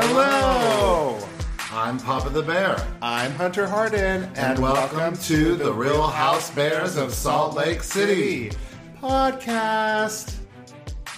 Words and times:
Hello. 0.00 1.18
I'm 1.72 1.98
Papa 1.98 2.30
the 2.30 2.40
Bear. 2.40 2.76
I'm 3.02 3.32
Hunter 3.32 3.66
Harden, 3.66 4.22
and, 4.22 4.38
And 4.38 4.58
welcome 4.60 5.16
to 5.24 5.56
the 5.56 5.72
Real 5.72 6.06
House 6.06 6.52
Bears 6.52 6.96
of 6.96 7.12
Salt 7.12 7.56
Lake 7.56 7.82
City 7.82 8.52
podcast. 9.02 10.36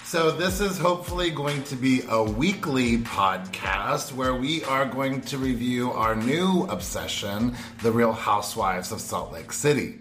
So, 0.03 0.31
this 0.31 0.59
is 0.59 0.79
hopefully 0.79 1.29
going 1.29 1.61
to 1.65 1.75
be 1.75 2.01
a 2.09 2.23
weekly 2.23 2.97
podcast 2.97 4.13
where 4.13 4.33
we 4.33 4.63
are 4.63 4.85
going 4.85 5.21
to 5.21 5.37
review 5.37 5.91
our 5.91 6.15
new 6.15 6.63
obsession, 6.63 7.55
The 7.83 7.91
Real 7.91 8.13
Housewives 8.13 8.91
of 8.91 8.99
Salt 8.99 9.31
Lake 9.31 9.53
City. 9.53 9.99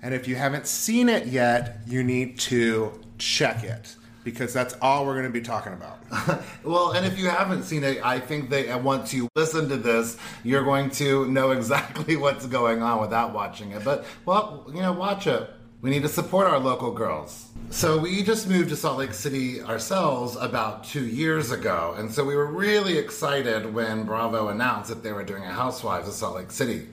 And 0.00 0.14
if 0.14 0.26
you 0.26 0.36
haven't 0.36 0.66
seen 0.66 1.10
it 1.10 1.26
yet, 1.26 1.80
you 1.86 2.02
need 2.02 2.38
to 2.38 2.98
check 3.18 3.64
it 3.64 3.96
because 4.24 4.52
that's 4.52 4.74
all 4.80 5.06
we're 5.06 5.12
going 5.12 5.26
to 5.26 5.30
be 5.30 5.42
talking 5.42 5.72
about. 5.72 6.00
Well, 6.64 6.92
and 6.92 7.04
if 7.04 7.18
you 7.18 7.28
haven't 7.28 7.64
seen 7.64 7.84
it, 7.84 8.04
I 8.04 8.18
think 8.18 8.48
that 8.50 8.74
uh, 8.74 8.78
once 8.78 9.12
you 9.12 9.28
listen 9.36 9.68
to 9.68 9.76
this, 9.76 10.16
you're 10.42 10.64
going 10.64 10.88
to 10.92 11.26
know 11.26 11.50
exactly 11.50 12.16
what's 12.24 12.46
going 12.46 12.82
on 12.82 13.00
without 13.02 13.34
watching 13.34 13.72
it. 13.72 13.84
But, 13.84 14.06
well, 14.24 14.64
you 14.68 14.80
know, 14.80 14.92
watch 14.92 15.26
it. 15.26 15.50
We 15.82 15.90
need 15.90 16.02
to 16.02 16.08
support 16.08 16.46
our 16.46 16.58
local 16.58 16.92
girls. 16.92 17.48
So, 17.68 17.98
we 17.98 18.22
just 18.22 18.48
moved 18.48 18.70
to 18.70 18.76
Salt 18.76 18.98
Lake 18.98 19.12
City 19.12 19.60
ourselves 19.60 20.36
about 20.36 20.84
two 20.84 21.04
years 21.04 21.50
ago. 21.50 21.94
And 21.98 22.10
so 22.10 22.24
we 22.24 22.34
were 22.34 22.46
really 22.46 22.96
excited 22.96 23.72
when 23.74 24.04
Bravo 24.04 24.48
announced 24.48 24.88
that 24.88 25.02
they 25.02 25.12
were 25.12 25.24
doing 25.24 25.44
a 25.44 25.52
Housewives 25.52 26.08
of 26.08 26.14
Salt 26.14 26.36
Lake 26.36 26.50
City. 26.50 26.86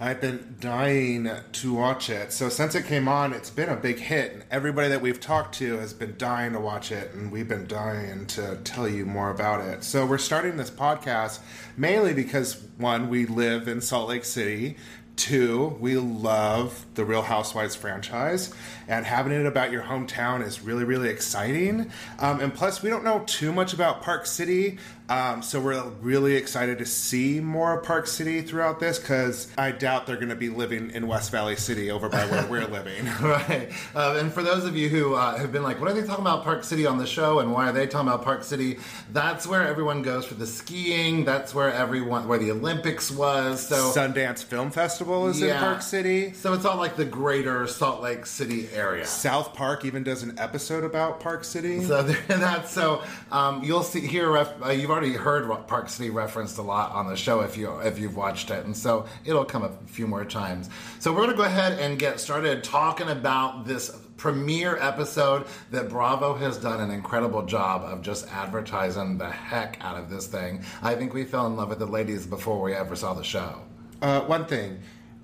I've 0.00 0.20
been 0.20 0.56
dying 0.58 1.30
to 1.52 1.72
watch 1.72 2.10
it. 2.10 2.32
So 2.32 2.48
since 2.48 2.74
it 2.74 2.84
came 2.86 3.06
on, 3.06 3.32
it's 3.32 3.50
been 3.50 3.68
a 3.68 3.76
big 3.76 4.00
hit, 4.00 4.32
and 4.32 4.44
everybody 4.50 4.88
that 4.88 5.00
we've 5.00 5.20
talked 5.20 5.54
to 5.56 5.78
has 5.78 5.92
been 5.92 6.16
dying 6.18 6.52
to 6.54 6.58
watch 6.58 6.90
it, 6.90 7.14
and 7.14 7.30
we've 7.30 7.46
been 7.46 7.68
dying 7.68 8.26
to 8.26 8.58
tell 8.64 8.88
you 8.88 9.06
more 9.06 9.30
about 9.30 9.60
it. 9.60 9.84
So 9.84 10.04
we're 10.04 10.18
starting 10.18 10.56
this 10.56 10.70
podcast 10.70 11.38
mainly 11.76 12.12
because 12.12 12.60
one, 12.76 13.08
we 13.08 13.26
live 13.26 13.68
in 13.68 13.80
Salt 13.80 14.08
Lake 14.08 14.24
City. 14.24 14.76
Two, 15.14 15.76
we 15.78 15.96
love 15.96 16.86
the 16.96 17.04
Real 17.04 17.22
Housewives 17.22 17.76
franchise, 17.76 18.52
and 18.88 19.04
having 19.04 19.32
it 19.32 19.46
about 19.46 19.70
your 19.70 19.82
hometown 19.82 20.44
is 20.44 20.60
really, 20.60 20.84
really 20.84 21.08
exciting. 21.08 21.90
Um, 22.18 22.40
and 22.40 22.54
plus, 22.54 22.82
we 22.82 22.90
don't 22.90 23.04
know 23.04 23.22
too 23.26 23.52
much 23.52 23.72
about 23.72 24.02
Park 24.02 24.26
City, 24.26 24.78
um, 25.08 25.42
so 25.42 25.60
we're 25.60 25.82
really 26.00 26.34
excited 26.34 26.78
to 26.78 26.86
see 26.86 27.38
more 27.40 27.78
of 27.78 27.84
Park 27.84 28.06
City 28.06 28.40
throughout 28.40 28.80
this 28.80 28.98
because 28.98 29.48
I 29.58 29.70
doubt 29.70 30.06
they're 30.06 30.16
going 30.16 30.30
to 30.30 30.36
be 30.36 30.48
living 30.48 30.90
in 30.92 31.06
West 31.06 31.30
Valley 31.30 31.56
City 31.56 31.90
over 31.90 32.08
by 32.08 32.24
where 32.26 32.46
we're 32.46 32.66
living. 32.66 33.04
Right. 33.24 33.70
Uh, 33.94 34.16
and 34.18 34.32
for 34.32 34.42
those 34.42 34.64
of 34.64 34.76
you 34.76 34.88
who 34.88 35.14
uh, 35.14 35.36
have 35.36 35.50
been 35.50 35.62
like, 35.62 35.80
what 35.80 35.90
are 35.90 35.94
they 35.94 36.06
talking 36.06 36.24
about 36.24 36.44
Park 36.44 36.62
City 36.62 36.86
on 36.86 36.98
the 36.98 37.06
show 37.06 37.38
and 37.40 37.52
why 37.52 37.68
are 37.68 37.72
they 37.72 37.86
talking 37.86 38.08
about 38.08 38.22
Park 38.22 38.44
City? 38.44 38.78
That's 39.12 39.46
where 39.46 39.66
everyone 39.66 40.02
goes 40.02 40.24
for 40.26 40.34
the 40.34 40.46
skiing. 40.46 41.24
That's 41.24 41.54
where 41.54 41.72
everyone, 41.72 42.28
where 42.28 42.38
the 42.38 42.50
Olympics 42.50 43.10
was. 43.10 43.66
So, 43.66 43.92
Sundance 43.92 44.44
Film 44.44 44.70
Festival 44.70 45.28
is 45.28 45.42
in 45.42 45.56
Park 45.56 45.82
City. 45.82 46.32
so 46.32 46.52
it's 46.52 46.64
all 46.64 46.76
like 46.76 46.96
the 46.96 47.04
greater 47.04 47.66
Salt 47.66 48.02
Lake 48.02 48.26
City 48.26 48.68
area. 48.74 49.06
South 49.06 49.54
Park 49.54 49.84
even 49.84 50.02
does 50.02 50.22
an 50.22 50.38
episode 50.38 50.84
about 50.84 51.20
Park 51.20 51.44
City. 51.44 51.82
So 51.84 52.02
that's 52.02 52.70
so 52.70 53.02
um, 53.30 53.62
you'll 53.62 53.82
see 53.82 54.00
here. 54.00 54.30
Ref, 54.32 54.52
uh, 54.64 54.70
you've 54.70 54.90
already 54.90 55.12
heard 55.12 55.48
Park 55.66 55.88
City 55.88 56.10
referenced 56.10 56.58
a 56.58 56.62
lot 56.62 56.92
on 56.92 57.06
the 57.06 57.16
show 57.16 57.40
if 57.40 57.56
you 57.56 57.78
if 57.80 57.98
you've 57.98 58.16
watched 58.16 58.50
it, 58.50 58.64
and 58.64 58.76
so 58.76 59.06
it'll 59.24 59.44
come 59.44 59.62
a 59.64 59.70
few 59.86 60.06
more 60.06 60.24
times. 60.24 60.70
So 60.98 61.12
we're 61.12 61.20
gonna 61.22 61.36
go 61.36 61.42
ahead 61.44 61.78
and 61.78 61.98
get 61.98 62.20
started 62.20 62.64
talking 62.64 63.08
about 63.08 63.66
this 63.66 63.90
premiere 64.16 64.76
episode 64.78 65.46
that 65.70 65.88
Bravo 65.88 66.34
has 66.34 66.56
done 66.56 66.80
an 66.80 66.90
incredible 66.90 67.44
job 67.44 67.82
of 67.82 68.02
just 68.02 68.26
advertising 68.32 69.18
the 69.18 69.30
heck 69.30 69.78
out 69.80 69.96
of 69.96 70.08
this 70.08 70.26
thing. 70.26 70.64
I 70.82 70.94
think 70.94 71.12
we 71.12 71.24
fell 71.24 71.46
in 71.46 71.56
love 71.56 71.68
with 71.68 71.78
the 71.78 71.86
ladies 71.86 72.26
before 72.26 72.60
we 72.60 72.74
ever 72.74 72.96
saw 72.96 73.14
the 73.14 73.24
show. 73.24 73.60
Uh, 74.00 74.20
one 74.22 74.46
thing. 74.46 74.80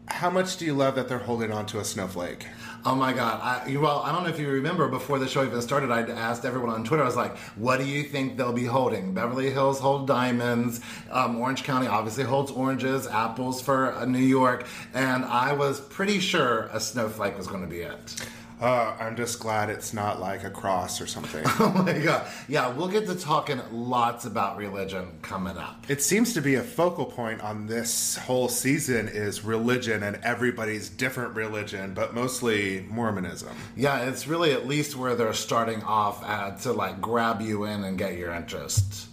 How 0.06 0.28
much 0.28 0.56
do 0.56 0.64
you 0.64 0.74
love 0.74 0.96
that 0.96 1.08
they're 1.08 1.18
holding 1.18 1.52
on 1.52 1.66
to 1.66 1.78
a 1.78 1.84
snowflake? 1.84 2.46
Oh 2.82 2.94
my 2.94 3.12
God! 3.12 3.40
I, 3.42 3.76
well, 3.76 3.98
I 3.98 4.10
don't 4.10 4.22
know 4.22 4.30
if 4.30 4.38
you 4.38 4.48
remember 4.48 4.88
before 4.88 5.18
the 5.18 5.28
show 5.28 5.44
even 5.44 5.60
started. 5.60 5.90
I 5.90 6.00
asked 6.00 6.46
everyone 6.46 6.70
on 6.70 6.82
Twitter. 6.82 7.02
I 7.02 7.06
was 7.06 7.16
like, 7.16 7.36
"What 7.56 7.78
do 7.78 7.84
you 7.84 8.04
think 8.04 8.38
they'll 8.38 8.54
be 8.54 8.64
holding?" 8.64 9.12
Beverly 9.12 9.50
Hills 9.50 9.78
hold 9.78 10.06
diamonds. 10.06 10.80
Um, 11.10 11.36
Orange 11.36 11.62
County 11.62 11.88
obviously 11.88 12.24
holds 12.24 12.50
oranges, 12.50 13.06
apples 13.06 13.60
for 13.60 13.92
uh, 13.94 14.06
New 14.06 14.18
York, 14.18 14.66
and 14.94 15.26
I 15.26 15.52
was 15.52 15.78
pretty 15.78 16.20
sure 16.20 16.70
a 16.72 16.80
snowflake 16.80 17.36
was 17.36 17.46
going 17.46 17.60
to 17.60 17.68
be 17.68 17.80
it. 17.80 18.26
Uh, 18.60 18.94
I'm 19.00 19.16
just 19.16 19.40
glad 19.40 19.70
it's 19.70 19.94
not 19.94 20.20
like 20.20 20.44
a 20.44 20.50
cross 20.50 21.00
or 21.00 21.06
something. 21.06 21.44
Oh 21.60 21.70
my 21.84 21.98
God! 21.98 22.26
Yeah, 22.48 22.68
we'll 22.68 22.88
get 22.88 23.06
to 23.06 23.14
talking 23.14 23.60
lots 23.72 24.24
about 24.24 24.56
religion 24.56 25.18
coming 25.22 25.56
up. 25.56 25.84
it 25.88 26.02
seems 26.02 26.34
to 26.34 26.40
be 26.42 26.54
a 26.56 26.62
focal 26.62 27.04
point 27.06 27.40
on 27.42 27.66
this 27.66 28.16
whole 28.16 28.48
season 28.48 29.08
is 29.08 29.44
religion 29.44 30.02
and 30.02 30.16
everybody's 30.22 30.88
different 30.90 31.34
religion, 31.34 31.94
but 31.94 32.14
mostly 32.14 32.86
Mormonism. 32.90 33.54
Yeah, 33.76 34.08
it's 34.08 34.26
really 34.26 34.52
at 34.52 34.66
least 34.66 34.96
where 34.96 35.14
they're 35.14 35.32
starting 35.32 35.82
off 35.84 36.22
at 36.24 36.60
to 36.62 36.72
like 36.72 37.00
grab 37.00 37.40
you 37.40 37.64
in 37.64 37.84
and 37.84 37.96
get 37.98 38.16
your 38.18 38.32
interest. 38.32 39.08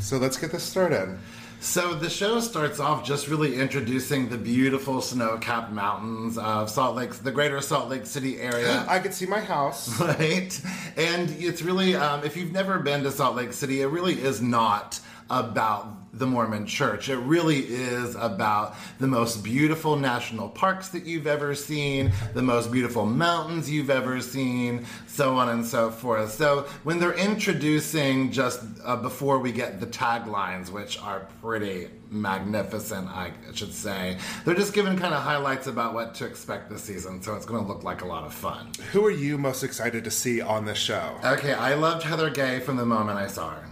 So 0.00 0.18
let's 0.18 0.36
get 0.36 0.52
this 0.52 0.62
started. 0.64 1.18
So 1.60 1.94
the 1.94 2.10
show 2.10 2.40
starts 2.40 2.80
off 2.80 3.04
just 3.04 3.28
really 3.28 3.58
introducing 3.58 4.28
the 4.28 4.38
beautiful 4.38 5.00
snow-capped 5.00 5.72
mountains 5.72 6.38
of 6.38 6.70
Salt 6.70 6.96
Lake, 6.96 7.12
the 7.14 7.32
greater 7.32 7.60
Salt 7.60 7.88
Lake 7.88 8.06
City 8.06 8.40
area. 8.40 8.84
I 8.88 8.98
could 8.98 9.14
see 9.14 9.26
my 9.26 9.40
house. 9.40 10.00
Right? 10.06 10.60
And 10.96 11.30
it's 11.30 11.62
really, 11.62 11.96
um, 11.96 12.22
if 12.24 12.36
you've 12.36 12.52
never 12.52 12.78
been 12.78 13.02
to 13.02 13.10
Salt 13.10 13.34
Lake 13.34 13.52
City, 13.52 13.82
it 13.82 13.86
really 13.86 14.14
is 14.14 14.40
not 14.40 15.00
about 15.28 16.05
the 16.18 16.26
Mormon 16.26 16.66
church. 16.66 17.08
It 17.08 17.18
really 17.18 17.58
is 17.58 18.14
about 18.14 18.74
the 18.98 19.06
most 19.06 19.42
beautiful 19.42 19.96
national 19.96 20.48
parks 20.48 20.88
that 20.88 21.04
you've 21.04 21.26
ever 21.26 21.54
seen, 21.54 22.12
the 22.34 22.42
most 22.42 22.72
beautiful 22.72 23.06
mountains 23.06 23.70
you've 23.70 23.90
ever 23.90 24.20
seen, 24.20 24.86
so 25.06 25.36
on 25.36 25.48
and 25.50 25.64
so 25.64 25.90
forth. 25.90 26.32
So 26.32 26.66
when 26.84 26.98
they're 26.98 27.12
introducing 27.12 28.32
just 28.32 28.62
uh, 28.84 28.96
before 28.96 29.38
we 29.38 29.52
get 29.52 29.80
the 29.80 29.86
taglines, 29.86 30.70
which 30.70 30.98
are 31.00 31.26
pretty 31.40 31.88
magnificent, 32.10 33.08
I 33.08 33.32
should 33.52 33.74
say, 33.74 34.18
they're 34.44 34.54
just 34.54 34.72
giving 34.72 34.96
kind 34.96 35.14
of 35.14 35.22
highlights 35.22 35.66
about 35.66 35.94
what 35.94 36.14
to 36.16 36.26
expect 36.26 36.70
this 36.70 36.82
season. 36.82 37.22
So 37.22 37.34
it's 37.34 37.46
going 37.46 37.62
to 37.62 37.68
look 37.70 37.82
like 37.84 38.02
a 38.02 38.06
lot 38.06 38.24
of 38.24 38.32
fun. 38.32 38.70
Who 38.92 39.04
are 39.04 39.10
you 39.10 39.38
most 39.38 39.62
excited 39.62 40.04
to 40.04 40.10
see 40.10 40.40
on 40.40 40.64
this 40.64 40.78
show? 40.78 41.18
Okay, 41.24 41.52
I 41.52 41.74
loved 41.74 42.04
Heather 42.04 42.30
Gay 42.30 42.60
from 42.60 42.76
the 42.76 42.86
moment 42.86 43.18
I 43.18 43.26
saw 43.26 43.50
her. 43.50 43.64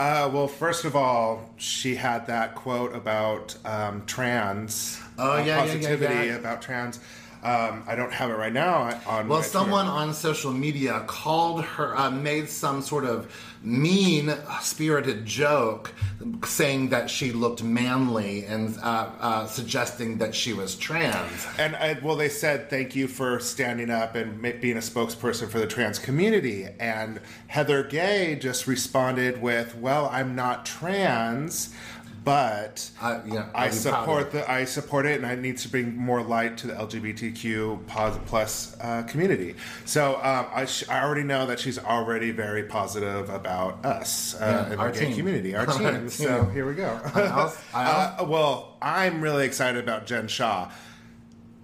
Uh, 0.00 0.30
well, 0.32 0.48
first 0.48 0.86
of 0.86 0.96
all, 0.96 1.50
she 1.58 1.94
had 1.94 2.26
that 2.26 2.54
quote 2.54 2.94
about 2.94 3.54
um, 3.66 4.02
trans 4.06 4.98
Oh, 5.18 5.32
uh, 5.32 5.36
yeah, 5.36 5.44
yeah, 5.44 5.56
yeah, 5.56 5.60
positivity 5.60 6.26
yeah. 6.28 6.36
about 6.36 6.62
trans. 6.62 6.98
Um, 7.42 7.84
I 7.86 7.96
don't 7.96 8.10
have 8.10 8.30
it 8.30 8.34
right 8.36 8.52
now 8.52 8.98
on. 9.06 9.28
Well, 9.28 9.42
someone 9.42 9.84
Twitter. 9.84 9.98
on 9.98 10.14
social 10.14 10.52
media 10.54 11.04
called 11.06 11.64
her, 11.64 11.94
uh, 11.98 12.10
made 12.10 12.48
some 12.48 12.80
sort 12.80 13.04
of 13.04 13.30
mean 13.62 14.32
spirited 14.60 15.26
joke 15.26 15.92
saying 16.44 16.88
that 16.90 17.10
she 17.10 17.32
looked 17.32 17.62
manly 17.62 18.44
and 18.44 18.76
uh, 18.78 19.10
uh, 19.20 19.46
suggesting 19.46 20.18
that 20.18 20.34
she 20.34 20.52
was 20.52 20.74
trans. 20.76 21.46
And 21.58 21.76
I, 21.76 21.98
well, 22.02 22.16
they 22.16 22.28
said 22.28 22.70
thank 22.70 22.96
you 22.96 23.06
for 23.06 23.38
standing 23.40 23.90
up 23.90 24.14
and 24.14 24.40
being 24.60 24.76
a 24.76 24.80
spokesperson 24.80 25.48
for 25.48 25.58
the 25.58 25.66
trans 25.66 25.98
community. 25.98 26.68
And 26.78 27.20
Heather 27.48 27.82
Gay 27.82 28.36
just 28.36 28.66
responded 28.66 29.40
with, 29.40 29.76
"Well, 29.76 30.08
I'm 30.12 30.34
not 30.34 30.64
trans, 30.64 31.74
but 32.30 32.90
I- 33.02 33.06
I 33.08 33.14
I'd 33.16 33.24
be 33.24 33.30
proud 33.32 33.72
support 33.74 34.30
the 34.32 34.50
I 34.50 34.64
support 34.64 35.06
it, 35.06 35.16
and 35.16 35.26
I 35.26 35.34
need 35.34 35.58
to 35.58 35.68
bring 35.68 35.96
more 35.96 36.22
light 36.22 36.56
to 36.58 36.68
the 36.68 36.74
LGBTQ 36.74 37.86
plus 38.26 38.76
uh, 38.80 39.02
community." 39.04 39.56
So 39.84 40.14
um, 40.22 40.46
I, 40.54 40.64
sh- 40.66 40.88
I 40.88 41.02
already 41.02 41.24
know 41.24 41.46
that 41.46 41.58
she's 41.58 41.78
already 41.78 42.30
very 42.30 42.64
positive 42.64 43.28
about 43.30 43.84
us 43.84 44.34
uh, 44.34 44.66
Yeah, 44.68 44.72
in 44.74 44.78
our 44.78 44.90
gay 44.92 45.06
team. 45.06 45.16
community, 45.16 45.56
our 45.56 45.66
Our 45.70 45.78
team. 45.78 46.08
So 46.08 46.44
here 46.46 46.66
we 46.66 46.74
go. 46.74 47.00
I 47.14 47.26
also- 47.28 47.58
I 47.74 47.84
Uh, 48.20 48.24
well, 48.24 48.76
I'm 48.80 49.20
really 49.20 49.44
excited 49.46 49.82
about 49.82 50.06
Jen 50.06 50.28
Shaw. 50.28 50.70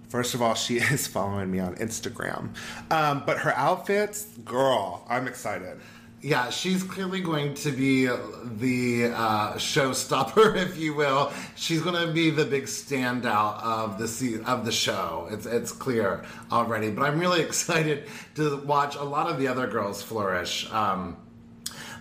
First 0.09 0.33
of 0.35 0.41
all, 0.41 0.53
she 0.55 0.77
is 0.95 1.07
following 1.07 1.49
me 1.51 1.59
on 1.59 1.75
Instagram. 1.75 2.49
Um, 2.91 3.23
but 3.25 3.39
her 3.39 3.53
outfits, 3.55 4.25
girl, 4.45 5.05
I'm 5.09 5.27
excited. 5.27 5.79
Yeah, 6.21 6.49
she's 6.49 6.81
clearly 6.81 7.21
going 7.21 7.53
to 7.55 7.71
be 7.71 8.07
the 8.07 9.13
uh, 9.13 9.53
showstopper, 9.53 10.55
if 10.61 10.75
you 10.77 10.95
will. 10.95 11.31
She's 11.55 11.81
going 11.81 12.07
to 12.07 12.11
be 12.11 12.31
the 12.31 12.43
big 12.43 12.63
standout 12.63 13.61
of 13.63 13.99
the 13.99 14.07
se- 14.07 14.41
of 14.45 14.65
the 14.65 14.71
show. 14.71 15.27
It's 15.29 15.45
it's 15.45 15.71
clear 15.71 16.25
already, 16.51 16.89
but 16.89 17.03
I'm 17.03 17.19
really 17.19 17.41
excited 17.49 18.07
to 18.35 18.57
watch 18.57 18.95
a 18.95 19.03
lot 19.03 19.29
of 19.29 19.37
the 19.37 19.47
other 19.47 19.67
girls 19.67 20.01
flourish. 20.01 20.71
Um, 20.71 21.17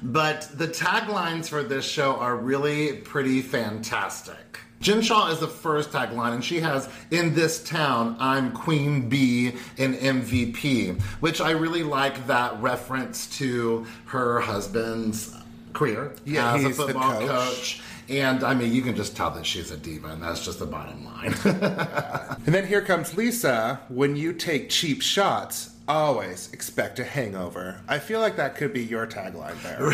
but 0.02 0.48
the 0.54 0.68
taglines 0.68 1.48
for 1.48 1.62
this 1.62 1.84
show 1.84 2.16
are 2.16 2.36
really 2.36 2.94
pretty 2.94 3.42
fantastic. 3.42 4.45
Jen 4.86 5.02
Shaw 5.02 5.32
is 5.32 5.40
the 5.40 5.48
first 5.48 5.90
tagline, 5.90 6.32
and 6.32 6.44
she 6.44 6.60
has 6.60 6.88
"In 7.10 7.34
this 7.34 7.60
town, 7.64 8.14
I'm 8.20 8.52
Queen 8.52 9.08
Bee 9.08 9.54
in 9.78 9.94
MVP," 9.96 11.00
which 11.18 11.40
I 11.40 11.50
really 11.50 11.82
like 11.82 12.28
that 12.28 12.62
reference 12.62 13.26
to 13.38 13.84
her 14.04 14.38
husband's 14.38 15.34
career 15.72 16.12
Yeah, 16.24 16.54
as 16.54 16.64
a 16.66 16.70
football 16.70 17.18
coach. 17.18 17.26
coach. 17.28 17.80
And 18.08 18.44
I 18.44 18.54
mean, 18.54 18.72
you 18.72 18.80
can 18.82 18.94
just 18.94 19.16
tell 19.16 19.32
that 19.32 19.44
she's 19.44 19.72
a 19.72 19.76
diva, 19.76 20.06
and 20.10 20.22
that's 20.22 20.44
just 20.44 20.60
the 20.60 20.66
bottom 20.66 21.04
line. 21.04 21.34
And 22.46 22.54
then 22.54 22.64
here 22.64 22.80
comes 22.80 23.16
Lisa. 23.16 23.80
When 23.88 24.14
you 24.14 24.32
take 24.32 24.70
cheap 24.70 25.02
shots, 25.02 25.70
always 25.88 26.48
expect 26.52 27.00
a 27.00 27.04
hangover. 27.04 27.80
I 27.88 27.98
feel 27.98 28.20
like 28.20 28.36
that 28.36 28.54
could 28.54 28.72
be 28.72 28.84
your 28.84 29.04
tagline 29.08 29.60
there. 29.64 29.90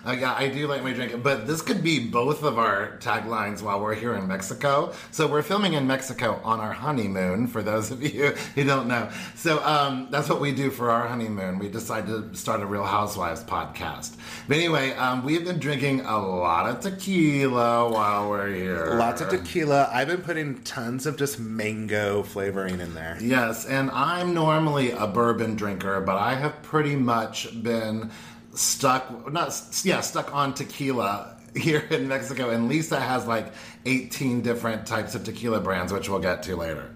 Uh, 0.06 0.12
yeah, 0.12 0.34
I 0.34 0.48
do 0.48 0.68
like 0.68 0.84
my 0.84 0.94
drink, 0.94 1.22
but 1.22 1.46
this 1.46 1.62
could 1.62 1.84
be 1.84 2.00
both 2.08 2.44
of 2.44 2.58
our 2.58 2.98
taglines 2.98 3.62
while 3.62 3.80
we're 3.80 3.94
here 3.94 4.16
in 4.16 4.28
Mexico. 4.28 4.94
So 5.12 5.28
we're 5.28 5.44
filming 5.44 5.74
in 5.74 5.86
Mexico 5.86 6.42
on 6.44 6.60
our 6.60 6.74
honeymoon. 6.74 7.46
For 7.46 7.62
those 7.62 7.92
of 7.92 8.02
you 8.02 8.30
who 8.56 8.64
don't 8.64 8.88
know, 8.88 9.10
so 9.36 9.64
um, 9.64 10.08
that's 10.10 10.28
what 10.28 10.42
we 10.42 10.54
do 10.54 10.72
for 10.72 10.90
our 10.90 11.08
honeymoon. 11.08 11.60
We 11.60 11.70
decided 11.70 12.32
to 12.32 12.38
start 12.38 12.62
a 12.62 12.66
Real 12.66 12.84
Housewives 12.84 13.44
podcast. 13.44 14.16
But 14.48 14.58
anyway, 14.58 14.94
um, 14.94 15.24
we've 15.24 15.46
been 15.46 15.60
drinking 15.60 16.02
a 16.02 16.18
lot 16.18 16.68
of 16.68 16.80
tequila 16.80 17.92
while 17.92 18.30
we're 18.30 18.50
here. 18.50 18.96
Lots 18.96 19.22
of 19.22 19.30
tequila. 19.30 19.88
I've 19.94 20.08
been 20.08 20.22
putting 20.22 20.64
tons 20.64 21.06
of 21.06 21.16
just 21.16 21.40
mango 21.40 22.24
flavoring 22.24 22.80
in 22.80 22.96
there. 22.96 23.18
Yes, 23.22 23.66
and 23.66 23.92
I'm 23.92 24.34
normally 24.34 24.92
a 24.92 25.06
bourbon 25.06 25.56
drinker, 25.56 26.02
but 26.02 26.16
I 26.16 26.34
have 26.34 26.60
pretty 26.64 26.96
much 26.96 27.62
been 27.62 28.10
stuck 28.54 29.32
not 29.32 29.60
yeah, 29.84 30.02
stuck 30.02 30.34
on 30.36 30.54
tequila 30.54 31.38
here 31.56 31.80
in 31.90 32.08
Mexico 32.08 32.50
and 32.50 32.68
Lisa 32.70 33.00
has 33.00 33.26
like 33.28 33.48
18 33.86 34.42
different 34.42 34.86
types 34.86 35.16
of 35.16 35.24
tequila 35.24 35.60
brands 35.60 35.92
which 35.94 36.10
we'll 36.10 36.20
get 36.20 36.44
to 36.44 36.56
later. 36.56 36.90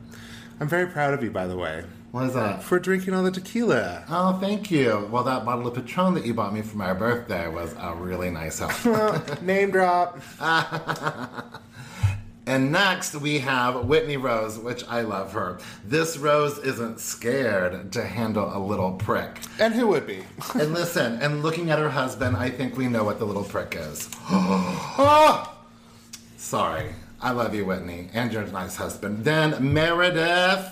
I'm 0.60 0.68
very 0.70 0.88
proud 0.88 1.14
of 1.14 1.22
you, 1.24 1.32
by 1.32 1.48
the 1.48 1.58
way, 1.58 1.84
What 2.12 2.28
is 2.28 2.34
that? 2.36 2.64
for 2.64 2.80
drinking 2.80 3.14
all 3.14 3.24
the 3.24 3.32
tequila. 3.32 4.06
Oh, 4.10 4.38
thank 4.40 4.72
you. 4.72 5.10
Well, 5.12 5.24
that 5.26 5.44
bottle 5.44 5.68
of 5.68 5.74
Patron 5.76 6.14
that 6.14 6.26
you 6.26 6.34
bought 6.34 6.54
me 6.54 6.62
for 6.62 6.78
my 6.78 6.94
birthday 6.94 7.50
was 7.50 7.74
a 7.78 7.94
really 7.96 8.30
nice 8.30 8.60
help. 8.60 8.86
Well, 8.86 9.22
name 9.42 9.72
drop. 9.72 10.20
And 12.48 12.72
next 12.72 13.16
we 13.16 13.40
have 13.40 13.86
Whitney 13.86 14.18
Rose, 14.18 14.60
which 14.60 14.84
I 14.88 15.02
love 15.02 15.34
her. 15.34 15.60
This 15.84 16.18
Rose 16.18 16.60
isn't 16.60 17.00
scared 17.00 17.92
to 17.94 18.06
handle 18.06 18.56
a 18.56 18.60
little 18.60 18.94
prick. 18.94 19.40
And 19.60 19.74
who 19.74 19.88
would 19.88 20.06
be? 20.06 20.24
And 20.54 20.74
listen, 20.74 21.22
and 21.22 21.42
looking 21.42 21.72
at 21.72 21.80
her 21.80 21.90
husband, 21.90 22.38
I 22.38 22.52
think 22.52 22.78
we 22.78 22.88
know 22.88 23.04
what 23.04 23.18
the 23.18 23.26
little 23.26 23.44
prick 23.44 23.76
is. 23.78 24.10
oh! 24.30 25.52
Sorry. 26.38 26.94
I 27.22 27.32
love 27.32 27.56
you, 27.56 27.66
Whitney, 27.66 28.10
and 28.14 28.32
your 28.32 28.46
nice 28.46 28.76
husband. 28.76 29.26
Then 29.26 29.74
Meredith. 29.74 30.72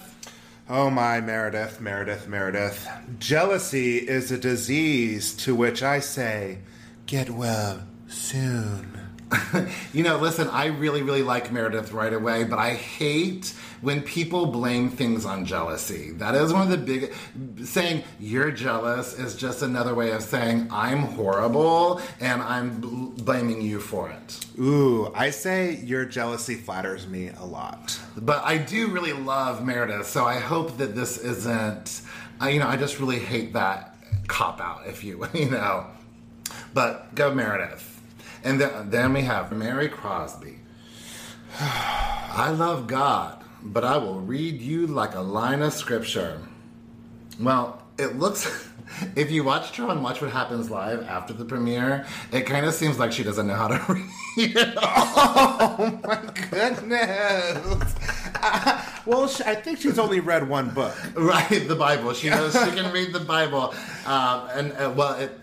Oh 0.69 0.91
my, 0.91 1.19
Meredith, 1.19 1.81
Meredith, 1.81 2.27
Meredith. 2.27 2.87
Jealousy 3.17 3.97
is 3.97 4.31
a 4.31 4.37
disease 4.37 5.33
to 5.37 5.55
which 5.55 5.81
I 5.81 5.99
say, 5.99 6.59
get 7.07 7.31
well 7.31 7.81
soon. 8.07 9.02
You 9.93 10.01
know, 10.03 10.17
listen, 10.17 10.47
I 10.47 10.65
really, 10.67 11.03
really 11.03 11.21
like 11.21 11.51
Meredith 11.51 11.91
right 11.91 12.11
away, 12.13 12.45
but 12.45 12.57
I 12.57 12.73
hate 12.73 13.53
when 13.81 14.01
people 14.01 14.47
blame 14.47 14.89
things 14.89 15.23
on 15.23 15.45
jealousy. 15.45 16.11
That 16.13 16.33
is 16.33 16.51
one 16.51 16.63
of 16.63 16.69
the 16.69 16.77
big. 16.77 17.13
Saying 17.63 18.03
you're 18.19 18.49
jealous 18.49 19.17
is 19.19 19.35
just 19.35 19.61
another 19.61 19.93
way 19.93 20.11
of 20.11 20.23
saying 20.23 20.67
I'm 20.71 20.99
horrible 20.99 22.01
and 22.19 22.41
I'm 22.41 22.79
bl- 22.81 23.23
blaming 23.23 23.61
you 23.61 23.79
for 23.79 24.09
it. 24.09 24.45
Ooh, 24.59 25.11
I 25.13 25.29
say 25.29 25.75
your 25.75 26.05
jealousy 26.05 26.55
flatters 26.55 27.05
me 27.05 27.29
a 27.37 27.45
lot. 27.45 27.99
But 28.17 28.43
I 28.43 28.57
do 28.57 28.87
really 28.87 29.13
love 29.13 29.63
Meredith, 29.63 30.07
so 30.07 30.25
I 30.25 30.39
hope 30.39 30.77
that 30.77 30.95
this 30.95 31.17
isn't. 31.19 32.01
I, 32.39 32.49
you 32.49 32.59
know, 32.59 32.67
I 32.67 32.77
just 32.77 32.99
really 32.99 33.19
hate 33.19 33.53
that 33.53 33.95
cop 34.27 34.59
out, 34.59 34.87
if 34.87 35.03
you 35.03 35.27
you 35.33 35.49
know. 35.51 35.85
But 36.73 37.13
go 37.13 37.33
Meredith, 37.33 37.92
and 38.43 38.59
then 38.59 38.89
then 38.89 39.13
we 39.13 39.21
have 39.21 39.51
Mary 39.51 39.89
Crosby. 39.89 40.59
I 41.59 42.49
love 42.55 42.87
God, 42.87 43.43
but 43.61 43.83
I 43.83 43.97
will 43.97 44.19
read 44.19 44.59
you 44.61 44.87
like 44.87 45.15
a 45.15 45.21
line 45.21 45.61
of 45.61 45.73
scripture. 45.73 46.39
Well, 47.39 47.81
it 47.97 48.17
looks. 48.17 48.69
If 49.15 49.31
you 49.31 49.43
watched 49.43 49.75
her 49.77 49.85
on 49.85 50.03
Watch 50.03 50.21
What 50.21 50.29
Happens 50.31 50.69
Live 50.69 51.03
after 51.07 51.33
the 51.33 51.45
premiere, 51.45 52.05
it 52.31 52.41
kind 52.41 52.65
of 52.65 52.75
seems 52.75 52.99
like 52.99 53.11
she 53.11 53.23
doesn't 53.23 53.47
know 53.47 53.55
how 53.55 53.69
to 53.69 53.93
read. 54.37 54.55
Oh 54.77 55.99
my 56.03 56.19
goodness. 56.51 57.95
Uh, 58.35 58.85
well, 59.05 59.23
I 59.45 59.55
think 59.55 59.79
she's 59.79 59.97
only 59.97 60.19
read 60.19 60.47
one 60.47 60.69
book. 60.69 60.95
Right, 61.15 61.67
the 61.67 61.75
Bible. 61.75 62.13
She 62.13 62.29
knows 62.29 62.53
she 62.53 62.71
can 62.71 62.91
read 62.91 63.13
the 63.13 63.19
Bible, 63.21 63.73
um, 64.05 64.49
and 64.53 64.73
uh, 64.73 64.93
well, 64.95 65.13
it, 65.15 65.39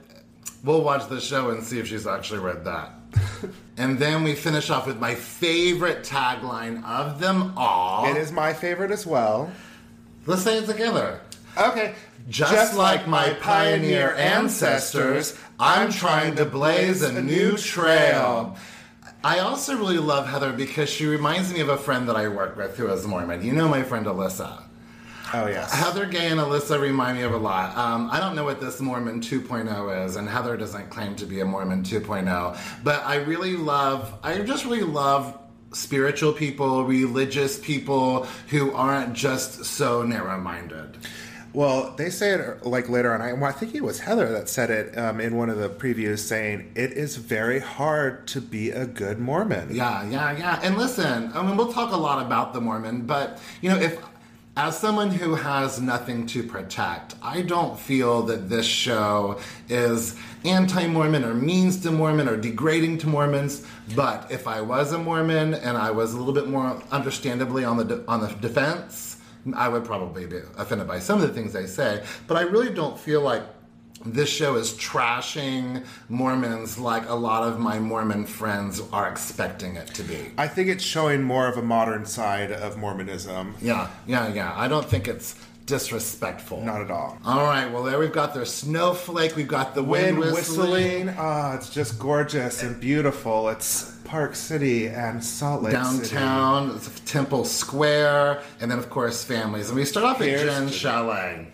we'll 0.64 0.82
watch 0.82 1.08
the 1.08 1.20
show 1.20 1.50
and 1.50 1.62
see 1.62 1.78
if 1.78 1.86
she's 1.86 2.06
actually 2.06 2.40
read 2.40 2.64
that. 2.64 2.92
and 3.76 3.98
then 3.98 4.22
we 4.22 4.34
finish 4.34 4.70
off 4.70 4.86
with 4.86 4.98
my 4.98 5.14
favorite 5.14 6.04
tagline 6.04 6.84
of 6.84 7.20
them 7.20 7.54
all. 7.56 8.08
It 8.08 8.16
is 8.16 8.32
my 8.32 8.52
favorite 8.52 8.90
as 8.90 9.06
well. 9.06 9.50
Let's 10.26 10.42
say 10.42 10.58
it 10.58 10.66
together. 10.66 11.20
Okay. 11.56 11.94
Just, 12.28 12.76
like 12.76 13.08
my 13.08 13.32
pioneer 13.34 14.14
ancestors, 14.14 15.36
I'm 15.58 15.90
trying 15.90 16.36
to 16.36 16.44
blaze 16.44 17.02
a 17.02 17.20
new 17.20 17.56
trail. 17.56 18.56
I 19.24 19.40
also 19.40 19.76
really 19.76 19.98
love 19.98 20.28
Heather 20.28 20.52
because 20.52 20.88
she 20.88 21.06
reminds 21.06 21.52
me 21.52 21.60
of 21.60 21.68
a 21.68 21.76
friend 21.76 22.08
that 22.08 22.16
I 22.16 22.28
work 22.28 22.56
with 22.56 22.76
who 22.76 22.86
is 22.88 23.06
Mormon. 23.06 23.44
You 23.44 23.52
know 23.52 23.68
my 23.68 23.82
friend 23.82 24.06
Alyssa. 24.06 24.62
Oh, 25.32 25.46
yes. 25.46 25.72
Heather 25.72 26.06
Gay 26.06 26.28
and 26.28 26.40
Alyssa 26.40 26.80
remind 26.80 27.18
me 27.18 27.22
of 27.22 27.32
a 27.32 27.36
lot. 27.36 27.76
Um, 27.76 28.08
I 28.10 28.18
don't 28.18 28.34
know 28.34 28.44
what 28.44 28.60
this 28.60 28.80
Mormon 28.80 29.20
2.0 29.20 30.06
is, 30.06 30.16
and 30.16 30.28
Heather 30.28 30.56
doesn't 30.56 30.90
claim 30.90 31.14
to 31.16 31.26
be 31.26 31.40
a 31.40 31.44
Mormon 31.44 31.84
2.0, 31.84 32.58
but 32.82 33.04
I 33.04 33.16
really 33.16 33.56
love, 33.56 34.12
I 34.24 34.40
just 34.40 34.64
really 34.64 34.82
love 34.82 35.38
spiritual 35.72 36.32
people, 36.32 36.84
religious 36.84 37.58
people 37.58 38.24
who 38.48 38.72
aren't 38.72 39.14
just 39.14 39.64
so 39.64 40.02
narrow 40.02 40.38
minded. 40.40 40.98
Well, 41.52 41.94
they 41.96 42.10
say 42.10 42.32
it 42.32 42.64
like 42.64 42.88
later 42.88 43.12
on. 43.12 43.20
I, 43.20 43.32
well, 43.32 43.44
I 43.44 43.52
think 43.52 43.74
it 43.74 43.82
was 43.82 43.98
Heather 43.98 44.30
that 44.32 44.48
said 44.48 44.70
it 44.70 44.96
um, 44.96 45.20
in 45.20 45.36
one 45.36 45.50
of 45.50 45.58
the 45.58 45.68
previews, 45.68 46.20
saying 46.20 46.72
it 46.76 46.92
is 46.92 47.16
very 47.16 47.58
hard 47.58 48.28
to 48.28 48.40
be 48.40 48.70
a 48.70 48.86
good 48.86 49.18
Mormon. 49.18 49.74
Yeah, 49.74 50.08
yeah, 50.08 50.36
yeah. 50.36 50.60
And 50.62 50.78
listen, 50.78 51.32
I 51.34 51.42
mean, 51.44 51.56
we'll 51.56 51.72
talk 51.72 51.92
a 51.92 51.96
lot 51.96 52.24
about 52.24 52.52
the 52.52 52.60
Mormon, 52.60 53.02
but, 53.02 53.40
you 53.60 53.70
know, 53.70 53.76
if 53.76 53.98
as 54.56 54.78
someone 54.78 55.10
who 55.10 55.36
has 55.36 55.80
nothing 55.80 56.26
to 56.26 56.42
protect, 56.42 57.14
I 57.22 57.42
don't 57.42 57.78
feel 57.78 58.22
that 58.22 58.48
this 58.48 58.66
show 58.66 59.38
is 59.68 60.16
anti 60.44 60.86
Mormon 60.86 61.24
or 61.24 61.34
means 61.34 61.80
to 61.82 61.90
Mormon 61.92 62.28
or 62.28 62.36
degrading 62.36 62.98
to 62.98 63.06
Mormons. 63.06 63.64
But 63.94 64.30
if 64.30 64.48
I 64.48 64.60
was 64.60 64.92
a 64.92 64.98
Mormon 64.98 65.54
and 65.54 65.76
I 65.76 65.92
was 65.92 66.14
a 66.14 66.18
little 66.18 66.34
bit 66.34 66.48
more 66.48 66.82
understandably 66.90 67.64
on 67.64 67.76
the, 67.76 67.84
de- 67.84 68.04
on 68.08 68.20
the 68.20 68.28
defense, 68.28 69.18
I 69.54 69.68
would 69.68 69.84
probably 69.84 70.26
be 70.26 70.40
offended 70.58 70.88
by 70.88 70.98
some 70.98 71.22
of 71.22 71.28
the 71.28 71.34
things 71.34 71.52
they 71.52 71.66
say. 71.66 72.04
But 72.26 72.36
I 72.36 72.42
really 72.42 72.74
don't 72.74 72.98
feel 72.98 73.22
like 73.22 73.42
this 74.04 74.28
show 74.30 74.56
is 74.56 74.72
trashing 74.72 75.84
Mormons 76.08 76.78
like 76.78 77.08
a 77.08 77.14
lot 77.14 77.42
of 77.46 77.58
my 77.58 77.78
Mormon 77.78 78.24
friends 78.26 78.80
are 78.92 79.08
expecting 79.10 79.76
it 79.76 79.88
to 79.94 80.02
be. 80.02 80.32
I 80.38 80.48
think 80.48 80.68
it's 80.68 80.84
showing 80.84 81.22
more 81.22 81.46
of 81.48 81.56
a 81.58 81.62
modern 81.62 82.06
side 82.06 82.50
of 82.52 82.76
Mormonism. 82.78 83.54
Yeah, 83.60 83.88
yeah, 84.06 84.32
yeah. 84.32 84.52
I 84.56 84.68
don't 84.68 84.86
think 84.88 85.06
it's 85.06 85.34
disrespectful. 85.66 86.62
Not 86.62 86.80
at 86.80 86.90
all. 86.90 87.18
All 87.24 87.44
right, 87.44 87.70
well, 87.70 87.82
there 87.82 87.98
we've 87.98 88.12
got 88.12 88.34
their 88.34 88.44
snowflake, 88.44 89.36
we've 89.36 89.46
got 89.46 89.74
the 89.74 89.82
wind, 89.84 90.18
Wind 90.18 90.32
whistling. 90.32 91.06
whistling. 91.06 91.14
Ah, 91.18 91.54
it's 91.54 91.70
just 91.70 91.98
gorgeous 91.98 92.62
and 92.62 92.80
beautiful. 92.80 93.48
It's 93.50 93.92
Park 94.04 94.34
City 94.34 94.88
and 94.88 95.22
Salt 95.22 95.62
Lake 95.62 95.74
City. 95.76 96.14
Downtown, 96.16 96.70
it's 96.74 97.00
Temple 97.00 97.44
Square, 97.44 98.42
and 98.60 98.70
then, 98.70 98.78
of 98.78 98.90
course, 98.90 99.22
families. 99.22 99.68
And 99.68 99.78
we 99.78 99.84
start 99.84 100.04
off 100.06 100.20
at 100.20 100.26
Here's 100.26 100.42
Jen 100.42 100.66
to- 100.66 100.72
Chalet. 100.72 101.46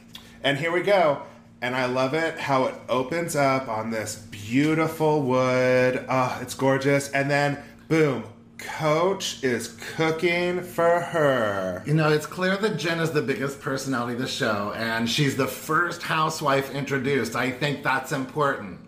And 0.42 0.56
here 0.56 0.72
we 0.72 0.80
go. 0.82 1.20
And 1.66 1.74
I 1.74 1.86
love 1.86 2.14
it 2.14 2.38
how 2.38 2.66
it 2.66 2.76
opens 2.88 3.34
up 3.34 3.66
on 3.66 3.90
this 3.90 4.14
beautiful 4.30 5.22
wood. 5.22 6.06
Ah, 6.08 6.40
it's 6.40 6.54
gorgeous. 6.54 7.10
And 7.10 7.28
then, 7.28 7.58
boom, 7.88 8.22
Coach 8.56 9.42
is 9.42 9.76
cooking 9.96 10.62
for 10.62 11.00
her. 11.00 11.82
You 11.84 11.94
know, 11.94 12.08
it's 12.08 12.24
clear 12.24 12.56
that 12.56 12.76
Jen 12.76 13.00
is 13.00 13.10
the 13.10 13.20
biggest 13.20 13.60
personality 13.60 14.12
of 14.12 14.20
the 14.20 14.28
show, 14.28 14.74
and 14.76 15.10
she's 15.10 15.36
the 15.36 15.48
first 15.48 16.02
housewife 16.02 16.72
introduced. 16.72 17.34
I 17.34 17.50
think 17.50 17.82
that's 17.82 18.12
important. 18.12 18.78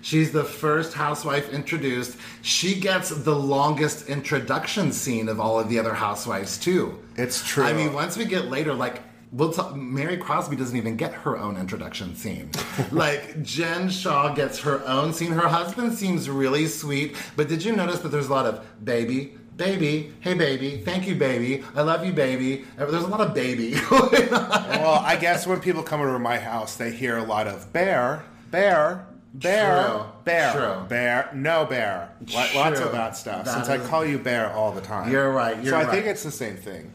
She's 0.00 0.32
the 0.32 0.44
first 0.44 0.94
housewife 0.94 1.52
introduced. 1.52 2.16
She 2.40 2.80
gets 2.80 3.10
the 3.10 3.36
longest 3.36 4.08
introduction 4.08 4.92
scene 4.92 5.28
of 5.28 5.40
all 5.40 5.60
of 5.60 5.68
the 5.68 5.78
other 5.78 5.92
housewives, 5.92 6.56
too. 6.56 7.04
It's 7.16 7.46
true. 7.46 7.64
I 7.64 7.74
mean, 7.74 7.92
once 7.92 8.16
we 8.16 8.24
get 8.24 8.46
later, 8.46 8.72
like, 8.72 9.02
we'll 9.34 9.52
talk, 9.52 9.74
Mary 9.76 10.16
Crosby 10.16 10.56
doesn't 10.56 10.76
even 10.76 10.96
get 10.96 11.12
her 11.12 11.36
own 11.36 11.56
introduction 11.56 12.14
scene. 12.16 12.50
like, 12.92 13.42
Jen 13.42 13.90
Shaw 13.90 14.32
gets 14.34 14.60
her 14.60 14.86
own 14.86 15.12
scene. 15.12 15.32
Her 15.32 15.48
husband 15.48 15.92
seems 15.94 16.30
really 16.30 16.66
sweet, 16.66 17.16
but 17.36 17.48
did 17.48 17.64
you 17.64 17.74
notice 17.74 17.98
that 18.00 18.08
there's 18.08 18.28
a 18.28 18.32
lot 18.32 18.46
of 18.46 18.64
baby, 18.84 19.34
baby, 19.56 20.12
hey 20.20 20.34
baby, 20.34 20.78
thank 20.84 21.06
you 21.06 21.14
baby, 21.16 21.62
I 21.74 21.82
love 21.82 22.04
you 22.06 22.12
baby. 22.12 22.64
There's 22.76 22.92
a 22.92 23.06
lot 23.06 23.20
of 23.20 23.34
baby 23.34 23.74
well, 23.90 25.00
I 25.04 25.16
guess 25.20 25.46
when 25.46 25.60
people 25.60 25.82
come 25.82 26.00
over 26.00 26.12
to 26.12 26.18
my 26.18 26.38
house, 26.38 26.76
they 26.76 26.90
hear 26.92 27.18
a 27.18 27.24
lot 27.24 27.46
of 27.46 27.72
bear, 27.72 28.24
bear, 28.50 29.06
Bear, 29.36 29.88
True. 29.88 30.04
bear, 30.22 30.52
True. 30.52 30.86
bear, 30.88 31.30
no 31.34 31.64
bear. 31.64 32.08
Lo- 32.32 32.46
Lots 32.54 32.78
of 32.78 32.92
that 32.92 33.16
stuff. 33.16 33.44
That 33.44 33.54
since 33.54 33.64
is- 33.68 33.84
I 33.84 33.88
call 33.88 34.04
you 34.04 34.16
bear 34.16 34.52
all 34.52 34.70
the 34.70 34.80
time. 34.80 35.10
You're 35.10 35.32
right, 35.32 35.56
you're 35.60 35.72
so 35.72 35.76
I 35.78 35.90
think 35.90 36.06
it's 36.06 36.22
the 36.22 36.30
same 36.30 36.54
thing. 36.56 36.92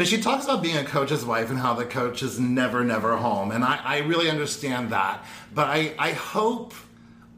But 0.00 0.08
she 0.08 0.18
talks 0.18 0.46
about 0.46 0.62
being 0.62 0.78
a 0.78 0.84
coach's 0.84 1.26
wife 1.26 1.50
and 1.50 1.58
how 1.58 1.74
the 1.74 1.84
coach 1.84 2.22
is 2.22 2.40
never, 2.40 2.82
never 2.82 3.18
home. 3.18 3.50
And 3.50 3.62
I, 3.62 3.78
I 3.84 3.98
really 3.98 4.30
understand 4.30 4.92
that. 4.92 5.22
But 5.54 5.66
I, 5.66 5.92
I 5.98 6.12
hope 6.12 6.72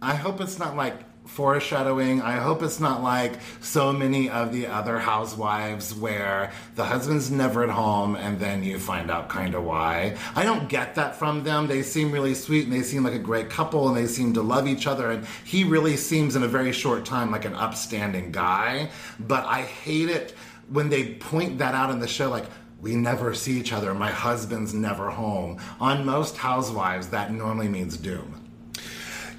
I 0.00 0.14
hope 0.14 0.40
it's 0.40 0.60
not 0.60 0.76
like 0.76 0.94
foreshadowing. 1.26 2.20
I 2.20 2.36
hope 2.36 2.62
it's 2.62 2.78
not 2.78 3.02
like 3.02 3.40
so 3.60 3.92
many 3.92 4.28
of 4.28 4.52
the 4.52 4.66
other 4.66 4.98
housewives 4.98 5.94
where 5.94 6.52
the 6.74 6.84
husband's 6.84 7.30
never 7.30 7.64
at 7.64 7.70
home 7.70 8.16
and 8.16 8.38
then 8.38 8.62
you 8.62 8.78
find 8.78 9.10
out 9.10 9.28
kind 9.28 9.54
of 9.54 9.64
why. 9.64 10.16
I 10.36 10.44
don't 10.44 10.68
get 10.68 10.94
that 10.96 11.16
from 11.16 11.42
them. 11.44 11.66
They 11.66 11.82
seem 11.82 12.12
really 12.12 12.34
sweet 12.34 12.64
and 12.64 12.72
they 12.72 12.82
seem 12.82 13.02
like 13.02 13.14
a 13.14 13.18
great 13.18 13.50
couple 13.50 13.88
and 13.88 13.96
they 13.96 14.06
seem 14.06 14.34
to 14.34 14.42
love 14.42 14.68
each 14.68 14.86
other. 14.86 15.10
And 15.10 15.26
he 15.44 15.64
really 15.64 15.96
seems 15.96 16.36
in 16.36 16.42
a 16.42 16.48
very 16.48 16.72
short 16.72 17.04
time 17.04 17.30
like 17.30 17.44
an 17.44 17.54
upstanding 17.54 18.30
guy. 18.30 18.90
But 19.18 19.46
I 19.46 19.62
hate 19.62 20.10
it 20.10 20.34
when 20.72 20.88
they 20.88 21.14
point 21.14 21.58
that 21.58 21.74
out 21.74 21.90
in 21.90 21.98
the 22.00 22.08
show, 22.08 22.28
like, 22.30 22.46
we 22.80 22.96
never 22.96 23.32
see 23.34 23.52
each 23.60 23.72
other. 23.72 23.94
My 23.94 24.10
husband's 24.10 24.74
never 24.74 25.10
home. 25.10 25.58
On 25.80 26.04
most 26.04 26.36
housewives, 26.36 27.08
that 27.08 27.32
normally 27.32 27.68
means 27.68 27.96
doom. 27.96 28.38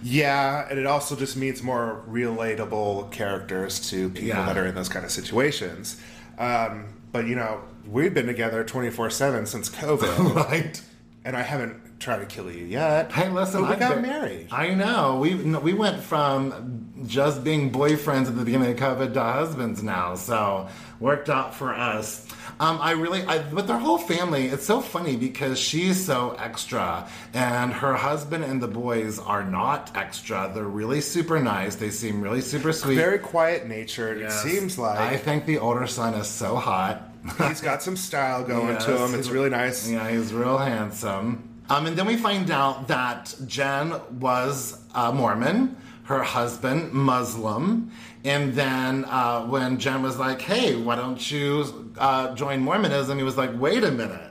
Yeah, 0.01 0.67
and 0.69 0.77
it 0.79 0.85
also 0.85 1.15
just 1.15 1.37
means 1.37 1.63
more 1.63 2.03
relatable 2.09 3.11
characters 3.11 3.89
to 3.89 4.09
people 4.09 4.27
Yeah. 4.29 4.45
that 4.45 4.57
are 4.57 4.65
in 4.67 4.75
those 4.75 4.89
kind 4.89 5.05
of 5.05 5.11
situations. 5.11 5.99
Um, 6.37 6.85
but 7.11 7.25
you 7.27 7.35
know, 7.35 7.61
we've 7.87 8.13
been 8.13 8.25
together 8.25 8.63
twenty 8.63 8.89
four 8.89 9.09
seven 9.09 9.45
since 9.45 9.69
COVID, 9.69 10.35
right? 10.49 10.81
and 11.25 11.37
I 11.37 11.41
haven't 11.41 11.92
tried 12.03 12.19
to 12.19 12.25
kill 12.25 12.51
you 12.51 12.65
yet. 12.65 13.11
Hey, 13.11 13.29
listen, 13.29 13.61
but 13.61 13.69
we 13.69 13.75
I 13.75 13.79
got 13.79 13.95
bet- 13.95 14.01
married. 14.01 14.47
I 14.51 14.73
know. 14.73 15.17
We 15.19 15.35
we 15.35 15.73
went 15.73 16.01
from 16.03 16.89
just 17.07 17.43
being 17.43 17.71
boyfriends 17.71 18.27
at 18.27 18.35
the 18.37 18.43
beginning 18.45 18.71
of 18.71 18.77
COVID 18.77 19.13
to 19.13 19.21
husbands 19.23 19.81
now, 19.81 20.15
so 20.15 20.67
worked 20.99 21.29
out 21.29 21.55
for 21.55 21.73
us. 21.73 22.27
Um, 22.59 22.77
I 22.79 22.91
really, 22.91 23.23
I, 23.23 23.39
but 23.39 23.67
their 23.67 23.79
whole 23.79 23.97
family, 23.97 24.45
it's 24.47 24.65
so 24.65 24.79
funny 24.79 25.15
because 25.15 25.59
she's 25.59 26.03
so 26.05 26.35
extra, 26.37 27.07
and 27.33 27.73
her 27.73 27.95
husband 27.95 28.43
and 28.43 28.61
the 28.61 28.67
boys 28.67 29.17
are 29.19 29.43
not 29.43 29.91
extra. 29.95 30.51
They're 30.53 30.63
really 30.63 31.01
super 31.01 31.39
nice. 31.39 31.75
They 31.75 31.89
seem 31.89 32.21
really 32.21 32.41
super 32.41 32.71
sweet. 32.71 32.95
Very 32.95 33.19
quiet 33.19 33.65
natured. 33.67 34.19
Yes. 34.19 34.45
It 34.45 34.49
seems 34.49 34.77
like. 34.77 34.99
I 34.99 35.17
think 35.17 35.45
the 35.45 35.57
older 35.57 35.87
son 35.87 36.13
is 36.13 36.27
so 36.27 36.55
hot. 36.55 37.09
he's 37.47 37.61
got 37.61 37.81
some 37.81 37.95
style 37.97 38.43
going 38.43 38.77
to 38.77 38.97
him. 39.05 39.15
It's 39.15 39.29
really 39.29 39.49
nice. 39.49 39.89
Yeah, 39.89 40.09
he's 40.09 40.33
real 40.33 40.57
handsome. 40.57 41.49
Um, 41.69 41.85
and 41.85 41.97
then 41.97 42.05
we 42.05 42.17
find 42.17 42.51
out 42.51 42.87
that 42.87 43.33
Jen 43.47 43.93
was 44.19 44.81
a 44.93 45.13
Mormon, 45.13 45.77
her 46.03 46.21
husband 46.21 46.91
Muslim, 46.91 47.91
and 48.25 48.53
then 48.53 49.05
uh, 49.05 49.45
when 49.45 49.77
Jen 49.79 50.01
was 50.01 50.17
like, 50.17 50.41
"Hey, 50.41 50.75
why 50.75 50.95
don't 50.95 51.31
you 51.31 51.93
uh, 51.97 52.35
join 52.35 52.59
Mormonism?" 52.61 53.17
He 53.17 53.23
was 53.23 53.37
like, 53.37 53.51
"Wait 53.59 53.83
a 53.83 53.91
minute." 53.91 54.29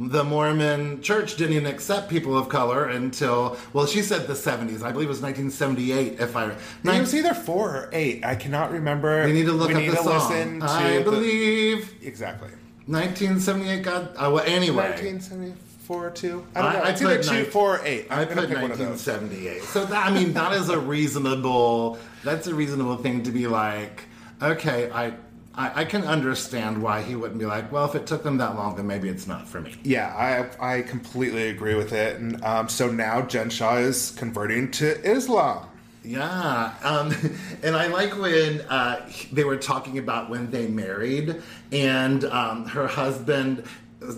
The 0.00 0.22
Mormon 0.22 1.02
church 1.02 1.36
didn't 1.36 1.54
even 1.54 1.66
accept 1.66 2.08
people 2.08 2.38
of 2.38 2.48
color 2.48 2.84
until, 2.84 3.56
well, 3.72 3.84
she 3.84 4.02
said 4.02 4.28
the 4.28 4.34
70s. 4.34 4.84
I 4.84 4.92
believe 4.92 5.08
it 5.08 5.10
was 5.10 5.20
1978, 5.20 6.20
if 6.20 6.36
I... 6.36 6.52
It 6.52 7.00
was 7.00 7.12
either 7.12 7.34
four 7.34 7.70
or 7.70 7.90
eight. 7.92 8.24
I 8.24 8.36
cannot 8.36 8.70
remember. 8.70 9.24
we 9.24 9.32
need 9.32 9.46
to 9.46 9.52
look 9.52 9.70
we 9.70 9.88
up 9.88 9.96
the 9.96 10.02
song. 10.04 10.62
I 10.62 10.98
the- 10.98 11.02
believe 11.02 11.92
exactly. 12.00 12.50
1978 12.86 13.82
God. 13.82 14.14
Uh, 14.16 14.30
well, 14.32 14.44
anyway. 14.46 14.90
1974 14.90 15.67
or 15.96 16.10
two. 16.10 16.46
I 16.54 16.62
don't 16.62 16.72
know. 16.72 16.78
I 16.80 16.90
it's 16.90 17.02
either 17.02 17.16
put 17.16 17.26
two, 17.26 17.44
four, 17.44 17.76
or 17.76 17.84
eight. 17.84 18.06
I'm 18.10 18.20
I 18.20 18.24
put 18.24 18.48
pick 18.48 18.60
one 18.60 18.70
of 18.70 18.78
those. 18.78 19.06
1978. 19.06 19.62
So 19.62 19.84
that, 19.86 20.06
I 20.06 20.10
mean, 20.10 20.32
that 20.34 20.52
is 20.52 20.68
a 20.68 20.78
reasonable. 20.78 21.98
That's 22.24 22.46
a 22.46 22.54
reasonable 22.54 22.96
thing 22.96 23.22
to 23.24 23.30
be 23.30 23.46
like. 23.46 24.04
Okay, 24.42 24.90
I, 24.90 25.14
I 25.54 25.80
I 25.80 25.84
can 25.84 26.04
understand 26.04 26.82
why 26.82 27.02
he 27.02 27.16
wouldn't 27.16 27.38
be 27.38 27.46
like. 27.46 27.72
Well, 27.72 27.84
if 27.84 27.94
it 27.94 28.06
took 28.06 28.22
them 28.22 28.38
that 28.38 28.54
long, 28.54 28.76
then 28.76 28.86
maybe 28.86 29.08
it's 29.08 29.26
not 29.26 29.48
for 29.48 29.60
me. 29.60 29.74
Yeah, 29.82 30.14
I 30.60 30.76
I 30.76 30.82
completely 30.82 31.48
agree 31.48 31.74
with 31.74 31.92
it. 31.92 32.20
And 32.20 32.42
um, 32.44 32.68
so 32.68 32.90
now 32.90 33.22
Jen 33.22 33.50
Shaw 33.50 33.76
is 33.76 34.12
converting 34.12 34.70
to 34.72 35.00
Islam. 35.08 35.68
Yeah, 36.04 36.74
um, 36.82 37.14
and 37.62 37.76
I 37.76 37.88
like 37.88 38.16
when 38.16 38.62
uh, 38.62 39.10
they 39.32 39.44
were 39.44 39.56
talking 39.56 39.98
about 39.98 40.30
when 40.30 40.50
they 40.50 40.66
married, 40.66 41.42
and 41.72 42.24
um, 42.24 42.64
her 42.66 42.86
husband 42.86 43.64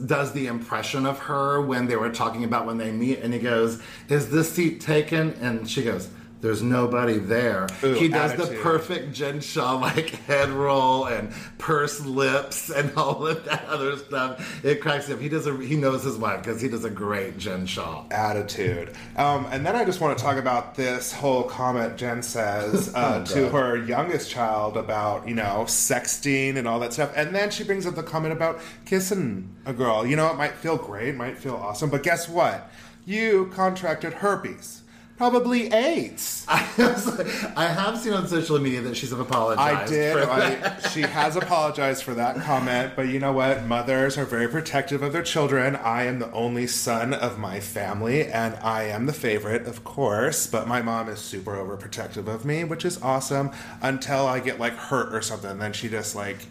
does 0.07 0.33
the 0.33 0.47
impression 0.47 1.07
of 1.07 1.19
her 1.21 1.61
when 1.61 1.87
they 1.87 1.97
were 1.97 2.11
talking 2.11 2.45
about 2.45 2.67
when 2.67 2.79
they 2.79 2.91
meet, 2.91 3.21
and 3.21 3.33
he 3.33 3.41
goes, 3.41 3.81
"Is 4.09 4.31
this 4.31 4.53
seat 4.53 4.81
taken?" 4.81 5.33
And 5.41 5.69
she 5.69 5.83
goes. 5.83 6.09
There's 6.41 6.63
nobody 6.63 7.19
there. 7.19 7.67
Ooh, 7.85 7.93
he 7.93 8.09
does 8.09 8.35
the 8.35 8.57
perfect 8.63 9.13
Jen 9.13 9.41
Shaw 9.41 9.77
like 9.77 10.09
head 10.27 10.49
roll 10.49 11.05
and 11.05 11.33
pursed 11.59 12.07
lips 12.07 12.71
and 12.71 12.91
all 12.97 13.27
of 13.27 13.45
that 13.45 13.67
other 13.67 13.97
stuff. 13.99 14.65
It 14.65 14.81
cracks 14.81 15.11
up. 15.11 15.21
He 15.21 15.29
does 15.29 15.47
a 15.47 15.55
he 15.59 15.77
knows 15.77 16.03
his 16.03 16.17
wife 16.17 16.43
because 16.43 16.61
he 16.61 16.69
does 16.69 16.85
a 16.85 16.91
great 16.91 17.37
Jen 17.37 17.67
Shaw. 17.67 18.07
attitude. 18.11 18.95
Um, 19.17 19.47
and 19.51 19.67
then 19.67 19.77
I 19.77 19.85
just 19.85 20.01
want 20.01 20.17
to 20.17 20.25
talk 20.25 20.39
about 20.39 20.75
this 20.75 21.13
whole 21.13 21.43
comment 21.43 21.97
Jen 21.99 22.23
says 22.23 22.95
uh, 22.95 23.23
Oh, 23.23 23.35
to 23.35 23.49
her 23.51 23.77
youngest 23.77 24.31
child 24.31 24.77
about, 24.79 25.29
you 25.29 25.35
know, 25.35 25.65
sexting 25.67 26.57
and 26.57 26.67
all 26.67 26.81
that 26.81 26.93
stuff. 26.95 27.13
And 27.17 27.35
then 27.35 27.51
she 27.51 27.65
brings 27.65 27.85
up 27.87 27.95
the 27.97 28.03
comment 28.03 28.33
about 28.33 28.61
kissing 28.87 29.55
a 29.67 29.73
girl. 29.75 30.07
You 30.07 30.17
know, 30.17 30.31
it 30.31 30.37
might 30.37 30.53
feel 30.55 30.77
great, 30.79 31.15
might 31.17 31.37
feel 31.37 31.55
awesome, 31.57 31.91
but 31.91 32.03
guess 32.03 32.29
what? 32.29 32.71
You 33.05 33.51
contracted 33.55 34.15
herpes. 34.15 34.83
Probably 35.21 35.71
AIDS. 35.71 36.47
I 36.49 36.57
have 36.57 37.99
seen 37.99 38.15
on 38.15 38.27
social 38.27 38.59
media 38.59 38.81
that 38.81 38.97
she's 38.97 39.13
apologized. 39.13 39.61
I 39.61 39.87
did. 39.87 40.17
I, 40.17 40.79
she 40.89 41.03
has 41.03 41.37
apologized 41.37 42.05
for 42.05 42.15
that 42.15 42.37
comment, 42.37 42.95
but 42.97 43.09
you 43.09 43.19
know 43.19 43.35
what? 43.35 43.67
Mothers 43.67 44.17
are 44.17 44.25
very 44.25 44.49
protective 44.49 45.03
of 45.03 45.13
their 45.13 45.23
children. 45.23 45.77
I 45.77 46.05
am 46.05 46.21
the 46.21 46.33
only 46.33 46.67
son 46.67 47.13
of 47.13 47.39
my 47.39 47.61
family, 47.61 48.29
and 48.29 48.55
I 48.63 48.85
am 48.85 49.05
the 49.05 49.13
favorite, 49.13 49.67
of 49.67 49.85
course. 49.85 50.47
But 50.47 50.67
my 50.67 50.81
mom 50.81 51.11
is 51.11 51.19
super 51.19 51.55
overprotective 51.55 52.27
of 52.27 52.47
me, 52.47 52.65
which 52.65 52.87
is 52.87 52.99
awesome. 53.03 53.51
Until 53.83 54.27
I 54.27 54.41
get 54.41 54.59
like 54.59 54.73
hurt 54.73 55.15
or 55.15 55.21
something, 55.21 55.59
then 55.59 55.75
she 55.75 55.91
just 55.91 56.17
like 56.17 56.47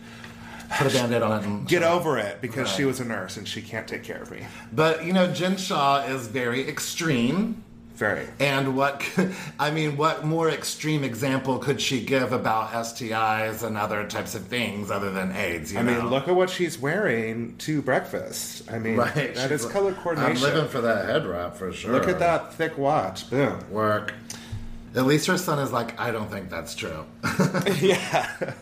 Put 0.78 0.86
a 0.86 0.96
band-aid 0.96 1.24
on 1.24 1.40
it 1.40 1.46
and 1.48 1.68
get 1.68 1.82
over 1.82 2.20
it 2.20 2.40
because 2.40 2.70
she 2.70 2.86
was 2.86 3.00
a 3.00 3.06
nurse 3.06 3.38
and 3.38 3.48
she 3.48 3.64
can't 3.64 3.88
take 3.88 4.04
care 4.04 4.22
of 4.22 4.30
me. 4.30 4.46
But 4.72 5.06
you 5.06 5.14
know, 5.14 5.34
Jen 5.34 5.58
Shaw 5.58 6.06
is 6.06 6.28
very 6.28 6.70
extreme. 6.70 7.64
Very. 8.00 8.28
And 8.40 8.78
what 8.78 9.04
I 9.60 9.72
mean, 9.72 9.98
what 9.98 10.26
more 10.26 10.50
extreme 10.50 11.04
example 11.04 11.60
could 11.60 11.82
she 11.82 12.02
give 12.04 12.32
about 12.32 12.70
STIs 12.72 13.62
and 13.62 13.78
other 13.78 14.08
types 14.08 14.36
of 14.36 14.46
things 14.48 14.90
other 14.90 15.12
than 15.12 15.34
AIDS? 15.34 15.74
You 15.74 15.80
I 15.80 15.82
know? 15.82 16.02
mean, 16.04 16.10
look 16.10 16.30
at 16.30 16.36
what 16.36 16.50
she's 16.50 16.80
wearing 16.80 17.58
to 17.58 17.82
breakfast. 17.82 18.72
I 18.72 18.80
mean, 18.80 18.96
right? 18.96 19.36
that 19.36 19.52
is 19.52 19.62
She's- 19.64 19.72
color 19.74 19.92
coordination. 19.94 20.38
I'm 20.38 20.42
living 20.42 20.70
for 20.70 20.80
that 20.82 21.06
head 21.06 21.26
wrap 21.28 21.58
for 21.58 21.74
sure. 21.74 21.92
Look 21.92 22.08
at 22.08 22.20
that 22.20 22.54
thick 22.54 22.78
watch. 22.78 23.30
Boom. 23.30 23.60
work. 23.70 24.14
At 24.96 25.06
least 25.06 25.28
her 25.28 25.38
son 25.38 25.60
is 25.60 25.72
like, 25.72 26.00
I 26.00 26.12
don't 26.12 26.32
think 26.32 26.50
that's 26.50 26.74
true. 26.76 27.06
yeah. 27.82 28.54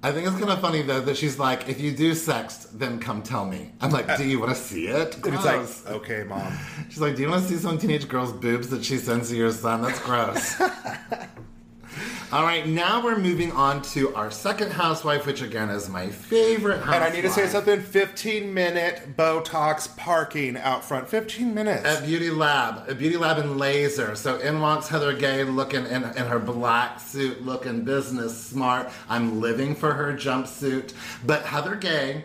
I 0.00 0.12
think 0.12 0.28
it's 0.28 0.36
kind 0.36 0.50
of 0.50 0.60
funny 0.60 0.82
though 0.82 1.00
that 1.00 1.16
she's 1.16 1.40
like, 1.40 1.68
if 1.68 1.80
you 1.80 1.90
do 1.90 2.14
sex, 2.14 2.68
then 2.72 3.00
come 3.00 3.20
tell 3.20 3.44
me. 3.44 3.72
I'm 3.80 3.90
like, 3.90 4.16
do 4.16 4.24
you 4.24 4.38
want 4.38 4.54
to 4.54 4.60
see 4.60 4.86
it? 4.86 5.18
It's 5.24 5.44
like, 5.44 5.92
okay, 5.92 6.22
mom. 6.22 6.56
She's 6.88 7.00
like, 7.00 7.16
do 7.16 7.22
you 7.22 7.28
want 7.28 7.42
to 7.42 7.48
see 7.48 7.56
some 7.56 7.78
teenage 7.78 8.06
girl's 8.06 8.32
boobs 8.32 8.68
that 8.68 8.84
she 8.84 8.96
sends 8.98 9.30
to 9.30 9.36
your 9.36 9.50
son? 9.50 9.82
That's 9.82 9.98
gross. 10.00 10.62
All 12.32 12.42
right, 12.42 12.66
now 12.66 13.02
we're 13.02 13.18
moving 13.18 13.52
on 13.52 13.82
to 13.82 14.14
our 14.14 14.30
second 14.30 14.72
housewife, 14.72 15.26
which 15.26 15.42
again 15.42 15.70
is 15.70 15.88
my 15.88 16.08
favorite 16.08 16.78
housewife. 16.78 16.94
And 16.94 17.04
I 17.04 17.10
need 17.10 17.22
to 17.22 17.30
say 17.30 17.46
something 17.46 17.80
15 17.80 18.52
minute 18.52 19.16
Botox 19.16 19.96
parking 19.96 20.56
out 20.56 20.84
front. 20.84 21.08
15 21.08 21.54
minutes. 21.54 21.84
At 21.84 22.04
Beauty 22.04 22.30
Lab, 22.30 22.88
a 22.88 22.94
Beauty 22.94 23.16
Lab 23.16 23.38
and 23.38 23.58
laser. 23.58 24.14
So 24.14 24.38
in 24.38 24.60
walks 24.60 24.88
Heather 24.88 25.14
Gay 25.14 25.44
looking 25.44 25.86
in, 25.86 26.04
in 26.04 26.26
her 26.26 26.38
black 26.38 27.00
suit, 27.00 27.44
looking 27.44 27.84
business 27.84 28.36
smart. 28.36 28.90
I'm 29.08 29.40
living 29.40 29.74
for 29.74 29.94
her 29.94 30.12
jumpsuit. 30.12 30.92
But 31.24 31.44
Heather 31.46 31.76
Gay, 31.76 32.24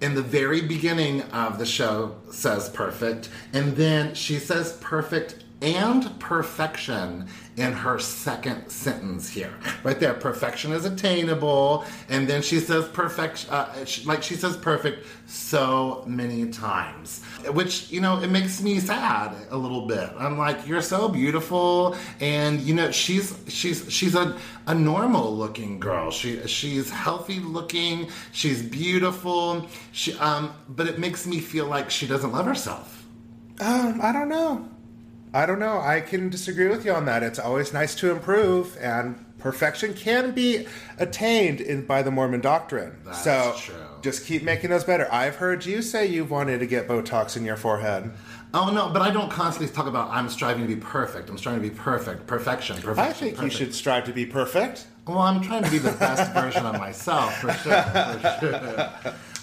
in 0.00 0.14
the 0.14 0.22
very 0.22 0.60
beginning 0.60 1.22
of 1.32 1.58
the 1.58 1.66
show, 1.66 2.16
says 2.30 2.68
perfect. 2.68 3.28
And 3.52 3.76
then 3.76 4.14
she 4.14 4.38
says 4.38 4.76
perfect 4.80 5.44
and 5.62 6.18
perfection 6.20 7.28
in 7.56 7.72
her 7.72 7.98
second 7.98 8.68
sentence 8.68 9.28
here. 9.30 9.52
Right 9.82 9.98
there, 9.98 10.12
perfection 10.12 10.72
is 10.72 10.84
attainable. 10.84 11.84
And 12.08 12.28
then 12.28 12.42
she 12.42 12.60
says 12.60 12.86
perfect, 12.88 13.46
uh, 13.50 13.68
like 14.04 14.22
she 14.22 14.34
says 14.34 14.56
perfect 14.58 15.06
so 15.26 16.04
many 16.06 16.50
times. 16.50 17.22
Which, 17.48 17.90
you 17.90 18.00
know, 18.02 18.20
it 18.20 18.28
makes 18.30 18.60
me 18.60 18.78
sad 18.78 19.34
a 19.50 19.56
little 19.56 19.86
bit. 19.86 20.10
I'm 20.18 20.36
like, 20.36 20.66
you're 20.66 20.82
so 20.82 21.08
beautiful. 21.08 21.96
And, 22.20 22.60
you 22.60 22.74
know, 22.74 22.90
she's, 22.90 23.34
she's, 23.48 23.90
she's 23.90 24.14
a, 24.14 24.36
a 24.66 24.74
normal 24.74 25.34
looking 25.34 25.80
girl. 25.80 26.10
She, 26.10 26.46
she's 26.46 26.90
healthy 26.90 27.40
looking. 27.40 28.10
She's 28.32 28.62
beautiful. 28.62 29.66
She, 29.92 30.12
um, 30.18 30.52
but 30.68 30.88
it 30.88 30.98
makes 30.98 31.26
me 31.26 31.40
feel 31.40 31.66
like 31.66 31.90
she 31.90 32.06
doesn't 32.06 32.32
love 32.32 32.44
herself. 32.46 33.06
um, 33.60 34.00
I 34.02 34.12
don't 34.12 34.28
know. 34.28 34.68
I 35.36 35.44
don't 35.44 35.58
know. 35.58 35.80
I 35.80 36.00
can 36.00 36.30
disagree 36.30 36.68
with 36.68 36.86
you 36.86 36.92
on 36.92 37.04
that. 37.04 37.22
It's 37.22 37.38
always 37.38 37.74
nice 37.74 37.94
to 37.96 38.10
improve, 38.10 38.74
and 38.80 39.22
perfection 39.38 39.92
can 39.92 40.30
be 40.30 40.66
attained 40.98 41.60
in, 41.60 41.84
by 41.84 42.00
the 42.00 42.10
Mormon 42.10 42.40
doctrine. 42.40 42.96
That's 43.04 43.22
so 43.22 43.54
true. 43.58 43.74
just 44.00 44.24
keep 44.24 44.42
making 44.42 44.72
us 44.72 44.82
better. 44.82 45.06
I've 45.12 45.36
heard 45.36 45.66
you 45.66 45.82
say 45.82 46.06
you've 46.06 46.30
wanted 46.30 46.60
to 46.60 46.66
get 46.66 46.88
Botox 46.88 47.36
in 47.36 47.44
your 47.44 47.58
forehead. 47.58 48.14
Oh 48.54 48.72
no, 48.72 48.88
but 48.88 49.02
I 49.02 49.10
don't 49.10 49.30
constantly 49.30 49.70
talk 49.74 49.86
about 49.86 50.08
I'm 50.10 50.30
striving 50.30 50.66
to 50.66 50.74
be 50.74 50.80
perfect. 50.80 51.28
I'm 51.28 51.36
striving 51.36 51.62
to 51.62 51.68
be 51.68 51.74
perfect, 51.74 52.26
perfection, 52.26 52.80
perfection. 52.80 52.98
I 52.98 53.12
think 53.12 53.42
you 53.42 53.50
should 53.50 53.74
strive 53.74 54.06
to 54.06 54.14
be 54.14 54.24
perfect. 54.24 54.86
Well, 55.06 55.18
I'm 55.18 55.42
trying 55.42 55.64
to 55.64 55.70
be 55.70 55.76
the 55.76 55.92
best 55.92 56.32
version 56.40 56.64
of 56.64 56.78
myself 56.78 57.36
for 57.42 57.52
sure. 57.52 57.82
For 57.82 58.38
sure. 58.40 59.14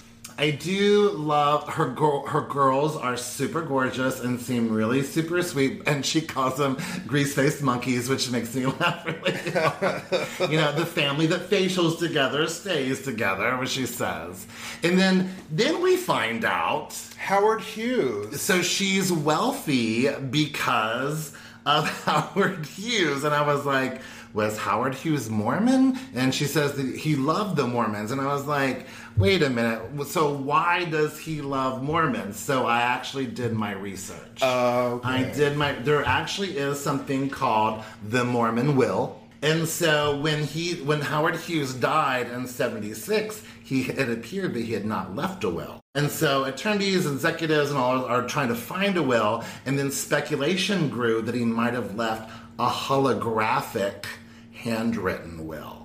I 0.43 0.49
do 0.51 1.11
love 1.11 1.69
her. 1.69 1.85
Girl, 1.87 2.25
her 2.27 2.41
girls 2.41 2.97
are 2.97 3.15
super 3.15 3.61
gorgeous 3.61 4.19
and 4.19 4.41
seem 4.41 4.69
really 4.73 5.01
super 5.01 5.41
sweet. 5.41 5.83
And 5.87 6.05
she 6.05 6.19
calls 6.19 6.57
them 6.57 6.77
grease-faced 7.07 7.61
monkeys, 7.61 8.09
which 8.09 8.29
makes 8.29 8.53
me 8.53 8.65
laugh 8.81 9.05
really 9.05 9.51
hard. 9.51 10.51
you 10.51 10.57
know, 10.57 10.73
the 10.73 10.85
family 10.85 11.27
that 11.27 11.49
facials 11.49 11.97
together 11.97 12.45
stays 12.47 13.03
together, 13.03 13.55
what 13.55 13.69
she 13.69 13.85
says. 13.85 14.45
And 14.83 14.99
then, 14.99 15.33
then 15.49 15.81
we 15.81 15.95
find 15.95 16.43
out 16.43 16.93
Howard 17.15 17.61
Hughes. 17.61 18.41
so 18.41 18.61
she's 18.61 19.13
wealthy 19.13 20.13
because 20.13 21.31
of 21.65 21.87
Howard 22.03 22.65
Hughes. 22.65 23.23
And 23.23 23.33
I 23.33 23.47
was 23.47 23.65
like, 23.65 24.01
was 24.33 24.57
Howard 24.57 24.95
Hughes 24.95 25.29
Mormon? 25.29 25.97
And 26.13 26.33
she 26.33 26.45
says 26.45 26.73
that 26.73 26.97
he 26.97 27.15
loved 27.15 27.55
the 27.55 27.67
Mormons. 27.67 28.11
And 28.11 28.19
I 28.19 28.25
was 28.25 28.45
like, 28.45 28.87
wait 29.17 29.43
a 29.43 29.49
minute. 29.49 30.05
So 30.07 30.33
why 30.33 30.85
does 30.85 31.19
he 31.19 31.41
love 31.41 31.83
Mormons? 31.83 32.39
So 32.39 32.65
I 32.65 32.81
actually 32.81 33.27
did 33.27 33.53
my 33.53 33.71
research. 33.71 34.39
Oh, 34.41 34.95
okay. 34.95 35.09
I 35.09 35.33
did 35.33 35.57
my, 35.57 35.73
there 35.73 36.03
actually 36.05 36.57
is 36.57 36.79
something 36.79 37.29
called 37.29 37.83
the 38.07 38.23
Mormon 38.23 38.75
Will. 38.75 39.19
And 39.41 39.67
so 39.67 40.17
when 40.21 40.43
he, 40.43 40.75
when 40.83 41.01
Howard 41.01 41.35
Hughes 41.35 41.73
died 41.73 42.29
in 42.29 42.47
76, 42.47 43.43
he, 43.61 43.81
it 43.83 44.09
appeared 44.09 44.53
that 44.53 44.61
he 44.61 44.71
had 44.71 44.85
not 44.85 45.15
left 45.15 45.43
a 45.43 45.49
will. 45.49 45.81
And 45.95 46.09
so 46.09 46.45
attorneys, 46.45 47.05
executives, 47.05 47.69
and 47.69 47.77
all 47.77 48.05
are 48.05 48.25
trying 48.25 48.47
to 48.47 48.55
find 48.55 48.95
a 48.97 49.03
will, 49.03 49.43
and 49.65 49.77
then 49.77 49.91
speculation 49.91 50.89
grew 50.89 51.21
that 51.23 51.35
he 51.35 51.43
might 51.43 51.73
have 51.73 51.95
left 51.95 52.31
a 52.57 52.67
holographic 52.67 54.05
handwritten 54.53 55.45
will. 55.45 55.82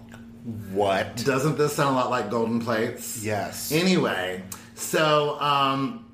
What? 0.73 1.23
Doesn't 1.26 1.59
this 1.59 1.75
sound 1.75 1.97
a 1.97 1.99
lot 1.99 2.11
like 2.11 2.31
golden 2.31 2.61
plates? 2.61 3.23
Yes. 3.23 3.71
Anyway, 3.71 4.43
so 4.75 5.38
um, 5.40 6.07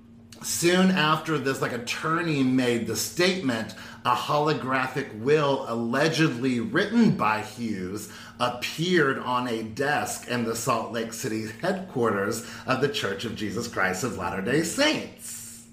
soon 0.43 0.91
after 0.91 1.39
this, 1.39 1.63
like 1.63 1.73
attorney 1.73 2.43
made 2.43 2.89
the 2.89 2.97
statement, 2.97 3.77
a 4.05 4.13
holographic 4.13 5.21
will 5.21 5.65
allegedly 5.69 6.59
written 6.59 7.13
by 7.13 7.43
Hughes 7.43 8.11
appeared 8.41 9.21
on 9.21 9.47
a 9.47 9.63
desk 9.63 10.27
in 10.29 10.45
the 10.45 10.57
Salt 10.57 10.91
Lake 10.91 11.13
City 11.13 11.47
headquarters 11.63 12.45
of 12.67 12.81
the 12.81 12.89
Church 12.89 13.25
of 13.25 13.37
Jesus 13.37 13.69
Christ 13.69 14.03
of 14.03 14.19
Latter-day 14.19 14.65
Saints. 14.65 15.69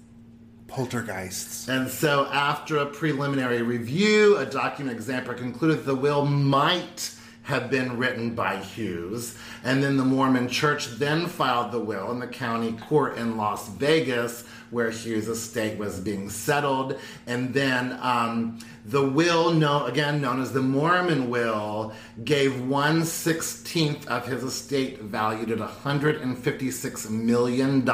Poltergeists. 0.68 1.68
And 1.68 1.90
so, 1.90 2.26
after 2.26 2.78
a 2.78 2.86
preliminary 2.86 3.62
review, 3.62 4.36
a 4.38 4.46
document 4.46 4.96
examiner 4.96 5.34
concluded 5.34 5.84
the 5.84 5.96
will 5.96 6.24
might 6.24 7.16
have 7.42 7.70
been 7.70 7.98
written 7.98 8.34
by 8.34 8.56
Hughes. 8.56 9.36
And 9.64 9.82
then 9.82 9.96
the 9.96 10.04
Mormon 10.04 10.48
Church 10.48 10.88
then 10.98 11.26
filed 11.26 11.72
the 11.72 11.80
will 11.80 12.10
in 12.12 12.20
the 12.20 12.26
county 12.26 12.72
court 12.72 13.16
in 13.16 13.36
Las 13.36 13.68
Vegas, 13.68 14.44
where 14.70 14.90
Hughes' 14.90 15.28
estate 15.28 15.78
was 15.78 16.00
being 16.00 16.30
settled. 16.30 16.98
And 17.26 17.52
then 17.52 17.98
um, 18.00 18.58
the 18.86 19.06
will, 19.06 19.52
no, 19.52 19.84
again 19.86 20.20
known 20.20 20.40
as 20.40 20.52
the 20.52 20.62
Mormon 20.62 21.28
will, 21.30 21.92
gave 22.24 22.60
one 22.66 23.04
sixteenth 23.04 24.08
of 24.08 24.26
his 24.26 24.42
estate 24.42 25.00
valued 25.00 25.50
at 25.50 25.58
$156 25.58 27.10
million 27.10 27.84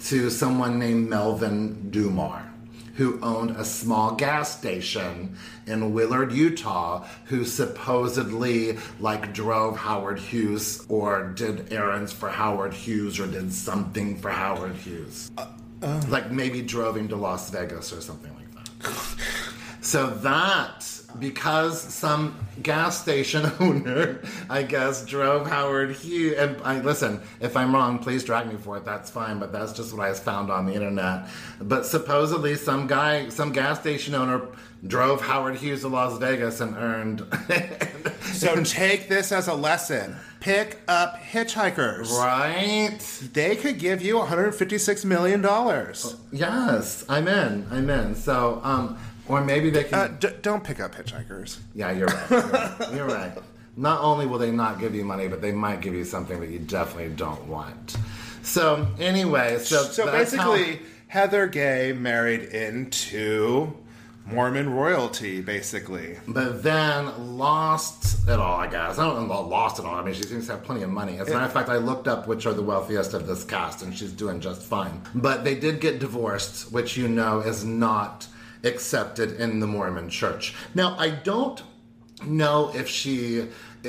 to 0.00 0.30
someone 0.30 0.78
named 0.78 1.08
Melvin 1.08 1.90
Dummar, 1.90 2.49
who 3.00 3.18
owned 3.22 3.52
a 3.52 3.64
small 3.64 4.14
gas 4.14 4.58
station 4.58 5.34
in 5.66 5.94
Willard, 5.94 6.32
Utah, 6.32 7.06
who 7.24 7.46
supposedly 7.46 8.76
like 8.98 9.32
drove 9.32 9.78
Howard 9.78 10.18
Hughes 10.18 10.84
or 10.90 11.28
did 11.28 11.72
errands 11.72 12.12
for 12.12 12.28
Howard 12.28 12.74
Hughes 12.74 13.18
or 13.18 13.26
did 13.26 13.54
something 13.54 14.18
for 14.18 14.28
Howard 14.28 14.76
Hughes. 14.76 15.30
Uh, 15.38 15.46
uh. 15.80 16.02
like 16.08 16.30
maybe 16.30 16.60
drove 16.60 16.94
him 16.94 17.08
to 17.08 17.16
Las 17.16 17.48
Vegas 17.48 17.90
or 17.90 18.02
something 18.02 18.34
like 18.34 18.82
that. 18.82 19.02
So 19.80 20.10
that 20.18 20.99
because 21.18 21.80
some 21.80 22.36
gas 22.62 23.00
station 23.00 23.50
owner, 23.60 24.20
I 24.48 24.62
guess, 24.62 25.04
drove 25.04 25.48
Howard 25.48 25.92
Hughes. 25.96 26.36
And 26.38 26.60
I 26.62 26.80
listen, 26.80 27.20
if 27.40 27.56
I'm 27.56 27.74
wrong, 27.74 27.98
please 27.98 28.24
drag 28.24 28.46
me 28.48 28.56
for 28.56 28.76
it. 28.76 28.84
That's 28.84 29.10
fine, 29.10 29.38
but 29.38 29.52
that's 29.52 29.72
just 29.72 29.96
what 29.96 30.06
I 30.08 30.12
found 30.14 30.50
on 30.50 30.66
the 30.66 30.74
internet. 30.74 31.28
But 31.60 31.86
supposedly, 31.86 32.54
some 32.56 32.86
guy, 32.86 33.28
some 33.30 33.52
gas 33.52 33.80
station 33.80 34.14
owner, 34.14 34.42
drove 34.86 35.20
Howard 35.20 35.56
Hughes 35.56 35.82
to 35.82 35.88
Las 35.88 36.18
Vegas 36.18 36.60
and 36.60 36.76
earned. 36.76 37.22
So 38.32 38.62
take 38.62 39.08
this 39.08 39.32
as 39.32 39.48
a 39.48 39.54
lesson. 39.54 40.16
Pick 40.38 40.80
up 40.88 41.20
hitchhikers. 41.20 42.10
right? 42.12 42.98
They 43.34 43.56
could 43.56 43.78
give 43.78 44.00
you 44.00 44.16
156 44.18 45.04
million 45.04 45.42
dollars. 45.42 46.16
Yes, 46.32 47.04
I'm 47.08 47.28
in. 47.28 47.66
I'm 47.70 47.90
in. 47.90 48.14
So, 48.14 48.60
um, 48.62 48.96
or 49.30 49.40
maybe 49.44 49.70
they 49.70 49.84
can. 49.84 49.94
Uh, 49.98 50.08
d- 50.08 50.28
don't 50.42 50.62
pick 50.64 50.80
up 50.80 50.94
hitchhikers. 50.94 51.58
Yeah, 51.74 51.90
you're 51.92 52.08
right. 52.08 52.30
You're 52.30 52.40
right. 52.48 52.94
You're 52.94 53.06
right. 53.06 53.32
Not 53.76 54.00
only 54.02 54.26
will 54.26 54.38
they 54.38 54.50
not 54.50 54.80
give 54.80 54.94
you 54.94 55.04
money, 55.04 55.28
but 55.28 55.40
they 55.40 55.52
might 55.52 55.80
give 55.80 55.94
you 55.94 56.04
something 56.04 56.40
that 56.40 56.50
you 56.50 56.58
definitely 56.58 57.14
don't 57.14 57.46
want. 57.46 57.96
So 58.42 58.86
anyway, 58.98 59.58
so 59.58 59.84
So 59.84 60.06
that's 60.06 60.34
how- 60.34 60.52
basically, 60.54 60.80
Heather 61.06 61.46
Gay 61.46 61.92
married 61.92 62.42
into 62.50 63.72
Mormon 64.26 64.70
royalty, 64.72 65.40
basically. 65.40 66.16
but 66.28 66.62
then 66.62 67.36
lost 67.36 68.28
it 68.28 68.38
all. 68.38 68.60
I 68.60 68.66
guess 68.68 68.98
I 68.98 69.04
don't 69.04 69.28
know. 69.28 69.40
Lost 69.42 69.78
it 69.78 69.84
all. 69.84 69.94
I 69.94 70.02
mean, 70.04 70.14
she 70.14 70.22
seems 70.24 70.46
to 70.46 70.52
have 70.52 70.62
plenty 70.64 70.82
of 70.82 70.90
money. 70.90 71.18
As 71.18 71.28
a 71.28 71.32
matter 71.32 71.46
of 71.46 71.52
fact, 71.52 71.68
I 71.68 71.76
looked 71.78 72.06
up 72.06 72.26
which 72.28 72.46
are 72.46 72.52
the 72.54 72.62
wealthiest 72.62 73.14
of 73.14 73.26
this 73.26 73.42
cast, 73.44 73.82
and 73.82 73.96
she's 73.96 74.12
doing 74.12 74.40
just 74.40 74.62
fine. 74.62 75.00
But 75.14 75.42
they 75.44 75.54
did 75.54 75.80
get 75.80 75.98
divorced, 76.00 76.70
which 76.70 76.96
you 76.96 77.08
know 77.08 77.40
is 77.40 77.64
not 77.64 78.26
accepted 78.64 79.40
in 79.40 79.60
the 79.60 79.66
Mormon 79.66 80.08
Church. 80.08 80.54
Now, 80.74 80.96
I 80.98 81.10
don't 81.10 81.62
know 82.24 82.70
if 82.74 82.88
she 82.88 83.46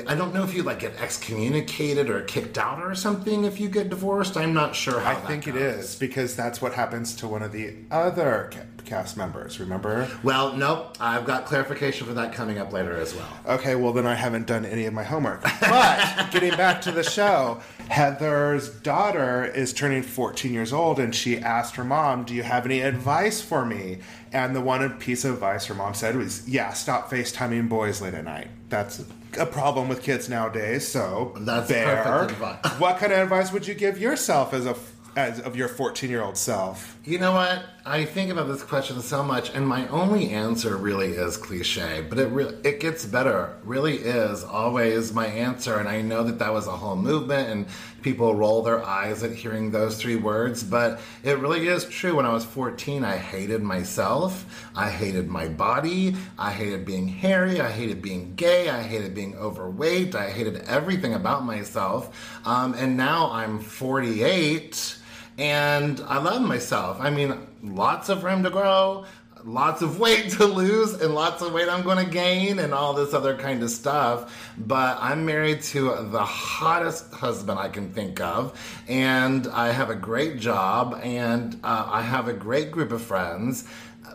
I 0.08 0.16
don't 0.16 0.34
know 0.34 0.44
if 0.44 0.54
you 0.54 0.64
like 0.64 0.80
get 0.80 0.96
excommunicated 1.02 2.10
or 2.10 2.22
kicked 2.22 2.58
out 2.58 2.82
or 2.82 2.96
something 2.96 3.44
if 3.44 3.60
you 3.60 3.68
get 3.68 3.90
divorced. 3.90 4.38
I'm 4.38 4.54
not 4.54 4.74
sure 4.76 5.00
how 5.02 5.12
I 5.12 5.16
think 5.16 5.48
it 5.48 5.54
goes. 5.54 5.62
is 5.92 5.96
because 5.96 6.36
that's 6.36 6.62
what 6.62 6.74
happens 6.74 7.14
to 7.18 7.28
one 7.28 7.44
of 7.44 7.52
the 7.52 7.74
other 7.92 8.50
cast 8.86 9.18
members. 9.18 9.60
Remember? 9.60 10.10
Well, 10.24 10.54
nope. 10.56 10.96
I've 11.00 11.26
got 11.26 11.46
clarification 11.46 12.08
for 12.08 12.14
that 12.14 12.34
coming 12.34 12.58
up 12.58 12.72
later 12.72 12.96
as 12.96 13.14
well. 13.14 13.28
Okay, 13.48 13.76
well 13.76 13.92
then 13.92 14.08
I 14.08 14.16
haven't 14.16 14.48
done 14.48 14.66
any 14.66 14.86
of 14.86 14.94
my 14.94 15.04
homework. 15.04 15.44
But 15.60 16.28
getting 16.32 16.52
back 16.56 16.82
to 16.84 16.92
the 16.92 17.04
show, 17.04 17.62
Heather's 17.90 18.70
daughter 18.70 19.44
is 19.46 19.74
turning 19.74 20.04
14 20.04 20.54
years 20.54 20.72
old, 20.72 21.00
and 21.00 21.14
she 21.14 21.38
asked 21.38 21.76
her 21.76 21.84
mom, 21.84 22.24
"Do 22.24 22.34
you 22.34 22.44
have 22.44 22.66
any 22.66 22.80
advice 22.82 23.42
for 23.42 23.66
me?" 23.66 24.00
And 24.32 24.56
the 24.56 24.62
one 24.62 24.90
piece 25.00 25.26
of 25.26 25.34
advice 25.34 25.66
her 25.66 25.74
mom 25.74 25.94
said 25.94 26.16
was, 26.16 26.48
"Yeah, 26.48 26.72
stop 26.72 27.10
FaceTiming 27.12 27.68
boys 27.68 28.02
late 28.02 28.14
at 28.14 28.24
night. 28.24 28.48
That's 28.70 29.04
a 29.38 29.46
problem 29.46 29.88
with 29.90 30.02
kids 30.04 30.30
nowadays." 30.30 30.88
So 30.88 31.34
That's 31.40 31.68
there. 31.68 32.04
perfect 32.04 32.32
advice. 32.32 32.80
What 32.80 32.98
kind 32.98 33.12
of 33.14 33.20
advice 33.20 33.52
would 33.52 33.68
you 33.68 33.74
give 33.74 33.98
yourself 33.98 34.54
as 34.54 34.66
a 34.66 34.76
as 35.16 35.40
of 35.42 35.56
your 35.58 35.68
14 35.68 36.10
year 36.10 36.22
old 36.22 36.38
self? 36.38 36.98
You 37.04 37.18
know 37.18 37.32
what? 37.32 37.66
I 37.84 38.06
think 38.06 38.30
about 38.30 38.48
this 38.48 38.62
question 38.62 39.02
so 39.02 39.24
much, 39.24 39.56
and 39.56 39.68
my 39.68 39.88
only 39.88 40.30
answer 40.30 40.78
really 40.78 41.14
is 41.14 41.36
cliche, 41.36 42.06
but 42.08 42.20
it 42.20 42.28
really 42.28 42.56
it 42.64 42.80
gets 42.80 43.08
better. 43.08 43.58
Really 43.64 43.96
is 43.96 44.44
always 44.44 45.12
my 45.12 45.26
answer, 45.26 45.80
and 45.80 45.90
I 45.90 46.04
know 46.04 46.24
that 46.24 46.38
that 46.38 46.54
was 46.54 46.68
a 46.68 46.78
whole 46.78 46.96
movement, 46.96 47.50
and 47.50 47.66
people 48.04 48.36
roll 48.36 48.62
their 48.62 48.86
eyes 48.86 49.24
at 49.24 49.32
hearing 49.32 49.72
those 49.72 50.00
three 50.00 50.16
words, 50.16 50.64
but 50.64 51.02
it 51.24 51.40
really 51.40 51.68
is 51.68 51.86
true. 51.86 52.18
When 52.18 52.28
I 52.28 52.34
was 52.34 52.46
14, 52.46 53.04
I 53.04 53.18
hated 53.18 53.64
myself. 53.64 54.70
I 54.76 54.92
hated 54.92 55.28
my 55.28 55.48
body. 55.48 56.16
I 56.38 56.52
hated 56.52 56.86
being 56.86 57.08
hairy. 57.08 57.62
I 57.62 57.72
hated 57.72 58.04
being 58.04 58.36
gay. 58.36 58.70
I 58.70 58.84
hated 58.84 59.16
being 59.16 59.36
overweight. 59.38 60.14
I 60.14 60.30
hated 60.30 60.58
everything 60.68 61.16
about 61.16 61.46
myself. 61.46 62.40
Um, 62.46 62.76
and 62.76 62.96
now 62.96 63.32
I'm 63.32 63.60
48 63.60 64.98
and 65.42 66.00
I 66.02 66.20
love 66.20 66.44
myself. 66.44 67.02
I 67.02 67.10
mean, 67.10 67.36
lots 67.64 68.10
of 68.10 68.24
room 68.24 68.44
to 68.44 68.52
grow, 68.52 69.06
lots 69.44 69.82
of 69.82 70.00
weight 70.00 70.30
to 70.34 70.46
lose, 70.46 70.94
and 71.02 71.16
lots 71.16 71.42
of 71.42 71.52
weight 71.52 71.68
I'm 71.68 71.82
going 71.82 71.98
to 72.06 72.10
gain, 72.10 72.60
and 72.60 72.76
all 72.76 72.94
this 72.94 73.12
other 73.16 73.36
kind 73.36 73.64
of 73.64 73.72
stuff. 73.72 74.52
But 74.56 75.00
I'm 75.02 75.26
married 75.26 75.64
to 75.64 75.96
the 76.12 76.24
hottest 76.24 77.12
husband 77.12 77.58
I 77.58 77.70
can 77.70 77.92
think 77.92 78.22
of, 78.22 78.56
and 78.88 79.48
I 79.48 79.72
have 79.72 79.90
a 79.90 79.96
great 79.96 80.38
job, 80.38 81.00
and 81.02 81.60
uh, 81.64 81.90
I 81.92 82.04
have 82.04 82.28
a 82.28 82.34
great 82.34 82.72
group 82.72 82.92
of 82.92 83.02
friends. 83.02 83.68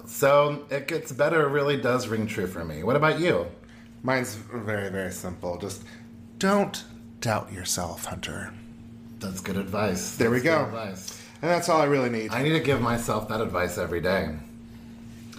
So 0.06 0.64
it 0.70 0.86
gets 0.86 1.10
better. 1.10 1.42
It 1.42 1.50
really 1.50 1.76
does 1.76 2.06
ring 2.06 2.28
true 2.28 2.46
for 2.46 2.64
me. 2.64 2.84
What 2.84 2.94
about 2.94 3.18
you? 3.18 3.48
Mine's 4.04 4.36
very, 4.36 4.90
very 4.90 5.10
simple. 5.10 5.58
Just 5.58 5.82
don't 6.38 6.84
doubt 7.20 7.52
yourself, 7.52 8.04
Hunter. 8.04 8.54
That's 9.18 9.40
good 9.40 9.56
advice. 9.56 10.14
There 10.14 10.30
we 10.30 10.38
That's 10.38 10.70
go. 10.70 10.76
Good 11.40 11.46
advice. 11.46 11.50
And 11.50 11.50
that's 11.50 11.68
all 11.68 11.80
I 11.80 11.84
really 11.84 12.10
need. 12.10 12.32
I 12.32 12.42
need 12.42 12.52
to 12.52 12.60
give 12.60 12.80
myself 12.80 13.28
that 13.28 13.40
advice 13.40 13.78
every 13.78 14.00
day. 14.00 14.30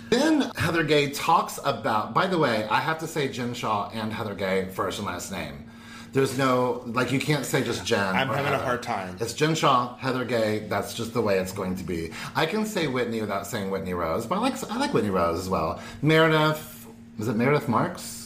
Then 0.09 0.49
Heather 0.55 0.83
Gay 0.83 1.09
talks 1.11 1.59
about, 1.65 2.13
by 2.13 2.27
the 2.27 2.37
way, 2.37 2.65
I 2.69 2.79
have 2.79 2.99
to 2.99 3.07
say 3.07 3.27
Jen 3.27 3.53
Shaw 3.53 3.89
and 3.93 4.13
Heather 4.13 4.35
Gay 4.35 4.65
first 4.65 4.99
and 4.99 5.07
last 5.07 5.31
name. 5.31 5.65
There's 6.13 6.37
no, 6.37 6.83
like, 6.85 7.11
you 7.11 7.19
can't 7.19 7.45
say 7.45 7.61
just 7.61 7.85
Jen. 7.85 8.15
I'm 8.15 8.31
or 8.31 8.35
having 8.35 8.53
a 8.53 8.57
hard 8.57 8.81
time. 8.81 9.17
It's 9.19 9.33
Jen 9.33 9.53
Shaw, 9.53 9.97
Heather 9.97 10.23
Gay. 10.23 10.59
That's 10.59 10.93
just 10.93 11.13
the 11.13 11.21
way 11.21 11.39
it's 11.39 11.51
going 11.51 11.75
to 11.75 11.83
be. 11.83 12.11
I 12.35 12.45
can 12.45 12.65
say 12.65 12.87
Whitney 12.87 13.19
without 13.19 13.45
saying 13.45 13.69
Whitney 13.69 13.93
Rose, 13.93 14.25
but 14.25 14.37
I 14.37 14.41
like 14.41 14.71
I 14.71 14.77
like 14.77 14.93
Whitney 14.93 15.09
Rose 15.09 15.37
as 15.37 15.49
well. 15.49 15.81
Meredith, 16.01 16.87
is 17.19 17.27
it 17.27 17.35
Meredith 17.35 17.67
Marks? 17.67 18.16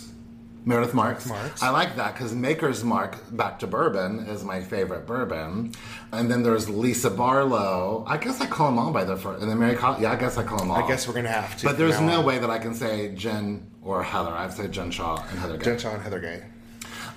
Meredith 0.63 0.93
Marks. 0.93 1.25
Marks. 1.25 1.63
I 1.63 1.69
like 1.69 1.95
that 1.95 2.13
because 2.13 2.33
Maker's 2.35 2.83
Mark, 2.83 3.17
back 3.35 3.57
to 3.59 3.67
bourbon, 3.67 4.19
is 4.27 4.43
my 4.43 4.61
favorite 4.61 5.07
bourbon. 5.07 5.71
And 6.11 6.29
then 6.29 6.43
there's 6.43 6.69
Lisa 6.69 7.09
Barlow. 7.09 8.03
I 8.07 8.17
guess 8.17 8.39
I 8.41 8.45
call 8.45 8.67
them 8.69 8.77
all 8.79 8.91
by 8.91 9.03
their 9.03 9.17
first. 9.17 9.41
And 9.41 9.49
then 9.49 9.57
Mary 9.57 9.75
Col- 9.75 9.99
Yeah, 9.99 10.11
I 10.11 10.15
guess 10.17 10.37
I 10.37 10.43
call 10.43 10.59
them 10.59 10.69
all. 10.69 10.77
I 10.83 10.87
guess 10.87 11.07
we're 11.07 11.15
gonna 11.15 11.29
have 11.29 11.57
to. 11.57 11.65
But 11.65 11.77
there's 11.77 11.99
no 11.99 12.19
on. 12.19 12.25
way 12.25 12.37
that 12.37 12.49
I 12.51 12.59
can 12.59 12.75
say 12.75 13.09
Jen 13.15 13.65
or 13.81 14.03
Heather. 14.03 14.29
I'd 14.31 14.53
say 14.53 14.67
Jen 14.67 14.91
Shaw 14.91 15.23
and 15.29 15.39
Heather 15.39 15.57
Gay. 15.57 15.65
Jen 15.65 15.79
Shaw 15.79 15.93
and 15.93 16.03
Heather 16.03 16.19
Gay. 16.19 16.43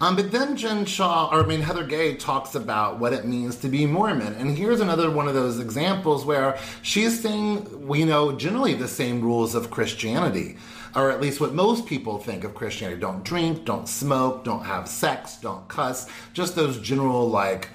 Um, 0.01 0.17
but 0.17 0.33
then 0.33 0.57
Jen 0.57 0.87
Shaw, 0.87 1.29
or 1.31 1.45
I 1.45 1.47
mean 1.47 1.61
Heather 1.61 1.85
Gay, 1.85 2.17
talks 2.17 2.55
about 2.57 2.99
what 2.99 3.13
it 3.13 3.25
means 3.27 3.57
to 3.57 3.69
be 3.69 3.87
Mormon, 3.87 4.35
and 4.35 4.57
here's 4.59 4.81
another 4.81 5.09
one 5.11 5.29
of 5.29 5.35
those 5.35 5.61
examples 5.61 6.25
where 6.25 6.59
she's 6.83 7.21
saying 7.23 7.87
we 7.87 8.05
know 8.05 8.33
generally 8.33 8.75
the 8.75 8.89
same 8.89 9.21
rules 9.23 9.55
of 9.55 9.71
Christianity, 9.71 10.57
or 10.95 11.11
at 11.11 11.21
least 11.21 11.41
what 11.41 11.55
most 11.55 11.87
people 11.87 12.19
think 12.19 12.45
of 12.45 12.55
Christianity: 12.55 13.01
don't 13.01 13.25
drink, 13.25 13.65
don't 13.65 13.89
smoke, 13.89 14.45
don't 14.45 14.65
have 14.65 14.89
sex, 14.89 15.37
don't 15.37 15.67
cuss, 15.69 16.09
just 16.33 16.55
those 16.57 16.79
general 16.79 17.29
like 17.29 17.69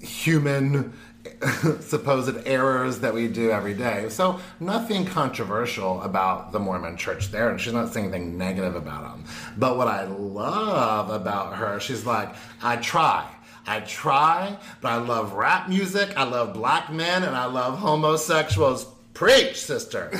human 0.00 0.92
supposed 1.80 2.36
errors 2.46 3.00
that 3.00 3.14
we 3.14 3.28
do 3.28 3.50
every 3.50 3.74
day. 3.74 4.08
So 4.08 4.40
nothing 4.60 5.04
controversial 5.04 6.02
about 6.02 6.52
the 6.52 6.58
Mormon 6.58 6.96
church 6.96 7.30
there, 7.30 7.50
and 7.50 7.60
she's 7.60 7.72
not 7.72 7.92
saying 7.92 8.06
anything 8.06 8.38
negative 8.38 8.74
about 8.74 9.02
them. 9.02 9.24
But 9.56 9.76
what 9.76 9.88
I 9.88 10.04
love 10.04 11.10
about 11.10 11.56
her, 11.56 11.80
she's 11.80 12.06
like, 12.06 12.34
I 12.62 12.76
try. 12.76 13.28
I 13.64 13.80
try, 13.80 14.58
but 14.80 14.90
I 14.90 14.96
love 14.96 15.34
rap 15.34 15.68
music, 15.68 16.16
I 16.16 16.24
love 16.24 16.52
black 16.52 16.92
men, 16.92 17.22
and 17.22 17.36
I 17.36 17.44
love 17.44 17.78
homosexuals. 17.78 18.91
Preach, 19.22 19.60
sister. 19.60 20.10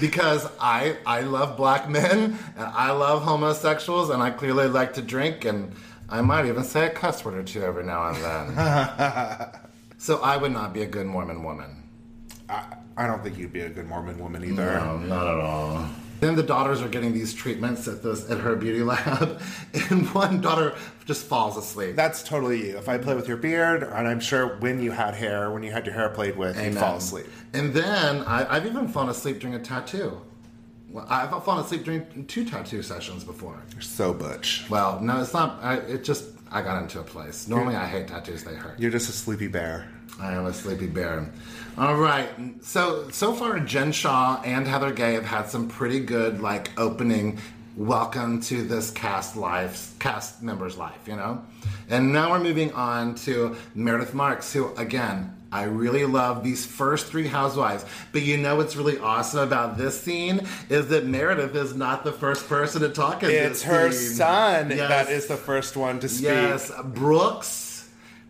because 0.00 0.48
I 0.60 0.96
I 1.04 1.22
love 1.22 1.56
black 1.56 1.88
men 1.88 2.38
and 2.56 2.64
I 2.64 2.92
love 2.92 3.24
homosexuals 3.24 4.10
and 4.10 4.22
I 4.22 4.30
clearly 4.30 4.68
like 4.68 4.94
to 4.94 5.02
drink 5.02 5.44
and 5.44 5.72
I 6.08 6.20
might 6.20 6.46
even 6.46 6.62
say 6.62 6.86
a 6.86 6.90
cuss 6.90 7.24
word 7.24 7.34
or 7.34 7.42
two 7.42 7.60
every 7.60 7.82
now 7.82 8.10
and 8.10 8.18
then. 8.22 9.50
so 9.98 10.20
I 10.22 10.36
would 10.36 10.52
not 10.52 10.72
be 10.72 10.82
a 10.82 10.86
good 10.86 11.06
Mormon 11.06 11.42
woman. 11.42 11.82
I, 12.48 12.76
I 12.96 13.08
don't 13.08 13.20
think 13.20 13.36
you'd 13.36 13.52
be 13.52 13.62
a 13.62 13.68
good 13.68 13.88
Mormon 13.88 14.16
woman 14.20 14.44
either. 14.44 14.78
No, 14.78 14.98
not 14.98 15.26
at 15.26 15.40
all. 15.40 15.88
Then 16.20 16.36
the 16.36 16.42
daughters 16.42 16.80
are 16.80 16.88
getting 16.88 17.12
these 17.12 17.34
treatments 17.34 17.86
at 17.88 18.02
this 18.02 18.30
at 18.30 18.38
her 18.38 18.56
beauty 18.56 18.82
lab, 18.92 19.40
and 19.90 20.08
one 20.14 20.40
daughter 20.40 20.74
just 21.04 21.26
falls 21.26 21.56
asleep. 21.56 21.96
That's 21.96 22.22
totally 22.22 22.68
you. 22.68 22.78
If 22.78 22.88
I 22.88 22.98
play 22.98 23.14
with 23.14 23.28
your 23.28 23.36
beard, 23.36 23.82
and 23.82 24.08
I'm 24.08 24.20
sure 24.20 24.56
when 24.56 24.80
you 24.80 24.90
had 24.90 25.14
hair, 25.14 25.50
when 25.50 25.62
you 25.62 25.70
had 25.70 25.86
your 25.86 25.94
hair 25.94 26.08
played 26.08 26.36
with, 26.36 26.62
you'd 26.62 26.78
fall 26.78 26.96
asleep. 26.96 27.26
And 27.52 27.74
then 27.74 28.22
I, 28.22 28.56
I've 28.56 28.66
even 28.66 28.88
fallen 28.88 29.10
asleep 29.10 29.40
during 29.40 29.54
a 29.54 29.60
tattoo. 29.60 30.20
Well, 30.88 31.06
I've 31.08 31.30
fallen 31.44 31.64
asleep 31.64 31.84
during 31.84 32.26
two 32.26 32.44
tattoo 32.44 32.80
sessions 32.80 33.24
before. 33.24 33.60
You're 33.72 33.80
so 33.82 34.14
butch. 34.14 34.64
Well, 34.70 35.00
no, 35.00 35.20
it's 35.20 35.32
not. 35.32 35.60
I, 35.60 35.76
it 35.78 36.04
just 36.04 36.26
I 36.52 36.62
got 36.62 36.80
into 36.80 37.00
a 37.00 37.02
place. 37.02 37.48
Normally, 37.48 37.74
I 37.74 37.86
hate 37.86 38.06
tattoos; 38.06 38.44
they 38.44 38.54
hurt. 38.54 38.78
You're 38.78 38.92
just 38.92 39.08
a 39.08 39.12
sleepy 39.12 39.48
bear. 39.48 39.88
I 40.20 40.32
am 40.34 40.46
a 40.46 40.52
sleepy 40.52 40.86
bear. 40.86 41.28
All 41.76 41.96
right. 41.96 42.28
So 42.62 43.08
so 43.10 43.32
far, 43.34 43.58
Jen 43.58 43.90
Shaw 43.92 44.40
and 44.44 44.66
Heather 44.66 44.92
Gay 44.92 45.14
have 45.14 45.24
had 45.24 45.48
some 45.48 45.68
pretty 45.68 46.00
good 46.00 46.40
like 46.40 46.70
opening. 46.78 47.38
Welcome 47.76 48.40
to 48.42 48.62
this 48.62 48.92
cast 48.92 49.34
life, 49.36 49.94
cast 49.98 50.40
member's 50.40 50.76
life, 50.78 51.08
you 51.08 51.16
know. 51.16 51.44
And 51.90 52.12
now 52.12 52.30
we're 52.30 52.38
moving 52.38 52.72
on 52.72 53.16
to 53.26 53.56
Meredith 53.74 54.14
Marks, 54.14 54.52
who 54.52 54.72
again. 54.76 55.34
I 55.50 55.64
really 55.64 56.04
love 56.04 56.42
these 56.42 56.66
first 56.66 57.06
three 57.06 57.28
housewives. 57.28 57.84
But 58.10 58.22
you 58.22 58.36
know 58.36 58.56
what's 58.56 58.74
really 58.74 58.98
awesome 58.98 59.38
about 59.40 59.78
this 59.78 60.00
scene 60.00 60.40
is 60.68 60.88
that 60.88 61.06
Meredith 61.06 61.54
is 61.54 61.76
not 61.76 62.02
the 62.02 62.10
first 62.10 62.48
person 62.48 62.82
to 62.82 62.88
talk 62.88 63.22
in 63.22 63.30
It's 63.30 63.60
this 63.60 63.62
her 63.62 63.92
scene. 63.92 64.16
son 64.16 64.70
Yes. 64.70 64.88
that 64.88 65.12
is 65.12 65.26
the 65.28 65.36
first 65.36 65.76
one 65.76 66.00
to 66.00 66.08
speak. 66.08 66.24
Yes, 66.24 66.72
Brooks, 66.86 67.46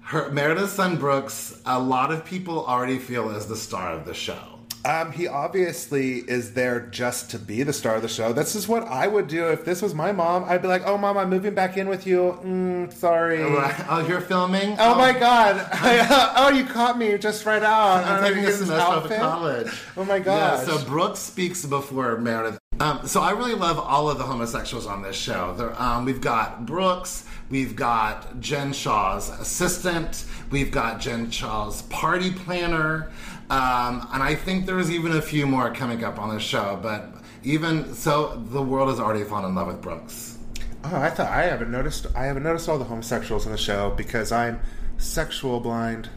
her 0.05 0.31
Meredith's 0.31 0.73
son 0.73 0.97
Brooks. 0.97 1.61
A 1.65 1.79
lot 1.79 2.13
of 2.13 2.25
people 2.25 2.67
already 2.67 2.99
feel 2.99 3.31
is 3.31 3.47
the 3.47 3.57
star 3.57 3.93
of 3.93 4.05
the 4.05 4.15
show. 4.15 4.54
Um, 4.85 5.13
he 5.13 5.27
obviously 5.27 6.19
is 6.19 6.53
there 6.53 6.81
just 6.81 7.31
to 7.31 7.39
be 7.39 7.63
the 7.63 7.73
star 7.73 7.97
of 7.97 8.03
the 8.03 8.09
show. 8.09 8.35
This 8.35 8.55
is 8.55 8.69
what 8.69 8.83
I 8.83 9.07
would 9.07 9.29
do 9.29 9.49
if 9.49 9.65
this 9.65 9.81
was 9.81 9.95
my 9.95 10.13
mom. 10.13 10.45
I'd 10.45 10.61
be 10.61 10.69
like, 10.69 10.83
"Oh, 10.85 10.99
mom, 10.99 11.17
I'm 11.17 11.31
moving 11.31 11.55
back 11.55 11.79
in 11.79 11.89
with 11.89 12.07
you. 12.07 12.39
Mm, 12.45 12.93
sorry. 12.93 13.41
Oh, 13.43 14.05
you're 14.07 14.21
filming? 14.21 14.77
Oh 14.79 14.95
my 14.95 15.13
god! 15.19 15.67
oh, 16.37 16.51
you 16.51 16.65
caught 16.67 16.99
me 16.99 17.17
just 17.17 17.47
right 17.47 17.63
out. 17.63 18.05
I'm 18.05 18.23
Uh, 18.23 18.29
taking 18.29 18.45
a 18.45 18.53
semester 18.53 18.75
off 18.75 19.05
of 19.05 19.11
college. 19.17 19.73
Oh 19.97 20.05
my 20.05 20.17
Yeah, 20.17 20.59
so 20.59 20.85
Brooks 20.85 21.21
speaks 21.21 21.65
before 21.65 22.19
Meredith. 22.19 22.59
Um, 22.81 23.07
so 23.07 23.21
I 23.23 23.31
really 23.31 23.55
love 23.55 23.79
all 23.79 24.11
of 24.11 24.19
the 24.19 24.25
homosexuals 24.25 24.85
on 24.87 25.03
this 25.03 25.15
show. 25.17 25.55
There, 25.57 25.81
um, 25.81 26.05
we've 26.05 26.21
got 26.21 26.67
Brooks, 26.67 27.25
we've 27.49 27.77
got 27.77 28.41
Jen 28.41 28.73
Shaw's 28.73 29.31
assistant, 29.31 30.25
we've 30.51 30.73
got 30.73 31.01
Jen 31.01 31.31
Shaw's 31.31 31.83
party 31.83 32.33
planner, 32.33 33.11
um, 33.51 34.09
and 34.13 34.23
I 34.23 34.35
think 34.35 34.67
there's 34.67 34.91
even 34.91 35.13
a 35.13 35.23
few 35.23 35.47
more 35.47 35.73
coming 35.73 36.03
up 36.05 36.19
on 36.19 36.35
the 36.35 36.41
show. 36.41 36.79
But 36.83 37.15
even 37.43 37.95
so, 37.95 38.43
the 38.51 38.63
world 38.63 38.89
has 38.89 39.01
already 39.01 39.25
fallen 39.25 39.47
in 39.47 39.55
love 39.55 39.67
with 39.67 39.81
Brooks. 39.81 40.39
oh, 40.85 40.97
I 40.97 41.11
thought 41.11 41.31
I 41.31 41.43
haven't 41.43 41.71
noticed. 41.71 42.07
I 42.15 42.25
haven't 42.25 42.43
noticed 42.43 42.69
all 42.69 42.79
the 42.79 42.85
homosexuals 42.85 43.47
in 43.47 43.53
the 43.53 43.59
show 43.59 43.91
because 43.91 44.33
I'm 44.33 44.61
sexual 44.97 45.61
blind. 45.61 46.09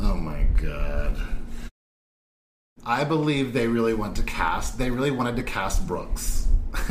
Oh 0.00 0.14
my 0.14 0.44
god. 0.60 1.20
I 2.84 3.04
believe 3.04 3.52
they 3.52 3.68
really 3.68 3.94
want 3.94 4.16
to 4.16 4.22
cast, 4.22 4.78
they 4.78 4.90
really 4.90 5.10
wanted 5.10 5.36
to 5.36 5.42
cast 5.42 5.86
Brooks. 5.86 6.48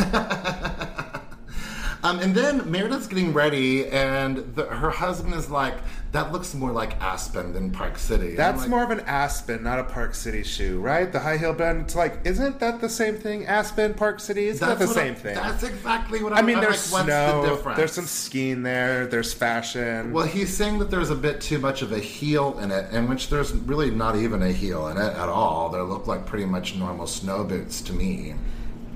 um, 2.08 2.20
and 2.20 2.34
then 2.34 2.70
Meredith's 2.72 3.08
getting 3.08 3.34
ready, 3.34 3.88
and 3.88 4.38
the, 4.56 4.66
her 4.66 4.90
husband 4.90 5.34
is 5.34 5.50
like, 5.50 5.76
that 6.14 6.32
looks 6.32 6.54
more 6.54 6.72
like 6.72 7.00
Aspen 7.02 7.52
than 7.54 7.70
Park 7.70 7.98
City. 7.98 8.30
And 8.30 8.38
That's 8.38 8.62
like, 8.62 8.70
more 8.70 8.84
of 8.84 8.92
an 8.92 9.02
Aspen, 9.02 9.62
not 9.62 9.78
a 9.78 9.84
Park 9.84 10.16
City 10.16 10.42
shoe, 10.42 10.80
right? 10.80 11.12
The 11.12 11.20
high 11.20 11.38
heel 11.38 11.54
bend. 11.54 11.82
It's 11.82 11.96
like, 11.96 12.20
isn't 12.24 12.60
that 12.60 12.80
the 12.80 12.88
same 12.88 13.16
thing? 13.18 13.46
Aspen, 13.46 13.94
Park 13.94 14.20
City. 14.22 14.48
It's 14.48 14.62
not 14.62 14.80
that 14.80 14.88
the 14.88 14.94
same 14.94 15.12
I- 15.14 15.16
thing. 15.16 15.36
That's 15.36 15.64
exactly 15.64 16.24
what 16.24 16.32
I 16.34 16.38
I'm 16.38 16.46
mean, 16.46 16.56
I'm 16.58 16.64
there's 16.64 16.92
like, 16.92 17.06
what's 17.06 17.14
snow. 17.14 17.42
the 17.42 17.50
difference? 17.56 17.78
There's 17.78 17.92
some 17.92 18.06
skiing 18.06 18.64
there. 18.64 19.06
There's 19.06 19.34
fashion. 19.34 20.14
Well, 20.14 20.26
he's 20.26 20.56
saying 20.56 20.80
that 20.80 20.90
there's 20.90 21.10
a 21.10 21.16
bit 21.16 21.42
too 21.42 21.60
much 21.60 21.82
of 21.82 21.92
a 21.92 22.00
heel 22.00 22.58
in 22.60 22.72
it, 22.72 22.92
in 22.94 23.10
which 23.10 23.30
there's 23.30 23.52
really 23.54 23.92
not 23.92 24.16
even 24.16 24.42
a 24.42 24.52
heel 24.52 24.88
in 24.88 24.98
it 24.98 25.14
at 25.14 25.30
all. 25.30 25.70
They 25.70 25.80
look 25.82 26.08
like 26.08 26.26
pretty 26.26 26.46
much 26.46 26.76
normal 26.76 27.08
snow 27.08 27.44
boots 27.44 27.82
to 27.82 27.94
me. 27.94 28.34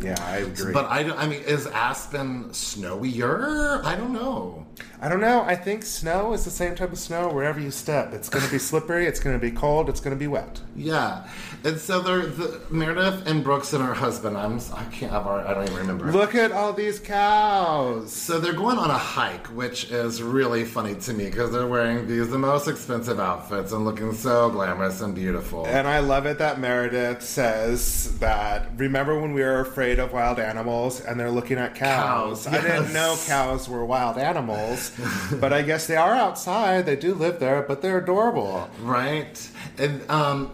Yeah, 0.04 0.16
I 0.22 0.38
agree. 0.38 0.74
But 0.74 0.86
I, 0.86 1.00
I 1.12 1.28
mean, 1.28 1.42
is 1.42 1.68
Aspen 1.68 2.46
snowier? 2.50 3.84
I 3.84 3.96
don't 3.96 4.14
know. 4.14 4.66
I 5.00 5.10
don't 5.10 5.22
know. 5.22 5.42
I 5.42 5.56
think 5.56 5.84
snow 5.84 6.34
is 6.34 6.46
the 6.46 6.52
same 6.52 6.76
type 6.76 6.92
of 6.92 7.00
snow 7.00 7.30
wherever 7.30 7.60
you 7.60 7.72
step. 7.72 8.14
It's 8.14 8.30
going 8.30 8.46
to 8.46 8.52
be 8.52 8.60
slippery. 8.70 9.06
It's 9.08 9.20
going 9.20 9.36
to 9.36 9.42
be 9.42 9.52
cold. 9.52 9.90
It's 9.90 10.00
going 10.00 10.16
to 10.16 10.20
be 10.20 10.28
wet. 10.28 10.62
Yeah, 10.76 11.28
and 11.64 11.80
so 11.80 12.02
they're 12.02 12.26
the, 12.26 12.62
Meredith 12.70 13.28
and 13.28 13.44
Brooks 13.44 13.74
and 13.74 13.84
her 13.84 13.94
husband. 13.94 14.38
I'm 14.38 14.60
I 14.74 14.84
can't 14.86 15.12
I've 15.12 15.26
already, 15.26 15.48
I 15.50 15.54
don't 15.54 15.64
even 15.64 15.78
remember. 15.78 16.12
Look 16.12 16.36
at 16.36 16.52
all 16.52 16.74
these 16.74 17.00
cows. 17.00 18.12
So 18.12 18.40
they're 18.40 18.54
going 18.54 18.78
on 18.78 18.90
a 18.90 18.98
hike, 18.98 19.48
which 19.48 19.92
is 19.92 20.24
really 20.24 20.66
funny 20.66 20.96
to 20.96 21.14
me 21.14 21.26
because 21.26 21.52
they're 21.52 21.68
wearing 21.68 22.08
these 22.08 22.30
the 22.30 22.40
most 22.40 22.68
expensive 22.68 23.20
outfits 23.20 23.72
and 23.72 23.86
looking 23.86 24.14
so 24.14 24.50
glamorous 24.50 25.02
and 25.02 25.14
beautiful. 25.14 25.66
And 25.68 25.88
I 25.88 26.00
love 26.00 26.26
it 26.26 26.38
that 26.40 26.60
Meredith 26.60 27.22
says 27.22 28.18
that. 28.20 28.70
Remember 28.78 29.20
when 29.20 29.34
we 29.34 29.42
were 29.42 29.60
afraid 29.60 30.00
of 30.00 30.14
wild 30.14 30.40
animals 30.40 31.02
and 31.02 31.20
they're 31.20 31.32
looking 31.32 31.58
at 31.58 31.76
cows? 31.76 32.46
Cows, 32.46 32.48
I 32.48 32.62
didn't 32.62 32.94
know 32.94 33.18
cows 33.28 33.70
were 33.70 33.86
wild 33.86 34.18
animals, 34.18 34.92
but 35.40 35.54
I 35.54 35.62
guess 35.62 35.88
they 35.88 35.96
are 35.96 36.14
outside. 36.14 36.86
They 36.86 36.96
do 36.96 37.14
live 37.14 37.40
there, 37.40 37.62
but 37.62 37.82
they're 37.82 38.00
adorable. 38.00 38.70
Right. 38.82 39.50
And 39.78 40.10
um 40.10 40.52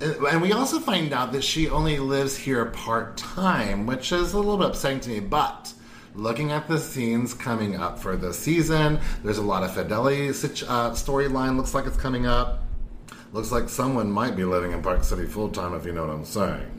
and 0.00 0.40
we 0.40 0.52
also 0.52 0.78
find 0.78 1.12
out 1.12 1.32
that 1.32 1.42
she 1.42 1.68
only 1.68 1.98
lives 1.98 2.36
here 2.36 2.64
part 2.66 3.16
time, 3.16 3.86
which 3.86 4.12
is 4.12 4.32
a 4.32 4.36
little 4.38 4.56
bit 4.56 4.68
upsetting 4.68 5.00
to 5.00 5.10
me, 5.10 5.20
but 5.20 5.72
looking 6.14 6.52
at 6.52 6.68
the 6.68 6.78
scenes 6.78 7.34
coming 7.34 7.76
up 7.76 7.98
for 7.98 8.16
the 8.16 8.32
season, 8.32 9.00
there's 9.22 9.38
a 9.38 9.42
lot 9.42 9.62
of 9.62 9.72
fidelity 9.72 10.28
uh, 10.28 10.32
storyline 10.92 11.56
looks 11.56 11.74
like 11.74 11.86
it's 11.86 11.96
coming 11.96 12.26
up. 12.26 12.64
Looks 13.32 13.52
like 13.52 13.68
someone 13.68 14.10
might 14.10 14.36
be 14.36 14.44
living 14.44 14.72
in 14.72 14.82
Park 14.82 15.04
City 15.04 15.26
full 15.26 15.50
time, 15.50 15.74
if 15.74 15.84
you 15.84 15.92
know 15.92 16.06
what 16.06 16.14
I'm 16.14 16.24
saying. 16.24 16.70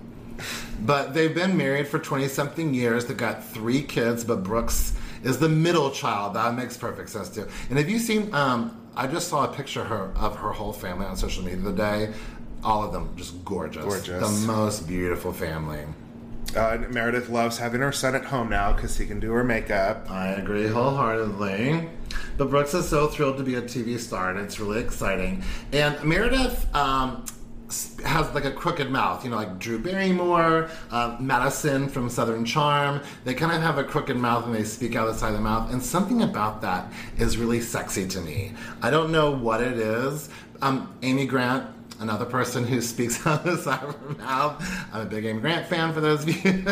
But 0.82 1.14
they've 1.14 1.34
been 1.34 1.58
married 1.58 1.88
for 1.88 2.00
20 2.00 2.28
something 2.28 2.74
years. 2.74 3.06
They've 3.06 3.18
got 3.18 3.44
three 3.44 3.84
kids, 3.84 4.24
but 4.24 4.44
Brooks 4.44 4.96
is 5.24 5.38
the 5.38 5.50
middle 5.50 5.92
child. 5.92 6.36
That 6.36 6.56
makes 6.56 6.78
perfect 6.78 7.10
sense 7.10 7.30
too. 7.30 7.48
And 7.70 7.78
have 7.78 7.90
you 7.90 8.00
seen? 8.00 8.34
Um, 8.34 8.76
I 8.96 9.08
just 9.08 9.30
saw 9.30 9.50
a 9.50 9.54
picture 9.54 9.82
of 9.82 9.88
her, 9.88 10.12
of 10.16 10.36
her 10.38 10.52
whole 10.52 10.74
family 10.74 11.06
on 11.06 11.16
social 11.16 11.44
media 11.44 11.60
the 11.60 11.72
day. 11.72 12.14
All 12.64 12.84
of 12.84 12.92
them 12.92 13.14
just 13.16 13.44
gorgeous. 13.46 13.84
Gorgeous. 13.84 14.42
The 14.42 14.48
most 14.48 14.88
beautiful 14.88 15.34
family. 15.34 15.86
Uh, 16.56 16.78
Meredith 16.90 17.30
loves 17.30 17.58
having 17.58 17.82
her 17.82 17.92
son 17.92 18.16
at 18.16 18.26
home 18.26 18.50
now 18.50 18.74
because 18.74 18.98
he 18.98 19.06
can 19.06 19.20
do 19.20 19.32
her 19.32 19.44
makeup. 19.44 20.10
I 20.10 20.30
agree 20.30 20.68
wholeheartedly. 20.68 21.90
But 22.38 22.50
Brooks 22.50 22.74
is 22.74 22.90
so 22.90 23.08
thrilled 23.08 23.38
to 23.38 23.44
be 23.44 23.56
a 23.56 23.62
TV 23.62 24.00
star, 24.00 24.32
and 24.32 24.40
it's 24.40 24.60
really 24.60 24.80
exciting. 24.80 25.44
And 25.72 26.02
Meredith 26.04 26.74
um, 26.76 27.26
has 28.04 28.34
like 28.34 28.46
a 28.46 28.52
crooked 28.52 28.90
mouth, 28.90 29.24
you 29.24 29.30
know, 29.30 29.36
like 29.36 29.60
Drew 29.60 29.78
Barrymore, 29.78 30.70
uh, 30.90 31.18
Madison 31.20 31.88
from 31.88 32.10
Southern 32.10 32.46
Charm. 32.46 33.02
They 33.26 33.36
kind 33.36 33.52
of 33.52 33.62
have 33.62 33.78
a 33.78 33.84
crooked 33.84 34.18
mouth 34.18 34.46
and 34.46 34.56
they 34.56 34.64
speak 34.64 34.96
out 34.96 35.08
of 35.08 35.14
the 35.14 35.20
side 35.20 35.30
of 35.30 35.36
the 35.36 35.42
mouth, 35.42 35.72
and 35.72 35.82
something 35.84 36.24
about 36.24 36.62
that 36.62 36.92
is 37.18 37.38
really 37.38 37.62
sexy 37.62 38.08
to 38.08 38.22
me. 38.22 38.54
I 38.82 38.90
don't 38.90 39.12
know 39.12 39.32
what 39.32 39.62
it 39.62 39.78
is. 39.78 40.30
Um, 40.62 40.94
Amy 41.04 41.26
Grant 41.26 41.68
another 42.00 42.26
person 42.26 42.64
who 42.64 42.82
speaks 42.82 43.26
out 43.28 43.46
of 43.46 43.58
the 43.58 43.62
side 43.62 43.84
of 43.84 43.96
her 43.96 44.10
mouth. 44.16 44.86
I'm 44.94 45.02
a 45.02 45.06
big 45.06 45.26
Amy 45.26 45.42
Grant 45.42 45.68
fan 45.68 45.94
for 45.94 46.02
those 46.02 46.24
of 46.24 46.30
you. 46.30 46.64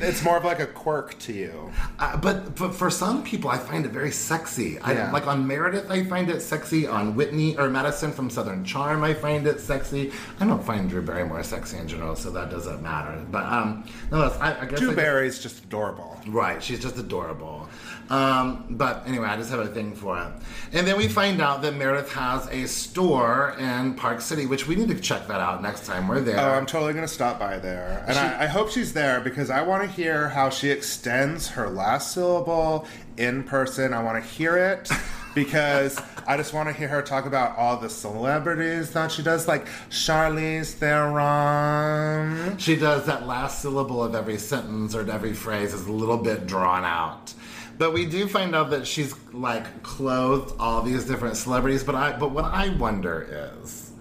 It's 0.00 0.22
more 0.22 0.36
of 0.36 0.44
like 0.44 0.60
a 0.60 0.66
quirk 0.66 1.18
to 1.20 1.32
you. 1.32 1.72
Uh, 1.98 2.16
but 2.16 2.54
but 2.56 2.74
for 2.74 2.90
some 2.90 3.22
people, 3.22 3.50
I 3.50 3.58
find 3.58 3.84
it 3.84 3.92
very 3.92 4.10
sexy. 4.10 4.78
I, 4.80 5.10
Like 5.12 5.26
on 5.26 5.46
Meredith, 5.46 5.90
I 5.90 6.04
find 6.04 6.30
it 6.30 6.40
sexy. 6.40 6.86
On 6.86 7.14
Whitney 7.14 7.56
or 7.56 7.68
Madison 7.68 8.12
from 8.12 8.30
Southern 8.30 8.64
Charm, 8.64 9.04
I 9.04 9.14
find 9.14 9.46
it 9.46 9.60
sexy. 9.60 10.12
I 10.40 10.46
don't 10.46 10.62
find 10.62 10.88
Drew 10.88 11.02
Barrymore 11.02 11.42
sexy 11.42 11.76
in 11.78 11.88
general, 11.88 12.16
so 12.16 12.30
that 12.30 12.50
doesn't 12.50 12.82
matter. 12.82 13.24
But 13.30 13.44
um, 13.44 13.84
no, 14.10 14.22
I, 14.22 14.62
I 14.62 14.66
guess 14.66 14.78
Drew 14.78 14.94
Barry's 14.94 15.38
just 15.38 15.64
adorable. 15.64 16.18
Right, 16.26 16.62
she's 16.62 16.80
just 16.80 16.98
adorable. 16.98 17.68
Um, 18.10 18.64
but 18.70 19.06
anyway, 19.06 19.26
I 19.26 19.36
just 19.36 19.50
have 19.50 19.60
a 19.60 19.66
thing 19.66 19.94
for 19.94 20.18
it. 20.18 20.28
And 20.72 20.86
then 20.86 20.96
we 20.96 21.08
find 21.08 21.42
out 21.42 21.62
that 21.62 21.74
Meredith 21.74 22.12
has 22.12 22.46
a 22.48 22.66
store 22.66 23.54
in 23.58 23.94
Park 23.94 24.20
City, 24.20 24.46
which 24.46 24.66
we 24.66 24.76
need 24.76 24.88
to 24.88 24.98
check 24.98 25.26
that 25.28 25.40
out 25.40 25.62
next 25.62 25.84
time 25.84 26.08
we're 26.08 26.20
there. 26.20 26.38
Oh, 26.38 26.50
I'm 26.54 26.66
totally 26.66 26.94
going 26.94 27.06
to 27.06 27.12
stop 27.12 27.38
by 27.38 27.58
there. 27.58 28.04
And 28.08 28.18
I, 28.18 28.44
I 28.44 28.46
hope 28.46 28.70
she's 28.70 28.92
there 28.94 29.20
because 29.20 29.50
I 29.50 29.62
want 29.62 29.82
to 29.82 29.94
hear 29.94 30.28
how 30.30 30.48
she 30.48 30.70
extends 30.70 31.48
her 31.48 31.68
last 31.68 32.12
syllable 32.12 32.86
in 33.18 33.44
person. 33.44 33.92
I 33.92 34.02
want 34.02 34.22
to 34.22 34.30
hear 34.30 34.56
it 34.56 34.90
because 35.34 36.00
I 36.26 36.36
just 36.36 36.54
want 36.54 36.68
to 36.68 36.74
hear 36.74 36.88
her 36.88 37.02
talk 37.02 37.26
about 37.26 37.58
all 37.58 37.76
the 37.76 37.90
celebrities 37.90 38.90
that 38.92 39.12
she 39.12 39.22
does, 39.22 39.46
like 39.46 39.66
Charlize 39.90 40.72
Theron. 40.72 42.56
She 42.58 42.76
does 42.76 43.04
that 43.06 43.26
last 43.26 43.60
syllable 43.60 44.02
of 44.02 44.14
every 44.14 44.38
sentence 44.38 44.94
or 44.94 45.08
every 45.10 45.34
phrase 45.34 45.74
is 45.74 45.86
a 45.86 45.92
little 45.92 46.18
bit 46.18 46.46
drawn 46.46 46.84
out. 46.84 47.34
But 47.78 47.92
we 47.92 48.06
do 48.06 48.26
find 48.26 48.54
out 48.56 48.70
that 48.70 48.86
she's 48.86 49.14
like 49.32 49.82
clothed 49.82 50.54
all 50.58 50.82
these 50.82 51.04
different 51.04 51.36
celebrities. 51.36 51.84
But 51.84 51.94
I 51.94 52.16
but 52.18 52.32
what 52.32 52.44
I 52.44 52.70
wonder 52.70 53.60
is 53.62 53.92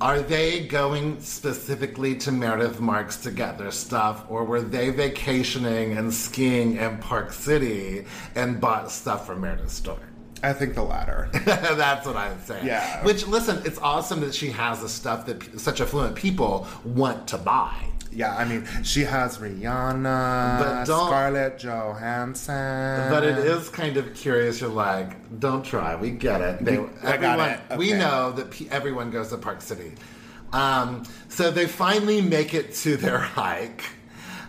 are 0.00 0.20
they 0.20 0.66
going 0.66 1.20
specifically 1.20 2.16
to 2.16 2.30
Meredith 2.30 2.80
Marks 2.80 3.16
to 3.18 3.30
get 3.30 3.56
their 3.56 3.70
stuff, 3.70 4.26
or 4.28 4.44
were 4.44 4.60
they 4.60 4.90
vacationing 4.90 5.96
and 5.96 6.12
skiing 6.12 6.76
in 6.76 6.98
Park 6.98 7.32
City 7.32 8.04
and 8.34 8.60
bought 8.60 8.90
stuff 8.90 9.26
from 9.26 9.40
Meredith's 9.40 9.72
store? 9.72 9.98
I 10.42 10.52
think 10.52 10.74
the 10.74 10.82
latter. 10.82 11.30
That's 11.46 12.06
what 12.06 12.14
I'm 12.14 12.38
saying. 12.42 12.66
Yeah. 12.66 13.02
Which, 13.04 13.26
listen, 13.26 13.62
it's 13.64 13.78
awesome 13.78 14.20
that 14.20 14.34
she 14.34 14.50
has 14.50 14.80
the 14.80 14.88
stuff 14.88 15.24
that 15.26 15.40
p- 15.40 15.58
such 15.58 15.80
affluent 15.80 16.14
people 16.14 16.68
want 16.84 17.26
to 17.28 17.38
buy. 17.38 17.74
Yeah, 18.16 18.34
I 18.34 18.46
mean, 18.46 18.66
she 18.82 19.02
has 19.04 19.36
Rihanna, 19.36 20.58
But 20.58 20.84
don't- 20.86 21.06
Scarlett 21.08 21.58
Johansson. 21.58 23.10
But 23.10 23.24
it 23.24 23.36
is 23.36 23.68
kind 23.68 23.98
of 23.98 24.14
curious. 24.14 24.60
You're 24.62 24.70
like, 24.70 25.38
don't 25.38 25.62
try. 25.62 25.96
We 25.96 26.10
get 26.12 26.40
it. 26.40 26.64
They, 26.64 26.78
I 27.02 27.16
got 27.18 27.38
everyone- 27.38 27.60
it. 27.72 27.78
We 27.78 27.92
know 27.92 28.32
that 28.32 28.50
pe- 28.50 28.68
everyone 28.70 29.10
goes 29.10 29.28
to 29.28 29.36
Park 29.36 29.60
City. 29.60 29.92
Um, 30.54 31.02
so 31.28 31.50
they 31.50 31.66
finally 31.66 32.22
make 32.22 32.54
it 32.54 32.72
to 32.76 32.96
their 32.96 33.18
hike, 33.38 33.84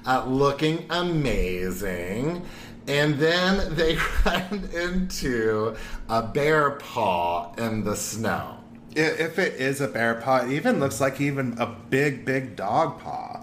uh, 0.05 0.23
looking 0.25 0.85
amazing. 0.89 2.45
And 2.87 3.15
then 3.19 3.75
they 3.75 3.97
run 4.25 4.69
into 4.73 5.75
a 6.07 6.21
bear 6.23 6.71
paw 6.71 7.53
in 7.55 7.83
the 7.83 7.97
snow. 7.97 8.53
If 8.95 9.37
it 9.37 9.55
is 9.55 9.81
a 9.81 9.87
bear 9.87 10.15
paw, 10.15 10.37
it 10.45 10.51
even 10.53 10.79
looks 10.79 10.99
like 11.01 11.19
even 11.21 11.57
a 11.59 11.65
big, 11.67 12.23
big 12.25 12.55
dog 12.55 12.99
paw. 12.99 13.36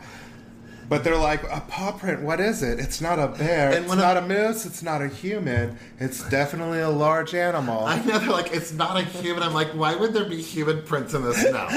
But 0.88 1.04
they're 1.04 1.16
like, 1.16 1.42
a 1.44 1.62
paw 1.68 1.92
print, 1.92 2.22
what 2.22 2.40
is 2.40 2.62
it? 2.62 2.78
It's 2.78 3.00
not 3.00 3.18
a 3.18 3.28
bear. 3.28 3.72
And 3.72 3.86
it's 3.86 3.94
not 3.94 4.16
a 4.16 4.22
moose. 4.22 4.66
It's 4.66 4.82
not 4.82 5.02
a 5.02 5.08
human. 5.08 5.78
It's 5.98 6.28
definitely 6.28 6.80
a 6.80 6.90
large 6.90 7.34
animal. 7.34 7.84
I 7.84 8.02
know 8.04 8.18
they're 8.18 8.30
like, 8.30 8.52
it's 8.52 8.72
not 8.72 8.96
a 8.98 9.02
human. 9.02 9.42
I'm 9.42 9.54
like, 9.54 9.68
why 9.68 9.94
would 9.94 10.12
there 10.12 10.28
be 10.28 10.40
human 10.40 10.82
prints 10.82 11.14
in 11.14 11.22
the 11.22 11.34
snow? 11.34 11.68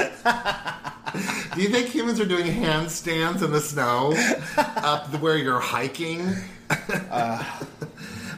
Do 1.54 1.62
you 1.62 1.68
think 1.68 1.88
humans 1.88 2.20
are 2.20 2.26
doing 2.26 2.46
handstands 2.46 3.42
in 3.42 3.50
the 3.50 3.60
snow 3.60 4.12
up 4.56 5.12
where 5.20 5.36
you're 5.36 5.60
hiking? 5.60 6.34
Uh. 7.10 7.42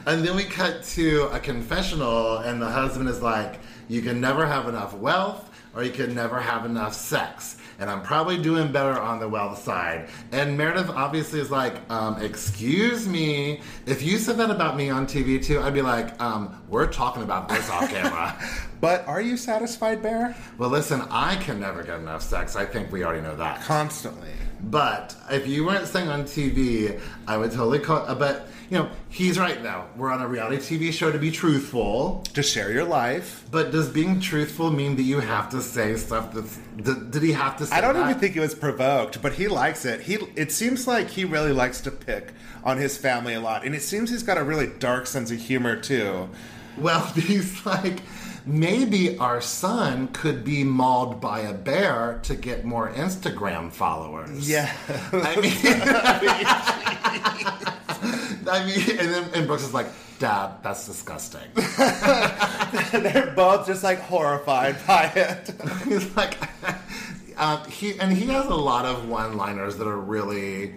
and 0.05 0.25
then 0.25 0.35
we 0.35 0.45
cut 0.45 0.83
to 0.83 1.23
a 1.33 1.39
confessional, 1.39 2.37
and 2.37 2.61
the 2.61 2.69
husband 2.69 3.09
is 3.09 3.21
like, 3.21 3.59
you 3.89 4.01
can 4.01 4.21
never 4.21 4.45
have 4.45 4.69
enough 4.69 4.93
wealth 4.93 5.49
or 5.75 5.83
you 5.83 5.91
can 5.91 6.13
never 6.13 6.39
have 6.39 6.65
enough 6.65 6.93
sex. 6.93 7.57
And 7.81 7.89
I'm 7.89 8.03
probably 8.03 8.37
doing 8.37 8.71
better 8.71 8.97
on 8.99 9.19
the 9.19 9.27
wealth 9.27 9.63
side. 9.63 10.07
And 10.31 10.55
Meredith 10.55 10.91
obviously 10.91 11.39
is 11.39 11.49
like, 11.49 11.81
um, 11.89 12.21
excuse 12.21 13.07
me. 13.07 13.59
If 13.87 14.03
you 14.03 14.19
said 14.19 14.37
that 14.37 14.51
about 14.51 14.77
me 14.77 14.91
on 14.91 15.07
TV 15.07 15.43
too, 15.43 15.59
I'd 15.59 15.73
be 15.73 15.81
like, 15.81 16.21
um, 16.21 16.61
we're 16.69 16.85
talking 16.85 17.23
about 17.23 17.49
this 17.49 17.67
off 17.71 17.89
camera. 17.89 18.37
but 18.81 19.03
are 19.07 19.19
you 19.19 19.35
satisfied, 19.35 20.03
bear? 20.03 20.35
well, 20.59 20.69
listen, 20.69 21.01
I 21.09 21.37
can 21.37 21.59
never 21.59 21.81
get 21.81 21.99
enough 21.99 22.21
sex. 22.21 22.55
I 22.55 22.65
think 22.67 22.91
we 22.91 23.03
already 23.03 23.21
know 23.23 23.35
that. 23.37 23.61
Constantly. 23.63 24.29
But 24.65 25.15
if 25.31 25.47
you 25.47 25.65
weren't 25.65 25.87
saying 25.87 26.07
on 26.07 26.25
TV, 26.25 27.01
I 27.27 27.35
would 27.35 27.49
totally 27.51 27.79
call. 27.79 28.05
uh, 28.07 28.13
But 28.13 28.47
you 28.71 28.77
know, 28.77 28.89
he's 29.09 29.37
right 29.37 29.61
though. 29.61 29.83
We're 29.97 30.11
on 30.11 30.21
a 30.21 30.27
reality 30.29 30.55
TV 30.55 30.93
show 30.93 31.11
to 31.11 31.19
be 31.19 31.29
truthful. 31.29 32.23
To 32.33 32.41
share 32.41 32.71
your 32.71 32.85
life. 32.85 33.45
But 33.51 33.71
does 33.71 33.89
being 33.89 34.21
truthful 34.21 34.71
mean 34.71 34.95
that 34.95 35.03
you 35.03 35.19
have 35.19 35.49
to 35.49 35.61
say 35.61 35.97
stuff 35.97 36.33
that's? 36.33 36.57
Did, 36.77 37.11
did 37.11 37.21
he 37.21 37.33
have 37.33 37.57
to 37.57 37.65
say? 37.65 37.75
I 37.75 37.81
don't 37.81 37.95
that? 37.95 38.09
even 38.09 38.19
think 38.21 38.37
it 38.37 38.39
was 38.39 38.55
provoked, 38.55 39.21
but 39.21 39.33
he 39.33 39.49
likes 39.49 39.83
it. 39.83 39.99
He 39.99 40.19
it 40.37 40.53
seems 40.53 40.87
like 40.87 41.09
he 41.09 41.25
really 41.25 41.51
likes 41.51 41.81
to 41.81 41.91
pick 41.91 42.31
on 42.63 42.77
his 42.77 42.97
family 42.97 43.33
a 43.33 43.41
lot, 43.41 43.65
and 43.65 43.75
it 43.75 43.81
seems 43.81 44.09
he's 44.09 44.23
got 44.23 44.37
a 44.37 44.43
really 44.43 44.67
dark 44.79 45.05
sense 45.05 45.31
of 45.31 45.37
humor 45.37 45.75
too. 45.75 46.29
Well, 46.77 47.05
he's 47.07 47.65
like, 47.65 47.99
maybe 48.45 49.17
our 49.17 49.41
son 49.41 50.07
could 50.13 50.45
be 50.45 50.63
mauled 50.63 51.19
by 51.19 51.41
a 51.41 51.53
bear 51.53 52.21
to 52.23 52.35
get 52.35 52.63
more 52.63 52.89
Instagram 52.93 53.69
followers. 53.69 54.49
Yeah. 54.49 54.73
I 55.11 55.35
mean, 55.41 55.51
I 58.49 58.65
mean, 58.65 58.99
and 58.99 59.09
then 59.09 59.29
and 59.33 59.47
Brooks 59.47 59.63
is 59.63 59.73
like, 59.73 59.87
Dad, 60.19 60.57
that's 60.63 60.85
disgusting. 60.85 61.41
They're 62.91 63.33
both 63.35 63.67
just 63.67 63.83
like 63.83 63.99
horrified 63.99 64.75
by 64.85 65.11
it. 65.15 65.51
He's 65.85 66.15
like, 66.15 66.37
um, 67.37 67.63
he 67.69 67.99
and 67.99 68.11
he 68.11 68.27
has 68.27 68.45
a 68.45 68.55
lot 68.55 68.85
of 68.85 69.07
one-liners 69.07 69.77
that 69.77 69.87
are 69.87 69.97
really. 69.97 70.75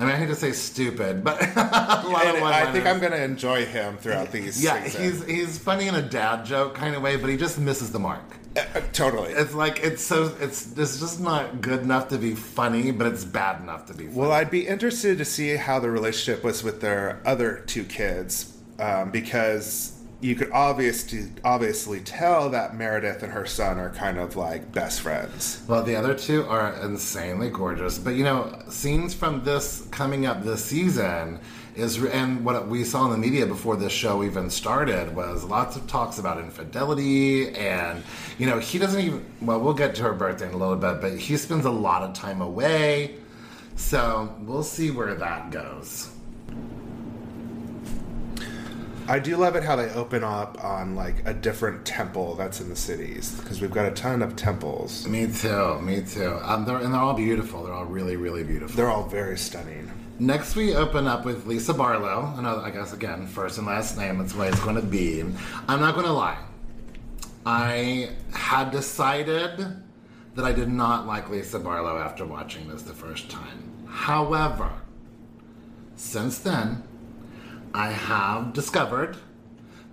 I 0.00 0.04
mean, 0.06 0.12
I 0.12 0.16
hate 0.16 0.26
to 0.26 0.34
say 0.34 0.50
stupid, 0.50 1.22
but 1.22 1.40
a 1.40 1.60
lot 2.08 2.26
And 2.26 2.36
of 2.38 2.42
I 2.42 2.72
think. 2.72 2.84
I'm 2.84 2.98
going 2.98 3.12
to 3.12 3.22
enjoy 3.22 3.64
him 3.64 3.96
throughout 3.96 4.32
these. 4.32 4.62
Yeah, 4.62 4.82
seasons. 4.84 5.24
he's 5.26 5.36
he's 5.36 5.58
funny 5.58 5.86
in 5.86 5.94
a 5.94 6.02
dad 6.02 6.44
joke 6.44 6.74
kind 6.74 6.96
of 6.96 7.02
way, 7.02 7.14
but 7.16 7.30
he 7.30 7.36
just 7.36 7.60
misses 7.60 7.92
the 7.92 8.00
mark. 8.00 8.24
Uh, 8.56 8.60
uh, 8.74 8.80
totally. 8.92 9.32
It's 9.32 9.54
like 9.54 9.80
it's 9.80 10.02
so 10.02 10.34
it's 10.40 10.76
it's 10.78 11.00
just 11.00 11.20
not 11.20 11.60
good 11.60 11.82
enough 11.82 12.08
to 12.08 12.18
be 12.18 12.34
funny, 12.34 12.90
but 12.92 13.06
it's 13.06 13.24
bad 13.24 13.60
enough 13.60 13.86
to 13.86 13.94
be 13.94 14.04
funny. 14.04 14.16
Well, 14.16 14.32
I'd 14.32 14.50
be 14.50 14.66
interested 14.66 15.18
to 15.18 15.24
see 15.24 15.56
how 15.56 15.80
the 15.80 15.90
relationship 15.90 16.44
was 16.44 16.62
with 16.62 16.80
their 16.80 17.20
other 17.24 17.62
two 17.66 17.84
kids, 17.84 18.56
um, 18.78 19.10
because 19.10 20.00
you 20.20 20.34
could 20.34 20.50
obviously 20.52 21.26
obviously 21.44 22.00
tell 22.00 22.48
that 22.50 22.76
Meredith 22.76 23.22
and 23.22 23.32
her 23.32 23.44
son 23.44 23.78
are 23.78 23.90
kind 23.90 24.18
of 24.18 24.36
like 24.36 24.72
best 24.72 25.00
friends. 25.00 25.62
Well, 25.68 25.82
the 25.82 25.96
other 25.96 26.14
two 26.14 26.44
are 26.44 26.72
insanely 26.82 27.50
gorgeous, 27.50 27.98
but 27.98 28.10
you 28.10 28.24
know, 28.24 28.62
scenes 28.68 29.14
from 29.14 29.44
this 29.44 29.86
coming 29.90 30.26
up 30.26 30.42
this 30.44 30.64
season 30.64 31.40
is, 31.76 32.02
and 32.04 32.44
what 32.44 32.68
we 32.68 32.84
saw 32.84 33.04
in 33.06 33.12
the 33.12 33.18
media 33.18 33.46
before 33.46 33.76
this 33.76 33.92
show 33.92 34.22
even 34.22 34.50
started 34.50 35.14
was 35.14 35.44
lots 35.44 35.76
of 35.76 35.86
talks 35.86 36.18
about 36.18 36.38
infidelity, 36.38 37.54
and 37.54 38.02
you 38.38 38.46
know, 38.46 38.58
he 38.58 38.78
doesn't 38.78 39.00
even. 39.00 39.24
Well, 39.40 39.60
we'll 39.60 39.74
get 39.74 39.94
to 39.96 40.02
her 40.02 40.12
birthday 40.12 40.48
in 40.48 40.54
a 40.54 40.56
little 40.56 40.76
bit, 40.76 41.00
but 41.00 41.18
he 41.18 41.36
spends 41.36 41.64
a 41.64 41.70
lot 41.70 42.02
of 42.02 42.14
time 42.14 42.40
away, 42.40 43.16
so 43.76 44.34
we'll 44.40 44.62
see 44.62 44.90
where 44.90 45.14
that 45.14 45.50
goes. 45.50 46.10
I 49.06 49.18
do 49.18 49.36
love 49.36 49.54
it 49.54 49.62
how 49.62 49.76
they 49.76 49.90
open 49.90 50.24
up 50.24 50.64
on 50.64 50.96
like 50.96 51.16
a 51.26 51.34
different 51.34 51.84
temple 51.84 52.36
that's 52.36 52.62
in 52.62 52.70
the 52.70 52.76
cities 52.76 53.38
because 53.38 53.60
we've 53.60 53.70
got 53.70 53.84
a 53.84 53.90
ton 53.90 54.22
of 54.22 54.34
temples. 54.34 55.06
Me 55.06 55.26
too. 55.26 55.78
Me 55.82 56.00
too. 56.00 56.38
Um, 56.42 56.64
they're, 56.64 56.78
and 56.78 56.94
they're 56.94 57.00
all 57.00 57.12
beautiful. 57.12 57.64
They're 57.64 57.74
all 57.74 57.84
really, 57.84 58.16
really 58.16 58.44
beautiful. 58.44 58.74
They're 58.74 58.90
all 58.90 59.04
very 59.04 59.36
stunning. 59.36 59.90
Next, 60.20 60.54
we 60.54 60.76
open 60.76 61.08
up 61.08 61.24
with 61.24 61.44
Lisa 61.46 61.74
Barlow. 61.74 62.32
Another, 62.36 62.62
I 62.62 62.70
guess, 62.70 62.92
again, 62.92 63.26
first 63.26 63.58
and 63.58 63.66
last 63.66 63.98
name. 63.98 64.18
That's 64.18 64.34
way 64.34 64.46
it's 64.48 64.60
going 64.60 64.76
to 64.76 64.82
be. 64.82 65.22
I'm 65.68 65.80
not 65.80 65.94
going 65.94 66.06
to 66.06 66.12
lie. 66.12 66.38
I 67.44 68.10
had 68.32 68.70
decided 68.70 69.58
that 70.36 70.44
I 70.44 70.52
did 70.52 70.68
not 70.68 71.06
like 71.06 71.30
Lisa 71.30 71.58
Barlow 71.58 71.98
after 71.98 72.24
watching 72.24 72.68
this 72.68 72.82
the 72.82 72.92
first 72.92 73.28
time. 73.28 73.86
However, 73.88 74.70
since 75.96 76.38
then, 76.38 76.84
I 77.74 77.90
have 77.90 78.52
discovered 78.52 79.16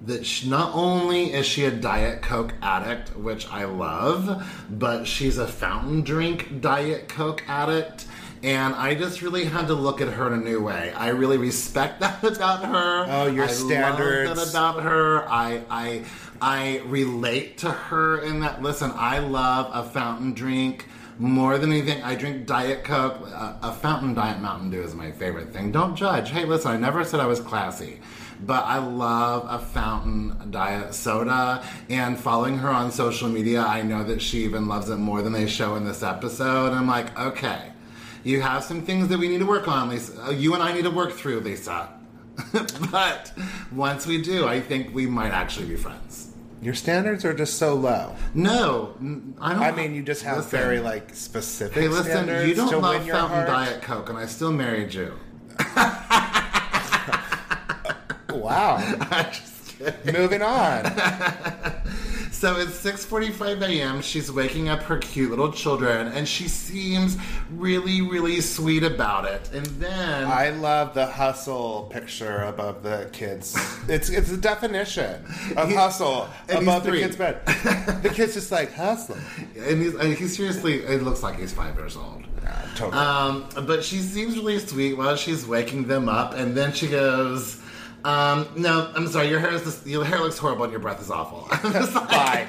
that 0.05 0.25
she, 0.25 0.49
not 0.49 0.73
only 0.75 1.33
is 1.33 1.47
she 1.47 1.65
a 1.65 1.71
Diet 1.71 2.21
Coke 2.21 2.53
addict, 2.61 3.17
which 3.17 3.47
I 3.49 3.65
love, 3.65 4.47
but 4.69 5.05
she's 5.05 5.39
a 5.39 5.47
fountain 5.47 6.01
drink 6.01 6.61
Diet 6.61 7.07
Coke 7.07 7.43
addict. 7.47 8.05
And 8.43 8.73
I 8.73 8.95
just 8.95 9.21
really 9.21 9.45
had 9.45 9.67
to 9.67 9.75
look 9.75 10.01
at 10.01 10.07
her 10.07 10.27
in 10.27 10.33
a 10.33 10.43
new 10.43 10.61
way. 10.61 10.91
I 10.93 11.09
really 11.09 11.37
respect 11.37 11.99
that 12.01 12.23
about 12.23 12.65
her. 12.65 13.05
Oh, 13.07 13.27
your 13.27 13.45
I 13.45 13.47
standards. 13.47 14.29
Love 14.29 14.37
that 14.37 14.49
about 14.49 14.83
her. 14.83 15.29
I, 15.29 15.61
I, 15.69 16.03
I 16.41 16.79
relate 16.85 17.59
to 17.59 17.71
her 17.71 18.19
in 18.19 18.39
that. 18.39 18.61
Listen, 18.61 18.91
I 18.95 19.19
love 19.19 19.69
a 19.73 19.87
fountain 19.87 20.33
drink 20.33 20.87
more 21.19 21.59
than 21.59 21.71
anything. 21.71 22.01
I 22.01 22.15
drink 22.15 22.47
Diet 22.47 22.83
Coke. 22.83 23.21
A, 23.27 23.59
a 23.61 23.73
fountain 23.73 24.15
Diet 24.15 24.41
Mountain 24.41 24.71
Dew 24.71 24.81
is 24.81 24.95
my 24.95 25.11
favorite 25.11 25.53
thing. 25.53 25.71
Don't 25.71 25.95
judge. 25.95 26.31
Hey, 26.31 26.45
listen, 26.45 26.71
I 26.71 26.77
never 26.77 27.03
said 27.03 27.19
I 27.19 27.27
was 27.27 27.39
classy. 27.39 27.99
But 28.43 28.65
I 28.65 28.79
love 28.79 29.45
a 29.47 29.63
fountain 29.63 30.49
diet 30.49 30.95
soda, 30.95 31.63
and 31.89 32.19
following 32.19 32.57
her 32.57 32.69
on 32.69 32.91
social 32.91 33.29
media, 33.29 33.61
I 33.61 33.83
know 33.83 34.03
that 34.03 34.19
she 34.19 34.39
even 34.45 34.67
loves 34.67 34.89
it 34.89 34.97
more 34.97 35.21
than 35.21 35.31
they 35.31 35.45
show 35.45 35.75
in 35.75 35.85
this 35.85 36.01
episode. 36.01 36.69
And 36.69 36.75
I'm 36.75 36.87
like, 36.87 37.17
okay, 37.19 37.70
you 38.23 38.41
have 38.41 38.63
some 38.63 38.81
things 38.81 39.07
that 39.09 39.19
we 39.19 39.27
need 39.27 39.39
to 39.39 39.45
work 39.45 39.67
on, 39.67 39.89
Lisa. 39.89 40.25
Uh, 40.27 40.31
You 40.31 40.53
and 40.53 40.63
I 40.63 40.73
need 40.73 40.83
to 40.83 40.91
work 40.91 41.13
through, 41.13 41.39
Lisa. 41.41 41.89
but 42.91 43.31
once 43.71 44.05
we 44.07 44.21
do, 44.21 44.47
I 44.47 44.59
think 44.61 44.93
we 44.93 45.05
might 45.05 45.31
actually 45.31 45.67
be 45.67 45.75
friends. 45.75 46.31
Your 46.61 46.73
standards 46.75 47.25
are 47.25 47.33
just 47.33 47.57
so 47.57 47.73
low. 47.73 48.15
No, 48.33 48.95
I 49.41 49.53
don't. 49.53 49.63
I 49.63 49.71
mean, 49.71 49.95
you 49.95 50.03
just 50.03 50.23
have 50.23 50.37
Listen. 50.37 50.51
very 50.59 50.79
like 50.79 51.13
specific 51.15 51.75
Hey, 51.81 51.87
listen, 51.87 52.05
standards 52.11 52.47
you 52.47 52.55
don't 52.55 52.81
love 52.81 53.07
Fountain. 53.07 53.47
Diet 53.47 53.81
Coke, 53.81 54.09
and 54.09 54.17
I 54.17 54.27
still 54.27 54.51
married 54.51 54.93
you. 54.93 55.13
Wow. 58.33 58.77
I'm 59.11 59.31
just 59.31 59.77
kidding. 59.77 60.13
Moving 60.13 60.41
on. 60.41 60.83
So 62.41 62.55
it's 62.55 62.83
6:45 62.83 63.61
a.m. 63.61 64.01
She's 64.01 64.31
waking 64.31 64.67
up 64.67 64.81
her 64.81 64.97
cute 64.97 65.29
little 65.29 65.51
children, 65.51 66.07
and 66.07 66.27
she 66.27 66.47
seems 66.47 67.15
really, 67.51 68.01
really 68.01 68.41
sweet 68.41 68.81
about 68.81 69.25
it. 69.25 69.51
And 69.53 69.63
then 69.79 70.25
I 70.25 70.49
love 70.49 70.95
the 70.95 71.05
hustle 71.05 71.83
picture 71.91 72.41
above 72.41 72.81
the 72.81 73.07
kids. 73.13 73.55
It's 73.87 74.09
it's 74.09 74.31
a 74.31 74.37
definition 74.37 75.23
of 75.55 75.69
He- 75.69 75.75
hustle 75.75 76.29
above 76.49 76.83
the 76.83 76.93
kid's 76.93 77.15
bed. 77.15 77.41
The 78.01 78.09
kid's 78.09 78.33
just 78.33 78.51
like 78.51 78.73
hustle. 78.73 79.17
and 79.59 79.79
he's, 79.79 79.93
and 79.93 80.11
he 80.15 80.27
seriously, 80.27 80.79
it 80.79 81.03
looks 81.03 81.21
like 81.21 81.37
he's 81.37 81.53
five 81.53 81.75
years 81.75 81.95
old. 81.95 82.23
Yeah, 82.41 82.65
totally. 82.75 82.97
Um, 82.97 83.45
but 83.67 83.83
she 83.83 83.99
seems 83.99 84.35
really 84.35 84.57
sweet 84.57 84.95
while 84.97 85.15
she's 85.15 85.45
waking 85.45 85.85
them 85.85 86.09
up, 86.09 86.33
and 86.33 86.57
then 86.57 86.73
she 86.73 86.87
goes. 86.87 87.60
Um, 88.03 88.47
no, 88.55 88.91
I'm 88.95 89.07
sorry. 89.07 89.29
Your 89.29 89.39
hair 89.39 89.51
is 89.53 89.63
this, 89.63 89.85
your 89.85 90.03
hair 90.05 90.19
looks 90.19 90.37
horrible, 90.37 90.63
and 90.63 90.71
your 90.71 90.81
breath 90.81 91.01
is 91.01 91.11
awful. 91.11 91.47
Like- 91.71 91.93
Bye. 92.09 92.47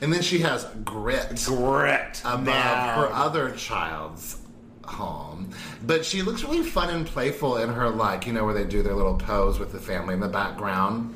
and 0.00 0.12
then 0.12 0.22
she 0.22 0.40
has 0.40 0.64
grit. 0.84 1.42
Grit. 1.46 2.20
above 2.24 2.44
Now. 2.44 2.94
her 3.00 3.12
other 3.12 3.52
child's 3.52 4.38
home. 4.84 5.50
But 5.86 6.04
she 6.04 6.22
looks 6.22 6.42
really 6.44 6.62
fun 6.62 6.90
and 6.90 7.06
playful 7.06 7.56
in 7.58 7.70
her 7.70 7.88
like, 7.88 8.26
you 8.26 8.32
know, 8.32 8.44
where 8.44 8.54
they 8.54 8.64
do 8.64 8.82
their 8.82 8.94
little 8.94 9.16
pose 9.16 9.58
with 9.58 9.72
the 9.72 9.78
family 9.78 10.14
in 10.14 10.20
the 10.20 10.28
background. 10.28 11.14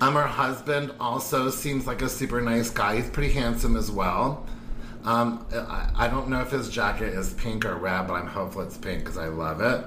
Um, 0.00 0.14
her 0.14 0.22
husband 0.26 0.92
also 1.00 1.50
seems 1.50 1.86
like 1.86 2.02
a 2.02 2.08
super 2.08 2.40
nice 2.40 2.70
guy. 2.70 2.96
He's 2.96 3.10
pretty 3.10 3.32
handsome 3.32 3.76
as 3.76 3.90
well. 3.90 4.46
Um, 5.04 5.46
I, 5.52 5.90
I 5.96 6.08
don't 6.08 6.28
know 6.28 6.40
if 6.40 6.50
his 6.50 6.68
jacket 6.68 7.14
is 7.14 7.32
pink 7.34 7.64
or 7.64 7.74
red, 7.76 8.06
but 8.06 8.14
I'm 8.14 8.26
hopeful 8.26 8.62
it's 8.62 8.76
pink 8.76 9.00
because 9.00 9.16
I 9.18 9.26
love 9.28 9.60
it. 9.60 9.84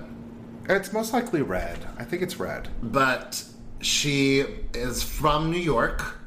It's 0.69 0.93
most 0.93 1.13
likely 1.13 1.41
red. 1.41 1.79
I 1.97 2.03
think 2.03 2.21
it's 2.21 2.39
red. 2.39 2.69
But 2.81 3.43
she 3.81 4.45
is 4.73 5.03
from 5.03 5.51
New 5.51 5.59
York. 5.59 6.17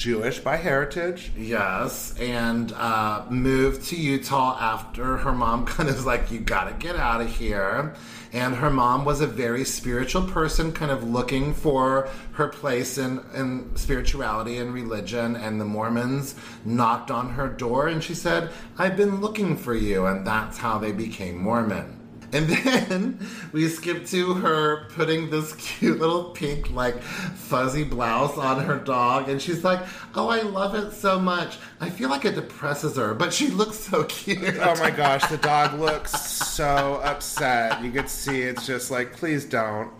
Jewish 0.00 0.38
by 0.38 0.56
heritage. 0.56 1.30
Yes, 1.36 2.18
and 2.18 2.72
uh, 2.72 3.26
moved 3.28 3.88
to 3.88 3.96
Utah 3.96 4.56
after 4.58 5.18
her 5.18 5.32
mom 5.32 5.66
kind 5.66 5.90
of 5.90 5.96
was 5.96 6.06
like, 6.06 6.30
You 6.30 6.40
gotta 6.40 6.72
get 6.72 6.96
out 6.96 7.20
of 7.20 7.28
here. 7.28 7.94
And 8.32 8.54
her 8.54 8.70
mom 8.70 9.04
was 9.04 9.20
a 9.20 9.26
very 9.26 9.64
spiritual 9.64 10.22
person, 10.22 10.72
kind 10.72 10.90
of 10.90 11.04
looking 11.04 11.52
for 11.52 12.08
her 12.32 12.48
place 12.48 12.96
in, 12.96 13.20
in 13.34 13.76
spirituality 13.76 14.56
and 14.56 14.72
religion. 14.72 15.36
And 15.36 15.60
the 15.60 15.66
Mormons 15.66 16.34
knocked 16.64 17.10
on 17.10 17.30
her 17.30 17.48
door 17.48 17.88
and 17.88 18.02
she 18.02 18.14
said, 18.14 18.50
I've 18.78 18.96
been 18.96 19.20
looking 19.20 19.54
for 19.56 19.74
you. 19.74 20.06
And 20.06 20.26
that's 20.26 20.56
how 20.56 20.78
they 20.78 20.92
became 20.92 21.36
Mormon. 21.36 21.99
And 22.40 22.48
then 22.48 23.28
we 23.52 23.68
skip 23.68 24.06
to 24.06 24.34
her 24.34 24.84
putting 24.90 25.30
this 25.30 25.52
cute 25.54 25.98
little 25.98 26.30
pink, 26.30 26.70
like 26.70 27.02
fuzzy 27.02 27.82
blouse 27.82 28.38
on 28.38 28.64
her 28.64 28.76
dog, 28.76 29.28
and 29.28 29.42
she's 29.42 29.64
like, 29.64 29.80
"Oh, 30.14 30.28
I 30.28 30.42
love 30.42 30.76
it 30.76 30.92
so 30.92 31.18
much. 31.18 31.58
I 31.80 31.90
feel 31.90 32.08
like 32.08 32.24
it 32.24 32.36
depresses 32.36 32.96
her, 32.96 33.14
but 33.14 33.32
she 33.32 33.48
looks 33.48 33.78
so 33.78 34.04
cute." 34.04 34.58
Oh 34.60 34.76
my 34.76 34.90
gosh, 34.96 35.26
the 35.26 35.38
dog 35.38 35.80
looks 35.80 36.12
so 36.12 37.00
upset. 37.02 37.82
You 37.82 37.90
could 37.90 38.08
see 38.08 38.42
it's 38.42 38.64
just 38.64 38.92
like, 38.92 39.12
please 39.12 39.44
don't. 39.44 39.90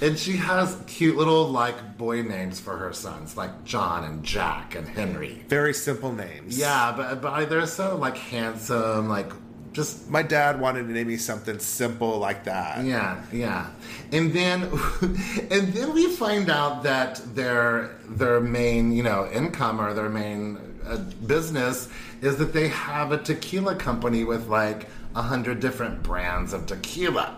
And 0.00 0.16
she 0.16 0.36
has 0.36 0.78
cute 0.86 1.16
little 1.16 1.48
like 1.48 1.98
boy 1.98 2.22
names 2.22 2.60
for 2.60 2.76
her 2.76 2.92
sons, 2.92 3.36
like 3.36 3.64
John 3.64 4.04
and 4.04 4.22
Jack 4.22 4.76
and 4.76 4.86
Henry. 4.86 5.44
Very 5.48 5.74
simple 5.74 6.12
names. 6.12 6.56
Yeah, 6.56 6.94
but 6.96 7.20
but 7.20 7.48
they're 7.48 7.66
so 7.66 7.96
like 7.96 8.16
handsome, 8.16 9.08
like 9.08 9.32
just 9.76 10.08
My 10.08 10.22
dad 10.22 10.58
wanted 10.58 10.86
to 10.86 10.92
name 10.92 11.06
me 11.06 11.18
something 11.18 11.58
simple 11.58 12.18
like 12.18 12.44
that. 12.44 12.82
Yeah, 12.82 13.22
yeah. 13.30 13.68
And 14.10 14.32
then 14.32 14.62
and 15.50 15.72
then 15.74 15.92
we 15.92 16.08
find 16.08 16.48
out 16.48 16.82
that 16.84 17.20
their 17.34 17.90
their 18.08 18.40
main, 18.40 18.90
you 18.90 19.02
know, 19.02 19.28
income 19.30 19.78
or 19.78 19.92
their 19.92 20.08
main 20.08 20.58
uh, 20.86 20.96
business 21.26 21.90
is 22.22 22.38
that 22.38 22.54
they 22.54 22.68
have 22.68 23.12
a 23.12 23.18
tequila 23.18 23.76
company 23.76 24.24
with 24.24 24.48
like 24.48 24.88
a 25.14 25.20
hundred 25.20 25.60
different 25.60 26.02
brands 26.02 26.54
of 26.54 26.64
tequila. 26.64 27.36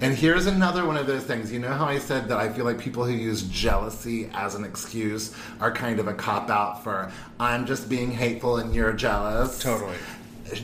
And 0.00 0.14
here's 0.16 0.46
another 0.46 0.86
one 0.86 0.96
of 0.96 1.06
those 1.06 1.24
things. 1.24 1.52
You 1.52 1.58
know 1.58 1.72
how 1.72 1.84
I 1.86 1.98
said 1.98 2.28
that 2.28 2.38
I 2.38 2.48
feel 2.48 2.64
like 2.64 2.78
people 2.78 3.04
who 3.04 3.12
use 3.12 3.42
jealousy 3.42 4.30
as 4.32 4.54
an 4.54 4.64
excuse 4.64 5.34
are 5.60 5.72
kind 5.72 5.98
of 5.98 6.06
a 6.06 6.14
cop 6.14 6.48
out 6.48 6.84
for 6.84 7.10
I'm 7.40 7.66
just 7.66 7.88
being 7.88 8.12
hateful 8.12 8.58
and 8.58 8.72
you're 8.72 8.92
jealous. 8.92 9.58
Totally. 9.58 9.96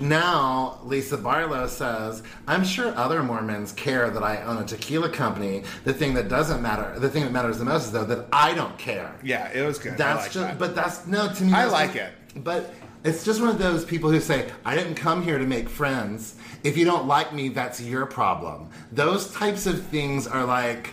Now, 0.01 0.79
Lisa 0.85 1.17
Barlow 1.17 1.67
says, 1.67 2.23
I'm 2.47 2.65
sure 2.65 2.95
other 2.97 3.23
Mormons 3.23 3.73
care 3.73 4.11
that 4.11 4.23
I 4.23 4.43
own 4.43 4.59
a 4.59 4.65
tequila 4.65 5.09
company. 5.09 5.63
The 5.85 5.95
thing 5.95 6.15
that 6.15 6.29
doesn't 6.29 6.61
matter, 6.63 6.99
the 6.99 7.09
thing 7.09 7.23
that 7.25 7.33
matters 7.33 7.59
the 7.59 7.65
most 7.65 7.87
is 7.87 7.93
though 7.93 8.05
that 8.05 8.27
I 8.33 8.55
don't 8.55 8.77
care. 8.79 9.15
Yeah, 9.23 9.51
it 9.53 9.65
was 9.65 9.79
good. 9.79 9.97
That's 9.97 10.25
like 10.25 10.33
just, 10.33 10.47
that. 10.47 10.59
but 10.59 10.75
that's 10.75 11.07
no 11.07 11.33
to 11.33 11.45
me. 11.45 11.53
I 11.53 11.67
like 11.67 11.95
just- 11.95 12.13
it. 12.37 12.45
But 12.45 12.75
it's 13.05 13.25
just 13.25 13.41
one 13.41 13.51
of 13.51 13.59
those 13.59 13.85
people 13.85 14.11
who 14.11 14.21
say, 14.21 14.51
I 14.65 14.75
didn't 14.75 14.97
come 14.97 15.23
here 15.23 15.39
to 15.39 15.47
make 15.47 15.69
friends. 15.69 16.35
If 16.65 16.77
you 16.77 16.85
don't 16.85 17.07
like 17.07 17.33
me, 17.33 17.49
that's 17.49 17.81
your 17.81 18.05
problem. 18.05 18.69
Those 18.91 19.33
types 19.33 19.67
of 19.67 19.81
things 19.87 20.27
are 20.27 20.45
like, 20.45 20.91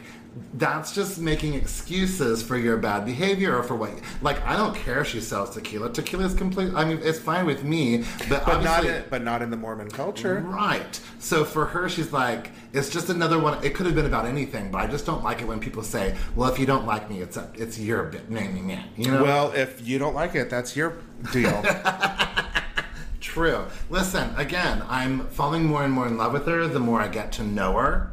that's 0.55 0.93
just 0.93 1.19
making 1.19 1.53
excuses 1.53 2.41
for 2.41 2.57
your 2.57 2.77
bad 2.77 3.05
behavior 3.05 3.57
or 3.57 3.63
for 3.63 3.75
what. 3.75 3.91
Like, 4.21 4.43
I 4.45 4.55
don't 4.55 4.75
care 4.75 5.01
if 5.01 5.07
she 5.07 5.21
sells 5.21 5.51
tequila. 5.51 5.91
Tequila 5.91 6.25
is 6.25 6.33
complete. 6.33 6.73
I 6.73 6.85
mean, 6.85 6.99
it's 7.03 7.19
fine 7.19 7.45
with 7.45 7.63
me, 7.63 8.03
but, 8.29 8.45
but 8.45 8.63
not 8.63 8.85
in, 8.85 9.03
but 9.09 9.23
not 9.23 9.41
in 9.41 9.51
the 9.51 9.57
Mormon 9.57 9.89
culture. 9.89 10.39
Right. 10.39 10.99
So 11.19 11.45
for 11.45 11.65
her, 11.65 11.87
she's 11.87 12.11
like, 12.11 12.51
it's 12.73 12.89
just 12.89 13.09
another 13.09 13.39
one. 13.39 13.63
It 13.63 13.75
could 13.75 13.85
have 13.85 13.95
been 13.95 14.07
about 14.07 14.25
anything, 14.25 14.71
but 14.71 14.79
I 14.79 14.87
just 14.87 15.05
don't 15.05 15.23
like 15.23 15.41
it 15.41 15.47
when 15.47 15.59
people 15.59 15.83
say, 15.83 16.15
"Well, 16.35 16.51
if 16.51 16.57
you 16.57 16.65
don't 16.65 16.85
like 16.85 17.09
me, 17.09 17.21
it's 17.21 17.37
a, 17.37 17.49
it's 17.53 17.79
your 17.79 18.03
bit." 18.03 18.29
Nah, 18.29 18.41
nah, 18.41 18.61
nah. 18.61 18.83
You 18.97 19.11
know. 19.11 19.23
Well, 19.23 19.51
if 19.51 19.85
you 19.85 19.99
don't 19.99 20.15
like 20.15 20.33
it, 20.33 20.49
that's 20.49 20.75
your 20.75 20.97
deal. 21.31 21.63
True. 23.21 23.65
Listen, 23.89 24.33
again, 24.35 24.83
I'm 24.87 25.27
falling 25.27 25.65
more 25.65 25.83
and 25.83 25.93
more 25.93 26.07
in 26.07 26.17
love 26.17 26.33
with 26.33 26.45
her 26.47 26.67
the 26.67 26.79
more 26.79 27.01
I 27.01 27.07
get 27.07 27.31
to 27.33 27.43
know 27.43 27.73
her. 27.73 28.11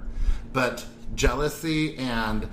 But 0.52 0.84
jealousy 1.14 1.96
and 1.98 2.48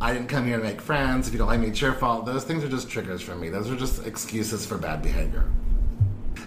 I 0.00 0.12
didn't 0.12 0.28
come 0.28 0.46
here 0.46 0.58
to 0.58 0.62
make 0.62 0.80
friends. 0.80 1.26
If 1.26 1.32
you 1.32 1.38
don't 1.38 1.48
like 1.48 1.60
me, 1.60 1.68
it's 1.68 1.80
your 1.80 1.92
fault. 1.92 2.24
Those 2.24 2.44
things 2.44 2.62
are 2.62 2.68
just 2.68 2.88
triggers 2.88 3.20
for 3.20 3.34
me. 3.34 3.48
Those 3.48 3.70
are 3.70 3.76
just 3.76 4.06
excuses 4.06 4.64
for 4.64 4.78
bad 4.78 5.02
behavior. 5.02 5.44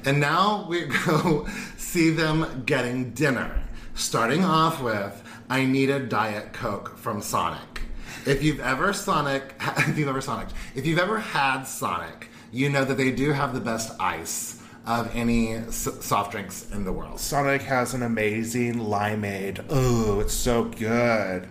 And 0.05 0.19
now 0.19 0.65
we 0.69 0.85
go 1.05 1.47
see 1.77 2.11
them 2.11 2.63
getting 2.65 3.11
dinner. 3.11 3.61
Starting 3.93 4.45
off 4.45 4.81
with, 4.81 5.21
I 5.49 5.65
need 5.65 5.89
a 5.89 5.99
Diet 5.99 6.53
Coke 6.53 6.97
from 6.97 7.21
Sonic. 7.21 7.81
If 8.25 8.41
you've 8.41 8.61
ever 8.61 8.93
Sonic, 8.93 9.53
if 9.61 9.97
you've 9.97 10.07
ever 10.07 10.21
Sonic, 10.21 10.47
if 10.75 10.85
you've 10.85 10.99
ever 10.99 11.19
had 11.19 11.63
Sonic, 11.63 12.29
you 12.53 12.69
know 12.69 12.85
that 12.85 12.95
they 12.95 13.11
do 13.11 13.33
have 13.33 13.53
the 13.53 13.59
best 13.59 13.91
ice 13.99 14.60
of 14.85 15.15
any 15.15 15.53
s- 15.53 15.87
soft 16.01 16.31
drinks 16.31 16.69
in 16.71 16.83
the 16.85 16.91
world. 16.91 17.19
Sonic 17.19 17.61
has 17.63 17.93
an 17.93 18.03
amazing 18.03 18.75
limeade. 18.75 19.63
Oh, 19.69 20.19
it's 20.19 20.33
so 20.33 20.65
good. 20.65 21.47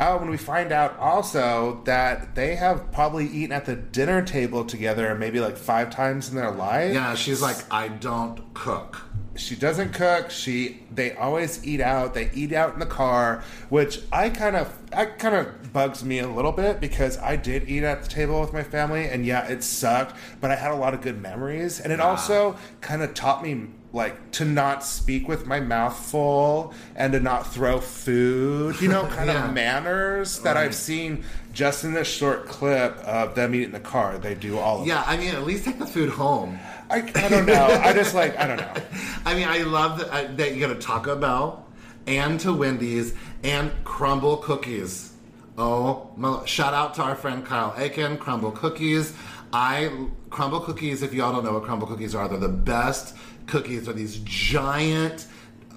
Oh, 0.00 0.16
when 0.16 0.30
we 0.30 0.36
find 0.38 0.72
out 0.72 0.98
also 0.98 1.82
that 1.84 2.34
they 2.34 2.56
have 2.56 2.90
probably 2.92 3.26
eaten 3.26 3.52
at 3.52 3.66
the 3.66 3.76
dinner 3.76 4.22
table 4.22 4.64
together 4.64 5.14
maybe 5.14 5.38
like 5.38 5.56
five 5.56 5.90
times 5.90 6.28
in 6.30 6.34
their 6.36 6.50
life. 6.50 6.92
Yeah, 6.94 7.14
she's 7.14 7.40
like, 7.42 7.56
I 7.70 7.88
don't 7.88 8.52
cook. 8.54 9.02
She 9.36 9.56
doesn't 9.56 9.92
cook. 9.92 10.30
She 10.30 10.82
they 10.90 11.14
always 11.14 11.66
eat 11.66 11.80
out. 11.80 12.14
They 12.14 12.30
eat 12.34 12.52
out 12.52 12.74
in 12.74 12.80
the 12.80 12.86
car, 12.86 13.42
which 13.70 14.00
I 14.12 14.28
kind 14.30 14.56
of 14.56 14.76
I 14.92 15.06
kind 15.06 15.34
of 15.34 15.72
bugs 15.72 16.04
me 16.04 16.18
a 16.18 16.28
little 16.28 16.52
bit 16.52 16.80
because 16.80 17.18
I 17.18 17.36
did 17.36 17.68
eat 17.68 17.82
at 17.82 18.02
the 18.02 18.08
table 18.08 18.40
with 18.40 18.52
my 18.52 18.62
family, 18.62 19.06
and 19.06 19.24
yeah, 19.24 19.46
it 19.46 19.62
sucked, 19.64 20.16
but 20.40 20.50
I 20.50 20.56
had 20.56 20.70
a 20.70 20.76
lot 20.76 20.92
of 20.94 21.00
good 21.00 21.20
memories, 21.20 21.80
and 21.80 21.92
it 21.92 22.00
ah. 22.00 22.10
also 22.10 22.56
kind 22.80 23.02
of 23.02 23.14
taught 23.14 23.42
me 23.42 23.68
like 23.92 24.30
to 24.32 24.44
not 24.44 24.82
speak 24.84 25.28
with 25.28 25.46
my 25.46 25.60
mouth 25.60 25.96
full 25.96 26.72
and 26.96 27.12
to 27.12 27.20
not 27.20 27.52
throw 27.52 27.78
food. 27.80 28.80
You 28.80 28.88
know, 28.88 29.06
kind 29.10 29.28
Yeah. 29.28 29.48
of 29.48 29.54
manners 29.54 30.40
that 30.40 30.56
I've 30.56 30.74
seen 30.74 31.24
just 31.52 31.84
in 31.84 31.92
this 31.92 32.08
short 32.08 32.46
clip 32.46 32.96
of 32.98 33.34
them 33.34 33.54
eating 33.54 33.66
in 33.66 33.72
the 33.72 33.80
car. 33.80 34.18
They 34.18 34.34
do 34.34 34.58
all 34.58 34.80
of 34.82 34.86
Yeah, 34.86 35.04
I 35.06 35.16
mean, 35.16 35.34
at 35.34 35.44
least 35.44 35.64
take 35.64 35.78
the 35.78 35.86
food 35.86 36.08
home. 36.08 36.58
I, 36.90 37.10
I 37.14 37.28
don't 37.28 37.46
know. 37.46 37.66
I 37.82 37.92
just 37.92 38.14
like 38.14 38.36
I 38.38 38.46
don't 38.46 38.58
know. 38.58 38.74
I 39.24 39.34
mean, 39.34 39.48
I 39.48 39.58
love 39.62 39.98
that, 39.98 40.10
uh, 40.10 40.34
that 40.34 40.54
you 40.54 40.60
go 40.60 40.72
to 40.72 40.80
Taco 40.80 41.16
Bell 41.16 41.66
and 42.06 42.40
to 42.40 42.52
Wendy's 42.52 43.14
and 43.42 43.70
Crumbl 43.84 44.42
Cookies. 44.42 45.12
Oh, 45.56 46.10
my, 46.16 46.44
shout 46.46 46.74
out 46.74 46.94
to 46.94 47.02
our 47.02 47.14
friend 47.14 47.44
Kyle 47.44 47.74
Aiken, 47.76 48.18
Crumbl 48.18 48.54
Cookies. 48.54 49.14
I 49.52 50.08
Crumbl 50.30 50.64
Cookies. 50.64 51.02
If 51.02 51.12
y'all 51.12 51.32
don't 51.32 51.44
know 51.44 51.52
what 51.52 51.64
Crumbl 51.64 51.86
Cookies 51.86 52.14
are, 52.14 52.26
they're 52.28 52.38
the 52.38 52.48
best 52.48 53.14
cookies. 53.46 53.84
They're 53.84 53.94
these 53.94 54.18
giant. 54.24 55.26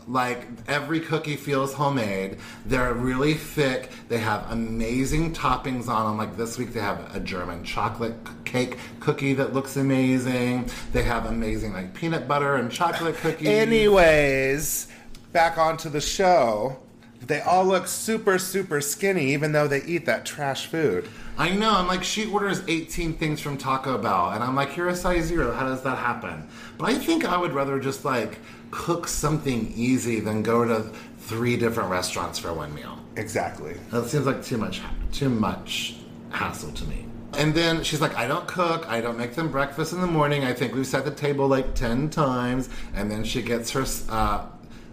Like 0.07 0.47
every 0.67 0.99
cookie 0.99 1.35
feels 1.35 1.73
homemade. 1.73 2.37
They're 2.65 2.93
really 2.93 3.33
thick. 3.33 3.89
They 4.07 4.19
have 4.19 4.51
amazing 4.51 5.33
toppings 5.33 5.87
on 5.87 6.05
them. 6.05 6.17
Like 6.17 6.37
this 6.37 6.57
week, 6.57 6.73
they 6.73 6.79
have 6.79 7.15
a 7.15 7.19
German 7.19 7.63
chocolate 7.63 8.15
cake 8.45 8.77
cookie 8.99 9.33
that 9.33 9.53
looks 9.53 9.77
amazing. 9.77 10.69
They 10.91 11.03
have 11.03 11.25
amazing 11.25 11.73
like 11.73 11.93
peanut 11.93 12.27
butter 12.27 12.55
and 12.55 12.71
chocolate 12.71 13.15
cookies. 13.15 13.47
Anyways, 13.47 14.87
back 15.31 15.57
onto 15.57 15.89
the 15.89 16.01
show. 16.01 16.79
They 17.21 17.41
all 17.41 17.65
look 17.65 17.87
super, 17.87 18.37
super 18.37 18.81
skinny, 18.81 19.33
even 19.33 19.51
though 19.51 19.67
they 19.67 19.81
eat 19.83 20.05
that 20.05 20.27
trash 20.27 20.67
food. 20.67 21.09
I 21.39 21.49
know. 21.49 21.71
I'm 21.71 21.87
like, 21.87 22.03
she 22.03 22.27
orders 22.27 22.61
18 22.67 23.13
things 23.13 23.41
from 23.41 23.57
Taco 23.57 23.97
Bell, 23.97 24.29
and 24.29 24.43
I'm 24.43 24.55
like, 24.55 24.77
you're 24.77 24.89
a 24.89 24.95
size 24.95 25.25
zero. 25.25 25.51
How 25.51 25.67
does 25.67 25.81
that 25.81 25.97
happen? 25.97 26.47
But 26.77 26.91
I 26.91 26.95
think 26.95 27.25
I 27.25 27.35
would 27.35 27.53
rather 27.53 27.79
just 27.79 28.05
like 28.05 28.37
cook 28.75 29.07
something 29.07 29.71
easy 29.73 30.19
than 30.19 30.43
go 30.43 30.65
to 30.65 30.81
three 31.19 31.55
different 31.55 31.89
restaurants 31.89 32.37
for 32.37 32.53
one 32.53 32.75
meal. 32.75 32.99
Exactly. 33.15 33.77
That 33.89 34.05
seems 34.07 34.25
like 34.25 34.43
too 34.43 34.57
much, 34.57 34.81
too 35.13 35.29
much 35.29 35.95
hassle 36.29 36.73
to 36.73 36.85
me. 36.85 37.05
And 37.37 37.53
then 37.53 37.83
she's 37.83 38.01
like, 38.01 38.15
I 38.15 38.27
don't 38.27 38.47
cook. 38.47 38.87
I 38.87 38.99
don't 38.99 39.17
make 39.17 39.33
them 39.33 39.49
breakfast 39.49 39.93
in 39.93 40.01
the 40.01 40.07
morning. 40.07 40.43
I 40.43 40.53
think 40.53 40.75
we've 40.75 40.85
set 40.85 41.05
the 41.05 41.11
table 41.11 41.47
like 41.47 41.73
10 41.73 42.09
times. 42.09 42.69
And 42.93 43.09
then 43.09 43.23
she 43.23 43.41
gets 43.41 43.71
her, 43.71 43.85
uh, 44.09 44.45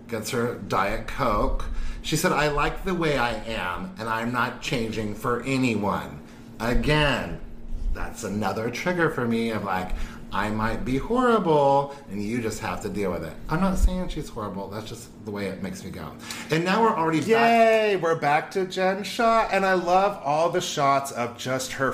gets 0.08 0.30
her 0.30 0.54
Diet 0.68 1.08
Coke. 1.08 1.64
She 2.02 2.16
said, 2.16 2.32
I 2.32 2.48
like 2.48 2.84
the 2.84 2.94
way 2.94 3.18
I 3.18 3.34
am, 3.44 3.94
and 3.98 4.08
I'm 4.08 4.32
not 4.32 4.60
changing 4.60 5.14
for 5.14 5.42
anyone. 5.42 6.20
Again, 6.58 7.40
that's 7.94 8.24
another 8.24 8.70
trigger 8.70 9.10
for 9.10 9.26
me 9.26 9.50
of 9.50 9.64
like, 9.64 9.90
I 10.34 10.48
might 10.48 10.84
be 10.84 10.96
horrible, 10.96 11.94
and 12.10 12.22
you 12.22 12.40
just 12.40 12.60
have 12.60 12.80
to 12.82 12.88
deal 12.88 13.12
with 13.12 13.22
it. 13.22 13.34
I'm 13.50 13.60
not 13.60 13.76
saying 13.76 14.08
she's 14.08 14.30
horrible. 14.30 14.68
That's 14.68 14.88
just 14.88 15.24
the 15.26 15.30
way 15.30 15.48
it 15.48 15.62
makes 15.62 15.84
me 15.84 15.90
go. 15.90 16.10
And 16.50 16.64
now 16.64 16.82
we're 16.82 16.96
already 16.96 17.20
back. 17.20 17.28
Yay! 17.28 17.96
We're 17.96 18.18
back 18.18 18.50
to 18.52 18.66
Jen 18.66 19.02
Shah, 19.02 19.48
and 19.52 19.66
I 19.66 19.74
love 19.74 20.18
all 20.24 20.48
the 20.48 20.62
shots 20.62 21.12
of 21.12 21.36
just 21.36 21.72
her 21.72 21.92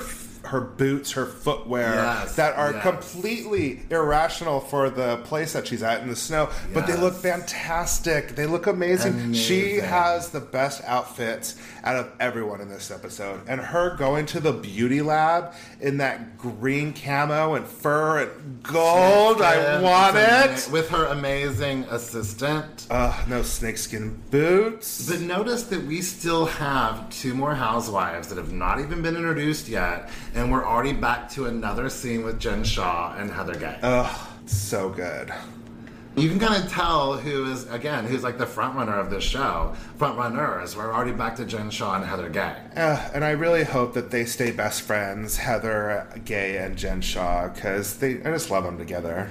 her 0.49 0.61
boots, 0.61 1.11
her 1.11 1.25
footwear 1.25 1.93
Yes, 1.95 2.35
that 2.35 2.55
are 2.55 2.73
yes. 2.73 2.81
completely 2.83 3.81
irrational 3.89 4.59
for 4.59 4.89
the 4.89 5.17
place 5.17 5.53
that 5.53 5.67
she's 5.67 5.83
at 5.83 6.01
in 6.01 6.09
the 6.09 6.15
snow, 6.15 6.49
but 6.73 6.87
they 6.87 6.95
look 6.95 7.13
fantastic. 7.15 8.35
They 8.35 8.45
look 8.45 8.67
amazing. 8.67 9.33
She 9.33 9.77
has 9.77 10.29
the 10.29 10.39
best 10.39 10.81
outfits 10.85 11.55
out 11.83 11.95
of 11.95 12.11
everyone 12.19 12.61
in 12.61 12.69
this 12.69 12.91
episode, 12.91 13.41
and 13.47 13.59
her 13.61 13.95
going 13.95 14.25
to 14.27 14.39
the 14.39 14.51
beauty 14.53 15.01
lab 15.01 15.53
in 15.81 15.97
that 15.97 16.37
green 16.37 16.93
camo 16.93 17.53
and 17.55 17.65
fur 17.65 18.19
and 18.23 18.63
gold. 18.63 19.41
I 19.41 19.81
want 19.81 20.15
it. 20.17 20.27
ama- 20.29 20.71
With 20.71 20.89
her 20.89 21.05
amazing 21.05 21.83
assistant. 21.85 22.87
Ugh, 22.89 23.27
no 23.29 23.41
snakeskin 23.43 24.19
boots. 24.31 25.07
But 25.09 25.21
notice 25.21 25.63
that 25.63 25.83
we 25.85 26.01
still 26.01 26.45
have 26.47 27.09
two 27.09 27.33
more 27.33 27.55
housewives 27.55 28.27
that 28.29 28.37
have 28.37 28.51
not 28.51 28.79
even 28.79 29.01
been 29.01 29.15
introduced 29.15 29.67
yet, 29.69 30.09
and 30.39 30.49
we're 30.49 30.65
already 30.65 30.93
back 30.93 31.29
to 31.29 31.47
another 31.47 31.89
scene 31.89 32.23
with 32.23 32.39
Jen 32.39 32.63
Shah 32.63 33.13
and 33.17 33.29
Heather 33.29 33.55
Gay. 33.55 33.77
Ugh, 33.83 34.27
so 34.45 34.87
good. 34.89 35.33
you 36.15 36.29
can 36.29 36.39
kind 36.39 36.63
of 36.63 36.71
tell 36.71 37.17
who 37.17 37.51
is 37.51 37.69
again 37.69 38.05
who's 38.05 38.23
like 38.23 38.37
the 38.37 38.45
front 38.45 38.73
runner 38.75 38.97
of 38.97 39.09
this 39.09 39.23
show. 39.23 39.75
Front 39.97 40.17
runners. 40.17 40.77
We're 40.77 40.93
already 40.93 41.11
back 41.11 41.35
to 41.37 41.45
Jen 41.45 41.69
Shah 41.69 41.95
and 41.95 42.05
Heather 42.05 42.29
Gay. 42.29 42.55
Uh, 42.73 43.09
and 43.13 43.25
I 43.25 43.31
really 43.31 43.65
hope 43.65 43.93
that 43.95 44.11
they 44.11 44.23
stay 44.23 44.51
best 44.51 44.81
friends, 44.83 45.35
Heather 45.35 46.07
Gay 46.23 46.57
and 46.57 46.77
Jen 46.77 47.01
Shah, 47.01 47.49
because 47.49 47.97
they 47.97 48.21
I 48.21 48.31
just 48.31 48.49
love 48.49 48.63
them 48.63 48.77
together. 48.77 49.29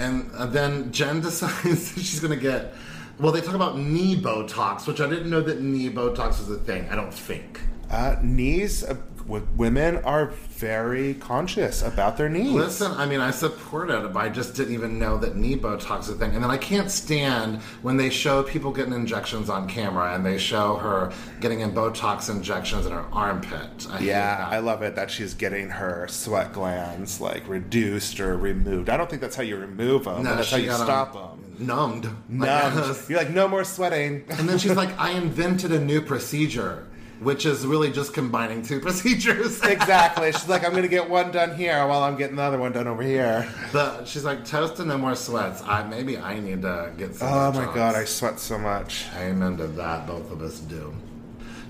And 0.00 0.30
uh, 0.32 0.46
then 0.46 0.90
Jen 0.92 1.20
decides 1.20 1.92
that 1.92 2.00
she's 2.00 2.20
going 2.20 2.32
to 2.32 2.42
get. 2.42 2.72
Well, 3.20 3.32
they 3.32 3.42
talk 3.42 3.54
about 3.54 3.76
knee 3.76 4.16
Botox, 4.18 4.86
which 4.86 5.02
I 5.02 5.10
didn't 5.10 5.28
know 5.28 5.42
that 5.42 5.60
knee 5.60 5.90
Botox 5.90 6.38
was 6.38 6.48
a 6.48 6.56
thing. 6.56 6.88
I 6.88 6.94
don't 6.94 7.12
think. 7.12 7.60
Uh, 7.90 8.16
knees, 8.22 8.84
w- 9.28 9.46
women 9.56 9.98
are 9.98 10.26
very 10.58 11.14
conscious 11.14 11.82
about 11.82 12.16
their 12.16 12.28
needs. 12.28 12.50
Listen, 12.50 12.90
I 12.92 13.06
mean, 13.06 13.20
I 13.20 13.30
support 13.30 13.90
it, 13.90 14.12
but 14.12 14.18
I 14.18 14.28
just 14.28 14.56
didn't 14.56 14.74
even 14.74 14.98
know 14.98 15.16
that 15.18 15.36
knee 15.36 15.54
Botox 15.56 16.00
is 16.00 16.08
a 16.08 16.14
thing. 16.14 16.34
And 16.34 16.42
then 16.42 16.50
I 16.50 16.56
can't 16.56 16.90
stand 16.90 17.60
when 17.82 17.96
they 17.96 18.10
show 18.10 18.42
people 18.42 18.72
getting 18.72 18.92
injections 18.92 19.48
on 19.48 19.68
camera 19.68 20.14
and 20.14 20.26
they 20.26 20.38
show 20.38 20.74
her 20.76 21.12
getting 21.40 21.60
in 21.60 21.70
Botox 21.72 22.28
injections 22.28 22.86
in 22.86 22.92
her 22.92 23.04
armpit. 23.12 23.86
I 23.88 24.00
Yeah. 24.00 24.48
I 24.50 24.58
love 24.58 24.82
it 24.82 24.96
that 24.96 25.10
she's 25.12 25.34
getting 25.34 25.68
her 25.68 26.06
sweat 26.10 26.52
glands 26.52 27.20
like 27.20 27.46
reduced 27.48 28.18
or 28.18 28.36
removed. 28.36 28.88
I 28.90 28.96
don't 28.96 29.08
think 29.08 29.22
that's 29.22 29.36
how 29.36 29.44
you 29.44 29.56
remove 29.56 30.04
them. 30.04 30.24
No, 30.24 30.34
that's 30.34 30.50
how 30.50 30.56
you 30.56 30.72
stop 30.72 31.12
them. 31.12 31.44
Numbed. 31.60 32.08
Numbed. 32.28 32.76
Like, 32.76 32.96
You're 33.08 33.18
like, 33.18 33.30
no 33.30 33.46
more 33.46 33.62
sweating. 33.64 34.24
and 34.30 34.48
then 34.48 34.58
she's 34.58 34.74
like, 34.76 34.98
I 34.98 35.10
invented 35.12 35.70
a 35.72 35.78
new 35.80 36.00
procedure, 36.00 36.86
which 37.20 37.46
is 37.46 37.66
really 37.66 37.90
just 37.90 38.14
combining 38.14 38.62
two 38.62 38.80
procedures. 38.86 39.62
exactly. 39.62 40.32
She's 40.32 40.48
like, 40.48 40.64
I'm 40.64 40.70
going 40.70 40.82
to 40.82 40.88
get 40.88 41.08
one 41.08 41.30
done 41.30 41.56
here 41.56 41.86
while 41.86 42.02
I'm 42.02 42.16
getting 42.16 42.36
the 42.36 42.42
other 42.42 42.58
one 42.58 42.72
done 42.72 42.86
over 42.86 43.02
here. 43.02 43.48
The, 43.72 44.04
she's 44.04 44.24
like, 44.24 44.44
toast 44.44 44.78
and 44.78 44.88
no 44.88 44.98
more 44.98 45.14
sweats. 45.14 45.62
I 45.62 45.82
maybe 45.82 46.18
I 46.18 46.38
need 46.38 46.62
to 46.62 46.92
get 46.96 47.14
some. 47.14 47.28
Oh 47.32 47.52
my 47.52 47.72
god, 47.74 47.94
I 47.94 48.04
sweat 48.04 48.38
so 48.38 48.58
much. 48.58 49.06
Amen 49.16 49.56
to 49.56 49.66
that. 49.68 50.06
Both 50.06 50.30
of 50.30 50.42
us 50.42 50.60
do. 50.60 50.94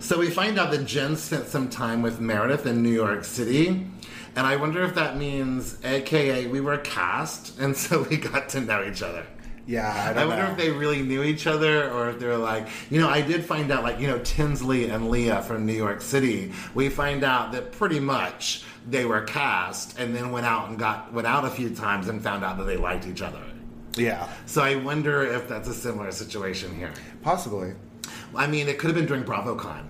So 0.00 0.18
we 0.18 0.30
find 0.30 0.58
out 0.58 0.70
that 0.70 0.84
Jen 0.84 1.16
spent 1.16 1.48
some 1.48 1.68
time 1.68 2.02
with 2.02 2.20
Meredith 2.20 2.66
in 2.66 2.82
New 2.82 2.92
York 2.92 3.24
City. 3.24 3.86
And 4.36 4.46
I 4.46 4.54
wonder 4.54 4.84
if 4.84 4.94
that 4.94 5.16
means, 5.16 5.76
AKA, 5.84 6.46
we 6.46 6.60
were 6.60 6.78
cast, 6.78 7.58
and 7.58 7.76
so 7.84 8.02
we 8.08 8.16
got 8.16 8.48
to 8.50 8.60
know 8.60 8.84
each 8.84 9.02
other. 9.02 9.26
Yeah, 9.68 10.14
I 10.16 10.22
I 10.22 10.24
wonder 10.24 10.44
know. 10.44 10.50
if 10.52 10.56
they 10.56 10.70
really 10.70 11.02
knew 11.02 11.22
each 11.22 11.46
other 11.46 11.90
or 11.92 12.08
if 12.08 12.18
they're 12.18 12.38
like, 12.38 12.66
you 12.90 12.98
know, 13.00 13.08
I 13.08 13.20
did 13.20 13.44
find 13.44 13.70
out, 13.70 13.82
like, 13.82 14.00
you 14.00 14.06
know, 14.08 14.18
Tinsley 14.20 14.88
and 14.88 15.10
Leah 15.10 15.42
from 15.42 15.66
New 15.66 15.74
York 15.74 16.00
City. 16.00 16.52
We 16.74 16.88
find 16.88 17.22
out 17.22 17.52
that 17.52 17.72
pretty 17.72 18.00
much 18.00 18.64
they 18.88 19.04
were 19.04 19.20
cast 19.20 19.98
and 19.98 20.16
then 20.16 20.32
went 20.32 20.46
out 20.46 20.70
and 20.70 20.78
got 20.78 21.12
went 21.12 21.26
out 21.26 21.44
a 21.44 21.50
few 21.50 21.68
times 21.74 22.08
and 22.08 22.22
found 22.22 22.42
out 22.44 22.56
that 22.56 22.64
they 22.64 22.78
liked 22.78 23.06
each 23.06 23.20
other. 23.20 23.42
yeah, 23.96 24.26
So 24.46 24.62
I 24.62 24.76
wonder 24.76 25.22
if 25.22 25.46
that's 25.48 25.68
a 25.68 25.74
similar 25.74 26.12
situation 26.12 26.74
here. 26.74 26.92
possibly. 27.22 27.74
I 28.34 28.46
mean, 28.46 28.68
it 28.68 28.78
could 28.78 28.88
have 28.88 28.96
been 28.96 29.06
during 29.06 29.24
BravoCon. 29.24 29.84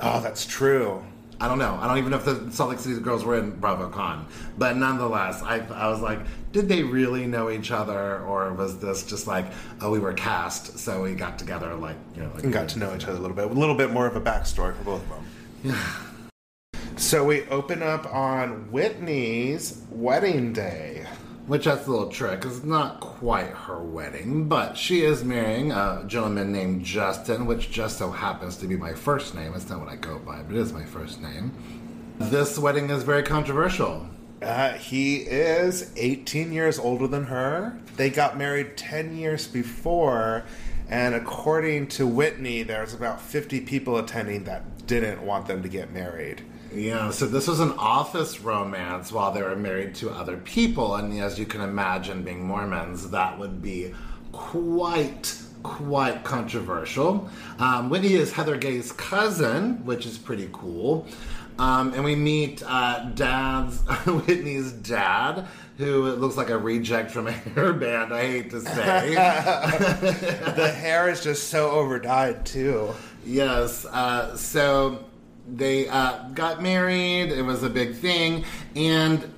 Oh, 0.00 0.20
that's 0.20 0.44
true. 0.44 1.04
I 1.42 1.48
don't 1.48 1.58
know. 1.58 1.76
I 1.80 1.88
don't 1.88 1.98
even 1.98 2.12
know 2.12 2.18
if 2.18 2.24
the 2.24 2.52
Salt 2.52 2.70
Lake 2.70 2.78
City 2.78 3.00
girls 3.00 3.24
were 3.24 3.36
in 3.36 3.54
BravoCon. 3.54 4.26
But 4.56 4.76
nonetheless, 4.76 5.42
I, 5.42 5.58
I 5.74 5.88
was 5.88 6.00
like, 6.00 6.20
did 6.52 6.68
they 6.68 6.84
really 6.84 7.26
know 7.26 7.50
each 7.50 7.72
other? 7.72 8.20
Or 8.20 8.52
was 8.52 8.78
this 8.78 9.04
just 9.04 9.26
like, 9.26 9.46
oh, 9.80 9.90
we 9.90 9.98
were 9.98 10.12
cast, 10.12 10.78
so 10.78 11.02
we 11.02 11.16
got 11.16 11.40
together, 11.40 11.74
like, 11.74 11.96
you 12.14 12.22
know, 12.22 12.30
like. 12.32 12.48
Got 12.48 12.68
to 12.68 12.78
know 12.78 12.94
each 12.94 13.06
other 13.06 13.16
a 13.16 13.20
little 13.20 13.34
bit. 13.34 13.50
A 13.50 13.52
little 13.54 13.74
bit 13.74 13.90
more 13.90 14.06
of 14.06 14.14
a 14.14 14.20
backstory 14.20 14.76
for 14.76 14.84
both 14.84 15.02
of 15.02 15.08
them. 15.08 15.26
Yeah. 15.64 15.96
So 16.96 17.24
we 17.24 17.42
open 17.48 17.82
up 17.82 18.06
on 18.14 18.70
Whitney's 18.70 19.82
wedding 19.90 20.52
day. 20.52 21.08
Which 21.46 21.64
that's 21.64 21.86
a 21.86 21.90
little 21.90 22.08
trick. 22.08 22.44
It's 22.44 22.62
not 22.62 23.00
quite 23.00 23.48
her 23.48 23.82
wedding, 23.82 24.48
but 24.48 24.76
she 24.76 25.02
is 25.02 25.24
marrying 25.24 25.72
a 25.72 26.04
gentleman 26.06 26.52
named 26.52 26.84
Justin, 26.84 27.46
which 27.46 27.70
just 27.70 27.98
so 27.98 28.10
happens 28.10 28.56
to 28.58 28.66
be 28.66 28.76
my 28.76 28.92
first 28.92 29.34
name. 29.34 29.52
It's 29.54 29.68
not 29.68 29.80
what 29.80 29.88
I 29.88 29.96
go 29.96 30.18
by, 30.18 30.42
but 30.42 30.54
it 30.54 30.60
is 30.60 30.72
my 30.72 30.84
first 30.84 31.20
name. 31.20 31.52
This 32.18 32.58
wedding 32.58 32.90
is 32.90 33.02
very 33.02 33.22
controversial. 33.22 34.06
Uh, 34.40 34.72
he 34.72 35.18
is 35.18 35.92
18 35.96 36.52
years 36.52 36.78
older 36.78 37.06
than 37.06 37.24
her. 37.24 37.78
They 37.96 38.10
got 38.10 38.36
married 38.36 38.76
10 38.76 39.16
years 39.16 39.46
before, 39.46 40.44
and 40.88 41.14
according 41.14 41.88
to 41.88 42.06
Whitney, 42.06 42.62
there's 42.62 42.94
about 42.94 43.20
50 43.20 43.60
people 43.60 43.98
attending 43.98 44.44
that 44.44 44.86
didn't 44.86 45.22
want 45.22 45.46
them 45.46 45.62
to 45.62 45.68
get 45.68 45.92
married. 45.92 46.42
Yeah, 46.74 47.10
so 47.10 47.26
this 47.26 47.48
was 47.48 47.60
an 47.60 47.72
office 47.72 48.40
romance 48.40 49.12
while 49.12 49.30
they 49.30 49.42
were 49.42 49.56
married 49.56 49.94
to 49.96 50.10
other 50.10 50.38
people, 50.38 50.96
and 50.96 51.12
as 51.20 51.38
you 51.38 51.44
can 51.44 51.60
imagine, 51.60 52.22
being 52.22 52.46
Mormons, 52.46 53.10
that 53.10 53.38
would 53.38 53.60
be 53.60 53.92
quite, 54.32 55.36
quite 55.62 56.24
controversial. 56.24 57.28
Um, 57.58 57.90
Whitney 57.90 58.14
is 58.14 58.32
Heather 58.32 58.56
Gay's 58.56 58.90
cousin, 58.92 59.84
which 59.84 60.06
is 60.06 60.16
pretty 60.16 60.48
cool. 60.52 61.06
Um, 61.58 61.92
and 61.92 62.02
we 62.02 62.16
meet 62.16 62.62
uh, 62.66 63.10
Dad's 63.14 63.80
Whitney's 64.06 64.72
dad, 64.72 65.46
who 65.76 66.12
looks 66.12 66.38
like 66.38 66.48
a 66.48 66.56
reject 66.56 67.10
from 67.10 67.26
a 67.28 67.32
hair 67.32 67.74
band. 67.74 68.14
I 68.14 68.26
hate 68.26 68.50
to 68.50 68.62
say. 68.62 69.14
the 70.56 70.72
hair 70.74 71.10
is 71.10 71.22
just 71.22 71.48
so 71.48 71.70
overdyed 71.70 72.44
too. 72.46 72.94
Yes. 73.26 73.84
Uh, 73.84 74.34
so 74.36 75.04
they 75.52 75.88
uh, 75.88 76.28
got 76.30 76.62
married. 76.62 77.30
It 77.30 77.42
was 77.42 77.62
a 77.62 77.70
big 77.70 77.94
thing, 77.94 78.44
and 78.74 79.32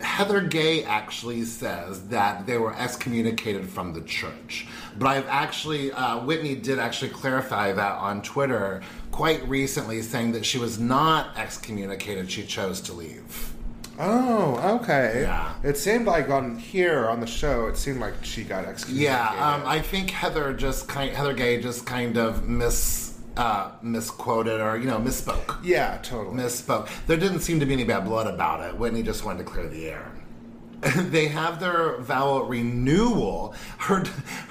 Heather 0.00 0.40
Gay 0.40 0.84
actually 0.84 1.44
says 1.44 2.08
that 2.08 2.46
they 2.46 2.56
were 2.56 2.74
excommunicated 2.74 3.68
from 3.68 3.92
the 3.92 4.00
church. 4.02 4.66
But 4.96 5.08
I've 5.08 5.26
actually, 5.26 5.92
uh, 5.92 6.20
Whitney 6.20 6.54
did 6.54 6.78
actually 6.78 7.10
clarify 7.10 7.72
that 7.72 7.92
on 7.98 8.22
Twitter 8.22 8.82
quite 9.10 9.46
recently, 9.48 10.02
saying 10.02 10.32
that 10.32 10.46
she 10.46 10.58
was 10.58 10.78
not 10.78 11.36
excommunicated, 11.36 12.30
she 12.30 12.44
chose 12.44 12.80
to 12.82 12.92
leave. 12.92 13.52
Oh, 13.98 14.78
okay. 14.80 15.22
Yeah. 15.22 15.54
It 15.64 15.76
seemed 15.76 16.06
like 16.06 16.28
on 16.28 16.56
here 16.56 17.08
on 17.08 17.18
the 17.18 17.26
show, 17.26 17.66
it 17.66 17.76
seemed 17.76 17.98
like 17.98 18.14
she 18.22 18.44
got 18.44 18.64
excommunicated. 18.64 19.12
Yeah, 19.12 19.54
um, 19.54 19.66
I 19.66 19.80
think 19.80 20.10
Heather 20.10 20.52
just 20.52 20.86
kind, 20.86 21.12
Heather 21.12 21.34
Gay 21.34 21.60
just 21.60 21.84
kind 21.84 22.16
of 22.16 22.48
mis 22.48 23.07
uh, 23.38 23.70
misquoted 23.80 24.60
or 24.60 24.76
you 24.76 24.86
know 24.86 24.98
misspoke. 24.98 25.58
yeah, 25.62 25.98
totally. 26.02 26.36
misspoke. 26.36 26.88
There 27.06 27.16
didn't 27.16 27.40
seem 27.40 27.60
to 27.60 27.66
be 27.66 27.72
any 27.72 27.84
bad 27.84 28.04
blood 28.04 28.26
about 28.26 28.68
it. 28.68 28.76
Whitney 28.76 29.02
just 29.02 29.24
wanted 29.24 29.38
to 29.38 29.44
clear 29.44 29.68
the 29.68 29.88
air. 29.88 30.12
they 30.96 31.26
have 31.28 31.58
their 31.58 31.96
vow 31.98 32.42
renewal. 32.42 33.54
Her 33.78 34.04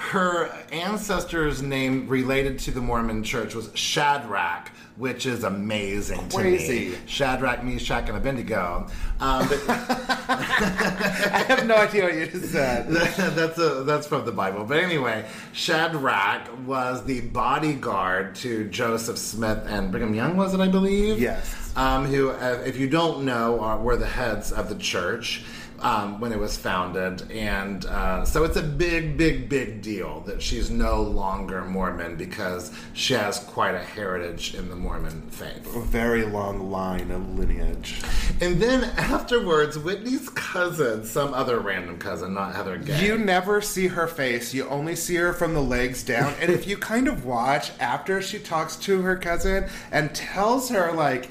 her 0.10 0.48
ancestor's 0.72 1.62
name 1.62 2.08
related 2.08 2.60
to 2.60 2.72
the 2.72 2.82
Mormon 2.82 3.24
Church 3.24 3.56
was 3.56 3.70
Shadrach, 3.76 4.70
which 4.98 5.26
is 5.26 5.46
amazing 5.46 6.30
Crazy. 6.30 6.86
to 6.86 6.92
me. 6.92 6.98
Shadrach, 7.06 7.64
Meshach, 7.64 8.10
and 8.10 8.18
Abednego. 8.18 8.88
Um, 9.22 9.48
but 9.48 9.64
I 9.70 11.46
have 11.48 11.66
no 11.66 11.76
idea 11.76 12.04
what 12.04 12.16
you 12.16 12.28
just 12.28 12.52
said. 12.52 12.88
that's 12.90 13.58
a, 13.58 13.84
that's 13.84 14.06
from 14.06 14.26
the 14.26 14.32
Bible. 14.34 14.66
But 14.66 14.80
anyway, 14.80 15.26
Shadrach 15.54 16.50
was 16.66 17.06
the 17.06 17.22
bodyguard 17.22 18.36
to 18.38 18.68
Joseph 18.70 19.18
Smith 19.18 19.64
and 19.68 19.92
Brigham 19.92 20.14
Young, 20.14 20.36
was 20.36 20.54
it? 20.54 20.60
I 20.60 20.68
believe. 20.68 21.20
Yes. 21.20 21.72
Um, 21.78 22.06
who, 22.06 22.32
uh, 22.32 22.64
if 22.66 22.78
you 22.78 22.90
don't 22.90 23.24
know, 23.24 23.60
are, 23.62 23.80
were 23.80 23.96
the 23.96 24.08
heads 24.08 24.52
of 24.52 24.68
the 24.68 24.76
church. 24.76 25.44
Um, 25.80 26.20
when 26.20 26.32
it 26.32 26.40
was 26.40 26.58
founded, 26.58 27.32
and 27.32 27.86
uh, 27.86 28.26
so 28.26 28.44
it's 28.44 28.58
a 28.58 28.64
big, 28.64 29.16
big, 29.16 29.48
big 29.48 29.84
deal 29.84 30.22
that 30.22 30.42
she's 30.42 30.72
no 30.72 31.04
longer 31.04 31.64
Mormon 31.66 32.16
because 32.16 32.72
she 32.94 33.14
has 33.14 33.38
quite 33.38 33.76
a 33.76 33.84
heritage 33.84 34.56
in 34.56 34.70
the 34.70 34.76
Mormon 34.76 35.22
faith. 35.30 35.76
A 35.76 35.82
very 35.82 36.26
long 36.26 36.72
line 36.72 37.12
of 37.12 37.38
lineage. 37.38 38.02
And 38.42 38.60
then 38.60 38.86
afterwards, 38.98 39.78
Whitney's 39.78 40.30
cousin, 40.30 41.06
some 41.06 41.36
other 41.36 41.60
random 41.60 42.00
cousin, 42.00 42.34
not 42.34 42.56
Heather 42.56 42.80
Gay. 42.80 43.06
You 43.06 43.20
never 43.20 43.62
see 43.62 43.86
her 43.86 44.08
face. 44.08 44.56
You 44.56 44.68
only 44.70 44.96
see 44.96 45.16
her 45.18 45.32
from 45.32 45.54
the 45.54 45.62
legs 45.62 46.04
down. 46.04 46.34
And 46.42 46.52
if 46.52 46.66
you 46.66 46.78
kind 46.78 47.08
of 47.08 47.24
watch 47.24 47.72
after 47.80 48.20
she 48.20 48.40
talks 48.40 48.78
to 48.78 49.04
her 49.04 49.16
cousin 49.16 49.70
and 49.92 50.16
tells 50.16 50.70
her, 50.70 50.92
like, 50.92 51.30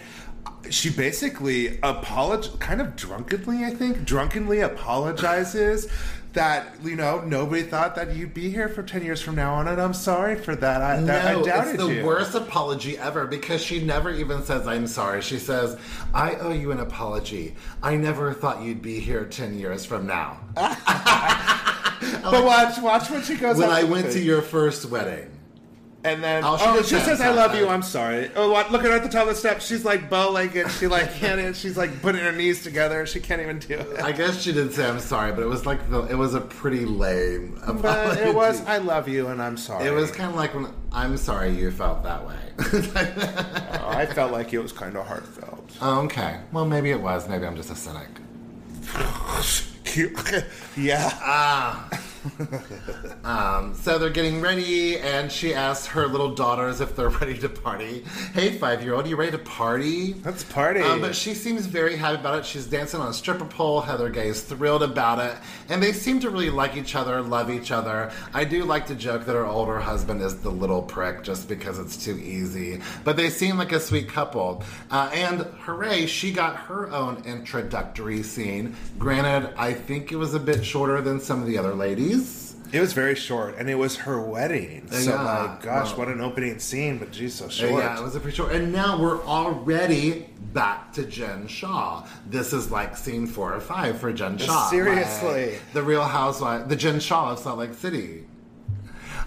she 0.70 0.90
basically 0.90 1.78
apolog 1.78 2.58
kind 2.60 2.80
of 2.80 2.96
drunkenly, 2.96 3.64
I 3.64 3.70
think, 3.70 4.04
drunkenly 4.04 4.60
apologizes 4.60 5.88
that, 6.32 6.76
you 6.84 6.96
know, 6.96 7.20
nobody 7.22 7.62
thought 7.62 7.94
that 7.94 8.14
you'd 8.14 8.34
be 8.34 8.50
here 8.50 8.68
for 8.68 8.82
10 8.82 9.02
years 9.02 9.22
from 9.22 9.36
now 9.36 9.54
on, 9.54 9.68
and 9.68 9.80
I'm 9.80 9.94
sorry 9.94 10.36
for 10.36 10.54
that. 10.54 10.82
I, 10.82 11.00
that, 11.00 11.26
I 11.26 11.32
no, 11.32 11.44
doubted 11.44 11.74
it's 11.74 11.82
the 11.82 11.94
you. 11.94 12.04
worst 12.04 12.34
apology 12.34 12.98
ever 12.98 13.26
because 13.26 13.62
she 13.62 13.82
never 13.82 14.10
even 14.10 14.42
says 14.44 14.66
I'm 14.66 14.86
sorry. 14.86 15.22
She 15.22 15.38
says, 15.38 15.78
"I 16.12 16.34
owe 16.34 16.52
you 16.52 16.72
an 16.72 16.80
apology. 16.80 17.54
I 17.82 17.96
never 17.96 18.34
thought 18.34 18.62
you'd 18.62 18.82
be 18.82 19.00
here 19.00 19.24
ten 19.24 19.58
years 19.58 19.86
from 19.86 20.06
now 20.06 20.38
But 20.56 22.44
watch, 22.44 22.78
watch 22.78 23.10
when 23.10 23.22
she 23.22 23.36
goes 23.36 23.56
when 23.56 23.70
I 23.70 23.84
went 23.84 24.12
to 24.12 24.20
your 24.20 24.42
first 24.42 24.84
wedding." 24.90 25.30
And 26.04 26.22
then 26.22 26.44
Oh, 26.44 26.56
she 26.56 26.64
oh, 26.66 26.82
she 26.82 27.04
says, 27.04 27.20
"I 27.20 27.30
love 27.32 27.56
you." 27.56 27.68
Uh, 27.68 27.72
I'm 27.72 27.82
sorry. 27.82 28.30
Oh, 28.36 28.52
what? 28.52 28.70
Look 28.70 28.84
at 28.84 28.90
her 28.90 28.96
at 28.96 29.02
the 29.02 29.08
top 29.08 29.22
of 29.22 29.28
the 29.28 29.34
steps. 29.34 29.66
She's 29.66 29.84
like 29.84 30.08
bow-legged. 30.08 30.70
She 30.72 30.86
like 30.86 31.12
can't. 31.18 31.56
She's 31.56 31.76
like 31.76 32.00
putting 32.00 32.22
her 32.22 32.30
knees 32.30 32.62
together. 32.62 33.06
She 33.06 33.18
can't 33.18 33.42
even 33.42 33.58
do 33.58 33.74
it. 33.74 34.00
I 34.00 34.12
guess 34.12 34.40
she 34.40 34.52
did 34.52 34.72
say 34.72 34.88
I'm 34.88 35.00
sorry, 35.00 35.32
but 35.32 35.42
it 35.42 35.48
was 35.48 35.66
like 35.66 35.90
the, 35.90 36.02
it 36.02 36.14
was 36.14 36.34
a 36.34 36.40
pretty 36.40 36.84
lame 36.84 37.58
apology. 37.62 37.82
But 37.82 38.18
it 38.18 38.32
was, 38.34 38.64
"I 38.66 38.78
love 38.78 39.08
you" 39.08 39.28
and 39.28 39.42
I'm 39.42 39.56
sorry. 39.56 39.84
It 39.86 39.90
was 39.92 40.12
kind 40.12 40.30
of 40.30 40.36
like 40.36 40.54
when 40.54 40.68
I'm 40.92 41.16
sorry 41.16 41.50
you 41.50 41.70
felt 41.72 42.04
that 42.04 42.24
way. 42.26 42.36
Oh, 43.78 43.88
I 43.90 44.06
felt 44.06 44.32
like 44.32 44.52
it 44.52 44.58
was 44.58 44.72
kind 44.72 44.96
of 44.96 45.06
heartfelt. 45.06 45.76
Oh, 45.80 46.02
okay, 46.02 46.40
well 46.52 46.64
maybe 46.64 46.90
it 46.90 47.00
was. 47.00 47.28
Maybe 47.28 47.46
I'm 47.46 47.56
just 47.56 47.70
a 47.70 47.76
cynic. 47.76 48.08
yeah. 50.76 51.88
Um, 53.24 53.74
so 53.74 53.98
they're 53.98 54.08
getting 54.08 54.40
ready, 54.40 54.98
and 54.98 55.32
she 55.32 55.52
asks 55.52 55.86
her 55.88 56.06
little 56.06 56.32
daughters 56.32 56.80
if 56.80 56.94
they're 56.94 57.08
ready 57.20 57.36
to 57.38 57.48
party. 57.48 58.04
Hey, 58.34 58.56
five 58.56 58.84
year 58.84 58.94
old, 58.94 59.08
you 59.08 59.16
ready 59.16 59.32
to 59.32 59.38
party? 59.38 60.14
Let's 60.24 60.44
party. 60.44 60.80
Um, 60.80 61.00
but 61.00 61.16
she 61.16 61.34
seems 61.34 61.66
very 61.66 61.96
happy 61.96 62.20
about 62.20 62.38
it. 62.38 62.46
She's 62.46 62.66
dancing 62.66 63.00
on 63.00 63.08
a 63.08 63.12
stripper 63.12 63.44
pole. 63.46 63.80
Heather 63.80 64.10
Gay 64.10 64.28
is 64.28 64.42
thrilled 64.42 64.84
about 64.84 65.18
it. 65.18 65.36
And 65.68 65.82
they 65.82 65.92
seem 65.92 66.20
to 66.20 66.30
really 66.30 66.50
like 66.50 66.76
each 66.76 66.94
other, 66.94 67.20
love 67.20 67.50
each 67.50 67.72
other. 67.72 68.12
I 68.32 68.44
do 68.44 68.62
like 68.62 68.86
to 68.86 68.94
joke 68.94 69.24
that 69.26 69.32
her 69.34 69.44
older 69.44 69.80
husband 69.80 70.22
is 70.22 70.36
the 70.36 70.50
little 70.50 70.82
prick 70.82 71.24
just 71.24 71.48
because 71.48 71.80
it's 71.80 71.96
too 71.96 72.16
easy. 72.18 72.80
But 73.02 73.16
they 73.16 73.28
seem 73.28 73.58
like 73.58 73.72
a 73.72 73.80
sweet 73.80 74.08
couple. 74.08 74.62
Uh, 74.88 75.10
and 75.12 75.40
hooray, 75.62 76.06
she 76.06 76.30
got 76.30 76.54
her 76.56 76.90
own 76.92 77.24
introductory 77.26 78.22
scene. 78.22 78.76
Granted, 79.00 79.52
I 79.58 79.72
think 79.72 80.12
it 80.12 80.16
was 80.16 80.34
a 80.34 80.40
bit 80.40 80.64
shorter 80.64 81.00
than 81.00 81.18
some 81.18 81.40
of 81.40 81.48
the 81.48 81.58
other 81.58 81.74
ladies. 81.74 82.15
It 82.72 82.80
was 82.80 82.92
very 82.92 83.14
short, 83.14 83.56
and 83.58 83.70
it 83.70 83.76
was 83.76 83.96
her 83.96 84.20
wedding. 84.20 84.88
So, 84.90 85.10
Yeah, 85.12 85.22
like, 85.22 85.62
gosh, 85.62 85.96
what 85.96 86.08
an 86.08 86.20
opening 86.20 86.58
scene! 86.58 86.98
But 86.98 87.12
geez, 87.12 87.34
so 87.34 87.46
Uh, 87.46 87.48
short. 87.48 87.82
Yeah, 87.84 87.98
it 87.98 88.02
was 88.02 88.16
a 88.16 88.20
pretty 88.20 88.36
short. 88.36 88.52
And 88.52 88.72
now 88.72 88.98
we're 89.00 89.22
already 89.24 90.26
back 90.52 90.92
to 90.94 91.04
Jen 91.04 91.46
Shah. 91.46 92.04
This 92.28 92.52
is 92.52 92.70
like 92.72 92.96
scene 92.96 93.26
four 93.26 93.54
or 93.54 93.60
five 93.60 94.00
for 94.00 94.12
Jen 94.12 94.36
Shah. 94.36 94.68
Seriously. 94.68 95.52
Like, 95.52 95.60
the 95.74 95.82
Real 95.82 96.02
Housewife, 96.04 96.68
the 96.68 96.76
Jen 96.76 96.98
Shah 96.98 97.32
of 97.32 97.38
Salt 97.38 97.58
Lake 97.60 97.74
City. 97.74 98.24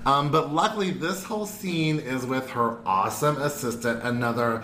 Um, 0.06 0.32
but 0.32 0.54
luckily, 0.54 0.92
this 0.92 1.24
whole 1.24 1.46
scene 1.46 2.00
is 2.00 2.26
with 2.26 2.50
her 2.52 2.78
awesome 2.86 3.42
assistant, 3.42 4.02
another, 4.04 4.64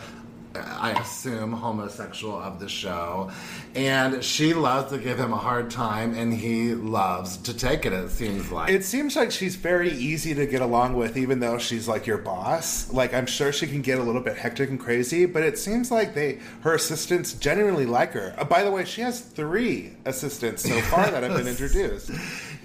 I 0.57 0.91
assume, 0.91 1.51
homosexual 1.51 2.37
of 2.37 2.59
the 2.59 2.69
show. 2.69 3.31
And 3.75 4.23
she 4.23 4.53
loves 4.53 4.91
to 4.91 4.97
give 4.97 5.19
him 5.19 5.33
a 5.33 5.37
hard 5.37 5.69
time, 5.69 6.13
and 6.15 6.33
he 6.33 6.73
loves 6.73 7.37
to 7.37 7.53
take 7.53 7.85
it, 7.85 7.93
it 7.93 8.09
seems 8.09 8.51
like. 8.51 8.69
It 8.69 8.83
seems 8.83 9.15
like 9.15 9.31
she's 9.31 9.55
very 9.55 9.91
easy 9.91 10.33
to 10.35 10.45
get 10.45 10.61
along 10.61 10.93
with, 10.95 11.17
even 11.17 11.39
though 11.39 11.57
she's 11.57 11.87
like 11.87 12.07
your 12.07 12.17
boss. 12.17 12.91
Like 12.91 13.13
I'm 13.13 13.25
sure 13.25 13.51
she 13.51 13.67
can 13.67 13.81
get 13.81 13.99
a 13.99 14.03
little 14.03 14.21
bit 14.21 14.37
hectic 14.37 14.69
and 14.69 14.79
crazy, 14.79 15.25
but 15.25 15.43
it 15.43 15.57
seems 15.57 15.91
like 15.91 16.13
they 16.13 16.39
her 16.61 16.73
assistants 16.73 17.33
genuinely 17.33 17.85
like 17.85 18.13
her. 18.13 18.33
Uh, 18.37 18.43
by 18.45 18.63
the 18.63 18.71
way, 18.71 18.85
she 18.85 19.01
has 19.01 19.19
three 19.19 19.93
assistants 20.05 20.63
so 20.63 20.79
far 20.81 21.09
that 21.09 21.23
have 21.23 21.37
been 21.37 21.47
introduced. 21.55 22.11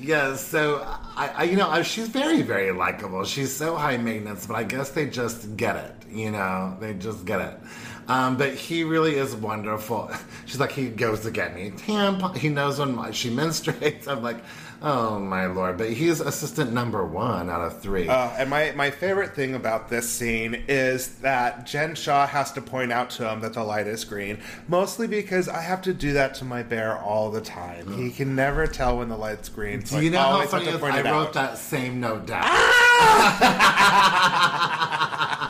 Yes, 0.00 0.46
so 0.46 0.80
I, 1.16 1.28
I 1.36 1.44
you 1.44 1.56
know, 1.56 1.68
I, 1.68 1.82
she's 1.82 2.08
very, 2.08 2.40
very 2.40 2.72
likable. 2.72 3.24
She's 3.24 3.54
so 3.54 3.76
high 3.76 3.98
maintenance, 3.98 4.46
but 4.46 4.54
I 4.54 4.64
guess 4.64 4.90
they 4.90 5.06
just 5.06 5.56
get 5.56 5.76
it. 5.76 5.94
You 6.10 6.30
know, 6.30 6.76
they 6.80 6.94
just 6.94 7.26
get 7.26 7.40
it. 7.40 7.60
Um, 8.08 8.36
but 8.36 8.54
he 8.54 8.82
really 8.82 9.14
is 9.14 9.36
wonderful. 9.36 10.10
She's 10.46 10.58
like, 10.58 10.72
he 10.72 10.88
goes 10.88 11.20
to 11.20 11.30
get 11.30 11.54
me 11.54 11.70
tampon. 11.70 12.36
He 12.36 12.48
knows 12.48 12.80
when 12.80 12.96
my, 12.96 13.12
she 13.12 13.30
menstruates. 13.30 14.08
I'm 14.08 14.20
like, 14.20 14.42
Oh 14.82 15.18
my 15.18 15.44
lord! 15.44 15.76
But 15.76 15.90
he's 15.90 16.20
assistant 16.20 16.72
number 16.72 17.04
one 17.04 17.50
out 17.50 17.60
of 17.60 17.82
three. 17.82 18.08
Uh, 18.08 18.30
and 18.38 18.48
my, 18.48 18.72
my 18.74 18.90
favorite 18.90 19.34
thing 19.34 19.54
about 19.54 19.90
this 19.90 20.08
scene 20.08 20.64
is 20.68 21.16
that 21.16 21.66
Jen 21.66 21.94
Shah 21.94 22.26
has 22.26 22.50
to 22.52 22.62
point 22.62 22.90
out 22.90 23.10
to 23.10 23.30
him 23.30 23.40
that 23.40 23.52
the 23.52 23.62
light 23.62 23.86
is 23.86 24.04
green, 24.06 24.38
mostly 24.68 25.06
because 25.06 25.50
I 25.50 25.60
have 25.60 25.82
to 25.82 25.92
do 25.92 26.14
that 26.14 26.34
to 26.36 26.46
my 26.46 26.62
bear 26.62 26.96
all 26.96 27.30
the 27.30 27.42
time. 27.42 27.92
He 27.92 28.10
can 28.10 28.34
never 28.34 28.66
tell 28.66 28.96
when 28.98 29.10
the 29.10 29.18
light's 29.18 29.50
green. 29.50 29.84
So 29.84 29.98
Do 29.98 30.02
you 30.04 30.10
I 30.10 30.14
know 30.14 30.20
how 30.20 30.46
funny 30.46 30.64
to 30.64 30.70
it 30.70 30.74
is? 30.76 30.80
point 30.80 30.94
I 30.94 31.02
wrote 31.02 31.26
out. 31.28 31.32
that 31.34 31.58
same 31.58 32.00
note 32.00 32.24
down. 32.24 32.44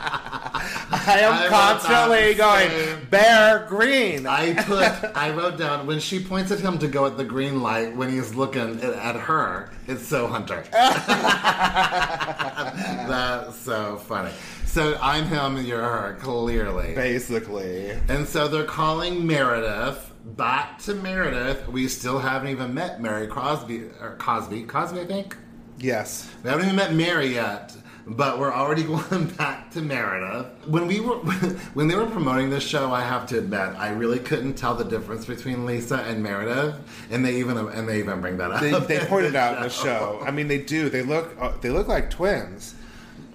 I 1.07 1.19
am 1.19 1.33
I 1.33 1.47
constantly 1.47 2.33
going, 2.35 2.69
same- 2.69 3.05
bear 3.09 3.65
green. 3.67 4.27
I 4.27 4.53
put, 4.63 5.17
I 5.17 5.31
wrote 5.31 5.57
down 5.57 5.87
when 5.87 5.99
she 5.99 6.23
points 6.23 6.51
at 6.51 6.59
him 6.59 6.77
to 6.79 6.87
go 6.87 7.05
at 7.05 7.17
the 7.17 7.23
green 7.23 7.61
light 7.61 7.95
when 7.95 8.09
he's 8.11 8.35
looking 8.35 8.79
at, 8.81 8.93
at 8.93 9.15
her. 9.15 9.71
It's 9.87 10.05
so 10.07 10.27
Hunter. 10.27 10.63
That's 12.31 13.55
so 13.57 13.97
funny. 13.97 14.31
So 14.65 14.97
I'm 15.01 15.25
him 15.25 15.57
and 15.57 15.67
you're 15.67 15.81
her, 15.81 16.17
clearly. 16.21 16.93
Basically. 16.95 17.89
And 18.07 18.27
so 18.27 18.47
they're 18.47 18.63
calling 18.63 19.25
Meredith 19.27 20.11
back 20.23 20.79
to 20.79 20.93
Meredith. 20.93 21.67
We 21.67 21.87
still 21.87 22.19
haven't 22.19 22.49
even 22.49 22.73
met 22.73 23.01
Mary 23.01 23.27
Crosby 23.27 23.83
or 23.99 24.15
Cosby. 24.19 24.63
Cosby, 24.63 25.01
I 25.01 25.05
think. 25.05 25.35
Yes. 25.77 26.29
We 26.43 26.49
haven't 26.49 26.65
even 26.65 26.75
met 26.75 26.93
Mary 26.93 27.33
yet, 27.33 27.75
but 28.05 28.39
we're 28.39 28.53
already 28.53 28.83
going 29.09 29.27
back 29.37 29.71
to 29.71 29.81
Meredith. 29.81 30.47
When 30.67 30.87
we 30.87 30.99
were 30.99 31.15
when 31.73 31.87
they 31.87 31.95
were 31.95 32.07
promoting 32.07 32.49
this 32.49 32.63
show, 32.63 32.91
I 32.91 33.01
have 33.01 33.27
to 33.27 33.37
admit, 33.37 33.59
I 33.59 33.89
really 33.89 34.19
couldn't 34.19 34.55
tell 34.55 34.75
the 34.75 34.85
difference 34.85 35.25
between 35.25 35.65
Lisa 35.65 35.97
and 35.97 36.23
Meredith, 36.23 36.75
and 37.09 37.25
they 37.25 37.35
even 37.35 37.57
and 37.57 37.87
they 37.87 37.99
even 37.99 38.21
bring 38.21 38.37
that 38.37 38.51
up. 38.51 38.61
They, 38.61 38.71
they 38.71 39.01
in 39.01 39.07
pointed 39.07 39.35
out 39.35 39.57
in 39.57 39.63
the 39.63 39.69
show. 39.69 40.21
I 40.25 40.31
mean, 40.31 40.47
they 40.47 40.59
do. 40.59 40.89
They 40.89 41.01
look. 41.01 41.35
Uh, 41.39 41.53
they 41.61 41.69
look 41.69 41.87
like 41.87 42.09
twins. 42.09 42.75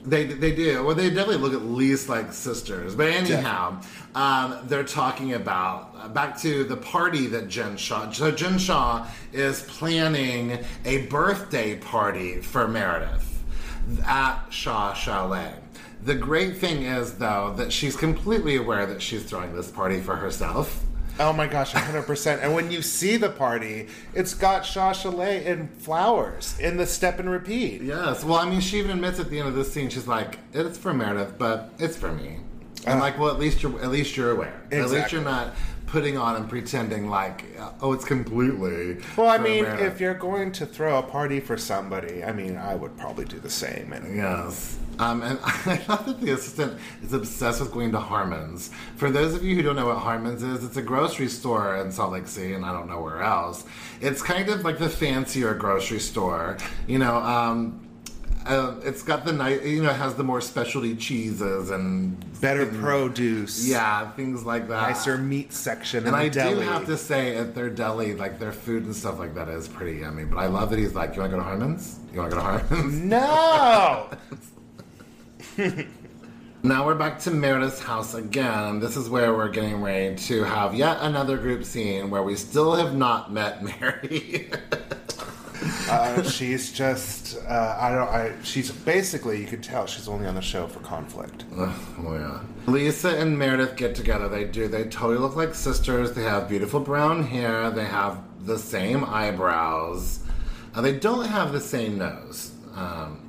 They 0.04 0.24
they 0.24 0.54
do. 0.54 0.84
Well, 0.84 0.94
they 0.94 1.08
definitely 1.08 1.38
look 1.38 1.52
at 1.52 1.62
least 1.62 2.08
like 2.08 2.32
sisters. 2.32 2.94
But 2.94 3.08
anyhow, 3.08 3.80
um, 4.14 4.58
they're 4.64 4.84
talking 4.84 5.32
about 5.32 5.94
uh, 5.98 6.08
back 6.08 6.38
to 6.42 6.62
the 6.62 6.76
party 6.76 7.26
that 7.28 7.48
Jen 7.48 7.76
Shah. 7.76 8.10
So 8.12 8.30
Jen 8.30 8.58
Shah 8.58 9.08
is 9.32 9.62
planning 9.62 10.64
a 10.84 11.06
birthday 11.06 11.76
party 11.76 12.40
for 12.40 12.68
Meredith 12.68 13.35
at 14.04 14.40
Shah 14.50 14.92
Chalet. 14.94 15.54
The 16.02 16.14
great 16.14 16.58
thing 16.58 16.82
is, 16.82 17.14
though, 17.14 17.54
that 17.56 17.72
she's 17.72 17.96
completely 17.96 18.56
aware 18.56 18.86
that 18.86 19.02
she's 19.02 19.24
throwing 19.24 19.54
this 19.54 19.70
party 19.70 20.00
for 20.00 20.16
herself. 20.16 20.82
Oh 21.18 21.32
my 21.32 21.46
gosh, 21.46 21.72
100%. 21.72 22.42
and 22.42 22.54
when 22.54 22.70
you 22.70 22.82
see 22.82 23.16
the 23.16 23.30
party, 23.30 23.88
it's 24.14 24.34
got 24.34 24.66
Shah 24.66 24.92
Chalet 24.92 25.46
and 25.46 25.70
flowers 25.80 26.58
in 26.60 26.76
the 26.76 26.86
step 26.86 27.18
and 27.18 27.30
repeat. 27.30 27.80
Yes. 27.80 28.22
Well, 28.22 28.36
I 28.36 28.48
mean, 28.48 28.60
she 28.60 28.78
even 28.78 28.90
admits 28.90 29.18
at 29.18 29.30
the 29.30 29.38
end 29.38 29.48
of 29.48 29.54
this 29.54 29.72
scene, 29.72 29.88
she's 29.88 30.06
like, 30.06 30.38
"It's 30.52 30.76
for 30.76 30.92
Meredith, 30.92 31.38
but 31.38 31.72
it's 31.78 31.96
for 31.96 32.12
me." 32.12 32.40
I'm 32.86 32.98
Uh, 32.98 33.00
like, 33.00 33.18
"Well, 33.18 33.30
at 33.30 33.38
least 33.38 33.62
you're 33.62 33.80
at 33.82 33.90
least 33.90 34.14
you're 34.16 34.30
aware. 34.32 34.60
At 34.70 34.90
least 34.90 35.10
you're 35.10 35.22
not 35.22 35.54
putting 35.86 36.16
on 36.16 36.36
and 36.36 36.48
pretending 36.48 37.08
like, 37.08 37.44
oh, 37.80 37.92
it's 37.92 38.04
completely." 38.04 38.98
Well, 39.16 39.28
I 39.28 39.38
mean, 39.38 39.64
Meredith." 39.64 39.94
if 39.94 40.00
you're 40.00 40.14
going 40.14 40.52
to 40.52 40.66
throw 40.66 40.98
a 40.98 41.02
party 41.02 41.40
for 41.40 41.56
somebody, 41.56 42.24
I 42.24 42.32
mean, 42.32 42.56
I 42.56 42.74
would 42.74 42.96
probably 42.96 43.24
do 43.24 43.38
the 43.38 43.50
same. 43.50 43.92
And 43.92 44.16
Yes. 44.16 44.78
Um, 44.98 45.22
and 45.22 45.38
I 45.44 45.76
thought 45.76 46.06
that 46.06 46.20
the 46.20 46.32
assistant 46.32 46.78
is 47.02 47.12
obsessed 47.12 47.60
with 47.60 47.72
going 47.72 47.92
to 47.92 48.00
Harmon's. 48.00 48.70
For 48.96 49.10
those 49.10 49.34
of 49.34 49.44
you 49.44 49.54
who 49.54 49.62
don't 49.62 49.76
know 49.76 49.86
what 49.86 49.98
Harmon's 49.98 50.42
is, 50.42 50.64
it's 50.64 50.76
a 50.76 50.82
grocery 50.82 51.28
store 51.28 51.76
in 51.76 51.92
Salt 51.92 52.12
Lake 52.12 52.26
City, 52.26 52.54
and 52.54 52.64
I 52.64 52.72
don't 52.72 52.88
know 52.88 53.00
where 53.00 53.22
else. 53.22 53.64
It's 54.00 54.22
kind 54.22 54.48
of 54.48 54.64
like 54.64 54.78
the 54.78 54.88
fancier 54.88 55.54
grocery 55.54 56.00
store. 56.00 56.56
You 56.86 56.98
know, 56.98 57.16
um, 57.16 57.85
uh, 58.46 58.74
it's 58.84 59.02
got 59.02 59.24
the 59.24 59.32
nice, 59.32 59.64
you 59.64 59.82
know, 59.82 59.90
it 59.90 59.96
has 59.96 60.14
the 60.14 60.24
more 60.24 60.40
specialty 60.40 60.94
cheeses 60.96 61.70
and 61.70 62.16
better 62.40 62.62
and- 62.62 62.80
produce. 62.80 63.66
yeah, 63.68 64.10
things 64.12 64.44
like 64.44 64.68
that. 64.68 64.88
Nicer 64.90 65.18
meat 65.18 65.52
section 65.52 65.98
And 66.06 66.08
in 66.08 66.14
I 66.14 66.28
deli. 66.28 66.54
do 66.54 66.60
have 66.60 66.86
to 66.86 66.96
say, 66.96 67.36
at 67.36 67.54
their 67.54 67.68
deli, 67.70 68.14
like 68.14 68.38
their 68.38 68.52
food 68.52 68.84
and 68.84 68.94
stuff 68.94 69.18
like 69.18 69.34
that 69.34 69.48
is 69.48 69.68
pretty 69.68 69.98
yummy. 70.00 70.24
But 70.24 70.38
I 70.38 70.46
love 70.46 70.70
that 70.70 70.78
he's 70.78 70.94
like, 70.94 71.14
"You 71.16 71.20
want 71.22 71.32
to 71.32 71.36
go 71.38 71.42
to 71.42 71.48
Harmon's? 71.48 71.98
You 72.12 72.20
want 72.20 72.30
to 72.32 72.36
go 72.36 72.42
to 72.42 72.48
Harmon's?" 72.48 72.98
No! 73.02 74.08
Now 76.62 76.84
we're 76.84 76.96
back 76.96 77.20
to 77.20 77.30
Meredith's 77.30 77.78
house 77.80 78.14
again. 78.14 78.80
This 78.80 78.96
is 78.96 79.08
where 79.08 79.32
we're 79.34 79.50
getting 79.50 79.80
ready 79.82 80.16
to 80.16 80.42
have 80.42 80.74
yet 80.74 80.96
another 81.00 81.36
group 81.36 81.64
scene 81.64 82.10
where 82.10 82.24
we 82.24 82.34
still 82.34 82.74
have 82.74 82.92
not 82.96 83.32
met 83.32 83.62
Mary. 83.62 84.50
uh, 85.88 86.22
she's 86.22 86.72
just, 86.72 87.36
uh, 87.46 87.76
I 87.80 87.90
don't, 87.90 88.08
I, 88.08 88.32
she's 88.42 88.70
basically, 88.70 89.40
you 89.40 89.46
can 89.46 89.60
tell 89.60 89.86
she's 89.86 90.08
only 90.08 90.26
on 90.26 90.34
the 90.34 90.42
show 90.42 90.66
for 90.66 90.80
conflict. 90.80 91.44
Ugh, 91.56 91.72
oh 92.00 92.14
yeah. 92.14 92.40
Lisa 92.66 93.16
and 93.16 93.38
Meredith 93.38 93.76
get 93.76 93.94
together. 93.94 94.28
They 94.28 94.44
do. 94.44 94.68
They 94.68 94.84
totally 94.84 95.18
look 95.18 95.36
like 95.36 95.54
sisters. 95.54 96.12
They 96.12 96.22
have 96.22 96.48
beautiful 96.48 96.80
brown 96.80 97.22
hair. 97.22 97.70
They 97.70 97.84
have 97.84 98.18
the 98.44 98.58
same 98.58 99.04
eyebrows. 99.04 100.20
Uh, 100.74 100.80
they 100.80 100.98
don't 100.98 101.26
have 101.26 101.52
the 101.52 101.60
same 101.60 101.98
nose. 101.98 102.52
Um, 102.74 103.25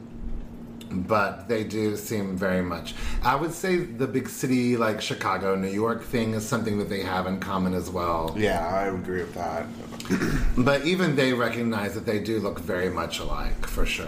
but 0.91 1.47
they 1.47 1.63
do 1.63 1.95
seem 1.95 2.37
very 2.37 2.61
much. 2.61 2.95
I 3.23 3.35
would 3.35 3.53
say 3.53 3.77
the 3.77 4.07
big 4.07 4.29
city 4.29 4.77
like 4.77 5.01
Chicago, 5.01 5.55
New 5.55 5.67
York 5.67 6.03
thing 6.03 6.33
is 6.33 6.47
something 6.47 6.77
that 6.79 6.89
they 6.89 7.01
have 7.01 7.27
in 7.27 7.39
common 7.39 7.73
as 7.73 7.89
well. 7.89 8.33
Yeah, 8.37 8.67
I 8.67 8.87
agree 8.87 9.21
with 9.21 9.33
that. 9.35 9.65
But 10.57 10.85
even 10.85 11.15
they 11.15 11.33
recognize 11.33 11.93
that 11.93 12.05
they 12.05 12.19
do 12.19 12.39
look 12.39 12.59
very 12.59 12.89
much 12.89 13.19
alike, 13.19 13.67
for 13.67 13.85
sure. 13.85 14.07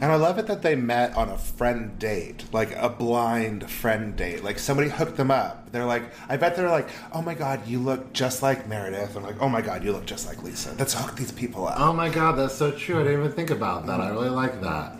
And 0.00 0.12
I 0.12 0.16
love 0.16 0.38
it 0.38 0.46
that 0.48 0.62
they 0.62 0.76
met 0.76 1.16
on 1.16 1.30
a 1.30 1.38
friend 1.38 1.98
date, 1.98 2.44
like 2.52 2.74
a 2.76 2.88
blind 2.88 3.70
friend 3.70 4.14
date. 4.14 4.44
Like 4.44 4.58
somebody 4.58 4.90
hooked 4.90 5.16
them 5.16 5.30
up. 5.30 5.70
They're 5.72 5.86
like, 5.86 6.02
I 6.28 6.36
bet 6.36 6.54
they're 6.54 6.68
like, 6.68 6.88
oh 7.12 7.22
my 7.22 7.34
god, 7.34 7.66
you 7.66 7.78
look 7.78 8.12
just 8.12 8.42
like 8.42 8.68
Meredith. 8.68 9.16
I'm 9.16 9.22
like, 9.22 9.40
oh 9.40 9.48
my 9.48 9.62
god, 9.62 9.84
you 9.84 9.92
look 9.92 10.04
just 10.04 10.26
like 10.26 10.42
Lisa. 10.42 10.74
Let's 10.78 10.92
hook 10.92 11.16
these 11.16 11.32
people 11.32 11.66
up. 11.66 11.80
Oh 11.80 11.94
my 11.94 12.10
god, 12.10 12.32
that's 12.32 12.54
so 12.54 12.72
true. 12.72 13.00
I 13.00 13.04
didn't 13.04 13.20
even 13.20 13.32
think 13.32 13.50
about 13.50 13.86
that. 13.86 14.00
I 14.00 14.10
really 14.10 14.28
like 14.28 14.60
that. 14.60 14.96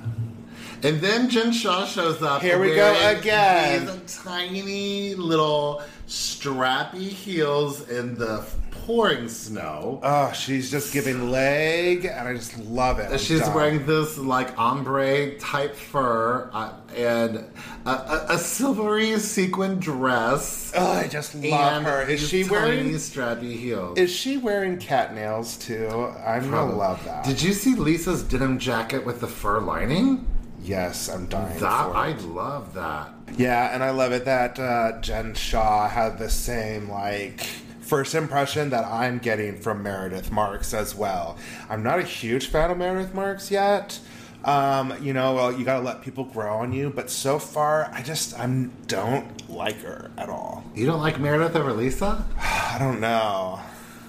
And 0.82 1.00
then 1.00 1.28
Jen 1.30 1.52
Shah 1.52 1.86
shows 1.86 2.22
up. 2.22 2.42
Here 2.42 2.60
we 2.60 2.74
go 2.74 2.94
again. 3.18 3.86
These 3.86 4.22
tiny 4.22 5.14
little 5.14 5.82
strappy 6.06 7.08
heels 7.08 7.88
in 7.88 8.14
the 8.14 8.44
pouring 8.70 9.28
snow. 9.28 9.98
Oh, 10.02 10.32
she's 10.32 10.70
just 10.70 10.92
giving 10.92 11.30
leg, 11.30 12.04
and 12.04 12.28
I 12.28 12.34
just 12.34 12.56
love 12.58 13.00
it. 13.00 13.10
I'm 13.10 13.18
She's 13.18 13.40
done. 13.40 13.54
wearing 13.54 13.86
this 13.86 14.16
like 14.16 14.56
ombre 14.58 15.36
type 15.38 15.74
fur 15.74 16.48
uh, 16.52 16.72
and 16.94 17.44
a, 17.84 17.90
a, 17.90 18.26
a 18.30 18.38
silvery 18.38 19.18
sequin 19.18 19.80
dress. 19.80 20.72
Oh, 20.76 20.92
I 20.92 21.08
just 21.08 21.34
love 21.34 21.82
her. 21.82 22.02
Is 22.02 22.28
she 22.28 22.44
tiny 22.44 22.52
wearing? 22.52 22.86
strappy 22.90 23.56
heels? 23.58 23.98
Is 23.98 24.14
she 24.14 24.36
wearing 24.36 24.78
cat 24.78 25.14
nails 25.14 25.56
too? 25.56 26.12
I'm 26.24 26.48
gonna 26.50 26.72
love 26.76 27.04
that. 27.06 27.24
Did 27.24 27.42
you 27.42 27.54
see 27.54 27.74
Lisa's 27.74 28.22
denim 28.22 28.58
jacket 28.58 29.04
with 29.04 29.20
the 29.20 29.26
fur 29.26 29.58
lining? 29.60 30.26
Yes, 30.66 31.08
I'm 31.08 31.26
dying 31.26 31.60
That 31.60 31.86
for 31.86 31.96
I 31.96 32.12
love 32.12 32.74
that. 32.74 33.10
Yeah, 33.36 33.72
and 33.72 33.84
I 33.84 33.90
love 33.90 34.10
it 34.10 34.24
that 34.24 34.58
uh, 34.58 35.00
Jen 35.00 35.34
Shah 35.34 35.88
had 35.88 36.18
the 36.18 36.28
same 36.28 36.90
like 36.90 37.40
first 37.80 38.16
impression 38.16 38.70
that 38.70 38.84
I'm 38.84 39.18
getting 39.18 39.56
from 39.56 39.84
Meredith 39.84 40.32
Marks 40.32 40.74
as 40.74 40.92
well. 40.92 41.38
I'm 41.70 41.84
not 41.84 42.00
a 42.00 42.02
huge 42.02 42.48
fan 42.48 42.72
of 42.72 42.78
Meredith 42.78 43.14
Marks 43.14 43.48
yet. 43.48 44.00
Um, 44.44 44.92
you 45.00 45.12
know, 45.12 45.34
well, 45.34 45.52
you 45.52 45.64
gotta 45.64 45.84
let 45.84 46.02
people 46.02 46.24
grow 46.24 46.56
on 46.56 46.72
you, 46.72 46.90
but 46.90 47.10
so 47.10 47.38
far, 47.38 47.88
I 47.92 48.02
just 48.02 48.36
I 48.38 48.46
don't 48.88 49.48
like 49.48 49.80
her 49.82 50.10
at 50.18 50.28
all. 50.28 50.64
You 50.74 50.86
don't 50.86 51.00
like 51.00 51.20
Meredith 51.20 51.54
over 51.54 51.72
Lisa? 51.72 52.24
I 52.40 52.76
don't 52.80 53.00
know. 53.00 53.60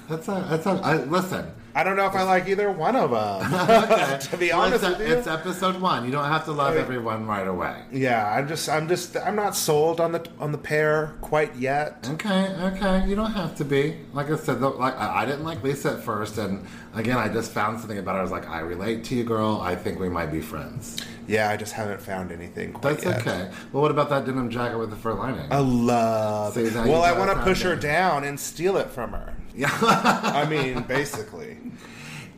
That's 0.09 0.27
a 0.27 0.45
that's 0.49 0.65
a 0.65 0.71
I, 0.71 1.03
listen. 1.03 1.51
I 1.77 1.83
don't 1.83 1.95
know 1.95 2.07
if 2.07 2.15
I 2.15 2.23
like 2.23 2.47
either 2.47 2.71
one 2.71 2.95
of 2.95 3.11
them. 3.11 4.19
to 4.19 4.37
be 4.37 4.49
Well, 4.49 4.61
honest 4.61 4.83
it's, 4.83 4.99
you, 4.99 5.05
it's 5.05 5.27
episode 5.27 5.79
one. 5.79 6.05
You 6.05 6.11
don't 6.11 6.25
have 6.25 6.43
to 6.45 6.51
love 6.51 6.73
Right. 6.73 6.81
everyone 6.81 7.27
right 7.27 7.47
away. 7.47 7.83
yeah, 7.91 8.33
I'm 8.35 8.47
just, 8.47 8.67
I'm 8.67 8.87
just, 8.87 9.15
I'm 9.15 9.35
not 9.35 9.55
sold 9.55 10.01
on 10.01 10.11
the 10.11 10.27
on 10.39 10.51
the 10.51 10.57
pair 10.57 11.13
quite 11.21 11.55
yet. 11.55 12.09
Okay, 12.13 12.47
okay. 12.61 13.05
You 13.07 13.15
don't 13.15 13.31
have 13.33 13.55
to 13.57 13.63
be. 13.63 13.95
Like 14.11 14.31
I 14.31 14.37
said, 14.37 14.59
though, 14.59 14.71
like 14.71 14.97
I, 14.97 15.21
I 15.21 15.25
didn't 15.25 15.43
like 15.43 15.61
Lisa 15.63 15.91
at 15.91 15.99
first, 16.03 16.39
and 16.39 16.65
again, 16.95 17.17
I 17.19 17.29
just 17.29 17.51
found 17.51 17.79
something 17.79 17.99
about 17.99 18.13
her. 18.15 18.19
I 18.19 18.23
was 18.23 18.31
like, 18.31 18.49
I 18.49 18.61
relate 18.61 19.03
to 19.05 19.15
you, 19.15 19.23
girl. 19.23 19.59
I 19.61 19.75
think 19.75 19.99
we 19.99 20.09
might 20.09 20.31
be 20.31 20.41
friends. 20.41 20.97
Yeah, 21.27 21.49
I 21.49 21.57
just 21.57 21.73
haven't 21.73 22.01
found 22.01 22.31
anything 22.31 22.73
quite 22.73 22.99
That's 23.01 23.05
yet. 23.05 23.27
okay. 23.27 23.51
Well, 23.71 23.83
what 23.83 23.91
about 23.91 24.09
that 24.09 24.25
denim 24.25 24.49
jacket 24.49 24.77
with 24.79 24.89
the 24.89 24.95
fur 24.95 25.13
lining? 25.13 25.45
I 25.51 25.59
love 25.59 26.53
See, 26.55 26.61
it. 26.61 26.73
now 26.73 26.85
you 26.85 26.91
Well, 26.91 27.03
I 27.03 27.11
want 27.11 27.29
to 27.37 27.43
push 27.43 27.61
her 27.61 27.75
down 27.75 28.23
and 28.23 28.39
steal 28.39 28.77
it 28.77 28.89
from 28.89 29.11
her. 29.11 29.33
Yeah. 29.57 29.75
I 29.81 30.47
mean, 30.47 30.83
basically. 30.83 31.57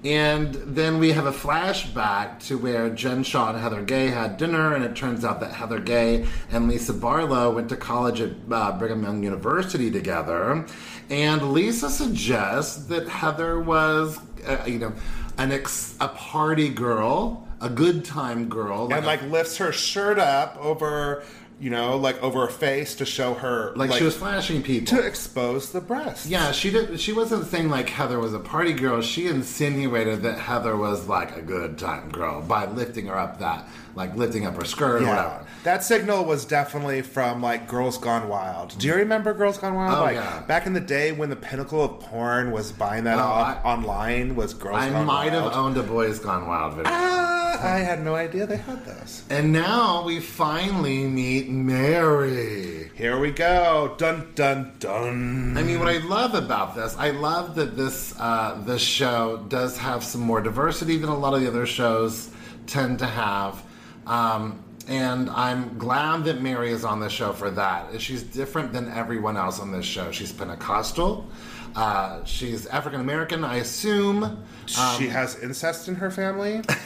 And 0.03 0.53
then 0.53 0.97
we 0.97 1.11
have 1.11 1.25
a 1.25 1.31
flashback 1.31 2.39
to 2.47 2.57
where 2.57 2.89
Jen 2.89 3.21
Shah 3.23 3.49
and 3.49 3.59
Heather 3.59 3.81
Gay 3.81 4.07
had 4.07 4.37
dinner, 4.37 4.73
and 4.73 4.85
it 4.85 4.95
turns 4.95 5.25
out 5.25 5.41
that 5.41 5.51
Heather 5.51 5.79
Gay 5.81 6.25
and 6.51 6.69
Lisa 6.69 6.93
Barlow 6.93 7.53
went 7.53 7.67
to 7.69 7.75
college 7.75 8.21
at 8.21 8.31
uh, 8.49 8.77
Brigham 8.79 9.03
Young 9.03 9.21
University 9.23 9.91
together. 9.91 10.65
And 11.09 11.51
Lisa 11.51 11.89
suggests 11.89 12.85
that 12.85 13.09
Heather 13.09 13.59
was, 13.59 14.19
uh, 14.47 14.63
you 14.65 14.79
know, 14.79 14.93
an 15.37 15.51
ex- 15.51 15.97
a 15.99 16.07
party 16.07 16.69
girl, 16.69 17.45
a 17.59 17.69
good 17.69 18.05
time 18.05 18.47
girl, 18.47 18.93
and 18.93 19.05
like 19.05 19.21
lifts 19.23 19.57
her 19.57 19.73
shirt 19.73 20.17
up 20.17 20.55
over, 20.61 21.23
you 21.59 21.69
know, 21.69 21.97
like 21.97 22.21
over 22.23 22.41
her 22.41 22.51
face 22.51 22.95
to 22.95 23.05
show 23.05 23.33
her, 23.33 23.73
like, 23.75 23.91
she 23.91 24.03
was 24.03 24.15
flashing 24.15 24.63
people. 24.63 24.97
to 24.97 25.05
expose 25.05 25.71
the 25.71 25.81
breast. 25.81 26.25
yeah, 26.25 26.51
she 26.51 26.71
did. 26.71 26.99
She 26.99 27.11
wasn't 27.11 27.47
saying 27.47 27.69
like 27.69 27.89
Heather 27.89 28.19
was 28.19 28.33
a 28.33 28.39
party 28.39 28.73
girl. 28.73 29.01
She 29.01 29.27
insinuated 29.27 30.21
that 30.23 30.39
Heather 30.39 30.77
was 30.77 31.07
like 31.07 31.35
a 31.35 31.41
good 31.41 31.77
time 31.77 32.09
girl 32.09 32.41
by 32.41 32.65
lifting 32.65 33.07
her 33.07 33.17
up 33.17 33.39
that, 33.39 33.67
like 33.99 34.15
lifting 34.15 34.45
up 34.47 34.55
her 34.55 34.63
skirt 34.65 35.03
or 35.03 35.05
whatever. 35.07 35.45
That 35.65 35.83
signal 35.83 36.23
was 36.23 36.45
definitely 36.45 37.01
from 37.01 37.41
like 37.41 37.67
Girls 37.67 37.97
Gone 37.97 38.29
Wild. 38.29 38.75
Do 38.79 38.87
you 38.87 38.95
remember 38.95 39.33
Girls 39.33 39.57
Gone 39.57 39.75
Wild? 39.75 39.97
Oh, 39.97 40.01
like 40.01 40.15
yeah. 40.15 40.39
back 40.47 40.65
in 40.65 40.71
the 40.73 40.79
day 40.79 41.11
when 41.11 41.29
the 41.29 41.35
pinnacle 41.35 41.83
of 41.83 41.99
porn 41.99 42.51
was 42.51 42.71
buying 42.71 43.03
that 43.03 43.17
Oh, 43.19 43.23
off 43.23 43.57
I- 43.65 43.69
online 43.73 44.35
was 44.37 44.53
Girls 44.53 44.77
I 44.81 44.89
Gone 44.89 45.05
might 45.05 45.31
Wild. 45.33 45.43
have 45.51 45.53
owned 45.61 45.77
a 45.77 45.83
Boys 45.83 46.17
Gone 46.19 46.47
Wild 46.47 46.75
video. 46.75 46.91
Ah, 46.95 47.61
I 47.75 47.79
had 47.79 48.01
no 48.01 48.15
idea 48.15 48.45
they 48.47 48.55
had 48.55 48.85
those. 48.85 49.23
And 49.29 49.51
now 49.51 50.03
we 50.05 50.21
finally 50.21 51.03
meet 51.03 51.49
Mary. 51.49 52.91
Here 52.95 53.19
we 53.19 53.31
go. 53.31 53.95
Dun 53.97 54.31
dun 54.35 54.71
dun. 54.79 55.57
I 55.57 55.63
mean, 55.63 55.79
what 55.79 55.89
I 55.89 55.97
love 55.97 56.35
about 56.35 56.73
this, 56.75 56.95
I 56.97 57.11
love 57.11 57.55
that 57.55 57.75
this 57.75 58.13
uh, 58.17 58.61
this 58.65 58.81
show 58.81 59.43
does 59.49 59.77
have 59.77 60.03
some 60.05 60.21
more 60.21 60.39
diversity 60.41 60.95
than 60.97 61.09
a 61.09 61.17
lot 61.17 61.33
of 61.33 61.41
the 61.41 61.47
other 61.47 61.65
shows 61.65 62.29
tend 62.67 62.99
to 62.99 63.05
have. 63.05 63.61
Um, 64.09 64.63
and 64.87 65.29
I'm 65.29 65.77
glad 65.77 66.23
that 66.25 66.41
Mary 66.41 66.71
is 66.71 66.83
on 66.83 66.99
the 66.99 67.09
show 67.09 67.31
for 67.31 67.51
that. 67.51 68.01
She's 68.01 68.23
different 68.23 68.73
than 68.73 68.91
everyone 68.91 69.37
else 69.37 69.59
on 69.59 69.71
this 69.71 69.85
show. 69.85 70.11
She's 70.11 70.31
Pentecostal. 70.31 71.27
Uh, 71.75 72.23
she's 72.25 72.65
African 72.65 72.99
American, 72.99 73.43
I 73.43 73.57
assume. 73.57 74.43
she 74.65 75.07
has 75.07 75.39
incest 75.41 75.87
in 75.87 75.95
her 75.95 76.09
family. 76.09 76.61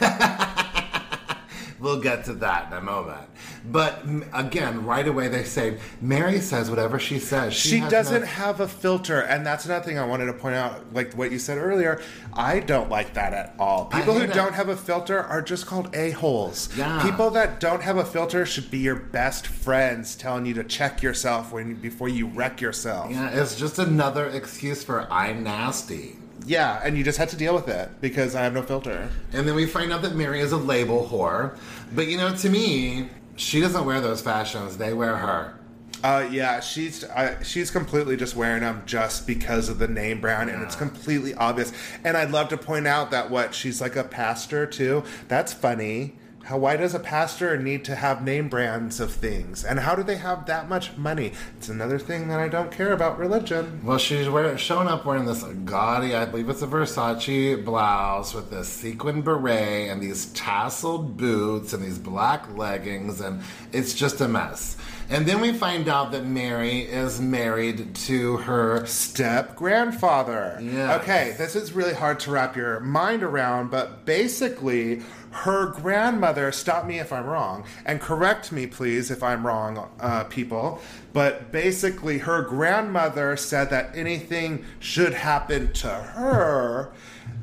We'll 1.84 2.00
get 2.00 2.24
to 2.24 2.32
that 2.36 2.72
in 2.72 2.78
a 2.78 2.80
moment. 2.80 3.28
But 3.66 3.98
m- 4.04 4.24
again, 4.32 4.86
right 4.86 5.06
away 5.06 5.28
they 5.28 5.44
say 5.44 5.76
Mary 6.00 6.40
says 6.40 6.70
whatever 6.70 6.98
she 6.98 7.18
says. 7.18 7.52
She 7.52 7.76
has 7.78 7.90
doesn't 7.90 8.22
no- 8.22 8.26
have 8.26 8.60
a 8.60 8.66
filter, 8.68 9.20
and 9.20 9.44
that's 9.46 9.66
another 9.66 9.84
thing 9.84 9.98
I 9.98 10.06
wanted 10.06 10.24
to 10.26 10.32
point 10.32 10.54
out. 10.54 10.94
Like 10.94 11.12
what 11.12 11.30
you 11.30 11.38
said 11.38 11.58
earlier, 11.58 12.00
I 12.32 12.60
don't 12.60 12.88
like 12.88 13.12
that 13.14 13.34
at 13.34 13.54
all. 13.58 13.90
I 13.92 13.98
People 14.00 14.14
who 14.14 14.20
hate 14.20 14.30
it. 14.30 14.34
don't 14.34 14.54
have 14.54 14.70
a 14.70 14.76
filter 14.76 15.20
are 15.22 15.42
just 15.42 15.66
called 15.66 15.94
a 15.94 16.12
holes. 16.12 16.70
Yeah. 16.74 17.02
People 17.02 17.28
that 17.32 17.60
don't 17.60 17.82
have 17.82 17.98
a 17.98 18.04
filter 18.04 18.46
should 18.46 18.70
be 18.70 18.78
your 18.78 18.96
best 18.96 19.46
friends, 19.46 20.16
telling 20.16 20.46
you 20.46 20.54
to 20.54 20.64
check 20.64 21.02
yourself 21.02 21.52
when 21.52 21.74
before 21.74 22.08
you 22.08 22.28
wreck 22.28 22.62
yourself. 22.62 23.10
Yeah, 23.10 23.28
it's 23.28 23.56
just 23.56 23.78
another 23.78 24.24
excuse 24.26 24.82
for 24.82 25.06
I'm 25.12 25.44
nasty. 25.44 26.16
Yeah, 26.46 26.78
and 26.84 26.98
you 26.98 27.02
just 27.04 27.16
had 27.16 27.30
to 27.30 27.36
deal 27.36 27.54
with 27.54 27.68
it 27.68 27.88
because 28.02 28.34
I 28.34 28.42
have 28.42 28.52
no 28.52 28.60
filter. 28.60 29.08
And 29.32 29.48
then 29.48 29.54
we 29.54 29.64
find 29.64 29.90
out 29.90 30.02
that 30.02 30.14
Mary 30.14 30.40
is 30.40 30.52
a 30.52 30.58
label 30.58 31.08
whore. 31.10 31.56
But 31.94 32.08
you 32.08 32.16
know, 32.16 32.34
to 32.34 32.50
me, 32.50 33.08
she 33.36 33.60
doesn't 33.60 33.84
wear 33.84 34.00
those 34.00 34.20
fashions, 34.20 34.76
they 34.76 34.92
wear 34.92 35.16
her. 35.16 35.54
Uh, 36.02 36.28
yeah, 36.30 36.60
she's 36.60 37.02
uh, 37.04 37.42
she's 37.42 37.70
completely 37.70 38.16
just 38.16 38.36
wearing 38.36 38.60
them 38.60 38.82
just 38.84 39.26
because 39.26 39.70
of 39.70 39.78
the 39.78 39.88
name 39.88 40.20
brand, 40.20 40.50
and 40.50 40.62
it's 40.62 40.76
completely 40.76 41.32
obvious. 41.34 41.72
And 42.04 42.16
I'd 42.16 42.30
love 42.30 42.48
to 42.48 42.58
point 42.58 42.86
out 42.86 43.10
that 43.12 43.30
what 43.30 43.54
she's 43.54 43.80
like 43.80 43.96
a 43.96 44.04
pastor 44.04 44.66
too. 44.66 45.02
That's 45.28 45.54
funny. 45.54 46.16
How 46.44 46.58
why 46.58 46.76
does 46.76 46.94
a 46.94 46.98
pastor 46.98 47.56
need 47.56 47.86
to 47.86 47.94
have 47.94 48.22
name 48.22 48.50
brands 48.50 49.00
of 49.00 49.12
things, 49.12 49.64
and 49.64 49.80
how 49.80 49.94
do 49.94 50.02
they 50.02 50.16
have 50.16 50.44
that 50.44 50.68
much 50.68 50.94
money? 50.96 51.32
It's 51.56 51.70
another 51.70 51.98
thing 51.98 52.28
that 52.28 52.38
I 52.38 52.48
don't 52.48 52.70
care 52.70 52.92
about 52.92 53.18
religion. 53.18 53.80
Well, 53.82 53.96
she's 53.96 54.28
wearing, 54.28 54.58
showing 54.58 54.88
up 54.88 55.06
wearing 55.06 55.24
this 55.24 55.42
gaudy, 55.42 56.14
I 56.14 56.26
believe 56.26 56.50
it's 56.50 56.60
a 56.60 56.66
Versace 56.66 57.64
blouse 57.64 58.34
with 58.34 58.50
this 58.50 58.68
sequin 58.68 59.22
beret 59.22 59.88
and 59.88 60.02
these 60.02 60.26
tasseled 60.34 61.16
boots 61.16 61.72
and 61.72 61.82
these 61.82 61.98
black 61.98 62.54
leggings, 62.56 63.22
and 63.22 63.42
it's 63.72 63.94
just 63.94 64.20
a 64.20 64.28
mess. 64.28 64.76
And 65.10 65.26
then 65.26 65.40
we 65.40 65.52
find 65.52 65.88
out 65.88 66.12
that 66.12 66.24
Mary 66.24 66.80
is 66.80 67.20
married 67.20 67.94
to 67.94 68.38
her 68.38 68.86
Step 68.86 69.54
grandfather. 69.54 70.58
Yes. 70.62 71.02
Okay, 71.02 71.34
this 71.36 71.56
is 71.56 71.72
really 71.72 71.92
hard 71.92 72.20
to 72.20 72.30
wrap 72.30 72.56
your 72.56 72.80
mind 72.80 73.22
around, 73.22 73.70
but 73.70 74.06
basically, 74.06 75.02
her 75.34 75.66
grandmother, 75.66 76.52
stop 76.52 76.86
me 76.86 77.00
if 77.00 77.12
I'm 77.12 77.26
wrong, 77.26 77.64
and 77.84 78.00
correct 78.00 78.52
me, 78.52 78.66
please, 78.66 79.10
if 79.10 79.22
I'm 79.22 79.44
wrong, 79.44 79.88
uh, 80.00 80.24
people. 80.24 80.80
But 81.12 81.50
basically, 81.50 82.18
her 82.18 82.42
grandmother 82.42 83.36
said 83.36 83.70
that 83.70 83.96
anything 83.96 84.64
should 84.78 85.12
happen 85.12 85.72
to 85.74 85.88
her, 85.88 86.92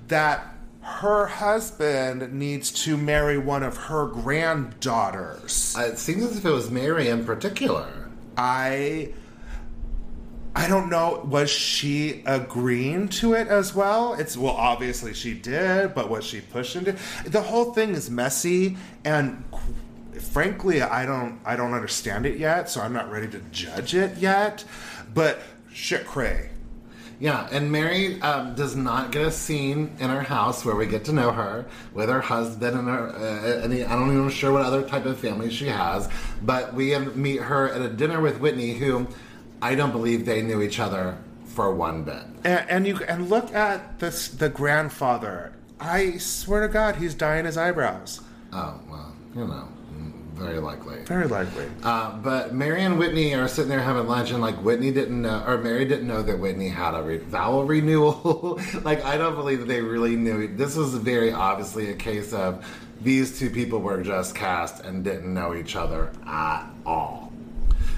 that 0.07 0.55
her 0.81 1.27
husband 1.27 2.33
needs 2.33 2.71
to 2.85 2.97
marry 2.97 3.37
one 3.37 3.61
of 3.61 3.77
her 3.77 4.07
granddaughters. 4.07 5.75
It 5.77 5.97
seems 5.99 6.23
as 6.23 6.37
if 6.37 6.45
it 6.45 6.51
was 6.51 6.71
Mary 6.71 7.09
in 7.09 7.25
particular. 7.25 8.09
I 8.37 9.13
I 10.55 10.67
don't 10.67 10.89
know 10.89 11.21
was 11.25 11.49
she 11.49 12.23
agreeing 12.25 13.07
to 13.09 13.33
it 13.33 13.47
as 13.47 13.73
well? 13.73 14.13
It's 14.15 14.35
well 14.35 14.53
obviously 14.53 15.13
she 15.13 15.33
did, 15.33 15.95
but 15.95 16.09
was 16.09 16.25
she 16.25 16.41
pushing 16.41 16.87
it? 16.87 16.97
The 17.25 17.41
whole 17.41 17.73
thing 17.73 17.91
is 17.91 18.09
messy 18.09 18.77
and 19.05 19.43
frankly 20.19 20.81
I 20.81 21.05
don't 21.05 21.39
I 21.45 21.55
don't 21.55 21.73
understand 21.73 22.25
it 22.25 22.37
yet, 22.37 22.69
so 22.69 22.81
I'm 22.81 22.93
not 22.93 23.09
ready 23.09 23.27
to 23.29 23.39
judge 23.51 23.95
it 23.95 24.17
yet. 24.17 24.65
But 25.13 25.39
shit 25.73 26.05
cray. 26.05 26.49
Yeah, 27.21 27.47
and 27.51 27.71
Mary 27.71 28.19
um, 28.23 28.55
does 28.55 28.75
not 28.75 29.11
get 29.11 29.21
a 29.21 29.31
scene 29.31 29.95
in 29.99 30.09
her 30.09 30.23
house 30.23 30.65
where 30.65 30.75
we 30.75 30.87
get 30.87 31.05
to 31.05 31.13
know 31.13 31.31
her 31.31 31.67
with 31.93 32.09
her 32.09 32.19
husband 32.19 32.75
and 32.75 32.87
her. 32.87 33.09
Uh, 33.09 33.63
and 33.63 33.71
I 33.71 33.95
don't 33.95 34.07
even 34.07 34.23
know 34.23 34.29
sure 34.29 34.51
what 34.51 34.63
other 34.63 34.81
type 34.81 35.05
of 35.05 35.19
family 35.19 35.51
she 35.51 35.67
has, 35.67 36.09
but 36.41 36.73
we 36.73 36.97
meet 36.97 37.41
her 37.41 37.69
at 37.69 37.79
a 37.79 37.89
dinner 37.89 38.21
with 38.21 38.39
Whitney, 38.39 38.73
who 38.73 39.07
I 39.61 39.75
don't 39.75 39.91
believe 39.91 40.25
they 40.25 40.41
knew 40.41 40.61
each 40.61 40.79
other 40.79 41.17
for 41.45 41.73
one 41.73 42.03
bit. 42.03 42.23
And, 42.43 42.69
and 42.69 42.87
you 42.87 42.97
and 43.07 43.29
look 43.29 43.53
at 43.53 43.99
this 43.99 44.27
the 44.27 44.49
grandfather. 44.49 45.53
I 45.79 46.17
swear 46.17 46.67
to 46.67 46.73
God, 46.73 46.95
he's 46.97 47.13
dyeing 47.13 47.45
his 47.45 47.57
eyebrows. 47.57 48.21
Oh 48.53 48.79
well, 48.89 49.15
you 49.35 49.47
know, 49.47 49.67
very 50.33 50.59
likely. 50.59 51.03
Very 51.03 51.27
likely. 51.27 51.65
Uh, 51.83 52.17
but 52.17 52.53
Mary 52.53 52.83
and 52.83 52.97
Whitney 52.97 53.35
are 53.35 53.47
sitting 53.47 53.69
there 53.69 53.81
having 53.81 54.07
lunch, 54.07 54.31
and 54.31 54.41
like 54.41 54.55
Whitney 54.63 54.91
didn't 54.91 55.21
know, 55.21 55.43
or 55.45 55.57
Mary 55.57 55.85
didn't 55.85 56.07
know 56.07 56.23
that 56.23 56.39
Whitney 56.39 56.69
had 56.69 56.95
a 56.95 57.03
re- 57.03 57.17
vowel 57.17 57.63
renewal. 57.63 58.59
like 58.83 59.03
I 59.05 59.17
don't 59.17 59.35
believe 59.35 59.59
that 59.59 59.67
they 59.67 59.81
really 59.81 60.15
knew. 60.15 60.47
This 60.55 60.75
was 60.75 60.95
very 60.95 61.31
obviously 61.31 61.91
a 61.91 61.95
case 61.95 62.33
of 62.33 62.65
these 63.01 63.37
two 63.37 63.49
people 63.49 63.79
were 63.79 64.01
just 64.01 64.35
cast 64.35 64.83
and 64.83 65.03
didn't 65.03 65.31
know 65.33 65.53
each 65.55 65.75
other 65.75 66.11
at 66.25 66.65
all. 66.85 67.30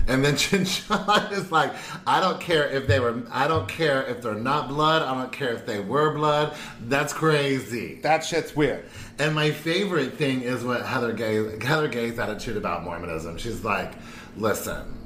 And 0.07 0.23
then 0.23 0.35
Chinchilla 0.37 1.29
is 1.31 1.51
like, 1.51 1.71
I 2.05 2.19
don't 2.19 2.39
care 2.39 2.67
if 2.69 2.87
they 2.87 2.99
were, 2.99 3.23
I 3.31 3.47
don't 3.47 3.67
care 3.69 4.03
if 4.03 4.21
they're 4.21 4.33
not 4.35 4.67
blood, 4.67 5.01
I 5.01 5.13
don't 5.13 5.31
care 5.31 5.53
if 5.53 5.65
they 5.65 5.79
were 5.79 6.13
blood. 6.13 6.55
That's 6.87 7.13
crazy. 7.13 7.99
That 8.03 8.23
shit's 8.25 8.55
weird. 8.55 8.85
And 9.19 9.33
my 9.33 9.51
favorite 9.51 10.15
thing 10.15 10.41
is 10.41 10.63
what 10.63 10.85
Heather 10.85 11.13
Gay 11.13 11.57
Heather 11.65 11.87
Gay's 11.87 12.19
attitude 12.19 12.57
about 12.57 12.83
Mormonism. 12.83 13.37
She's 13.37 13.63
like, 13.63 13.93
listen, 14.35 14.99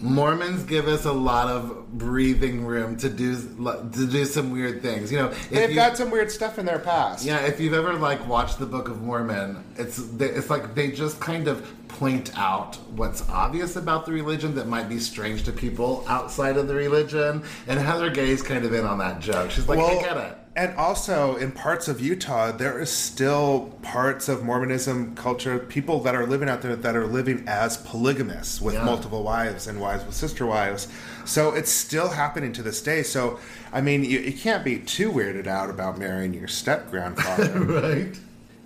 Mormons 0.00 0.64
give 0.64 0.88
us 0.88 1.04
a 1.04 1.12
lot 1.12 1.48
of 1.48 1.92
breathing 1.98 2.64
room 2.66 2.96
to 2.98 3.08
do 3.08 3.36
to 3.36 4.06
do 4.06 4.24
some 4.24 4.50
weird 4.50 4.82
things. 4.82 5.10
You 5.10 5.18
know, 5.18 5.26
if 5.28 5.50
They've 5.50 5.70
you- 5.70 5.76
got 5.76 5.96
some 5.96 6.10
weird 6.10 6.30
stuff 6.30 6.58
in 6.58 6.66
their 6.66 6.78
past. 6.78 7.24
yeah, 7.24 7.38
if 7.46 7.60
you've 7.60 7.74
ever 7.74 7.94
like 7.94 8.26
watched 8.28 8.58
the 8.58 8.66
Book 8.66 8.88
of 8.88 9.02
Mormon, 9.02 9.62
it's 9.76 9.98
it's 10.20 10.50
like 10.50 10.74
they 10.74 10.90
just 10.90 11.20
kind 11.20 11.46
of 11.48 11.66
point 11.94 12.36
out 12.36 12.76
what's 12.96 13.28
obvious 13.28 13.76
about 13.76 14.04
the 14.04 14.12
religion 14.12 14.54
that 14.56 14.66
might 14.66 14.88
be 14.88 14.98
strange 14.98 15.44
to 15.44 15.52
people 15.52 16.04
outside 16.08 16.56
of 16.56 16.66
the 16.66 16.74
religion. 16.74 17.42
And 17.68 17.78
Heather 17.78 18.10
Gay's 18.10 18.42
kind 18.42 18.64
of 18.64 18.74
in 18.74 18.84
on 18.84 18.98
that 18.98 19.20
joke. 19.20 19.50
She's 19.50 19.68
like, 19.68 19.78
I 19.78 20.00
get 20.00 20.16
it. 20.16 20.38
And 20.56 20.76
also, 20.76 21.34
in 21.36 21.50
parts 21.50 21.88
of 21.88 22.00
Utah, 22.00 22.52
there 22.52 22.78
is 22.80 22.88
still 22.88 23.76
parts 23.82 24.28
of 24.28 24.44
Mormonism 24.44 25.16
culture, 25.16 25.58
people 25.58 25.98
that 26.00 26.14
are 26.14 26.26
living 26.26 26.48
out 26.48 26.62
there 26.62 26.76
that 26.76 26.94
are 26.94 27.06
living 27.08 27.42
as 27.48 27.76
polygamists 27.78 28.60
with 28.60 28.74
Yeah. 28.74 28.84
multiple 28.84 29.24
wives 29.24 29.66
and 29.66 29.80
wives 29.80 30.04
with 30.04 30.14
sister 30.14 30.46
wives. 30.46 30.86
So 31.24 31.54
it's 31.54 31.72
still 31.72 32.08
happening 32.10 32.52
to 32.52 32.62
this 32.62 32.80
day. 32.82 33.02
So, 33.02 33.40
I 33.72 33.80
mean, 33.80 34.04
you, 34.04 34.20
you 34.20 34.32
can't 34.32 34.64
be 34.64 34.78
too 34.78 35.10
weirded 35.10 35.48
out 35.48 35.70
about 35.70 35.98
marrying 35.98 36.34
your 36.34 36.48
step 36.48 36.88
grandfather. 36.90 37.50
right? 37.60 38.16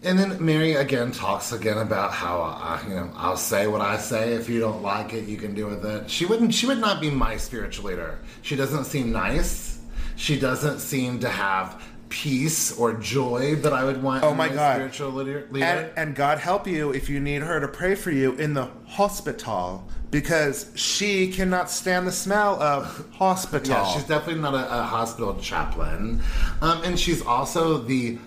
And 0.03 0.19
then 0.19 0.45
Mary 0.45 0.75
again 0.75 1.11
talks 1.11 1.53
again 1.53 1.79
about 1.79 2.13
how 2.13 2.41
uh, 2.41 2.81
you 2.89 2.95
know 2.95 3.11
I'll 3.17 3.37
say 3.37 3.67
what 3.67 3.81
I 3.81 3.97
say. 3.97 4.35
If 4.35 4.49
you 4.49 4.61
don't 4.61 4.83
like 4.83 5.13
it, 5.13 5.29
you 5.29 5.37
can 5.37 5.55
do 5.55 5.67
with 5.67 5.85
it. 5.85 6.09
She 6.09 6.25
wouldn't. 6.25 6.55
She 6.55 6.67
would 6.67 6.79
not 6.79 7.01
be 7.01 7.11
my 7.11 7.37
spiritual 7.37 7.87
leader. 7.91 8.21
She 8.43 8.55
doesn't 8.55 8.85
seem 8.85 9.11
nice. 9.11 9.81
She 10.15 10.39
doesn't 10.39 10.79
seem 10.79 11.19
to 11.21 11.29
have 11.29 11.83
peace 12.09 12.77
or 12.79 12.95
joy 12.95 13.57
that 13.57 13.73
I 13.73 13.85
would 13.85 14.03
want. 14.03 14.25
Oh 14.25 14.31
in 14.31 14.37
my 14.37 14.49
God. 14.49 14.75
spiritual 14.75 15.11
leader. 15.11 15.47
leader. 15.51 15.67
and, 15.67 15.91
and 15.97 16.15
God 16.15 16.39
help 16.39 16.67
you 16.67 16.91
if 16.93 17.09
you 17.09 17.21
need 17.21 17.43
her 17.43 17.61
to 17.61 17.69
pray 17.69 17.95
for 17.95 18.11
you 18.11 18.33
in 18.35 18.55
the 18.55 18.69
hospital 18.87 19.85
because 20.11 20.73
she 20.75 21.31
cannot 21.31 21.71
stand 21.71 22.07
the 22.07 22.13
smell 22.13 22.61
of 22.63 23.07
hospital. 23.13 23.69
Yeah, 23.69 23.93
she's 23.93 24.05
definitely 24.05 24.41
not 24.41 24.55
a, 24.55 24.81
a 24.81 24.83
hospital 24.83 25.37
chaplain. 25.41 26.23
Um, 26.63 26.83
and 26.85 26.99
she's 26.99 27.21
also 27.23 27.79
the 27.79 28.19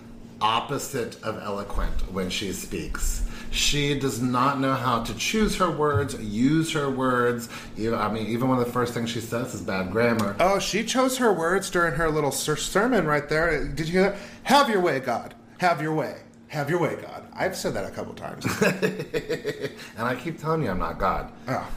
opposite 0.42 1.22
of 1.22 1.40
eloquent 1.42 2.12
when 2.12 2.28
she 2.28 2.52
speaks. 2.52 3.24
She 3.52 3.98
does 3.98 4.20
not 4.20 4.60
know 4.60 4.74
how 4.74 5.02
to 5.04 5.14
choose 5.14 5.56
her 5.56 5.70
words, 5.70 6.20
use 6.20 6.72
her 6.72 6.90
words. 6.90 7.48
Even, 7.76 7.94
I 7.98 8.10
mean, 8.10 8.26
even 8.26 8.48
one 8.48 8.58
of 8.58 8.64
the 8.64 8.72
first 8.72 8.94
things 8.94 9.10
she 9.10 9.20
says 9.20 9.54
is 9.54 9.60
bad 9.60 9.92
grammar. 9.92 10.34
Oh, 10.40 10.58
she 10.58 10.84
chose 10.84 11.18
her 11.18 11.32
words 11.32 11.70
during 11.70 11.94
her 11.94 12.10
little 12.10 12.32
ser- 12.32 12.56
sermon 12.56 13.06
right 13.06 13.28
there. 13.28 13.68
Did 13.68 13.86
you 13.88 13.92
hear 14.00 14.10
that? 14.10 14.18
Have 14.44 14.68
your 14.70 14.80
way, 14.80 15.00
God. 15.00 15.34
Have 15.58 15.82
your 15.82 15.94
way. 15.94 16.16
Have 16.48 16.68
your 16.70 16.80
way, 16.80 16.96
God. 16.96 17.24
I've 17.34 17.56
said 17.56 17.74
that 17.74 17.84
a 17.84 17.90
couple 17.90 18.14
times. 18.14 18.44
and 18.62 19.72
I 19.98 20.14
keep 20.16 20.38
telling 20.40 20.62
you 20.62 20.70
I'm 20.70 20.78
not 20.78 20.98
God. 20.98 21.30
oh. 21.48 21.68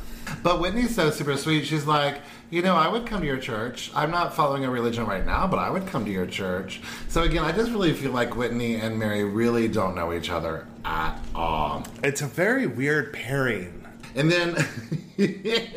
But 0.43 0.59
Whitney's 0.59 0.95
so 0.95 1.09
super 1.09 1.37
sweet. 1.37 1.65
She's 1.65 1.85
like, 1.85 2.21
you 2.49 2.61
know, 2.61 2.75
I 2.75 2.87
would 2.87 3.05
come 3.05 3.21
to 3.21 3.27
your 3.27 3.37
church. 3.37 3.91
I'm 3.95 4.11
not 4.11 4.35
following 4.35 4.65
a 4.65 4.69
religion 4.69 5.05
right 5.05 5.25
now, 5.25 5.47
but 5.47 5.57
I 5.57 5.69
would 5.69 5.87
come 5.87 6.05
to 6.05 6.11
your 6.11 6.27
church. 6.27 6.81
So 7.09 7.23
again, 7.23 7.43
I 7.43 7.51
just 7.51 7.71
really 7.71 7.93
feel 7.93 8.11
like 8.11 8.35
Whitney 8.35 8.75
and 8.75 8.97
Mary 8.97 9.23
really 9.23 9.67
don't 9.67 9.95
know 9.95 10.13
each 10.13 10.29
other 10.29 10.67
at 10.83 11.19
all. 11.33 11.85
It's 12.03 12.21
a 12.21 12.27
very 12.27 12.67
weird 12.67 13.13
pairing. 13.13 13.85
And 14.15 14.31
then 14.31 14.55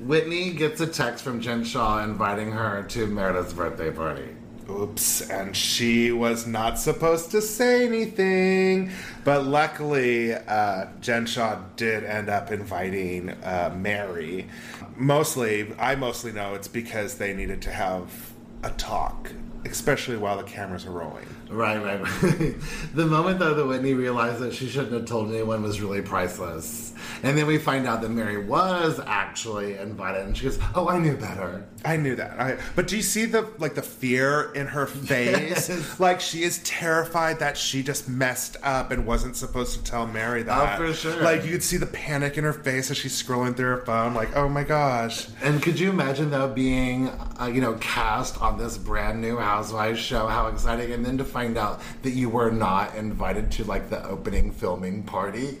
Whitney 0.00 0.52
gets 0.52 0.80
a 0.80 0.86
text 0.86 1.24
from 1.24 1.40
Jen 1.40 1.64
Shah 1.64 2.02
inviting 2.04 2.52
her 2.52 2.82
to 2.90 3.06
Meredith's 3.06 3.52
birthday 3.52 3.90
party. 3.90 4.28
Oops, 4.70 5.28
and 5.30 5.56
she 5.56 6.12
was 6.12 6.46
not 6.46 6.78
supposed 6.78 7.32
to 7.32 7.42
say 7.42 7.86
anything. 7.86 8.90
But 9.24 9.44
luckily, 9.46 10.32
uh, 10.34 10.86
Jen 11.00 11.26
Shah 11.26 11.60
did 11.76 12.04
end 12.04 12.28
up 12.28 12.52
inviting 12.52 13.30
uh, 13.30 13.74
Mary. 13.76 14.48
Mostly, 14.96 15.74
I 15.78 15.96
mostly 15.96 16.32
know 16.32 16.54
it's 16.54 16.68
because 16.68 17.16
they 17.16 17.34
needed 17.34 17.62
to 17.62 17.70
have 17.70 18.32
a 18.62 18.70
talk, 18.70 19.32
especially 19.64 20.16
while 20.16 20.36
the 20.36 20.44
cameras 20.44 20.86
are 20.86 20.92
rolling. 20.92 21.26
Right, 21.50 21.82
right, 21.82 22.00
right. 22.00 22.54
the 22.94 23.06
moment 23.06 23.40
though 23.40 23.54
that 23.54 23.66
Whitney 23.66 23.94
realized 23.94 24.38
that 24.40 24.54
she 24.54 24.68
shouldn't 24.68 24.92
have 24.92 25.06
told 25.06 25.30
anyone 25.30 25.62
was 25.62 25.80
really 25.80 26.02
priceless. 26.02 26.94
And 27.22 27.36
then 27.36 27.46
we 27.46 27.58
find 27.58 27.86
out 27.86 28.00
that 28.02 28.10
Mary 28.10 28.44
was 28.44 29.00
actually 29.06 29.76
invited, 29.76 30.26
and 30.26 30.36
she 30.36 30.44
goes, 30.44 30.58
"Oh, 30.74 30.88
I 30.88 30.98
knew 30.98 31.16
better." 31.16 31.66
I 31.84 31.96
knew 31.96 32.14
that. 32.16 32.38
I, 32.38 32.58
but 32.76 32.88
do 32.88 32.96
you 32.96 33.02
see 33.02 33.24
the 33.24 33.48
like 33.58 33.74
the 33.74 33.82
fear 33.82 34.52
in 34.54 34.66
her 34.66 34.86
face? 34.86 35.68
Yes. 35.68 36.00
Like 36.00 36.20
she 36.20 36.42
is 36.42 36.58
terrified 36.58 37.38
that 37.38 37.56
she 37.56 37.82
just 37.82 38.08
messed 38.08 38.56
up 38.62 38.90
and 38.90 39.06
wasn't 39.06 39.36
supposed 39.36 39.78
to 39.78 39.84
tell 39.84 40.06
Mary 40.06 40.42
that. 40.42 40.80
Oh, 40.80 40.86
for 40.86 40.92
sure. 40.92 41.22
Like 41.22 41.44
you 41.44 41.52
could 41.52 41.62
see 41.62 41.76
the 41.76 41.86
panic 41.86 42.36
in 42.36 42.44
her 42.44 42.52
face 42.52 42.90
as 42.90 42.96
she's 42.98 43.20
scrolling 43.20 43.56
through 43.56 43.76
her 43.76 43.84
phone. 43.84 44.14
Like, 44.14 44.36
oh 44.36 44.48
my 44.48 44.64
gosh. 44.64 45.28
And 45.42 45.62
could 45.62 45.78
you 45.78 45.90
imagine 45.90 46.30
though 46.30 46.48
being, 46.48 47.08
uh, 47.40 47.50
you 47.52 47.60
know, 47.60 47.74
cast 47.74 48.40
on 48.42 48.58
this 48.58 48.76
brand 48.76 49.20
new 49.20 49.38
Housewives 49.38 50.00
show? 50.00 50.26
How 50.26 50.48
exciting! 50.48 50.92
And 50.92 51.04
then 51.04 51.18
to 51.18 51.24
find 51.24 51.56
out 51.56 51.80
that 52.02 52.10
you 52.10 52.28
were 52.28 52.50
not 52.50 52.94
invited 52.94 53.50
to 53.52 53.64
like 53.64 53.88
the 53.88 54.04
opening 54.06 54.52
filming 54.52 55.02
party. 55.02 55.58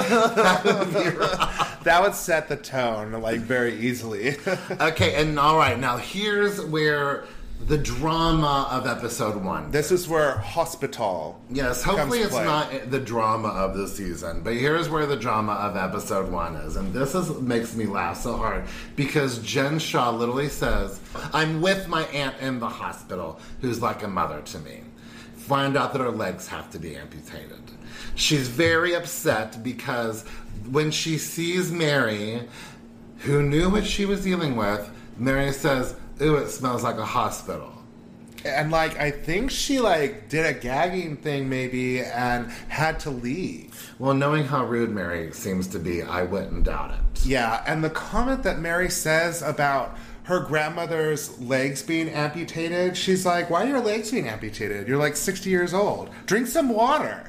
That 1.84 2.02
would 2.02 2.14
set 2.14 2.48
the 2.48 2.56
tone 2.56 3.12
like 3.12 3.40
very 3.40 3.74
easily. 3.74 4.36
okay, 4.70 5.14
and 5.14 5.38
all 5.38 5.56
right, 5.56 5.78
now 5.78 5.96
here's 5.96 6.62
where 6.62 7.24
the 7.66 7.78
drama 7.78 8.68
of 8.70 8.86
episode 8.86 9.42
one. 9.42 9.70
this 9.70 9.90
is 9.90 10.06
where 10.08 10.38
hospital. 10.38 11.40
Yes, 11.50 11.82
hopefully 11.82 12.20
it's 12.20 12.32
play. 12.32 12.44
not 12.44 12.90
the 12.90 12.98
drama 12.98 13.48
of 13.48 13.76
the 13.76 13.88
season, 13.88 14.42
but 14.42 14.54
here's 14.54 14.88
where 14.88 15.06
the 15.06 15.16
drama 15.16 15.52
of 15.52 15.76
episode 15.76 16.30
one 16.30 16.56
is, 16.56 16.76
and 16.76 16.92
this 16.92 17.14
is 17.14 17.30
makes 17.40 17.74
me 17.74 17.86
laugh 17.86 18.18
so 18.18 18.36
hard 18.36 18.64
because 18.96 19.38
Jen 19.38 19.78
Shah 19.78 20.10
literally 20.10 20.48
says, 20.48 21.00
"I'm 21.32 21.62
with 21.62 21.88
my 21.88 22.02
aunt 22.06 22.36
in 22.40 22.60
the 22.60 22.68
hospital, 22.68 23.40
who's 23.62 23.80
like 23.80 24.02
a 24.02 24.08
mother 24.08 24.42
to 24.42 24.58
me." 24.58 24.82
Find 25.36 25.76
out 25.76 25.92
that 25.92 26.00
her 26.00 26.10
legs 26.10 26.46
have 26.48 26.70
to 26.72 26.78
be 26.78 26.94
amputated. 26.94 27.62
She's 28.14 28.48
very 28.48 28.94
upset 28.94 29.62
because 29.62 30.24
when 30.70 30.90
she 30.90 31.18
sees 31.18 31.72
Mary, 31.72 32.42
who 33.18 33.42
knew 33.42 33.70
what 33.70 33.86
she 33.86 34.04
was 34.04 34.22
dealing 34.22 34.56
with, 34.56 34.90
Mary 35.16 35.52
says, 35.52 35.94
"Ooh, 36.20 36.36
it 36.36 36.48
smells 36.50 36.82
like 36.82 36.96
a 36.96 37.04
hospital." 37.04 37.72
And 38.44 38.70
like 38.70 38.98
I 38.98 39.10
think 39.10 39.50
she 39.50 39.80
like 39.80 40.28
did 40.28 40.46
a 40.46 40.54
gagging 40.54 41.16
thing 41.16 41.48
maybe 41.48 42.00
and 42.00 42.50
had 42.68 42.98
to 43.00 43.10
leave. 43.10 43.94
Well, 43.98 44.14
knowing 44.14 44.44
how 44.44 44.64
rude 44.64 44.90
Mary 44.90 45.32
seems 45.32 45.66
to 45.68 45.78
be, 45.78 46.02
I 46.02 46.22
wouldn't 46.22 46.64
doubt 46.64 46.92
it. 46.92 47.26
Yeah, 47.26 47.62
and 47.66 47.84
the 47.84 47.90
comment 47.90 48.42
that 48.44 48.58
Mary 48.58 48.88
says 48.88 49.42
about 49.42 49.98
her 50.22 50.40
grandmother's 50.40 51.38
legs 51.40 51.82
being 51.82 52.08
amputated, 52.08 52.96
she's 52.96 53.26
like, 53.26 53.50
"Why 53.50 53.64
are 53.64 53.68
your 53.68 53.80
legs 53.80 54.10
being 54.10 54.28
amputated? 54.28 54.88
You're 54.88 54.98
like 54.98 55.16
60 55.16 55.50
years 55.50 55.74
old. 55.74 56.08
Drink 56.24 56.46
some 56.46 56.70
water." 56.70 57.24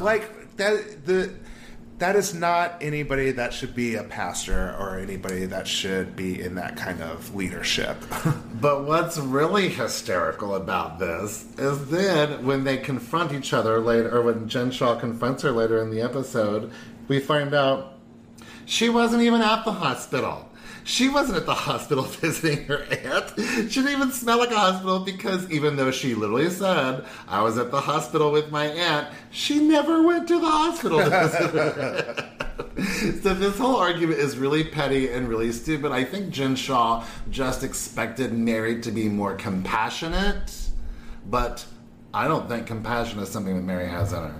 Like 0.00 0.56
that 0.56 1.06
the 1.06 1.34
that 1.98 2.14
is 2.14 2.32
not 2.32 2.76
anybody 2.80 3.32
that 3.32 3.52
should 3.52 3.74
be 3.74 3.96
a 3.96 4.04
pastor 4.04 4.76
or 4.78 4.98
anybody 4.98 5.46
that 5.46 5.66
should 5.66 6.14
be 6.14 6.40
in 6.40 6.54
that 6.54 6.76
kind 6.76 7.02
of 7.02 7.34
leadership. 7.34 7.96
But 8.60 8.86
what's 8.86 9.16
really 9.18 9.68
hysterical 9.68 10.56
about 10.56 10.98
this 10.98 11.46
is 11.58 11.90
then 11.90 12.44
when 12.44 12.64
they 12.64 12.76
confront 12.76 13.32
each 13.32 13.52
other 13.52 13.78
later, 13.78 14.16
or 14.18 14.22
when 14.22 14.48
Jen 14.48 14.72
Shah 14.72 14.98
confronts 14.98 15.44
her 15.44 15.52
later 15.52 15.80
in 15.80 15.90
the 15.90 16.00
episode, 16.00 16.72
we 17.06 17.20
find 17.20 17.54
out 17.54 17.94
she 18.64 18.88
wasn't 18.88 19.22
even 19.22 19.42
at 19.42 19.64
the 19.64 19.70
hospital. 19.70 20.47
She 20.88 21.10
wasn't 21.10 21.36
at 21.36 21.44
the 21.44 21.52
hospital 21.52 22.04
visiting 22.22 22.64
her 22.64 22.82
aunt. 22.84 23.34
She 23.70 23.82
didn't 23.82 23.92
even 23.92 24.10
smell 24.10 24.38
like 24.38 24.50
a 24.50 24.56
hospital 24.56 25.00
because 25.00 25.48
even 25.50 25.76
though 25.76 25.90
she 25.90 26.14
literally 26.14 26.48
said, 26.48 27.04
I 27.28 27.42
was 27.42 27.58
at 27.58 27.70
the 27.70 27.82
hospital 27.82 28.32
with 28.32 28.50
my 28.50 28.64
aunt, 28.64 29.08
she 29.30 29.58
never 29.58 30.02
went 30.02 30.26
to 30.28 30.40
the 30.40 30.50
hospital 30.50 31.00
to 31.00 31.10
visit 31.10 31.50
her. 31.50 32.30
So 33.22 33.34
this 33.34 33.58
whole 33.58 33.76
argument 33.76 34.18
is 34.18 34.38
really 34.38 34.64
petty 34.64 35.10
and 35.10 35.28
really 35.28 35.52
stupid. 35.52 35.92
I 35.92 36.04
think 36.04 36.30
Jen 36.30 36.56
Shah 36.56 37.04
just 37.28 37.62
expected 37.64 38.32
Mary 38.32 38.80
to 38.80 38.90
be 38.90 39.08
more 39.08 39.34
compassionate, 39.34 40.70
but 41.26 41.66
I 42.14 42.28
don't 42.28 42.48
think 42.48 42.66
compassion 42.66 43.18
is 43.18 43.28
something 43.28 43.56
that 43.56 43.62
Mary 43.62 43.88
has 43.88 44.12
in 44.12 44.22
her. 44.22 44.34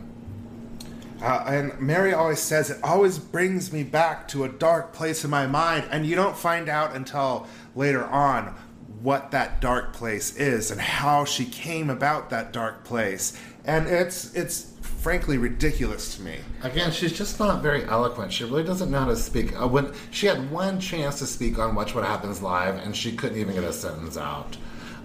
Uh, 1.20 1.44
and 1.48 1.80
Mary 1.80 2.12
always 2.12 2.38
says 2.38 2.70
it 2.70 2.78
always 2.82 3.18
brings 3.18 3.72
me 3.72 3.82
back 3.82 4.28
to 4.28 4.44
a 4.44 4.48
dark 4.48 4.92
place 4.92 5.24
in 5.24 5.30
my 5.30 5.46
mind, 5.46 5.84
and 5.90 6.06
you 6.06 6.14
don't 6.14 6.36
find 6.36 6.68
out 6.68 6.94
until 6.94 7.46
later 7.74 8.04
on 8.04 8.54
what 9.02 9.30
that 9.30 9.60
dark 9.60 9.92
place 9.92 10.36
is 10.36 10.70
and 10.70 10.80
how 10.80 11.24
she 11.24 11.44
came 11.44 11.90
about 11.90 12.30
that 12.30 12.52
dark 12.52 12.84
place, 12.84 13.38
and 13.64 13.86
it's 13.88 14.34
it's 14.34 14.72
frankly 14.80 15.38
ridiculous 15.38 16.16
to 16.16 16.22
me. 16.22 16.38
Again, 16.62 16.90
she's 16.90 17.12
just 17.12 17.38
not 17.38 17.62
very 17.62 17.84
eloquent. 17.84 18.32
She 18.32 18.44
really 18.44 18.64
doesn't 18.64 18.90
know 18.90 19.00
how 19.00 19.06
to 19.06 19.16
speak. 19.16 19.58
Uh, 19.60 19.66
when 19.68 19.92
she 20.10 20.26
had 20.26 20.50
one 20.50 20.80
chance 20.80 21.18
to 21.20 21.26
speak 21.26 21.58
on 21.58 21.74
Watch 21.74 21.94
What 21.94 22.04
Happens 22.04 22.42
Live, 22.42 22.76
and 22.76 22.96
she 22.96 23.12
couldn't 23.12 23.38
even 23.38 23.54
get 23.54 23.64
a 23.64 23.72
sentence 23.72 24.16
out. 24.16 24.56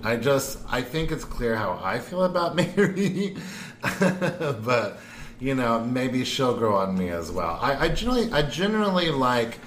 I 0.03 0.17
just, 0.17 0.59
I 0.67 0.81
think 0.81 1.11
it's 1.11 1.23
clear 1.23 1.55
how 1.55 1.79
I 1.81 1.99
feel 1.99 2.23
about 2.23 2.55
Mary, 2.55 3.37
but 3.99 4.99
you 5.39 5.55
know, 5.55 5.83
maybe 5.83 6.23
she'll 6.25 6.57
grow 6.57 6.75
on 6.75 6.97
me 6.97 7.09
as 7.09 7.31
well. 7.31 7.59
I, 7.61 7.85
I 7.85 7.89
generally, 7.89 8.31
I 8.31 8.43
generally 8.43 9.09
like 9.09 9.59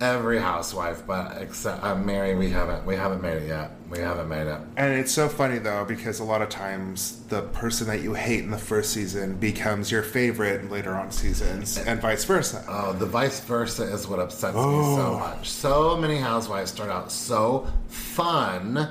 every 0.00 0.38
housewife, 0.38 1.06
but 1.06 1.40
except 1.40 1.82
uh, 1.82 1.94
Mary, 1.94 2.34
we 2.34 2.50
haven't, 2.50 2.84
we 2.84 2.96
haven't 2.96 3.22
made 3.22 3.42
it 3.42 3.48
yet. 3.48 3.70
We 3.88 3.98
haven't 3.98 4.28
made 4.28 4.46
it. 4.46 4.58
And 4.76 4.92
it's 4.92 5.12
so 5.12 5.28
funny 5.28 5.58
though 5.58 5.84
because 5.84 6.18
a 6.18 6.24
lot 6.24 6.42
of 6.42 6.48
times 6.48 7.22
the 7.28 7.42
person 7.42 7.86
that 7.86 8.00
you 8.00 8.14
hate 8.14 8.40
in 8.40 8.50
the 8.50 8.58
first 8.58 8.92
season 8.92 9.36
becomes 9.36 9.90
your 9.90 10.02
favorite 10.02 10.70
later 10.70 10.94
on 10.94 11.12
seasons, 11.12 11.78
and 11.78 12.00
vice 12.00 12.24
versa. 12.24 12.64
Oh, 12.68 12.92
the 12.92 13.06
vice 13.06 13.40
versa 13.40 13.84
is 13.84 14.08
what 14.08 14.18
upsets 14.18 14.56
me 14.56 14.62
so 14.62 15.18
much. 15.20 15.48
So 15.48 15.96
many 15.96 16.16
housewives 16.16 16.72
start 16.72 16.90
out 16.90 17.12
so 17.12 17.68
fun. 17.86 18.88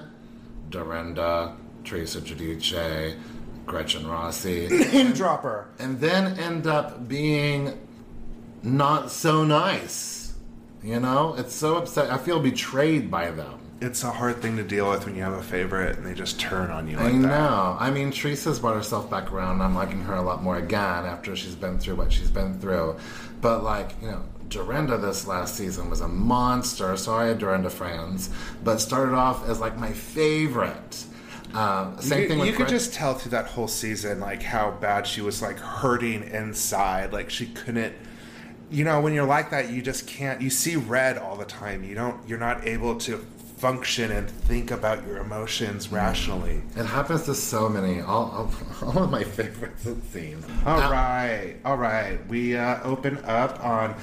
Dorinda, 0.70 1.56
Teresa 1.84 2.22
Giudice, 2.22 3.18
Gretchen 3.66 4.08
Rossi, 4.08 4.68
Name 4.94 5.14
dropper. 5.14 5.68
and 5.80 6.00
then 6.00 6.38
end 6.40 6.68
up 6.68 7.08
being 7.08 7.80
not 8.62 9.12
so 9.12 9.44
nice. 9.44 10.34
You 10.84 11.00
know, 11.00 11.36
it's 11.38 11.54
so 11.56 11.78
upset. 11.78 12.12
I 12.12 12.18
feel 12.18 12.40
betrayed 12.40 13.10
by 13.10 13.32
them. 13.32 13.60
It's 13.82 14.04
a 14.04 14.12
hard 14.12 14.42
thing 14.42 14.56
to 14.58 14.64
deal 14.64 14.90
with 14.90 15.06
when 15.06 15.16
you 15.16 15.24
have 15.24 15.34
a 15.34 15.42
favorite 15.44 15.98
and 15.98 16.06
they 16.06 16.14
just 16.14 16.40
turn 16.40 16.70
on 16.72 16.88
you 16.88 16.96
like 16.98 17.06
I 17.08 17.12
that. 17.12 17.18
know. 17.18 17.78
I 17.80 17.90
mean, 17.90 18.12
Teresa's 18.12 18.60
brought 18.60 18.76
herself 18.76 19.10
back 19.10 19.32
around. 19.32 19.62
I'm 19.62 19.76
liking 19.76 20.02
her 20.04 20.16
a 20.16 20.22
lot 20.22 20.42
more 20.44 20.58
again 20.58 21.06
after 21.06 21.36
she's 21.36 21.56
been 21.56 21.80
through 21.80 21.96
what 21.96 22.12
she's 22.12 22.30
been 22.30 22.60
through. 22.60 22.98
But 23.42 23.64
like, 23.64 23.92
you 24.02 24.08
know, 24.12 24.24
Dorinda 24.48 24.98
this 24.98 25.26
last 25.28 25.56
season 25.56 25.90
was 25.90 26.00
a 26.02 26.08
monster. 26.08 26.96
Sorry, 26.96 27.34
Dorinda 27.36 27.70
friends, 27.70 28.30
but 28.64 28.78
started 28.80 29.16
off 29.16 29.48
as 29.50 29.60
like 29.60 29.78
my 29.78 29.92
favorite. 29.92 31.06
Um, 31.54 32.00
same 32.02 32.22
you, 32.24 32.28
thing 32.28 32.40
with 32.40 32.48
you 32.48 32.54
could 32.54 32.68
just 32.68 32.94
tell 32.94 33.14
through 33.14 33.32
that 33.32 33.48
whole 33.48 33.68
season 33.68 34.20
like 34.20 34.42
how 34.42 34.72
bad 34.72 35.06
she 35.06 35.22
was 35.22 35.42
like 35.42 35.60
hurting 35.60 36.24
inside 36.24 37.14
like 37.14 37.30
she 37.30 37.46
couldn't 37.48 37.94
you 38.72 38.84
know 38.84 39.00
when 39.02 39.14
you're 39.14 39.26
like 39.26 39.52
that 39.52 39.70
you 39.70 39.82
just 39.82 40.08
can't 40.08 40.42
you 40.42 40.50
see 40.50 40.76
red 40.76 41.18
all 41.18 41.36
the 41.36 41.46
time 41.46 41.84
you 41.84 41.94
don't 41.94 42.28
you're 42.28 42.40
not 42.40 42.66
able 42.68 42.98
to 42.98 43.24
function 43.64 44.12
and 44.12 44.30
think 44.30 44.72
about 44.72 45.08
your 45.08 45.20
emotions 45.20 45.90
rationally. 45.90 46.62
It 46.76 46.86
happens 46.86 47.24
to 47.28 47.34
so 47.34 47.70
many. 47.70 48.02
All, 48.02 48.30
all, 48.30 48.54
all 48.90 49.04
of 49.04 49.10
my 49.10 49.24
favorites 49.24 49.86
it 49.86 50.04
seems. 50.12 50.44
All 50.66 50.82
Now- 50.82 50.92
right, 50.92 51.56
all 51.64 51.78
right. 51.78 52.20
We 52.28 52.58
uh, 52.58 52.84
open 52.84 53.24
up 53.24 53.64
on 53.64 53.96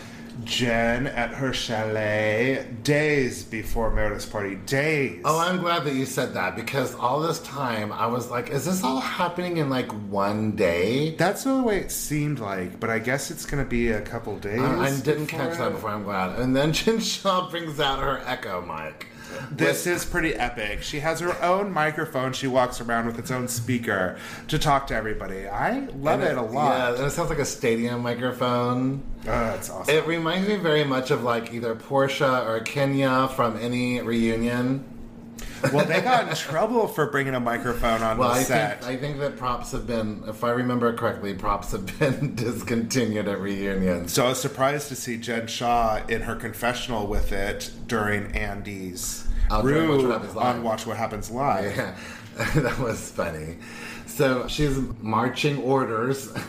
Jen 0.45 1.07
at 1.07 1.31
her 1.31 1.53
chalet 1.53 2.67
days 2.83 3.45
before 3.45 3.91
Meredith's 3.91 4.27
party. 4.27 4.57
Days. 4.67 5.23
Oh, 5.25 5.39
I'm 5.39 5.59
glad 5.59 5.85
that 5.85 5.95
you 5.95 6.07
said 6.07 6.35
that 6.35 6.57
because 6.57 6.95
all 6.95 7.21
this 7.21 7.41
time 7.41 7.93
I 7.93 8.07
was 8.07 8.31
like, 8.31 8.51
is 8.51 8.65
this 8.65 8.83
all 8.83 9.01
happening 9.01 9.59
in 9.59 9.71
like 9.71 9.91
one 10.11 10.53
day? 10.57 11.15
That's 11.17 11.45
the 11.45 11.63
way 11.63 11.79
it 11.79 11.91
seemed 11.91 12.39
like, 12.41 12.81
but 12.81 12.91
I 12.91 12.99
guess 12.99 13.31
it's 13.31 13.47
going 13.47 13.63
to 13.63 13.69
be 13.69 13.91
a 13.91 14.01
couple 14.01 14.39
days. 14.39 14.61
I, 14.61 14.87
I 14.87 15.01
didn't 15.01 15.27
catch 15.27 15.59
that 15.59 15.73
before. 15.73 15.91
I'm 15.91 16.05
glad. 16.05 16.39
And 16.39 16.55
then 16.55 16.73
Jen 16.81 17.01
Shah 17.01 17.51
brings 17.51 17.81
out 17.81 17.99
her 18.01 18.23
Echo 18.27 18.61
mic. 18.63 19.07
This 19.51 19.87
is 19.87 20.05
pretty 20.05 20.35
epic. 20.35 20.83
She 20.83 21.01
has 21.01 21.21
her 21.21 21.41
own 21.43 21.73
microphone. 21.73 22.33
She 22.33 22.47
walks 22.47 22.81
around 22.81 23.07
with 23.07 23.19
its 23.19 23.31
own 23.31 23.49
speaker 23.49 24.17
to 24.49 24.59
talk 24.59 24.87
to 24.89 24.95
everybody. 24.95 25.49
I 25.49 25.81
love 25.97 26.21
And 26.21 26.31
it 26.31 26.39
a 26.39 26.43
lot. 26.43 26.79
Yeah, 26.79 26.95
and 26.97 27.07
it 27.07 27.11
sounds 27.11 27.31
like 27.31 27.39
a 27.39 27.45
stadium 27.45 28.03
microphone. 28.03 29.03
Oh, 29.23 29.25
that's 29.25 29.71
awesome. 29.71 29.95
It 29.95 30.07
reminds 30.07 30.49
me 30.49 30.57
very 30.57 30.85
much 30.85 31.11
of 31.11 31.23
like 31.23 31.53
either 31.53 31.75
Portia 31.75 32.45
or 32.47 32.61
Kenya 32.61 33.29
from 33.35 33.57
any 33.59 34.01
reunion. 34.01 34.85
Well, 35.73 35.85
they 35.85 36.01
got 36.01 36.29
in 36.29 36.35
trouble 36.37 36.89
for 36.89 37.07
bringing 37.11 37.35
a 37.35 37.41
microphone 37.41 38.03
on 38.03 38.19
Well, 38.19 38.31
the 38.31 38.37
I 38.37 38.43
set. 38.43 38.83
think 38.85 38.93
I 38.93 38.97
think 39.01 39.19
that 39.19 39.37
props 39.37 39.73
have 39.73 39.87
been, 39.87 40.23
if 40.27 40.43
I 40.45 40.51
remember 40.51 40.93
correctly, 40.95 41.35
props 41.35 41.73
have 41.73 41.99
been 41.99 42.35
discontinued 42.35 43.29
at 43.29 43.41
reunions. 43.41 44.13
So 44.13 44.27
I 44.27 44.31
was 44.31 44.41
surprised 44.41 44.89
to 44.89 44.97
see 44.97 45.17
Jen 45.17 45.47
Shah 45.47 46.03
in 46.09 46.23
her 46.23 46.35
confessional 46.37 47.07
with 47.07 47.33
it 47.33 47.71
during 47.87 48.33
Andy's 48.33 49.27
during 49.51 49.89
Rue 49.91 50.09
What 50.09 50.37
on 50.37 50.63
Watch 50.63 50.87
What 50.87 50.97
Happens 50.97 51.31
Live. 51.31 51.77
Yeah, 51.77 51.95
that 52.55 52.79
was 52.79 53.11
funny. 53.11 53.57
So 54.07 54.47
she's 54.49 54.79
marching 55.01 55.59
orders. 55.63 56.33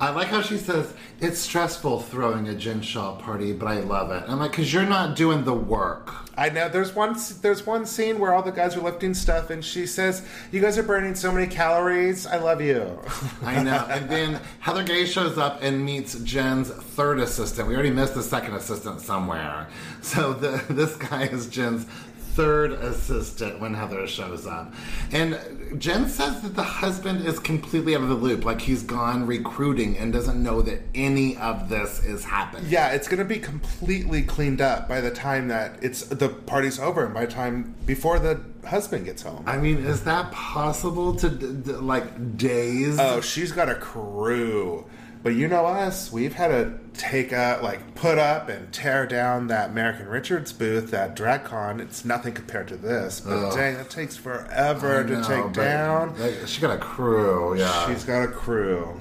I 0.00 0.10
like 0.10 0.28
how 0.28 0.42
she 0.42 0.58
says 0.58 0.92
it's 1.20 1.38
stressful 1.38 2.00
throwing 2.00 2.48
a 2.48 2.54
Jen 2.54 2.82
Shah 2.82 3.16
party, 3.16 3.52
but 3.52 3.66
I 3.66 3.80
love 3.80 4.10
it. 4.10 4.24
I'm 4.28 4.38
like, 4.38 4.50
because 4.50 4.72
you're 4.72 4.84
not 4.84 5.16
doing 5.16 5.44
the 5.44 5.54
work. 5.54 6.12
I 6.36 6.48
know 6.48 6.68
there's 6.68 6.94
one 6.94 7.16
there's 7.42 7.64
one 7.64 7.86
scene 7.86 8.18
where 8.18 8.34
all 8.34 8.42
the 8.42 8.50
guys 8.50 8.76
are 8.76 8.80
lifting 8.80 9.14
stuff 9.14 9.50
and 9.50 9.64
she 9.64 9.86
says, 9.86 10.26
"You 10.50 10.60
guys 10.60 10.76
are 10.78 10.82
burning 10.82 11.14
so 11.14 11.30
many 11.30 11.46
calories. 11.46 12.26
I 12.26 12.38
love 12.38 12.60
you." 12.60 12.98
I 13.42 13.62
know. 13.62 13.86
and 13.88 14.08
then 14.10 14.40
Heather 14.60 14.82
Gay 14.82 15.06
shows 15.06 15.38
up 15.38 15.62
and 15.62 15.84
meets 15.84 16.18
Jen's 16.20 16.70
third 16.70 17.20
assistant. 17.20 17.68
We 17.68 17.74
already 17.74 17.90
missed 17.90 18.14
the 18.14 18.22
second 18.22 18.54
assistant 18.54 19.00
somewhere. 19.00 19.68
So 20.02 20.32
the, 20.32 20.62
this 20.72 20.96
guy 20.96 21.24
is 21.24 21.46
Jen's 21.48 21.86
third 22.34 22.72
assistant 22.72 23.60
when 23.60 23.74
Heather 23.74 24.06
shows 24.06 24.46
up. 24.46 24.72
And 25.12 25.38
Jen 25.78 26.08
says 26.08 26.40
that 26.42 26.56
the 26.56 26.62
husband 26.62 27.26
is 27.26 27.38
completely 27.38 27.94
out 27.94 28.02
of 28.02 28.08
the 28.08 28.14
loop. 28.14 28.44
Like 28.44 28.60
he's 28.60 28.82
gone 28.82 29.26
recruiting 29.26 29.96
and 29.96 30.12
doesn't 30.12 30.42
know 30.42 30.60
that 30.62 30.80
any 30.94 31.36
of 31.36 31.68
this 31.68 32.04
is 32.04 32.24
happening. 32.24 32.64
yeah, 32.68 32.90
it's 32.90 33.08
going 33.08 33.18
to 33.18 33.24
be 33.24 33.38
completely 33.38 34.22
cleaned 34.22 34.60
up 34.60 34.88
by 34.88 35.00
the 35.00 35.10
time 35.10 35.48
that 35.48 35.82
it's 35.82 36.02
the 36.02 36.28
party's 36.28 36.78
over 36.78 37.04
and 37.04 37.14
by 37.14 37.26
the 37.26 37.32
time 37.32 37.74
before 37.86 38.18
the 38.18 38.40
husband 38.66 39.04
gets 39.04 39.22
home. 39.22 39.44
I 39.46 39.56
mean, 39.56 39.78
is 39.78 40.02
that 40.04 40.32
possible 40.32 41.14
to 41.16 41.28
like 41.28 42.36
days? 42.36 42.98
Oh, 42.98 43.20
she's 43.20 43.52
got 43.52 43.68
a 43.68 43.74
crew. 43.74 44.86
But 45.24 45.36
you 45.36 45.48
know 45.48 45.64
us, 45.64 46.12
we've 46.12 46.34
had 46.34 46.48
to 46.48 46.74
take 46.92 47.32
up, 47.32 47.62
like 47.62 47.94
put 47.94 48.18
up 48.18 48.50
and 48.50 48.70
tear 48.74 49.06
down 49.06 49.46
that 49.46 49.70
American 49.70 50.06
Richards 50.06 50.52
booth 50.52 50.92
at 50.92 51.16
DragCon. 51.16 51.80
It's 51.80 52.04
nothing 52.04 52.34
compared 52.34 52.68
to 52.68 52.76
this. 52.76 53.20
But 53.20 53.32
Ugh. 53.32 53.54
dang, 53.56 53.76
it 53.76 53.88
takes 53.88 54.18
forever 54.18 55.00
I 55.00 55.02
to 55.04 55.16
know, 55.16 55.26
take 55.26 55.52
down. 55.54 56.20
like, 56.20 56.46
she 56.46 56.60
got 56.60 56.76
a 56.76 56.78
crew, 56.78 57.58
yeah. 57.58 57.86
She's 57.88 58.04
got 58.04 58.22
a 58.22 58.28
crew. 58.28 59.00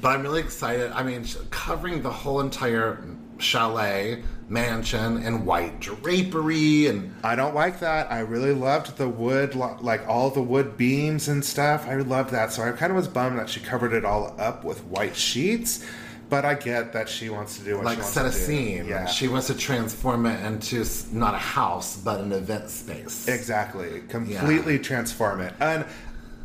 But 0.00 0.08
I'm 0.08 0.22
really 0.22 0.40
excited. 0.40 0.90
I 0.90 1.04
mean, 1.04 1.24
covering 1.50 2.02
the 2.02 2.10
whole 2.10 2.40
entire 2.40 3.00
chalet, 3.38 4.24
mansion, 4.52 5.24
and 5.24 5.46
white 5.46 5.80
drapery, 5.80 6.86
and 6.86 7.14
I 7.24 7.34
don't 7.34 7.54
like 7.54 7.80
that. 7.80 8.12
I 8.12 8.20
really 8.20 8.52
loved 8.52 8.96
the 8.98 9.08
wood, 9.08 9.54
like 9.54 10.06
all 10.06 10.30
the 10.30 10.42
wood 10.42 10.76
beams 10.76 11.28
and 11.28 11.44
stuff. 11.44 11.86
I 11.88 11.96
loved 11.96 12.30
that. 12.30 12.52
So 12.52 12.62
I 12.62 12.72
kind 12.72 12.90
of 12.90 12.96
was 12.96 13.08
bummed 13.08 13.38
that 13.38 13.48
she 13.48 13.60
covered 13.60 13.92
it 13.92 14.04
all 14.04 14.34
up 14.38 14.64
with 14.64 14.84
white 14.84 15.16
sheets. 15.16 15.84
But 16.28 16.46
I 16.46 16.54
get 16.54 16.94
that 16.94 17.10
she 17.10 17.28
wants 17.28 17.58
to 17.58 17.64
do 17.64 17.76
what 17.76 17.84
like 17.84 17.96
she 17.96 18.00
wants 18.00 18.14
set 18.14 18.24
a 18.24 18.32
scene. 18.32 18.86
Yeah, 18.86 19.04
She 19.04 19.28
wants 19.28 19.48
to 19.48 19.54
transform 19.54 20.24
it 20.24 20.42
into 20.46 20.82
not 21.12 21.34
a 21.34 21.38
house, 21.38 21.98
but 21.98 22.20
an 22.20 22.32
event 22.32 22.70
space. 22.70 23.28
Exactly. 23.28 24.00
Completely 24.08 24.78
transform 24.78 25.40
it. 25.40 25.52
And 25.60 25.84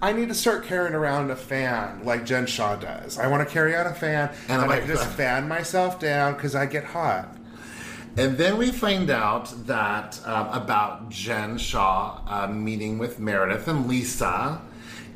I 0.01 0.11
need 0.11 0.27
to 0.27 0.35
start 0.35 0.65
carrying 0.65 0.93
around 0.93 1.31
a 1.31 1.37
fan 1.37 2.01
like 2.03 2.25
Jen 2.25 2.45
Shah 2.45 2.75
does. 2.75 3.17
I 3.17 3.27
want 3.27 3.47
to 3.47 3.51
carry 3.51 3.75
out 3.75 3.87
a 3.87 3.93
fan 3.93 4.29
And 4.49 4.61
and, 4.61 4.71
I 4.71 4.85
just 4.85 5.05
fan 5.17 5.47
myself 5.47 5.99
down 5.99 6.33
because 6.33 6.53
I 6.53 6.65
get 6.65 6.83
hot. 6.83 7.36
And 8.17 8.35
then 8.37 8.57
we 8.57 8.71
find 8.71 9.11
out 9.11 9.53
that 9.67 10.19
um, 10.25 10.47
about 10.49 11.09
Jen 11.09 11.57
Shah 11.57 12.19
uh, 12.27 12.47
meeting 12.47 12.97
with 12.97 13.19
Meredith 13.19 13.67
and 13.67 13.87
Lisa. 13.87 14.59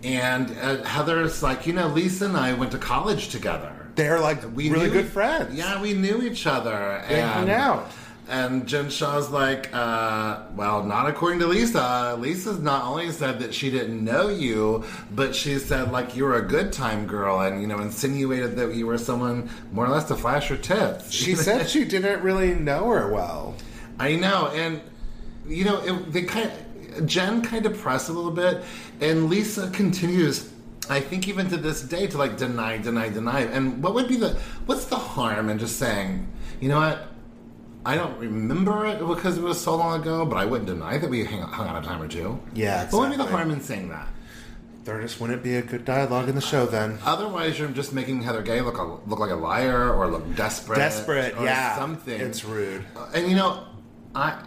And 0.03 0.51
uh, 0.61 0.83
Heather's 0.83 1.41
like, 1.41 1.65
you 1.65 1.73
know, 1.73 1.87
Lisa 1.87 2.25
and 2.25 2.37
I 2.37 2.53
went 2.53 2.71
to 2.73 2.77
college 2.77 3.29
together. 3.29 3.75
They're 3.95 4.19
like 4.19 4.43
We 4.55 4.69
really 4.69 4.85
knew- 4.85 4.93
good 4.93 5.07
friends. 5.07 5.53
Yeah, 5.55 5.81
we 5.81 5.93
knew 5.93 6.21
each 6.21 6.45
other. 6.45 7.03
They 7.09 7.21
and, 7.21 7.31
hung 7.31 7.49
out. 7.49 7.91
And 8.31 8.65
Jen 8.65 8.89
Shah's 8.89 9.29
like, 9.29 9.69
uh, 9.73 10.43
well, 10.55 10.85
not 10.85 11.09
according 11.09 11.39
to 11.39 11.47
Lisa. 11.47 12.15
Lisa's 12.17 12.59
not 12.59 12.85
only 12.85 13.11
said 13.11 13.39
that 13.39 13.53
she 13.53 13.69
didn't 13.69 14.01
know 14.01 14.29
you, 14.29 14.85
but 15.13 15.35
she 15.35 15.59
said 15.59 15.91
like 15.91 16.15
you 16.15 16.23
were 16.23 16.37
a 16.37 16.41
good 16.41 16.71
time 16.71 17.05
girl, 17.05 17.41
and 17.41 17.61
you 17.61 17.67
know 17.67 17.79
insinuated 17.79 18.55
that 18.55 18.73
you 18.73 18.87
were 18.87 18.97
someone 18.97 19.49
more 19.73 19.85
or 19.85 19.89
less 19.89 20.05
to 20.05 20.15
flash 20.15 20.47
her 20.47 20.55
tits. 20.55 21.11
She 21.11 21.35
said 21.35 21.69
she 21.69 21.83
didn't 21.83 22.23
really 22.23 22.53
know 22.53 22.87
her 22.87 23.11
well. 23.11 23.53
I 23.99 24.15
know, 24.15 24.47
and 24.53 24.79
you 25.45 25.65
know, 25.65 25.81
it, 25.81 26.13
they 26.13 26.23
kind 26.23 26.49
of, 26.49 27.05
Jen 27.05 27.41
kind 27.41 27.65
of 27.65 27.77
pressed 27.77 28.07
a 28.07 28.13
little 28.13 28.31
bit, 28.31 28.63
and 29.01 29.29
Lisa 29.29 29.69
continues. 29.71 30.49
I 30.89 31.01
think 31.01 31.27
even 31.27 31.49
to 31.49 31.57
this 31.57 31.81
day 31.81 32.07
to 32.07 32.17
like 32.17 32.37
deny, 32.37 32.77
deny, 32.77 33.09
deny. 33.09 33.41
And 33.41 33.83
what 33.83 33.93
would 33.93 34.07
be 34.07 34.15
the 34.15 34.39
what's 34.67 34.85
the 34.85 34.95
harm 34.95 35.49
in 35.49 35.59
just 35.59 35.77
saying, 35.77 36.27
you 36.61 36.69
know 36.69 36.79
what? 36.79 37.10
I 37.85 37.95
don't 37.95 38.17
remember 38.19 38.85
it 38.85 38.99
because 39.05 39.37
it 39.37 39.43
was 39.43 39.59
so 39.59 39.75
long 39.75 40.01
ago, 40.01 40.25
but 40.25 40.37
I 40.37 40.45
wouldn't 40.45 40.67
deny 40.67 40.97
that 40.97 41.09
we 41.09 41.23
hung, 41.25 41.41
hung 41.41 41.67
out 41.67 41.83
a 41.83 41.87
time 41.87 42.01
or 42.01 42.07
two. 42.07 42.39
Yeah, 42.53 42.83
What 42.89 42.93
would 42.93 43.09
be 43.11 43.17
the 43.17 43.23
exactly. 43.23 43.35
harm 43.37 43.51
in 43.51 43.61
saying 43.61 43.89
that? 43.89 44.07
There 44.83 44.99
just 45.01 45.19
wouldn't 45.21 45.43
be 45.43 45.55
a 45.55 45.61
good 45.61 45.85
dialogue 45.85 46.27
in 46.27 46.35
the 46.35 46.41
show 46.41 46.65
then. 46.65 46.97
Otherwise, 47.05 47.59
you're 47.59 47.69
just 47.69 47.93
making 47.93 48.23
Heather 48.23 48.41
Gay 48.41 48.61
look 48.61 48.77
a, 48.79 48.83
look 49.07 49.19
like 49.19 49.29
a 49.29 49.35
liar 49.35 49.93
or 49.93 50.07
look 50.07 50.35
desperate. 50.35 50.77
Desperate, 50.77 51.37
or 51.37 51.43
yeah. 51.43 51.75
something. 51.75 52.19
It's 52.19 52.43
rude. 52.43 52.83
Uh, 52.95 53.07
and 53.13 53.29
you 53.29 53.35
know, 53.35 53.63
I 54.15 54.41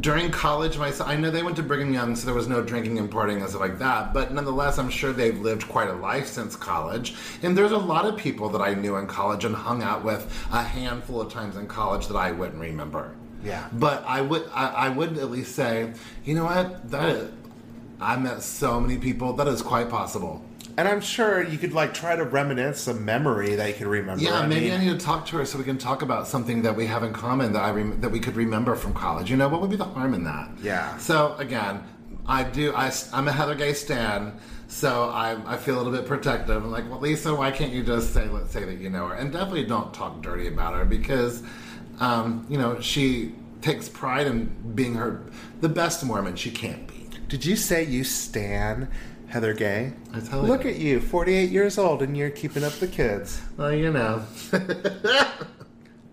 during 0.00 0.30
college 0.30 0.76
myself, 0.76 1.08
I 1.08 1.16
know 1.16 1.30
they 1.30 1.42
went 1.42 1.56
to 1.56 1.62
Brigham 1.62 1.92
Young, 1.92 2.14
so 2.14 2.26
there 2.26 2.34
was 2.34 2.46
no 2.46 2.62
drinking 2.62 2.98
and 2.98 3.10
partying 3.10 3.40
and 3.40 3.48
stuff 3.48 3.60
like 3.60 3.78
that. 3.78 4.12
But 4.12 4.32
nonetheless, 4.32 4.78
I'm 4.78 4.90
sure 4.90 5.12
they've 5.12 5.38
lived 5.38 5.68
quite 5.68 5.88
a 5.88 5.94
life 5.94 6.26
since 6.26 6.56
college. 6.56 7.14
And 7.42 7.56
there's 7.56 7.72
a 7.72 7.78
lot 7.78 8.04
of 8.04 8.16
people 8.16 8.50
that 8.50 8.60
I 8.60 8.74
knew 8.74 8.96
in 8.96 9.06
college 9.06 9.44
and 9.44 9.54
hung 9.54 9.82
out 9.82 10.04
with 10.04 10.30
a 10.52 10.62
handful 10.62 11.20
of 11.20 11.32
times 11.32 11.56
in 11.56 11.66
college 11.66 12.06
that 12.08 12.16
I 12.16 12.32
wouldn't 12.32 12.60
remember. 12.60 13.14
Yeah. 13.42 13.68
But 13.72 14.04
I 14.06 14.20
would, 14.20 14.48
I, 14.52 14.66
I 14.68 14.88
would 14.90 15.16
at 15.16 15.30
least 15.30 15.54
say, 15.54 15.92
you 16.24 16.34
know 16.34 16.44
what? 16.44 16.90
That 16.90 17.08
is, 17.08 17.32
I 18.00 18.16
met 18.16 18.42
so 18.42 18.80
many 18.80 18.98
people. 18.98 19.32
That 19.34 19.48
is 19.48 19.62
quite 19.62 19.88
possible. 19.88 20.44
And 20.78 20.86
I'm 20.86 21.00
sure 21.00 21.42
you 21.42 21.58
could 21.58 21.72
like 21.72 21.92
try 21.92 22.14
to 22.14 22.22
reminisce 22.22 22.86
a 22.86 22.94
memory 22.94 23.56
that 23.56 23.66
you 23.66 23.74
can 23.74 23.88
remember. 23.88 24.22
Yeah, 24.22 24.38
I 24.38 24.46
maybe 24.46 24.66
mean, 24.66 24.74
I 24.74 24.84
need 24.84 24.90
to 24.96 25.04
talk 25.04 25.26
to 25.26 25.38
her 25.38 25.44
so 25.44 25.58
we 25.58 25.64
can 25.64 25.76
talk 25.76 26.02
about 26.02 26.28
something 26.28 26.62
that 26.62 26.76
we 26.76 26.86
have 26.86 27.02
in 27.02 27.12
common 27.12 27.52
that 27.54 27.64
I 27.64 27.70
rem- 27.72 28.00
that 28.00 28.10
we 28.10 28.20
could 28.20 28.36
remember 28.36 28.76
from 28.76 28.94
college. 28.94 29.28
You 29.28 29.36
know, 29.36 29.48
what 29.48 29.60
would 29.60 29.70
be 29.70 29.76
the 29.76 29.82
harm 29.82 30.14
in 30.14 30.22
that? 30.22 30.50
Yeah. 30.62 30.96
So 30.98 31.34
again, 31.38 31.82
I 32.28 32.44
do. 32.44 32.72
I, 32.76 32.92
am 33.12 33.26
a 33.26 33.32
Heather 33.32 33.56
Gay 33.56 33.72
stan, 33.72 34.38
so 34.68 35.08
I, 35.08 35.36
I 35.52 35.56
feel 35.56 35.74
a 35.74 35.78
little 35.78 35.90
bit 35.90 36.06
protective. 36.06 36.64
I'm 36.64 36.70
like, 36.70 36.88
well, 36.88 37.00
Lisa, 37.00 37.34
why 37.34 37.50
can't 37.50 37.72
you 37.72 37.82
just 37.82 38.14
say, 38.14 38.28
let's 38.28 38.52
say 38.52 38.62
that 38.64 38.78
you 38.78 38.88
know 38.88 39.08
her, 39.08 39.16
and 39.16 39.32
definitely 39.32 39.64
don't 39.64 39.92
talk 39.92 40.22
dirty 40.22 40.46
about 40.46 40.76
her 40.76 40.84
because, 40.84 41.42
um, 41.98 42.46
you 42.48 42.56
know, 42.56 42.80
she 42.80 43.34
takes 43.62 43.88
pride 43.88 44.28
in 44.28 44.44
being 44.76 44.94
her 44.94 45.24
the 45.60 45.68
best 45.68 46.04
Mormon 46.04 46.36
she 46.36 46.52
can 46.52 46.86
be. 46.86 47.08
Did 47.26 47.44
you 47.44 47.56
say 47.56 47.82
you 47.82 48.04
stan 48.04 48.88
Heather 49.28 49.52
Gay? 49.54 49.92
I 50.14 50.20
tell 50.20 50.42
Look 50.42 50.64
you. 50.64 50.70
at 50.70 50.76
you, 50.76 51.00
48 51.00 51.50
years 51.50 51.78
old, 51.78 52.02
and 52.02 52.16
you're 52.16 52.30
keeping 52.30 52.64
up 52.64 52.72
the 52.74 52.88
kids. 52.88 53.40
Well, 53.56 53.72
you 53.72 53.92
know. 53.92 54.22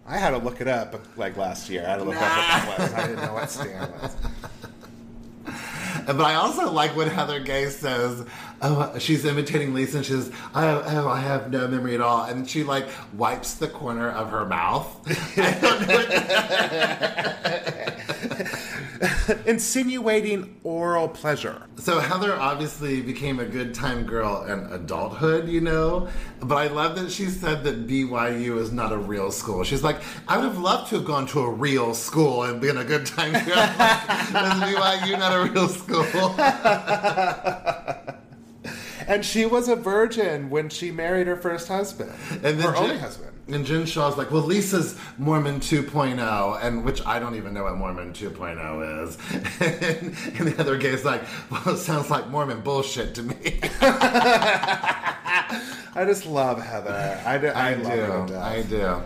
I 0.07 0.17
had 0.17 0.31
to 0.31 0.37
look 0.37 0.61
it 0.61 0.67
up 0.67 0.99
like 1.17 1.35
last 1.37 1.69
year. 1.69 1.83
I 1.85 1.89
had 1.91 1.97
to 1.97 2.03
look 2.03 2.15
up 2.15 2.21
what 2.21 2.77
that 2.77 2.79
was. 2.79 2.93
I 2.93 3.07
didn't 3.07 3.25
know 3.25 3.33
what 3.33 3.49
stan 3.49 3.91
was. 4.01 4.15
But 6.05 6.21
I 6.21 6.35
also 6.35 6.71
like 6.71 6.95
when 6.95 7.07
Heather 7.07 7.39
Gay 7.39 7.67
says, 7.69 8.23
"Oh, 8.61 8.93
she's 8.99 9.25
imitating 9.25 9.73
Lisa," 9.73 9.97
and 9.97 10.05
she 10.05 10.11
says, 10.11 10.31
"Oh, 10.53 10.83
oh, 10.85 11.07
I 11.07 11.19
have 11.19 11.49
no 11.49 11.67
memory 11.67 11.95
at 11.95 12.01
all," 12.01 12.25
and 12.25 12.47
she 12.47 12.63
like 12.63 12.87
wipes 13.13 13.55
the 13.55 13.67
corner 13.67 14.11
of 14.11 14.29
her 14.29 14.45
mouth. 14.45 14.85
I 19.27 19.33
don't 19.33 19.45
know. 19.45 19.51
insinuating 19.51 20.59
oral 20.63 21.07
pleasure. 21.07 21.61
So 21.77 21.99
Heather 21.99 22.35
obviously 22.35 23.01
became 23.01 23.39
a 23.39 23.45
good 23.45 23.73
time 23.73 24.05
girl 24.05 24.43
in 24.45 24.59
adulthood, 24.71 25.47
you 25.49 25.61
know. 25.61 26.07
But 26.41 26.55
I 26.55 26.67
love 26.67 26.95
that 26.95 27.11
she 27.11 27.25
said 27.25 27.63
that 27.63 27.87
BYU 27.87 28.57
is 28.57 28.71
not 28.71 28.91
a 28.91 28.97
real 28.97 29.31
school. 29.31 29.63
She's 29.63 29.83
like, 29.83 29.97
I 30.27 30.37
would 30.37 30.45
have 30.45 30.57
loved 30.59 30.89
to 30.89 30.95
have 30.95 31.05
gone 31.05 31.25
to 31.27 31.41
a 31.41 31.49
real 31.49 31.93
school 31.93 32.43
and 32.43 32.59
been 32.61 32.77
a 32.77 32.83
good 32.85 33.05
time 33.05 33.33
girl. 33.33 33.41
is 33.43 34.75
BYU 34.75 35.19
not 35.19 35.33
a 35.33 35.51
real 35.51 35.67
school? 35.67 36.05
And 39.07 39.23
she 39.23 39.45
was 39.45 39.67
a 39.67 39.75
virgin 39.75 40.49
when 40.49 40.69
she 40.69 40.91
married 40.91 41.27
her 41.27 41.35
first 41.35 41.67
husband, 41.67 42.11
And 42.31 42.59
then 42.59 42.61
her 42.61 42.73
Jen, 42.73 42.83
only 42.83 42.97
husband. 42.97 43.34
And 43.47 43.63
Jen 43.65 43.85
Shah's 43.85 44.17
like, 44.17 44.31
well, 44.31 44.41
Lisa's 44.41 44.97
Mormon 45.19 45.59
2.0, 45.59 46.63
and 46.63 46.83
which 46.83 47.05
I 47.05 47.19
don't 47.19 47.35
even 47.35 47.53
know 47.53 47.65
what 47.65 47.77
Mormon 47.77 48.11
2.0 48.11 49.03
is. 49.03 49.17
and, 49.61 50.15
and 50.39 50.47
the 50.47 50.59
other 50.59 50.77
guy's 50.77 51.05
like, 51.05 51.21
well, 51.51 51.75
it 51.75 51.77
sounds 51.77 52.09
like 52.09 52.27
Mormon 52.29 52.61
bullshit 52.61 53.13
to 53.15 53.23
me. 53.23 53.59
I 55.97 56.05
just 56.05 56.25
love 56.25 56.59
Heather. 56.61 57.21
I, 57.25 57.37
do, 57.37 57.47
I, 57.47 57.75
love 57.75 58.27
do. 58.29 58.37
I 58.37 58.61
do. 58.63 59.01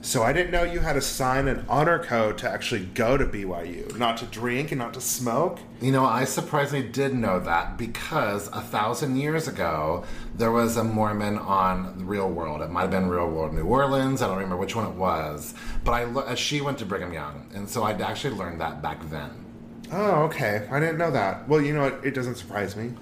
So 0.00 0.22
I 0.22 0.32
didn't 0.32 0.52
know 0.52 0.62
you 0.62 0.78
had 0.78 0.92
to 0.92 1.00
sign 1.00 1.48
an 1.48 1.64
honor 1.68 1.98
code 1.98 2.38
to 2.38 2.48
actually 2.48 2.86
go 2.86 3.16
to 3.16 3.26
BYU, 3.26 3.96
not 3.98 4.16
to 4.18 4.26
drink 4.26 4.70
and 4.70 4.78
not 4.78 4.94
to 4.94 5.00
smoke. 5.00 5.58
You 5.80 5.90
know, 5.90 6.04
I 6.04 6.24
surprisingly 6.24 6.88
did 6.88 7.14
know 7.14 7.40
that 7.40 7.76
because 7.76 8.46
a 8.48 8.60
thousand 8.60 9.16
years 9.16 9.48
ago, 9.48 10.04
there 10.36 10.52
was 10.52 10.76
a 10.76 10.84
Mormon 10.84 11.36
on 11.36 11.98
the 11.98 12.04
Real 12.04 12.30
World. 12.30 12.62
It 12.62 12.70
might 12.70 12.82
have 12.82 12.90
been 12.92 13.08
Real 13.08 13.28
World 13.28 13.54
New 13.54 13.64
Orleans. 13.64 14.22
I 14.22 14.28
don't 14.28 14.36
remember 14.36 14.56
which 14.56 14.76
one 14.76 14.86
it 14.86 14.94
was. 14.94 15.54
But 15.84 15.92
I, 15.92 16.34
she 16.36 16.60
went 16.60 16.78
to 16.78 16.86
Brigham 16.86 17.12
Young, 17.12 17.50
and 17.54 17.68
so 17.68 17.82
I'd 17.82 18.00
actually 18.00 18.36
learned 18.36 18.60
that 18.60 18.80
back 18.80 19.08
then. 19.10 19.44
Oh, 19.90 20.22
okay. 20.24 20.68
I 20.70 20.78
didn't 20.78 20.98
know 20.98 21.10
that. 21.10 21.48
Well, 21.48 21.60
you 21.60 21.74
know 21.74 21.82
what? 21.82 22.04
It 22.04 22.14
doesn't 22.14 22.36
surprise 22.36 22.76
me. 22.76 22.92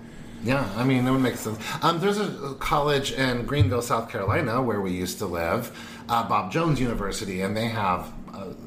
Yeah, 0.45 0.69
I 0.77 0.85
mean, 0.85 1.05
that 1.05 1.13
would 1.13 1.23
make 1.23 1.37
sense. 1.37 1.59
Um, 1.83 1.99
there's 1.99 2.19
a 2.19 2.55
college 2.61 3.11
in 3.13 3.47
Greenville, 3.47 3.83
South 3.83 4.09
Carolina, 4.09 4.63
where 4.63 4.81
we 4.81 4.93
used 4.93 5.19
to 5.19 5.27
live, 5.27 5.77
uh, 6.09 6.29
Bob 6.29 6.53
Jones 6.53 6.81
University, 6.81 7.43
and 7.43 7.57
they 7.57 7.69
have 7.69 8.13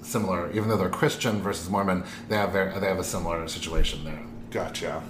similar. 0.02 0.52
Even 0.52 0.70
though 0.70 0.78
they're 0.78 0.90
Christian 0.90 1.42
versus 1.42 1.70
Mormon, 1.70 2.04
they 2.28 2.36
have 2.36 2.52
very, 2.52 2.78
they 2.80 2.88
have 2.88 3.00
a 3.00 3.04
similar 3.04 3.48
situation 3.48 4.04
there. 4.04 4.22
Gotcha. 4.52 5.04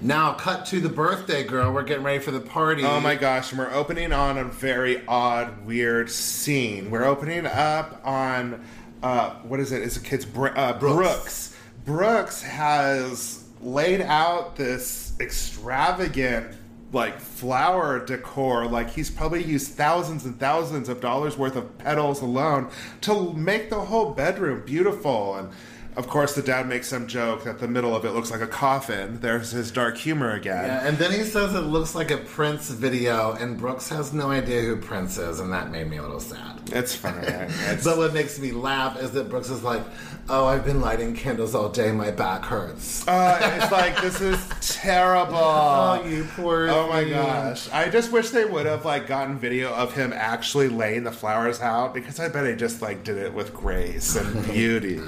Now, 0.00 0.32
cut 0.32 0.66
to 0.66 0.80
the 0.80 0.88
birthday 0.88 1.44
girl. 1.44 1.72
We're 1.72 1.84
getting 1.84 2.04
ready 2.04 2.18
for 2.18 2.30
the 2.30 2.40
party. 2.40 2.82
Oh 2.84 3.00
my 3.00 3.14
gosh, 3.14 3.52
and 3.52 3.58
we're 3.58 3.72
opening 3.72 4.12
on 4.12 4.38
a 4.38 4.44
very 4.44 5.06
odd, 5.06 5.64
weird 5.64 6.10
scene. 6.10 6.90
We're 6.90 7.04
opening 7.04 7.46
up 7.46 8.00
on 8.04 8.64
uh, 9.02 9.34
what 9.42 9.60
is 9.60 9.72
it? 9.72 9.82
It's 9.82 9.96
a 9.96 10.00
kid's 10.00 10.24
Br- 10.24 10.56
uh, 10.56 10.78
Brooks. 10.78 10.96
Brooks. 10.96 11.56
Brooks 11.84 12.42
has 12.42 13.44
laid 13.60 14.00
out 14.00 14.56
this 14.56 15.12
extravagant 15.20 16.56
like 16.92 17.18
flower 17.18 18.04
decor 18.04 18.66
like 18.66 18.90
he's 18.90 19.10
probably 19.10 19.42
used 19.42 19.72
thousands 19.72 20.24
and 20.24 20.38
thousands 20.38 20.88
of 20.88 21.00
dollars 21.00 21.36
worth 21.38 21.56
of 21.56 21.78
petals 21.78 22.20
alone 22.20 22.68
to 23.00 23.32
make 23.32 23.70
the 23.70 23.80
whole 23.80 24.12
bedroom 24.12 24.62
beautiful 24.66 25.36
and 25.36 25.48
of 25.96 26.08
course 26.08 26.34
the 26.34 26.42
dad 26.42 26.66
makes 26.66 26.88
some 26.88 27.06
joke 27.06 27.44
that 27.44 27.58
the 27.58 27.68
middle 27.68 27.94
of 27.94 28.04
it 28.04 28.10
looks 28.12 28.30
like 28.30 28.40
a 28.40 28.46
coffin 28.46 29.18
there's 29.20 29.50
his 29.50 29.70
dark 29.70 29.96
humor 29.96 30.32
again 30.32 30.64
Yeah, 30.66 30.86
and 30.86 30.96
then 30.98 31.12
he 31.12 31.22
says 31.22 31.54
it 31.54 31.60
looks 31.60 31.94
like 31.94 32.10
a 32.10 32.16
Prince 32.16 32.70
video, 32.70 33.32
and 33.32 33.58
Brooks 33.58 33.88
has 33.90 34.12
no 34.14 34.30
idea 34.30 34.62
who 34.62 34.76
Prince 34.76 35.18
is, 35.18 35.38
and 35.40 35.52
that 35.52 35.70
made 35.70 35.90
me 35.90 35.98
a 35.98 36.02
little 36.02 36.18
sad. 36.20 36.60
It's 36.72 36.94
funny. 36.94 37.26
It's, 37.26 37.84
But 37.84 37.98
what 37.98 38.14
makes 38.14 38.38
me 38.38 38.52
laugh 38.52 38.98
is 38.98 39.10
that 39.12 39.28
Brooks 39.28 39.50
is 39.50 39.62
like, 39.62 39.82
"Oh, 40.30 40.46
I've 40.46 40.64
been 40.64 40.80
lighting 40.80 41.14
candles 41.14 41.54
all 41.54 41.68
day. 41.68 41.92
My 41.92 42.10
back 42.10 42.42
hurts." 42.44 43.06
uh, 43.06 43.38
it's 43.60 43.70
like 43.70 44.00
this 44.00 44.20
is 44.22 44.38
terrible. 44.82 45.36
Oh, 45.38 46.04
you 46.06 46.24
poor 46.36 46.68
Oh 46.68 46.88
my 46.88 47.04
thing. 47.04 47.12
gosh! 47.12 47.68
I 47.70 47.88
just 47.88 48.10
wish 48.12 48.30
they 48.30 48.44
would 48.44 48.66
have 48.66 48.84
like 48.84 49.06
gotten 49.06 49.38
video 49.38 49.72
of 49.72 49.94
him 49.94 50.12
actually 50.12 50.68
laying 50.68 51.04
the 51.04 51.12
flowers 51.12 51.60
out 51.60 51.94
because 51.94 52.18
I 52.20 52.28
bet 52.28 52.46
he 52.46 52.54
just 52.56 52.82
like 52.82 53.04
did 53.04 53.16
it 53.18 53.32
with 53.32 53.54
grace 53.54 54.16
and 54.16 54.44
beauty. 54.52 55.00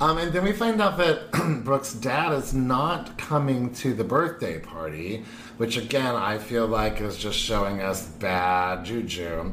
Um, 0.00 0.18
and 0.18 0.32
then 0.32 0.42
we 0.42 0.52
find 0.52 0.82
out 0.82 0.98
that 0.98 1.30
Brooks' 1.64 1.92
dad 1.94 2.32
is 2.32 2.52
not 2.52 3.16
coming 3.16 3.72
to 3.74 3.94
the 3.94 4.02
birthday 4.02 4.58
party, 4.58 5.24
which 5.56 5.76
again 5.76 6.16
I 6.16 6.38
feel 6.38 6.66
like 6.66 7.00
is 7.00 7.16
just 7.16 7.38
showing 7.38 7.80
us 7.80 8.04
bad 8.06 8.84
juju. 8.84 9.52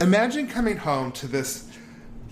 Imagine 0.00 0.46
coming 0.48 0.78
home 0.78 1.12
to 1.12 1.26
this 1.28 1.68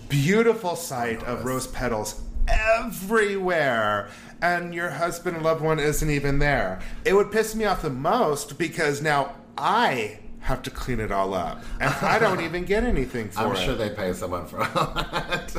beautiful 0.09 0.75
sight 0.75 1.21
of 1.23 1.45
rose 1.45 1.67
petals 1.67 2.21
everywhere 2.47 4.09
and 4.41 4.73
your 4.73 4.89
husband 4.91 5.35
and 5.35 5.45
loved 5.45 5.61
one 5.61 5.79
isn't 5.79 6.09
even 6.09 6.39
there. 6.39 6.79
It 7.05 7.13
would 7.13 7.31
piss 7.31 7.53
me 7.55 7.65
off 7.65 7.81
the 7.81 7.89
most 7.89 8.57
because 8.57 9.01
now 9.01 9.35
I 9.57 10.20
have 10.41 10.61
to 10.63 10.71
clean 10.71 10.99
it 10.99 11.11
all 11.11 11.33
up 11.33 11.63
and 11.79 11.93
I 12.01 12.19
don't 12.19 12.41
even 12.45 12.65
get 12.65 12.83
anything 12.83 13.29
for 13.29 13.41
it. 13.41 13.47
I'm 13.47 13.55
sure 13.55 13.75
they 13.75 13.89
pay 13.89 14.13
someone 14.13 14.45
for 14.47 14.59
all 14.61 14.93
that. 14.93 15.55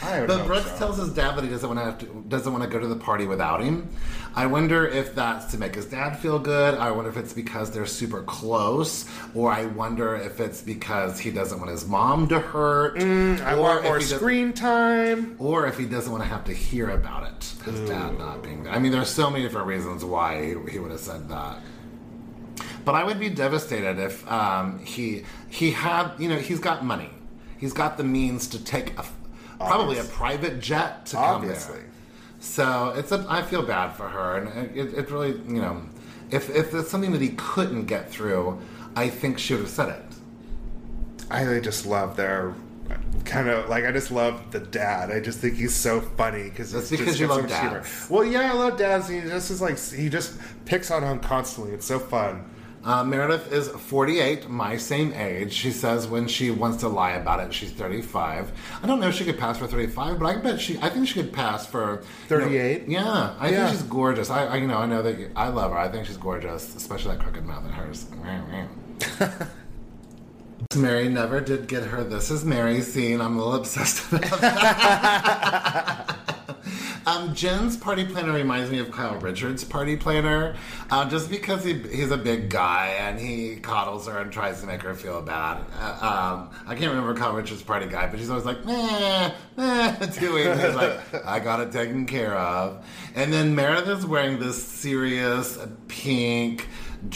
But 0.00 0.46
Brooks 0.46 0.70
so. 0.72 0.78
tells 0.78 0.98
his 0.98 1.12
dad 1.12 1.36
that 1.36 1.44
he 1.44 1.50
doesn't 1.50 1.68
want 1.68 1.80
to 1.80 1.84
have 1.84 1.98
to, 1.98 2.24
doesn't 2.28 2.52
want 2.52 2.64
to 2.64 2.70
go 2.70 2.78
to 2.78 2.86
the 2.86 2.96
party 2.96 3.26
without 3.26 3.62
him. 3.62 3.88
I 4.34 4.46
wonder 4.46 4.86
if 4.86 5.14
that's 5.14 5.46
to 5.52 5.58
make 5.58 5.74
his 5.74 5.86
dad 5.86 6.18
feel 6.18 6.38
good. 6.38 6.74
I 6.74 6.90
wonder 6.90 7.10
if 7.10 7.16
it's 7.16 7.32
because 7.32 7.70
they're 7.70 7.86
super 7.86 8.22
close, 8.22 9.06
or 9.34 9.50
I 9.50 9.64
wonder 9.64 10.14
if 10.14 10.40
it's 10.40 10.60
because 10.60 11.18
he 11.18 11.30
doesn't 11.30 11.58
want 11.58 11.70
his 11.70 11.86
mom 11.86 12.28
to 12.28 12.38
hurt. 12.38 12.96
Mm, 12.96 13.40
I 13.40 13.54
or 13.54 13.60
want 13.60 13.84
more 13.84 14.00
screen 14.00 14.52
time. 14.52 15.36
or 15.38 15.66
if 15.66 15.78
he 15.78 15.86
doesn't 15.86 16.12
want 16.12 16.22
to 16.22 16.28
have 16.28 16.44
to 16.44 16.52
hear 16.52 16.90
about 16.90 17.24
it, 17.24 17.54
his 17.64 17.80
dad 17.88 18.18
not 18.18 18.42
being 18.42 18.64
there. 18.64 18.72
I 18.74 18.78
mean, 18.78 18.92
there's 18.92 19.08
so 19.08 19.30
many 19.30 19.42
different 19.42 19.66
reasons 19.66 20.04
why 20.04 20.42
he, 20.44 20.54
he 20.70 20.78
would 20.78 20.90
have 20.90 21.00
said 21.00 21.28
that. 21.30 21.58
But 22.86 22.94
I 22.94 23.02
would 23.02 23.18
be 23.18 23.28
devastated 23.28 23.98
if 23.98 24.30
um, 24.30 24.78
he 24.78 25.24
he 25.48 25.72
had 25.72 26.12
you 26.20 26.28
know 26.28 26.36
he's 26.36 26.60
got 26.60 26.84
money, 26.84 27.10
he's 27.58 27.72
got 27.72 27.96
the 27.96 28.04
means 28.04 28.46
to 28.46 28.62
take 28.62 28.96
a 28.96 29.04
probably 29.58 29.98
a 29.98 30.04
private 30.04 30.60
jet 30.60 31.04
to 31.06 31.16
come 31.16 31.24
Obviously. 31.24 31.80
there. 31.80 31.90
So 32.38 32.94
it's 32.96 33.10
a 33.10 33.26
I 33.28 33.42
feel 33.42 33.62
bad 33.62 33.90
for 33.90 34.08
her, 34.08 34.36
and 34.36 34.76
it, 34.76 34.94
it 34.94 35.10
really 35.10 35.32
you 35.32 35.60
know 35.60 35.82
if 36.30 36.48
if 36.48 36.72
it's 36.72 36.88
something 36.88 37.10
that 37.10 37.20
he 37.20 37.30
couldn't 37.30 37.86
get 37.86 38.08
through, 38.08 38.60
I 38.94 39.08
think 39.08 39.40
she 39.40 39.54
would 39.54 39.62
have 39.62 39.70
said 39.70 39.88
it. 39.88 40.04
I 41.28 41.58
just 41.58 41.86
love 41.86 42.14
their 42.14 42.54
kind 43.24 43.48
of 43.48 43.68
like 43.68 43.84
I 43.84 43.90
just 43.90 44.12
love 44.12 44.52
the 44.52 44.60
dad. 44.60 45.10
I 45.10 45.18
just 45.18 45.40
think 45.40 45.56
he's 45.56 45.74
so 45.74 46.00
funny 46.00 46.44
because 46.44 46.70
That's 46.70 46.90
because 46.90 47.18
you 47.18 47.26
love 47.26 47.48
dads. 47.48 48.06
Well, 48.08 48.24
yeah, 48.24 48.52
I 48.52 48.54
love 48.54 48.78
dads. 48.78 49.08
He 49.08 49.22
just 49.22 49.50
is 49.50 49.60
like 49.60 49.76
he 49.76 50.08
just 50.08 50.34
picks 50.66 50.92
on 50.92 51.02
him 51.02 51.18
constantly. 51.18 51.72
It's 51.72 51.86
so 51.86 51.98
fun. 51.98 52.48
Uh, 52.86 53.02
Meredith 53.02 53.52
is 53.52 53.66
48, 53.68 54.48
my 54.48 54.76
same 54.76 55.12
age. 55.14 55.52
She 55.52 55.72
says 55.72 56.06
when 56.06 56.28
she 56.28 56.52
wants 56.52 56.76
to 56.78 56.88
lie 56.88 57.14
about 57.14 57.40
it, 57.40 57.52
she's 57.52 57.72
35. 57.72 58.52
I 58.80 58.86
don't 58.86 59.00
know 59.00 59.08
if 59.08 59.16
she 59.16 59.24
could 59.24 59.40
pass 59.40 59.58
for 59.58 59.66
35, 59.66 60.20
but 60.20 60.26
I 60.26 60.36
bet 60.36 60.60
she. 60.60 60.78
I 60.80 60.88
think 60.88 61.08
she 61.08 61.14
could 61.14 61.32
pass 61.32 61.66
for 61.66 62.04
you 62.30 62.36
know- 62.38 62.44
38? 62.44 62.88
yeah, 62.88 63.34
I 63.40 63.48
Yeah. 63.50 63.66
think 63.66 63.70
she's 63.80 63.88
gorgeous. 63.88 64.30
I, 64.30 64.46
I, 64.46 64.56
you 64.58 64.68
know, 64.68 64.78
I 64.78 64.86
know 64.86 65.02
that 65.02 65.18
you, 65.18 65.32
I 65.34 65.48
love 65.48 65.72
her. 65.72 65.78
I 65.78 65.88
think 65.88 66.06
she's 66.06 66.16
gorgeous, 66.16 66.76
especially 66.76 67.16
that 67.16 67.24
crooked 67.24 67.44
mouth 67.44 67.64
of 67.64 67.72
hers. 67.72 68.06
Mary 70.76 71.08
never 71.08 71.40
did 71.40 71.68
get 71.68 71.84
her 71.84 72.04
"This 72.04 72.30
Is 72.30 72.44
Mary" 72.44 72.80
scene. 72.82 73.20
I'm 73.20 73.36
a 73.36 73.38
little 73.38 73.54
obsessed 73.54 74.12
about 74.12 74.40
that. 74.40 76.16
Um, 77.06 77.34
Jen's 77.34 77.76
party 77.76 78.04
planner 78.04 78.32
reminds 78.32 78.70
me 78.70 78.80
of 78.80 78.90
Kyle 78.90 79.16
Richards' 79.20 79.62
party 79.62 79.96
planner, 79.96 80.56
uh, 80.90 81.08
just 81.08 81.30
because 81.30 81.64
he, 81.64 81.74
he's 81.74 82.10
a 82.10 82.16
big 82.16 82.50
guy 82.50 82.96
and 82.98 83.18
he 83.18 83.56
coddles 83.56 84.08
her 84.08 84.18
and 84.18 84.32
tries 84.32 84.60
to 84.60 84.66
make 84.66 84.82
her 84.82 84.92
feel 84.92 85.22
bad. 85.22 85.64
Uh, 85.78 86.38
um, 86.40 86.50
I 86.66 86.74
can't 86.74 86.90
remember 86.90 87.14
Kyle 87.14 87.32
Richards' 87.32 87.62
party 87.62 87.86
guy, 87.86 88.08
but 88.08 88.18
he's 88.18 88.28
always 88.28 88.44
like, 88.44 88.64
meh, 88.64 89.30
to 89.56 90.36
him. 90.36 90.58
He's 90.58 90.74
like, 90.74 91.24
I 91.24 91.38
got 91.38 91.60
it 91.60 91.70
taken 91.70 92.06
care 92.06 92.34
of. 92.34 92.84
And 93.14 93.32
then 93.32 93.54
Meredith 93.54 94.00
is 94.00 94.06
wearing 94.06 94.40
this 94.40 94.62
serious 94.62 95.58
pink 95.86 96.66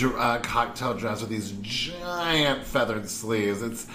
uh, 0.05 0.39
cocktail 0.39 0.95
dress 0.95 1.21
with 1.21 1.31
these 1.31 1.53
giant 1.63 2.63
feathered 2.65 3.09
sleeves. 3.09 3.63
It's 3.63 3.87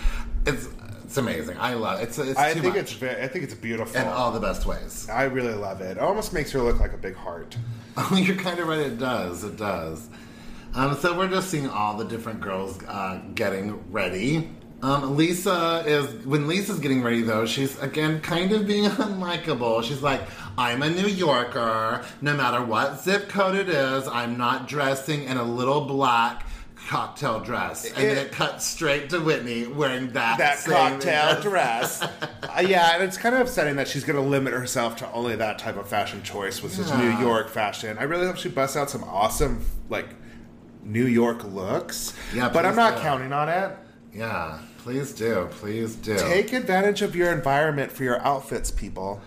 it's 0.45 0.67
it's 1.15 1.21
amazing. 1.21 1.55
I 1.57 1.75
love 1.75 2.01
it. 2.01 2.09
It's, 2.09 2.17
it's 2.19 2.37
I 2.37 2.53
think 2.53 2.65
much. 2.65 2.75
it's 2.75 2.91
very, 2.91 3.23
I 3.23 3.27
think 3.29 3.45
it's 3.45 3.53
beautiful. 3.53 3.95
in 3.95 4.05
all 4.05 4.33
the 4.33 4.39
best 4.41 4.65
ways. 4.65 5.07
I 5.09 5.23
really 5.23 5.53
love 5.53 5.79
it. 5.79 5.91
It 5.91 5.97
almost 5.97 6.33
makes 6.33 6.51
her 6.51 6.61
look 6.61 6.77
like 6.79 6.91
a 6.93 6.97
big 6.97 7.15
heart. 7.15 7.57
Oh, 7.97 8.17
you're 8.17 8.35
kind 8.35 8.59
of 8.59 8.67
right. 8.67 8.79
It 8.79 8.99
does. 8.99 9.45
It 9.45 9.55
does. 9.55 10.09
Um, 10.73 10.97
so 10.97 11.17
we're 11.17 11.29
just 11.29 11.49
seeing 11.49 11.69
all 11.69 11.95
the 11.95 12.03
different 12.03 12.41
girls 12.41 12.77
uh, 12.83 13.21
getting 13.35 13.89
ready. 13.89 14.49
Um, 14.81 15.15
Lisa 15.15 15.81
is 15.87 16.25
when 16.25 16.45
Lisa's 16.45 16.79
getting 16.81 17.01
ready 17.01 17.21
though. 17.21 17.45
She's 17.45 17.79
again 17.79 18.19
kind 18.19 18.51
of 18.51 18.67
being 18.67 18.83
unlikable. 18.89 19.81
She's 19.81 20.01
like, 20.01 20.19
"I'm 20.57 20.83
a 20.83 20.89
New 20.89 21.07
Yorker. 21.07 22.03
No 22.21 22.35
matter 22.35 22.61
what 22.61 23.01
zip 23.01 23.29
code 23.29 23.55
it 23.55 23.69
is, 23.69 24.09
I'm 24.09 24.37
not 24.37 24.67
dressing 24.67 25.23
in 25.23 25.37
a 25.37 25.43
little 25.45 25.85
black." 25.85 26.45
Cocktail 26.87 27.39
dress, 27.39 27.85
and 27.85 27.95
then 27.95 28.05
It- 28.05 28.17
it 28.27 28.31
cuts 28.31 28.63
straight 28.65 29.09
to 29.09 29.19
Whitney 29.19 29.65
wearing 29.65 30.11
that 30.13 30.37
That 30.37 30.63
cocktail 30.63 31.41
dress. 31.41 32.05
Uh, 32.55 32.61
yeah, 32.61 32.93
and 32.93 33.03
it's 33.03 33.17
kind 33.17 33.35
of 33.35 33.41
upsetting 33.41 33.75
that 33.75 33.85
she's 33.87 34.05
going 34.05 34.15
to 34.15 34.21
limit 34.21 34.53
herself 34.53 34.95
to 34.95 35.11
only 35.11 35.35
that 35.35 35.59
type 35.59 35.75
of 35.75 35.85
fashion 35.89 36.23
choice, 36.23 36.63
which 36.63 36.77
is 36.79 36.89
New 36.93 37.09
York 37.19 37.49
fashion. 37.49 37.97
I 37.99 38.03
really 38.03 38.25
hope 38.27 38.37
she 38.37 38.47
busts 38.47 38.77
out 38.77 38.89
some 38.89 39.03
awesome, 39.03 39.65
like, 39.89 40.07
New 40.83 41.05
York 41.05 41.43
looks. 41.43 42.13
Yeah, 42.33 42.47
but 42.47 42.65
I'm 42.65 42.75
not 42.77 42.95
do. 42.95 43.01
counting 43.01 43.33
on 43.33 43.49
it. 43.49 43.71
Yeah, 44.13 44.59
please 44.77 45.11
do, 45.11 45.49
please 45.59 45.95
do. 45.95 46.17
Take 46.17 46.53
advantage 46.53 47.01
of 47.01 47.13
your 47.13 47.29
environment 47.33 47.91
for 47.91 48.03
your 48.03 48.21
outfits, 48.25 48.71
people. 48.71 49.19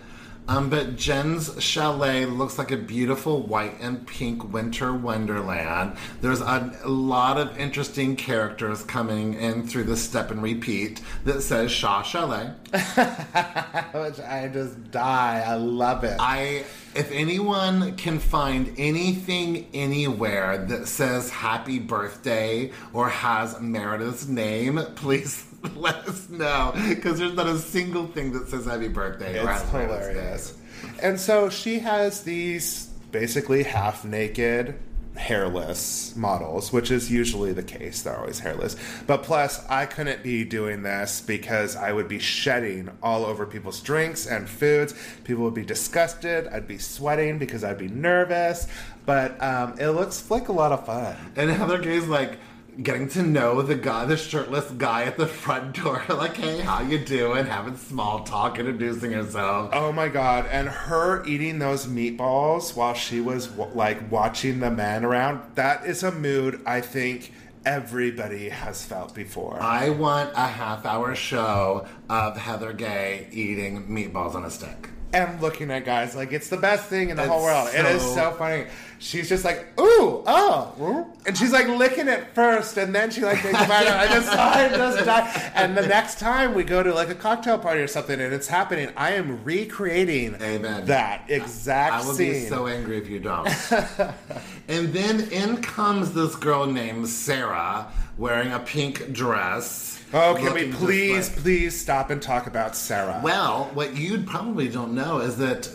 Um, 0.49 0.71
but 0.71 0.95
Jen's 0.95 1.63
chalet 1.63 2.25
looks 2.25 2.57
like 2.57 2.71
a 2.71 2.77
beautiful 2.77 3.43
white 3.43 3.75
and 3.79 4.07
pink 4.07 4.51
winter 4.51 4.91
wonderland. 4.95 5.95
There's 6.21 6.41
a, 6.41 6.75
lot 6.85 7.37
of 7.37 7.55
interesting 7.59 8.15
characters 8.15 8.83
coming 8.83 9.35
in 9.35 9.67
through 9.67 9.83
the 9.83 9.95
step 9.95 10.31
and 10.31 10.41
repeat 10.41 11.01
that 11.23 11.43
says 11.43 11.71
Shah 11.71 12.01
Chalet. 12.01 12.47
Which 12.73 14.19
I 14.21 14.49
just 14.51 14.89
die. 14.89 15.43
I 15.45 15.53
love 15.53 16.03
it. 16.03 16.17
I, 16.19 16.65
if 16.95 17.11
anyone 17.11 17.95
can 17.95 18.17
find 18.17 18.73
anything 18.79 19.67
anywhere 19.71 20.65
that 20.65 20.87
says 20.87 21.29
happy 21.29 21.77
birthday 21.77 22.71
or 22.91 23.07
has 23.07 23.59
Meredith's 23.59 24.27
name, 24.27 24.81
please 24.95 25.45
let 25.75 25.95
us 26.07 26.29
know. 26.29 26.73
Because 26.87 27.19
there's 27.19 27.33
not 27.33 27.47
a 27.47 27.57
single 27.57 28.07
thing 28.07 28.33
that 28.33 28.47
says 28.47 28.65
happy 28.65 28.87
birthday 28.87 29.39
It's 29.39 29.69
hilarious. 29.69 30.57
And 31.01 31.19
so 31.19 31.49
she 31.49 31.79
has 31.79 32.23
these 32.23 32.87
basically 33.11 33.63
half 33.63 34.05
naked, 34.05 34.75
hairless 35.15 36.15
models, 36.15 36.71
which 36.71 36.91
is 36.91 37.11
usually 37.11 37.51
the 37.51 37.63
case. 37.63 38.01
They're 38.03 38.17
always 38.17 38.39
hairless. 38.39 38.75
But 39.05 39.23
plus, 39.23 39.65
I 39.67 39.85
couldn't 39.85 40.23
be 40.23 40.45
doing 40.45 40.83
this 40.83 41.21
because 41.21 41.75
I 41.75 41.91
would 41.91 42.07
be 42.07 42.19
shedding 42.19 42.89
all 43.03 43.25
over 43.25 43.45
people's 43.45 43.81
drinks 43.81 44.25
and 44.25 44.47
foods. 44.49 44.93
People 45.25 45.43
would 45.43 45.53
be 45.53 45.65
disgusted. 45.65 46.47
I'd 46.47 46.67
be 46.67 46.77
sweating 46.77 47.37
because 47.37 47.63
I'd 47.63 47.77
be 47.77 47.89
nervous. 47.89 48.67
But 49.05 49.41
um, 49.43 49.75
it 49.79 49.89
looks 49.89 50.29
like 50.31 50.47
a 50.47 50.53
lot 50.53 50.71
of 50.71 50.85
fun. 50.85 51.15
And 51.35 51.49
Heather 51.49 51.79
Gay's 51.79 52.07
like 52.07 52.37
getting 52.81 53.07
to 53.09 53.23
know 53.23 53.61
the 53.61 53.75
guy, 53.75 54.05
the 54.05 54.15
shirtless 54.17 54.69
guy 54.71 55.03
at 55.03 55.17
the 55.17 55.27
front 55.27 55.75
door. 55.83 56.03
Like, 56.09 56.35
hey, 56.37 56.59
how 56.61 56.81
you 56.81 56.97
doing? 56.99 57.45
Having 57.45 57.77
small 57.77 58.23
talk, 58.23 58.59
introducing 58.59 59.11
herself. 59.11 59.69
Oh 59.73 59.91
my 59.91 60.07
god! 60.09 60.45
And 60.51 60.67
her 60.67 61.23
eating 61.25 61.59
those 61.59 61.85
meatballs 61.87 62.75
while 62.75 62.93
she 62.93 63.21
was 63.21 63.49
like 63.73 64.11
watching 64.11 64.59
the 64.59 64.71
man 64.71 65.05
around—that 65.05 65.85
is 65.85 66.03
a 66.03 66.11
mood 66.11 66.61
I 66.65 66.81
think 66.81 67.31
everybody 67.65 68.49
has 68.49 68.83
felt 68.85 69.13
before. 69.15 69.61
I 69.61 69.89
want 69.89 70.31
a 70.35 70.47
half 70.47 70.85
hour 70.85 71.15
show 71.15 71.85
of 72.09 72.37
Heather 72.37 72.73
Gay 72.73 73.27
eating 73.31 73.87
meatballs 73.87 74.35
on 74.35 74.43
a 74.45 74.49
stick. 74.49 74.89
and 75.13 75.41
looking 75.41 75.71
at 75.71 75.85
guys 75.85 76.15
like 76.15 76.31
it's 76.31 76.49
the 76.49 76.57
best 76.57 76.85
thing 76.85 77.09
in 77.09 77.15
the 77.17 77.23
It's 77.23 77.31
whole 77.31 77.41
world. 77.43 77.69
it 77.73 77.85
is 77.85 78.01
so- 78.01 78.13
so 78.15 78.31
funny. 78.33 78.65
She's 78.99 79.29
just 79.29 79.45
like, 79.45 79.67
ooh, 79.79 80.23
oh, 80.27 81.07
and 81.25 81.37
she's 81.37 81.53
like 81.53 81.67
licking 81.67 82.09
it 82.09 82.33
first, 82.33 82.75
and 82.77 82.93
then 82.93 83.09
she 83.11 83.21
like 83.21 83.41
takes 83.41 83.55
a 83.59 83.67
bite. 83.67 83.87
I 83.87 84.07
just, 84.07 84.29
I 84.29 84.69
just 84.69 85.05
die. 85.05 85.51
And 85.55 85.75
the 85.77 85.87
next 85.87 86.19
time 86.19 86.53
we 86.53 86.63
go 86.65 86.83
to 86.83 86.93
like 86.93 87.09
a 87.09 87.15
cocktail 87.15 87.57
party 87.57 87.81
or 87.81 87.87
something, 87.87 88.19
and 88.19 88.33
it's 88.33 88.47
happening, 88.47 88.89
I 88.97 89.11
am 89.11 89.43
recreating 89.45 90.35
Amen. 90.41 90.85
that 90.87 91.29
exact 91.29 91.93
I 91.93 92.05
would 92.05 92.15
scene. 92.17 92.33
be 92.33 92.39
so 92.47 92.67
angry 92.67 92.97
if 92.97 93.07
you 93.09 93.19
don't. 93.19 93.47
and 94.67 94.91
then 94.93 95.21
in 95.31 95.61
comes 95.61 96.13
this 96.13 96.35
girl 96.35 96.65
named 96.65 97.07
Sarah 97.07 97.91
wearing 98.17 98.51
a 98.51 98.59
pink 98.59 99.13
dress. 99.13 100.01
Oh, 100.13 100.35
can 100.37 100.53
we 100.53 100.71
please, 100.73 101.29
like- 101.29 101.39
please 101.39 101.79
stop 101.79 102.09
and 102.09 102.21
talk 102.21 102.47
about 102.47 102.75
Sarah? 102.75 103.21
Well, 103.23 103.69
what 103.73 103.95
you 103.95 104.23
probably 104.23 104.67
don't 104.67 104.93
know 104.93 105.19
is 105.19 105.37
that 105.37 105.69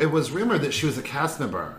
it 0.00 0.10
was 0.10 0.30
rumored 0.30 0.62
that 0.62 0.72
she 0.72 0.86
was 0.86 0.98
a 0.98 1.02
cast 1.02 1.40
member. 1.40 1.74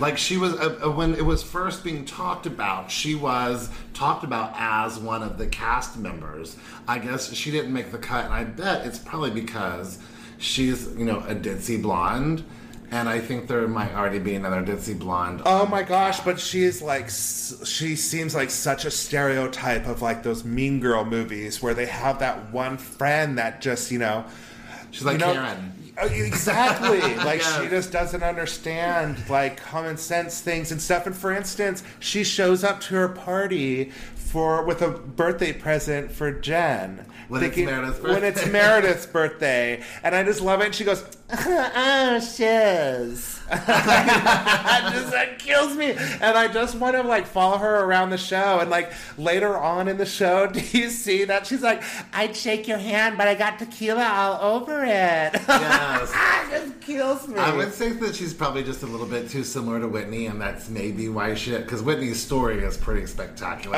Like 0.00 0.16
she 0.16 0.38
was 0.38 0.54
uh, 0.54 0.78
uh, 0.84 0.90
when 0.90 1.14
it 1.14 1.24
was 1.24 1.42
first 1.42 1.84
being 1.84 2.04
talked 2.06 2.46
about, 2.46 2.90
she 2.90 3.14
was 3.14 3.68
talked 3.92 4.24
about 4.24 4.52
as 4.56 4.98
one 4.98 5.22
of 5.22 5.36
the 5.36 5.46
cast 5.46 5.98
members. 5.98 6.56
I 6.88 6.98
guess 6.98 7.32
she 7.34 7.50
didn't 7.50 7.72
make 7.72 7.92
the 7.92 7.98
cut, 7.98 8.24
and 8.24 8.32
I 8.32 8.44
bet 8.44 8.86
it's 8.86 8.98
probably 8.98 9.30
because 9.30 9.98
she's 10.38 10.88
you 10.96 11.04
know 11.04 11.18
a 11.20 11.34
ditzy 11.34 11.80
blonde, 11.80 12.42
and 12.90 13.10
I 13.10 13.20
think 13.20 13.46
there 13.46 13.68
might 13.68 13.94
already 13.94 14.18
be 14.18 14.34
another 14.34 14.62
ditzy 14.62 14.98
blonde. 14.98 15.42
Oh 15.44 15.66
my 15.66 15.82
gosh, 15.82 16.20
but 16.20 16.40
she's 16.40 16.80
like, 16.80 17.10
she 17.10 17.94
seems 17.94 18.34
like 18.34 18.48
such 18.48 18.86
a 18.86 18.90
stereotype 18.90 19.86
of 19.86 20.00
like 20.00 20.22
those 20.22 20.44
Mean 20.44 20.80
Girl 20.80 21.04
movies 21.04 21.62
where 21.62 21.74
they 21.74 21.86
have 21.86 22.20
that 22.20 22.50
one 22.52 22.78
friend 22.78 23.36
that 23.36 23.60
just, 23.60 23.90
you 23.90 23.98
know, 23.98 24.24
she's 24.92 25.04
like 25.04 25.20
you 25.20 25.26
know- 25.26 25.34
Karen. 25.34 25.74
Uh, 26.02 26.06
Exactly. 26.06 27.00
Like 27.30 27.42
she 27.42 27.68
just 27.68 27.92
doesn't 27.92 28.22
understand 28.22 29.16
like 29.28 29.56
common 29.58 29.96
sense 29.96 30.40
things 30.40 30.72
and 30.72 30.80
stuff. 30.80 31.06
And 31.06 31.14
for 31.16 31.32
instance, 31.32 31.82
she 31.98 32.24
shows 32.24 32.64
up 32.64 32.80
to 32.82 32.94
her 32.94 33.08
party 33.08 33.90
for 34.14 34.64
with 34.64 34.80
a 34.82 34.88
birthday 34.90 35.52
present 35.52 36.10
for 36.10 36.30
Jen. 36.32 37.04
When 37.28 37.42
it's 37.42 37.56
Meredith's 37.56 38.00
When 38.00 38.24
it's 38.24 38.40
birthday. 38.40 38.52
Meredith's 38.52 39.06
birthday. 39.06 39.82
And 40.02 40.14
I 40.14 40.22
just 40.24 40.40
love 40.40 40.60
it. 40.60 40.66
And 40.66 40.74
she 40.74 40.84
goes, 40.84 41.04
oh, 41.32 42.20
shiz. 42.20 43.39
it 43.52 44.92
just 44.92 45.10
that 45.12 45.36
kills 45.38 45.74
me. 45.76 45.90
And 45.92 46.36
I 46.38 46.48
just 46.52 46.76
want 46.76 46.94
to 46.96 47.02
like 47.02 47.26
follow 47.26 47.58
her 47.58 47.84
around 47.84 48.10
the 48.10 48.18
show. 48.18 48.60
And 48.60 48.70
like 48.70 48.92
later 49.18 49.56
on 49.58 49.88
in 49.88 49.98
the 49.98 50.06
show, 50.06 50.46
do 50.52 50.60
you 50.60 50.90
see 50.90 51.24
that 51.24 51.46
she's 51.46 51.62
like, 51.62 51.82
I'd 52.12 52.36
shake 52.36 52.68
your 52.68 52.78
hand, 52.78 53.18
but 53.18 53.28
I 53.28 53.34
got 53.34 53.58
tequila 53.58 54.04
all 54.04 54.56
over 54.56 54.84
it. 54.84 54.88
Yes. 55.34 56.12
it 56.52 56.66
just 56.68 56.80
kills 56.80 57.28
me. 57.28 57.38
I 57.38 57.54
would 57.54 57.72
say 57.72 57.90
that 57.90 58.14
she's 58.14 58.34
probably 58.34 58.62
just 58.62 58.82
a 58.82 58.86
little 58.86 59.06
bit 59.06 59.28
too 59.30 59.44
similar 59.44 59.80
to 59.80 59.88
Whitney, 59.88 60.26
and 60.26 60.40
that's 60.40 60.68
maybe 60.68 61.08
why 61.08 61.34
she. 61.34 61.50
Because 61.56 61.82
Whitney's 61.82 62.20
story 62.22 62.62
is 62.62 62.76
pretty 62.76 63.06
spectacular. 63.06 63.76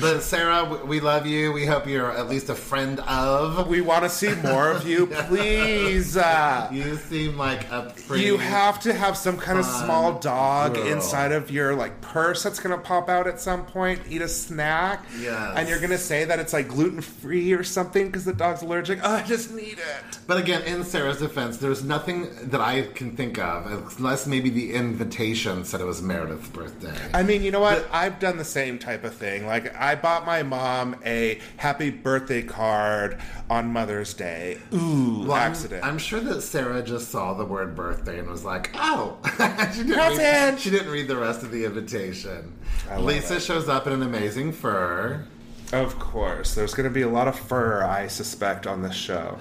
but 0.00 0.20
Sarah, 0.20 0.64
we- 0.64 0.96
we 0.96 1.00
love 1.00 1.26
you. 1.26 1.52
We 1.52 1.66
hope 1.66 1.86
you're 1.86 2.10
at 2.10 2.28
least 2.28 2.48
a 2.48 2.54
friend 2.54 3.00
of. 3.00 3.66
we 3.68 3.80
want 3.80 4.04
to 4.04 4.08
see 4.10 4.34
more 4.36 4.70
of 4.70 4.86
you, 4.88 5.06
please. 5.06 6.16
Uh, 6.16 6.68
You 6.72 6.96
seem 6.96 7.36
like 7.36 7.70
a 7.70 7.92
pretty. 8.06 8.24
you 8.24 8.38
have 8.46 8.80
to 8.80 8.92
have 8.92 9.16
some 9.16 9.36
kind 9.36 9.58
of 9.58 9.64
small 9.64 10.18
dog 10.18 10.74
girl. 10.74 10.86
inside 10.86 11.32
of 11.32 11.50
your 11.50 11.74
like 11.74 12.00
purse 12.00 12.42
that's 12.42 12.60
gonna 12.60 12.78
pop 12.78 13.08
out 13.08 13.26
at 13.26 13.40
some 13.40 13.64
point. 13.66 14.00
Eat 14.08 14.22
a 14.22 14.28
snack, 14.28 15.04
Yes. 15.20 15.54
and 15.56 15.68
you're 15.68 15.80
gonna 15.80 15.98
say 15.98 16.24
that 16.24 16.38
it's 16.38 16.52
like 16.52 16.68
gluten 16.68 17.00
free 17.00 17.52
or 17.52 17.64
something 17.64 18.06
because 18.06 18.24
the 18.24 18.32
dog's 18.32 18.62
allergic. 18.62 19.00
Oh, 19.02 19.14
I 19.16 19.22
just 19.22 19.52
need 19.52 19.78
it. 19.78 20.18
But 20.26 20.38
again, 20.38 20.62
in 20.62 20.84
Sarah's 20.84 21.18
defense, 21.18 21.58
there's 21.58 21.84
nothing 21.84 22.28
that 22.50 22.60
I 22.60 22.82
can 22.94 23.16
think 23.16 23.38
of, 23.38 23.66
unless 23.98 24.26
maybe 24.26 24.50
the 24.50 24.74
invitation 24.74 25.64
said 25.64 25.80
it 25.80 25.84
was 25.84 26.02
Meredith's 26.02 26.48
birthday. 26.48 26.92
I 27.14 27.22
mean, 27.22 27.42
you 27.42 27.50
know 27.50 27.60
what? 27.60 27.86
I've 27.92 28.18
done 28.18 28.36
the 28.38 28.44
same 28.44 28.78
type 28.78 29.04
of 29.04 29.14
thing. 29.14 29.46
Like, 29.46 29.74
I 29.76 29.94
bought 29.94 30.24
my 30.26 30.42
mom 30.42 30.96
a 31.04 31.40
happy 31.56 31.90
birthday 31.90 32.42
card 32.42 33.18
on 33.50 33.72
Mother's 33.72 34.14
Day. 34.14 34.58
Ooh, 34.74 35.24
Well, 35.26 35.32
I'm- 35.32 35.50
accident. 35.52 35.84
I'm, 35.84 35.98
sure 35.98 36.20
that 36.20 36.42
Sarah 36.42 36.82
just 36.82 37.10
saw 37.10 37.34
the 37.34 37.44
word 37.44 37.74
birthday 37.74 38.18
and 38.18 38.28
was 38.28 38.35
like, 38.44 38.70
"Oh." 38.74 39.18
she, 39.24 39.38
didn't 39.38 39.88
That's 39.88 40.18
read, 40.18 40.54
it. 40.54 40.60
she 40.60 40.70
didn't 40.70 40.90
read 40.90 41.08
the 41.08 41.16
rest 41.16 41.42
of 41.42 41.50
the 41.50 41.64
invitation. 41.64 42.52
Lisa 42.98 43.36
it. 43.36 43.42
shows 43.42 43.68
up 43.68 43.86
in 43.86 43.92
an 43.92 44.02
amazing 44.02 44.52
fur. 44.52 45.24
of 45.72 45.98
course. 45.98 46.54
There's 46.54 46.74
going 46.74 46.88
to 46.88 46.94
be 46.94 47.02
a 47.02 47.08
lot 47.08 47.28
of 47.28 47.38
fur, 47.38 47.82
I 47.82 48.06
suspect, 48.06 48.66
on 48.66 48.82
this 48.82 48.94
show. 48.94 49.38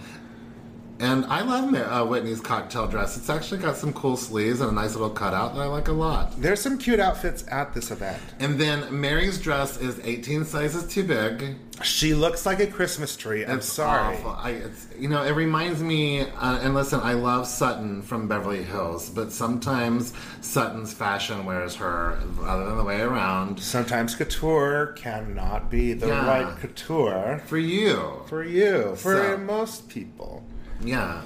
And 0.97 1.25
I 1.25 1.41
love 1.41 1.73
uh, 1.73 2.05
Whitney's 2.05 2.39
cocktail 2.39 2.87
dress. 2.87 3.17
It's 3.17 3.29
actually 3.29 3.59
got 3.59 3.75
some 3.75 3.91
cool 3.91 4.15
sleeves 4.15 4.61
and 4.61 4.69
a 4.69 4.73
nice 4.73 4.93
little 4.93 5.09
cutout 5.09 5.53
that 5.53 5.61
I 5.61 5.65
like 5.65 5.89
a 5.89 5.91
lot. 5.91 6.39
There's 6.41 6.61
some 6.61 6.77
cute 6.77 7.01
outfits 7.01 7.43
at 7.51 7.73
this 7.73 7.91
event. 7.91 8.21
And 8.39 8.57
then 8.57 8.97
Mary's 9.01 9.39
dress 9.41 9.77
is 9.77 9.99
18 10.05 10.45
sizes 10.45 10.87
too 10.87 11.03
big. 11.03 11.57
She 11.83 12.13
looks 12.13 12.45
like 12.45 12.61
a 12.61 12.67
Christmas 12.67 13.17
tree. 13.17 13.45
I'm 13.45 13.57
It's 13.57 13.65
sorry. 13.67 14.15
awful. 14.15 14.31
I, 14.31 14.61
you 14.97 15.09
know, 15.09 15.23
it 15.23 15.31
reminds 15.31 15.81
me, 15.81 16.21
uh, 16.21 16.59
and 16.61 16.73
listen, 16.73 17.01
I 17.01 17.11
love 17.11 17.45
Sutton 17.45 18.01
from 18.01 18.29
Beverly 18.29 18.63
Hills, 18.63 19.09
but 19.09 19.33
sometimes 19.33 20.13
Sutton's 20.39 20.93
fashion 20.93 21.45
wears 21.45 21.75
her 21.75 22.17
other 22.45 22.67
than 22.67 22.77
the 22.77 22.83
way 22.85 23.01
around. 23.01 23.59
Sometimes 23.59 24.15
couture 24.15 24.93
cannot 24.95 25.69
be 25.69 25.91
the 25.91 26.07
Yeah. 26.07 26.25
right 26.25 26.57
couture 26.61 27.41
For 27.47 27.57
you. 27.57 28.21
for 28.27 28.41
you, 28.45 28.95
for 28.95 29.17
So- 29.17 29.37
most 29.39 29.89
people. 29.89 30.45
Yeah. 30.85 31.21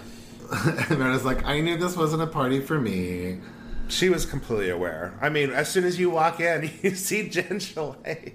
and 0.52 0.98
Meredith's 0.98 1.26
like, 1.26 1.45
I 1.45 1.61
knew 1.61 1.77
this 1.77 1.95
wasn't 1.95 2.23
a 2.23 2.27
party 2.27 2.60
for 2.60 2.80
me. 2.80 3.40
She 3.88 4.10
was 4.10 4.26
completely 4.26 4.69
aware. 4.69 5.14
I 5.22 5.30
mean, 5.30 5.52
as 5.52 5.69
soon 5.69 5.84
as 5.84 5.99
you 5.99 6.10
walk 6.10 6.40
in, 6.40 6.72
you 6.81 6.95
see 6.95 7.30
Jen 7.30 7.60
Chalet. 7.60 8.34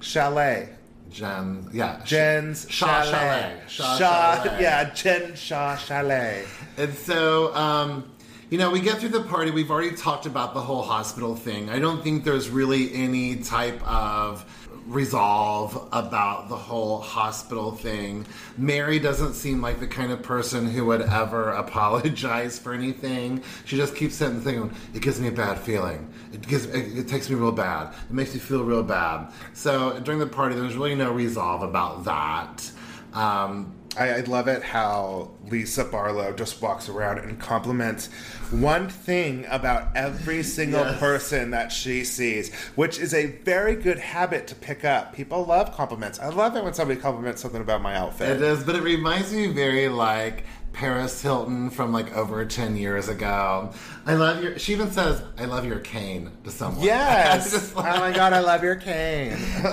Chalet. 0.00 0.70
Jen, 1.10 1.68
yeah. 1.72 2.02
Jen's 2.04 2.66
Shah 2.68 3.02
Chalet. 3.02 3.60
Shah, 3.66 3.96
Chalet. 3.96 4.62
yeah, 4.62 4.92
Jen 4.92 5.34
Shah 5.34 5.76
Chalet. 5.76 6.44
And 6.76 6.92
so, 6.94 7.54
um, 7.54 8.10
you 8.50 8.58
know, 8.58 8.70
we 8.70 8.80
get 8.80 8.98
through 8.98 9.08
the 9.10 9.22
party. 9.22 9.50
We've 9.50 9.70
already 9.70 9.96
talked 9.96 10.26
about 10.26 10.54
the 10.54 10.60
whole 10.60 10.82
hospital 10.82 11.34
thing. 11.34 11.70
I 11.70 11.78
don't 11.78 12.02
think 12.02 12.24
there's 12.24 12.50
really 12.50 12.92
any 12.94 13.36
type 13.36 13.82
of 13.86 14.44
resolve 14.88 15.86
about 15.92 16.48
the 16.48 16.56
whole 16.56 17.00
hospital 17.00 17.72
thing. 17.72 18.26
Mary 18.56 18.98
doesn't 18.98 19.34
seem 19.34 19.60
like 19.60 19.80
the 19.80 19.86
kind 19.86 20.10
of 20.10 20.22
person 20.22 20.66
who 20.66 20.86
would 20.86 21.02
ever 21.02 21.50
apologize 21.64 22.58
for 22.58 22.72
anything. 22.72 23.42
She 23.66 23.76
just 23.76 23.94
keeps 23.94 24.14
sitting 24.14 24.40
thinking, 24.40 24.74
it 24.94 25.02
gives 25.02 25.20
me 25.20 25.28
a 25.28 25.32
bad 25.32 25.58
feeling. 25.58 26.12
It 26.32 26.42
gives 26.42 26.66
it, 26.66 26.98
it 26.98 27.08
takes 27.08 27.28
me 27.28 27.36
real 27.36 27.52
bad. 27.52 27.94
It 28.08 28.12
makes 28.12 28.32
me 28.32 28.40
feel 28.40 28.64
real 28.64 28.82
bad. 28.82 29.30
So 29.52 30.00
during 30.00 30.20
the 30.20 30.26
party, 30.26 30.54
there's 30.54 30.76
really 30.76 30.94
no 30.94 31.12
resolve 31.12 31.62
about 31.62 32.04
that. 32.04 32.70
Um, 33.12 33.77
I, 33.96 34.10
I 34.10 34.20
love 34.20 34.48
it 34.48 34.62
how 34.62 35.30
Lisa 35.48 35.84
Barlow 35.84 36.32
just 36.32 36.60
walks 36.60 36.88
around 36.88 37.18
and 37.18 37.38
compliments 37.40 38.08
one 38.50 38.88
thing 38.88 39.46
about 39.48 39.88
every 39.96 40.42
single 40.42 40.80
Yes. 40.84 40.98
person 41.00 41.50
that 41.50 41.72
she 41.72 42.04
sees, 42.04 42.52
which 42.76 42.98
is 42.98 43.12
a 43.14 43.26
very 43.26 43.74
good 43.74 43.98
habit 43.98 44.46
to 44.48 44.54
pick 44.54 44.84
up. 44.84 45.14
People 45.14 45.44
love 45.44 45.72
compliments. 45.74 46.18
I 46.18 46.28
love 46.28 46.54
it 46.56 46.64
when 46.64 46.74
somebody 46.74 47.00
compliments 47.00 47.42
something 47.42 47.60
about 47.60 47.82
my 47.82 47.94
outfit. 47.96 48.30
It 48.36 48.42
is, 48.42 48.62
but 48.64 48.76
it 48.76 48.82
reminds 48.82 49.32
me 49.32 49.48
very 49.48 49.88
like 49.88 50.44
Paris 50.72 51.20
Hilton 51.20 51.70
from 51.70 51.92
like 51.92 52.14
over 52.16 52.44
10 52.44 52.76
years 52.76 53.08
ago. 53.08 53.72
I 54.06 54.14
love 54.14 54.42
your, 54.42 54.58
she 54.58 54.72
even 54.72 54.90
says, 54.92 55.22
I 55.38 55.46
love 55.46 55.64
your 55.64 55.80
cane 55.80 56.30
to 56.44 56.50
someone. 56.50 56.84
Yes. 56.84 57.50
Just 57.50 57.76
oh 57.76 57.82
my 57.82 58.12
god, 58.12 58.32
I 58.32 58.40
love 58.40 58.62
your 58.62 58.76
cane. 58.76 59.32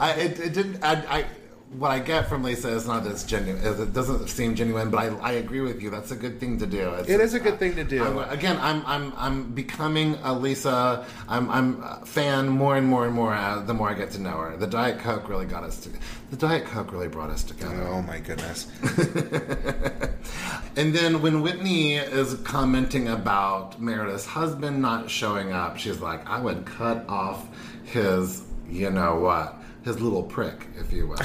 I, 0.00 0.14
it, 0.18 0.40
it 0.40 0.52
didn't, 0.54 0.82
I, 0.82 0.92
I, 1.18 1.24
what 1.78 1.90
I 1.90 1.98
get 1.98 2.28
from 2.28 2.42
Lisa 2.42 2.68
is 2.68 2.86
not 2.86 3.06
as 3.06 3.24
genuine, 3.24 3.62
it 3.64 3.92
doesn't 3.92 4.28
seem 4.28 4.54
genuine, 4.54 4.90
but 4.90 4.98
I, 4.98 5.06
I 5.18 5.32
agree 5.32 5.60
with 5.60 5.82
you. 5.82 5.90
That's 5.90 6.10
a 6.10 6.16
good 6.16 6.38
thing 6.40 6.58
to 6.58 6.66
do. 6.66 6.90
It's, 6.94 7.08
It 7.08 7.20
is 7.20 7.34
a 7.34 7.40
good 7.40 7.58
thing 7.58 7.74
to 7.76 7.84
do. 7.84 8.02
I'm- 8.04 8.18
again, 8.30 8.58
I'm, 8.60 8.84
I'm, 8.86 9.12
I'm 9.16 9.52
becoming 9.52 10.16
a 10.22 10.32
Lisa, 10.32 11.04
I'm, 11.28 11.50
I'm 11.50 11.82
a 11.82 12.04
fan 12.06 12.48
more 12.48 12.76
and 12.76 12.86
more 12.86 13.06
and 13.06 13.14
more 13.14 13.34
uh, 13.34 13.60
the 13.62 13.74
more 13.74 13.90
I 13.90 13.94
get 13.94 14.10
to 14.12 14.20
know 14.20 14.36
her. 14.38 14.56
The 14.56 14.66
Diet 14.66 14.98
Coke 15.00 15.28
really 15.28 15.46
got 15.46 15.64
us 15.64 15.78
to, 15.80 15.90
the 16.30 16.36
Diet 16.36 16.64
Coke 16.66 16.92
really 16.92 17.08
brought 17.08 17.30
us 17.30 17.42
together. 17.42 17.82
oh 17.88 18.02
my 18.02 18.18
goodness. 18.18 18.68
And 20.76 20.92
then 20.92 21.22
when 21.22 21.42
Whitney 21.42 21.94
is 21.94 22.34
commenting 22.42 23.06
about 23.06 23.80
Meredith's 23.80 24.26
husband 24.26 24.82
not 24.82 25.08
showing 25.08 25.52
up, 25.52 25.78
she's 25.78 26.00
like, 26.00 26.28
I 26.28 26.40
would 26.40 26.66
cut 26.66 27.04
off 27.08 27.46
his, 27.84 28.42
you 28.68 28.90
know 28.90 29.20
what, 29.20 29.54
his 29.84 30.00
little 30.00 30.22
prick, 30.22 30.66
if 30.78 30.92
you 30.92 31.06
will. 31.06 31.18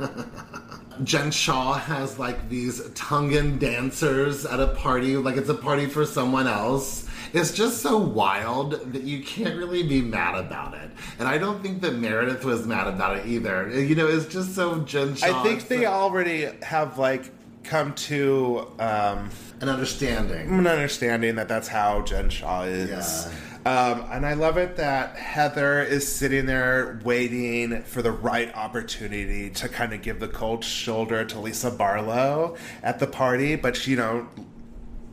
Jen 1.02 1.30
Shah 1.30 1.74
has 1.74 2.18
like 2.18 2.48
these 2.48 2.88
Tongan 2.90 3.58
dancers 3.58 4.46
at 4.46 4.60
a 4.60 4.68
party, 4.68 5.16
like 5.16 5.36
it's 5.36 5.48
a 5.48 5.54
party 5.54 5.86
for 5.86 6.06
someone 6.06 6.46
else. 6.46 7.08
It's 7.32 7.52
just 7.52 7.82
so 7.82 7.98
wild 7.98 8.92
that 8.92 9.02
you 9.02 9.22
can't 9.22 9.56
really 9.56 9.82
be 9.82 10.00
mad 10.00 10.36
about 10.38 10.74
it. 10.74 10.90
And 11.18 11.28
I 11.28 11.38
don't 11.38 11.62
think 11.62 11.82
that 11.82 11.96
Meredith 11.96 12.44
was 12.44 12.66
mad 12.66 12.86
about 12.86 13.16
it 13.18 13.26
either. 13.26 13.68
You 13.68 13.94
know, 13.94 14.06
it's 14.06 14.26
just 14.26 14.54
so 14.54 14.78
Jen 14.80 15.14
Shah. 15.14 15.40
I 15.40 15.42
think 15.42 15.68
they 15.68 15.82
so- 15.82 15.92
already 15.92 16.48
have 16.62 16.98
like 16.98 17.30
come 17.62 17.94
to 17.94 18.70
um, 18.78 19.28
an 19.60 19.68
understanding. 19.68 20.48
an 20.48 20.66
understanding 20.66 21.34
that 21.34 21.48
that's 21.48 21.68
how 21.68 22.02
Jen 22.02 22.30
Shah 22.30 22.62
is. 22.62 22.88
Yeah. 22.90 23.32
Um, 23.66 24.06
and 24.12 24.24
I 24.24 24.34
love 24.34 24.58
it 24.58 24.76
that 24.76 25.16
Heather 25.16 25.82
is 25.82 26.06
sitting 26.06 26.46
there 26.46 27.00
waiting 27.02 27.82
for 27.82 28.00
the 28.00 28.12
right 28.12 28.54
opportunity 28.54 29.50
to 29.50 29.68
kind 29.68 29.92
of 29.92 30.02
give 30.02 30.20
the 30.20 30.28
cold 30.28 30.62
shoulder 30.62 31.24
to 31.24 31.40
Lisa 31.40 31.72
Barlow 31.72 32.56
at 32.84 33.00
the 33.00 33.08
party, 33.08 33.56
but 33.56 33.76
she, 33.76 33.90
you 33.90 33.96
know, 33.96 34.28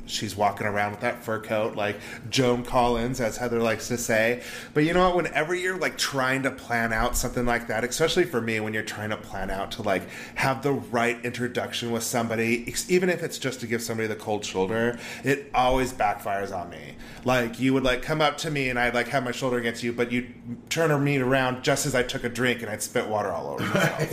she's 0.05 0.35
walking 0.35 0.67
around 0.67 0.91
with 0.91 1.01
that 1.01 1.23
fur 1.23 1.39
coat 1.39 1.75
like 1.75 1.99
Joan 2.29 2.63
Collins, 2.63 3.19
as 3.19 3.37
Heather 3.37 3.59
likes 3.61 3.87
to 3.87 3.97
say. 3.97 4.43
But 4.73 4.83
you 4.83 4.93
know 4.93 5.07
what? 5.07 5.15
Whenever 5.15 5.55
you're 5.55 5.77
like 5.77 5.97
trying 5.97 6.43
to 6.43 6.51
plan 6.51 6.93
out 6.93 7.15
something 7.15 7.45
like 7.45 7.67
that, 7.67 7.83
especially 7.83 8.25
for 8.25 8.41
me, 8.41 8.59
when 8.59 8.73
you're 8.73 8.83
trying 8.83 9.09
to 9.11 9.17
plan 9.17 9.49
out 9.49 9.71
to 9.73 9.81
like 9.81 10.03
have 10.35 10.61
the 10.63 10.73
right 10.73 11.23
introduction 11.23 11.91
with 11.91 12.03
somebody, 12.03 12.73
even 12.89 13.09
if 13.09 13.23
it's 13.23 13.37
just 13.37 13.59
to 13.61 13.67
give 13.67 13.81
somebody 13.81 14.07
the 14.07 14.15
cold 14.15 14.45
shoulder, 14.45 14.97
it 15.23 15.49
always 15.53 15.93
backfires 15.93 16.55
on 16.55 16.69
me. 16.69 16.95
Like 17.25 17.59
you 17.59 17.73
would 17.73 17.83
like 17.83 18.01
come 18.01 18.21
up 18.21 18.37
to 18.39 18.51
me 18.51 18.69
and 18.69 18.77
I'd 18.77 18.93
like 18.93 19.07
have 19.09 19.23
my 19.23 19.31
shoulder 19.31 19.57
against 19.57 19.83
you, 19.83 19.93
but 19.93 20.11
you'd 20.11 20.33
turn 20.69 21.03
me 21.03 21.17
around 21.17 21.63
just 21.63 21.85
as 21.85 21.95
I 21.95 22.03
took 22.03 22.23
a 22.23 22.29
drink 22.29 22.61
and 22.61 22.69
I'd 22.69 22.83
spit 22.83 23.07
water 23.07 23.31
all 23.31 23.47
over 23.47 23.63
myself. 23.73 24.11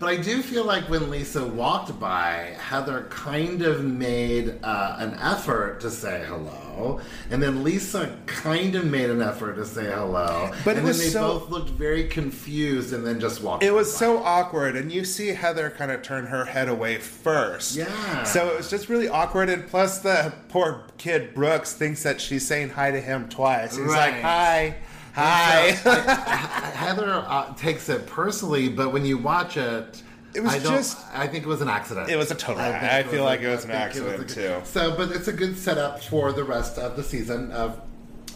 But 0.00 0.10
I 0.10 0.16
do 0.16 0.42
feel 0.42 0.64
like 0.64 0.84
when 0.88 1.10
Lisa 1.10 1.44
walked 1.44 1.98
by, 1.98 2.54
Heather 2.60 3.06
kind 3.10 3.62
of 3.62 3.84
made 3.84 4.54
uh, 4.62 4.96
an 5.00 5.14
effort 5.20 5.80
to 5.80 5.90
say 5.90 6.24
hello, 6.24 7.00
and 7.30 7.42
then 7.42 7.64
Lisa 7.64 8.16
kind 8.26 8.76
of 8.76 8.84
made 8.84 9.10
an 9.10 9.20
effort 9.20 9.54
to 9.56 9.64
say 9.66 9.86
hello. 9.90 10.52
But 10.64 10.72
it 10.76 10.78
and 10.78 10.86
was 10.86 10.98
then 10.98 11.06
they 11.06 11.12
so- 11.12 11.38
both 11.40 11.50
looked 11.50 11.70
very 11.70 12.04
confused, 12.06 12.92
and 12.92 13.04
then 13.04 13.18
just 13.18 13.42
walked. 13.42 13.64
It 13.64 13.72
was 13.72 13.92
by. 13.92 13.98
so 13.98 14.18
awkward, 14.18 14.76
and 14.76 14.92
you 14.92 15.04
see 15.04 15.28
Heather 15.28 15.68
kind 15.70 15.90
of 15.90 16.02
turn 16.02 16.26
her 16.26 16.44
head 16.44 16.68
away 16.68 16.98
first. 16.98 17.74
Yeah. 17.74 18.22
So 18.22 18.48
it 18.50 18.56
was 18.56 18.70
just 18.70 18.88
really 18.88 19.08
awkward, 19.08 19.48
and 19.48 19.66
plus 19.66 19.98
the 19.98 20.32
poor 20.48 20.84
kid 20.98 21.34
Brooks 21.34 21.72
thinks 21.72 22.04
that 22.04 22.20
she's 22.20 22.46
saying 22.46 22.70
hi 22.70 22.92
to 22.92 23.00
him 23.00 23.28
twice. 23.28 23.76
He's 23.76 23.86
like, 23.88 24.14
"Hi, 24.20 24.76
hi." 25.14 25.74
So, 25.74 25.90
I- 25.90 25.94
I- 25.96 26.70
Heather 26.76 27.24
uh, 27.26 27.54
takes 27.54 27.88
it 27.88 28.06
personally, 28.06 28.68
but 28.68 28.92
when 28.92 29.04
you 29.04 29.18
watch 29.18 29.56
it. 29.56 30.02
It 30.34 30.40
was 30.42 30.52
I 30.54 30.58
just- 30.58 30.98
I 31.14 31.26
think 31.26 31.44
it 31.44 31.48
was 31.48 31.62
an 31.62 31.68
accident. 31.68 32.10
It 32.10 32.16
was 32.16 32.30
a 32.30 32.34
total- 32.34 32.62
think 32.62 32.82
I 32.82 33.02
feel 33.02 33.24
like 33.24 33.40
it 33.40 33.48
was 33.48 33.64
an 33.64 33.70
I 33.70 33.88
think 33.88 34.06
it 34.06 34.08
accident, 34.12 34.30
a- 34.30 34.34
too. 34.34 34.54
So, 34.64 34.94
but 34.96 35.10
it's 35.10 35.26
a 35.26 35.32
good 35.32 35.56
setup 35.58 36.04
for 36.04 36.32
the 36.32 36.44
rest 36.44 36.78
of 36.78 36.96
the 36.96 37.02
season 37.02 37.50
of 37.50 37.80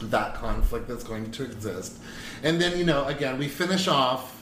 that 0.01 0.35
conflict 0.35 0.89
that's 0.89 1.05
going 1.05 1.31
to 1.31 1.45
exist. 1.45 1.99
And 2.43 2.61
then, 2.61 2.77
you 2.79 2.85
know, 2.85 3.05
again, 3.07 3.39
we 3.39 3.47
finish 3.47 3.87
off 3.89 4.42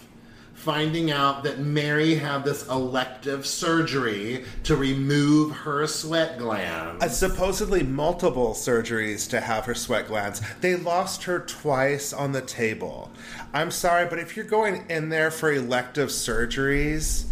finding 0.61 1.11
out 1.11 1.43
that 1.43 1.59
Mary 1.59 2.15
had 2.15 2.45
this 2.45 2.69
elective 2.69 3.47
surgery 3.47 4.45
to 4.62 4.77
remove 4.77 5.51
her 5.53 5.87
sweat 5.87 6.39
glands. 6.39 7.03
Uh, 7.03 7.09
supposedly 7.09 7.82
multiple 7.82 8.51
surgeries 8.51 9.28
to 9.31 9.41
have 9.41 9.65
her 9.65 9.74
sweat 9.74 10.07
glands. 10.07 10.43
They 10.61 10.77
lost 10.77 11.24
her 11.24 11.41
twice 11.41 12.12
on 12.12 12.32
the 12.32 12.43
table. 12.43 13.11
I'm 13.55 13.70
sorry, 13.70 14.07
but 14.07 14.19
if 14.19 14.37
you're 14.37 14.45
going 14.45 14.85
in 14.91 15.09
there 15.09 15.31
for 15.31 15.51
elective 15.51 16.11
surgeries, 16.11 17.24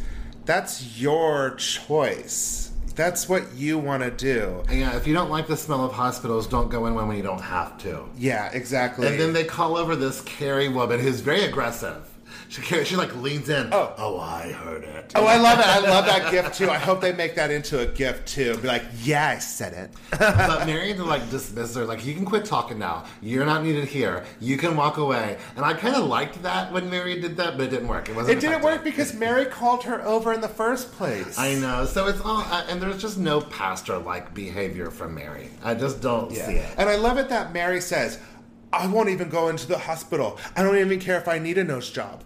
that's 0.47 0.99
your 0.99 1.55
choice. 1.57 2.73
That's 2.95 3.29
what 3.29 3.53
you 3.55 3.79
want 3.79 4.03
to 4.03 4.11
do. 4.11 4.65
yeah, 4.71 4.97
if 4.97 5.07
you 5.07 5.13
don't 5.13 5.31
like 5.31 5.47
the 5.47 5.57
smell 5.57 5.85
of 5.85 5.93
hospitals, 5.93 6.47
don't 6.49 6.71
go 6.71 6.87
in 6.87 6.95
when 6.95 7.15
you 7.15 7.23
don't 7.23 7.43
have 7.43 7.77
to. 7.83 8.07
Yeah, 8.17 8.51
exactly. 8.53 9.07
And 9.07 9.21
then 9.21 9.35
they 9.35 9.45
call 9.45 9.77
over 9.77 9.95
this 9.95 10.23
Carrie 10.23 10.69
woman 10.69 10.99
who's 10.99 11.21
very 11.21 11.45
aggressive. 11.45 12.08
She, 12.49 12.63
she 12.85 12.97
like 12.97 13.15
leans 13.17 13.51
in. 13.51 13.69
Oh. 13.73 13.95
oh, 13.99 14.19
I 14.19 14.53
heard 14.53 14.83
it. 14.83 15.13
Oh, 15.15 15.27
I 15.27 15.37
love 15.37 15.59
it. 15.59 15.67
I 15.67 15.81
love 15.81 16.07
that 16.07 16.33
gift 16.33 16.55
too. 16.55 16.71
I 16.71 16.79
hope 16.79 17.01
they 17.01 17.13
make 17.13 17.35
that 17.35 17.51
into 17.51 17.81
a 17.81 17.87
gift 17.87 18.27
too. 18.27 18.57
Be 18.59 18.69
like, 18.69 18.85
yeah, 19.03 19.29
I 19.29 19.39
said 19.39 19.75
it. 19.75 19.91
but 20.19 20.67
Mary 20.67 20.95
to 20.95 21.05
like 21.05 21.29
dismiss 21.31 21.75
her, 21.75 21.85
like 21.85 22.07
you 22.07 22.15
can 22.15 22.25
quit 22.25 22.47
talking 22.47 22.79
now. 22.79 23.05
You're 23.21 23.45
not 23.45 23.63
needed 23.63 23.87
here. 23.87 24.25
You 24.41 24.57
can 24.57 24.77
walk 24.77 24.97
away. 24.97 25.37
And 25.57 25.65
I 25.65 25.75
kind 25.75 25.95
of 25.95 26.07
liked 26.07 26.43
that 26.43 26.73
when 26.73 26.89
Mary 26.89 27.21
did 27.21 27.37
that, 27.37 27.59
but 27.59 27.67
it 27.67 27.71
didn't 27.71 27.89
work. 27.89 28.09
It 28.09 28.17
wasn't. 28.17 28.39
It 28.39 28.41
didn't 28.41 28.63
work 28.63 28.83
because 28.83 29.13
Mary 29.15 29.45
called 29.45 29.85
her 29.85 30.03
over 30.03 30.33
in 30.33 30.41
the 30.41 30.49
first 30.49 30.93
place. 30.93 31.39
I 31.39 31.55
know. 31.55 31.85
So 31.85 32.07
it's 32.07 32.21
all, 32.21 32.41
uh, 32.41 32.65
and 32.69 32.81
there's 32.81 33.01
just 33.01 33.19
no 33.19 33.43
pastor-like 33.43 34.33
behavior 34.33 34.91
from 34.91 35.15
Mary. 35.15 35.51
I 35.63 35.75
just 35.75 36.01
don't 36.01 36.33
see 36.33 36.41
it. 36.41 36.75
And 36.79 36.89
I 36.89 36.97
love 36.97 37.19
it 37.19 37.29
that 37.29 37.53
Mary 37.53 37.81
says, 37.81 38.19
I 38.73 38.87
won't 38.87 39.09
even 39.09 39.29
go 39.29 39.49
into 39.49 39.67
the 39.67 39.79
hospital. 39.79 40.39
I 40.57 40.63
don't 40.63 40.77
even 40.79 41.01
care 41.01 41.19
if 41.19 41.29
I 41.29 41.39
need 41.39 41.59
a 41.59 41.65
nose 41.65 41.91
job. 41.91 42.25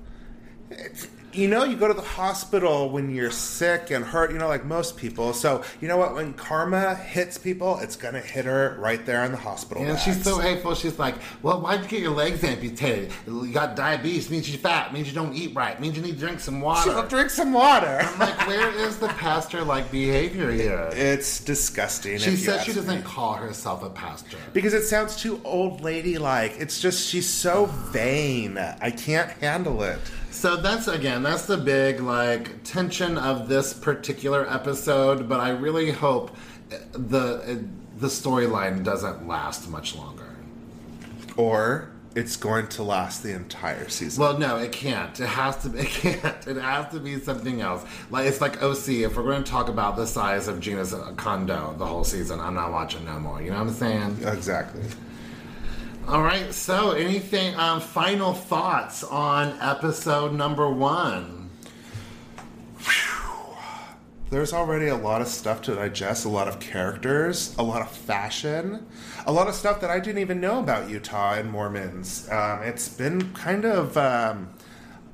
It's, 0.78 1.08
you 1.32 1.48
know, 1.48 1.64
you 1.64 1.76
go 1.76 1.88
to 1.88 1.94
the 1.94 2.02
hospital 2.02 2.90
when 2.90 3.14
you're 3.14 3.30
sick 3.30 3.90
and 3.90 4.04
hurt, 4.04 4.32
you 4.32 4.38
know, 4.38 4.48
like 4.48 4.66
most 4.66 4.98
people. 4.98 5.32
So, 5.32 5.64
you 5.80 5.88
know 5.88 5.96
what? 5.96 6.14
When 6.14 6.34
karma 6.34 6.94
hits 6.94 7.38
people, 7.38 7.78
it's 7.78 7.96
going 7.96 8.12
to 8.12 8.20
hit 8.20 8.44
her 8.44 8.76
right 8.78 9.04
there 9.06 9.24
in 9.24 9.32
the 9.32 9.38
hospital. 9.38 9.82
And 9.82 9.98
she's 9.98 10.22
so 10.22 10.38
hateful. 10.38 10.74
She's 10.74 10.98
like, 10.98 11.14
"Well, 11.40 11.62
why'd 11.62 11.84
you 11.84 11.88
get 11.88 12.02
your 12.02 12.10
legs 12.10 12.44
amputated? 12.44 13.12
You 13.26 13.50
got 13.50 13.76
diabetes. 13.76 14.30
Means 14.30 14.50
you're 14.50 14.58
fat. 14.58 14.92
Means 14.92 15.08
you 15.08 15.14
don't 15.14 15.34
eat 15.34 15.54
right. 15.54 15.80
Means 15.80 15.96
you 15.96 16.02
need 16.02 16.14
to 16.14 16.18
drink 16.18 16.38
some 16.38 16.60
water." 16.60 16.90
She'll 16.90 17.06
drink 17.06 17.30
some 17.30 17.54
water. 17.54 18.00
I'm 18.02 18.18
like, 18.18 18.46
where 18.46 18.70
is 18.70 18.98
the 18.98 19.08
pastor-like 19.08 19.90
behavior 19.90 20.50
here? 20.50 20.90
It's 20.92 21.40
disgusting. 21.40 22.18
She 22.18 22.36
says 22.36 22.64
she 22.64 22.74
doesn't 22.74 22.98
me. 22.98 23.02
call 23.02 23.34
herself 23.34 23.82
a 23.82 23.90
pastor. 23.90 24.36
Because 24.52 24.74
it 24.74 24.84
sounds 24.84 25.16
too 25.16 25.40
old 25.44 25.80
lady 25.80 26.18
like. 26.18 26.56
It's 26.58 26.78
just, 26.78 27.08
she's 27.08 27.28
so 27.28 27.66
vain. 27.90 28.58
I 28.58 28.90
can't 28.90 29.30
handle 29.30 29.82
it. 29.82 29.98
So 30.32 30.56
that's 30.56 30.88
again, 30.88 31.22
that's 31.22 31.44
the 31.44 31.58
big 31.58 32.00
like 32.00 32.64
tension 32.64 33.18
of 33.18 33.48
this 33.48 33.74
particular 33.74 34.50
episode. 34.50 35.28
But 35.28 35.40
I 35.40 35.50
really 35.50 35.90
hope 35.90 36.34
uh, 36.72 36.76
the 36.92 37.18
uh, 37.18 37.56
the 37.98 38.06
storyline 38.08 38.82
doesn't 38.82 39.28
last 39.28 39.68
much 39.68 39.94
longer. 39.94 40.34
Or 41.36 41.90
it's 42.14 42.36
going 42.36 42.68
to 42.68 42.82
last 42.82 43.22
the 43.22 43.34
entire 43.34 43.88
season. 43.88 44.22
Well, 44.22 44.38
no, 44.38 44.56
it 44.56 44.72
can't. 44.72 45.18
It 45.20 45.26
has 45.26 45.56
to. 45.62 45.68
Be, 45.68 45.78
It 45.82 45.86
can't. 45.88 46.46
It 46.46 46.56
has 46.56 46.90
to 46.92 46.98
be 46.98 47.20
something 47.20 47.60
else. 47.60 47.84
Like 48.10 48.26
it's 48.26 48.40
like 48.40 48.62
OC. 48.62 48.88
If 48.88 49.16
we're 49.16 49.24
going 49.24 49.44
to 49.44 49.50
talk 49.50 49.68
about 49.68 49.96
the 49.96 50.06
size 50.06 50.48
of 50.48 50.60
Gina's 50.60 50.94
condo 51.16 51.74
the 51.78 51.86
whole 51.86 52.04
season, 52.04 52.40
I'm 52.40 52.54
not 52.54 52.72
watching 52.72 53.04
no 53.04 53.18
more. 53.18 53.42
You 53.42 53.50
know 53.50 53.58
what 53.58 53.68
I'm 53.68 53.74
saying? 53.74 54.16
exactly. 54.26 54.82
All 56.08 56.22
right. 56.22 56.52
So, 56.52 56.92
anything? 56.92 57.54
Um, 57.54 57.80
final 57.80 58.32
thoughts 58.32 59.04
on 59.04 59.56
episode 59.60 60.32
number 60.32 60.68
one? 60.68 61.50
There's 64.30 64.54
already 64.54 64.88
a 64.88 64.96
lot 64.96 65.20
of 65.20 65.28
stuff 65.28 65.60
to 65.62 65.74
digest, 65.74 66.24
a 66.24 66.28
lot 66.30 66.48
of 66.48 66.58
characters, 66.58 67.54
a 67.58 67.62
lot 67.62 67.82
of 67.82 67.90
fashion, 67.90 68.86
a 69.26 69.32
lot 69.32 69.46
of 69.46 69.54
stuff 69.54 69.82
that 69.82 69.90
I 69.90 70.00
didn't 70.00 70.22
even 70.22 70.40
know 70.40 70.58
about 70.58 70.88
Utah 70.88 71.34
and 71.34 71.50
Mormons. 71.50 72.30
Um, 72.30 72.62
it's 72.62 72.88
been 72.88 73.34
kind 73.34 73.66
of 73.66 73.94
um, 73.98 74.48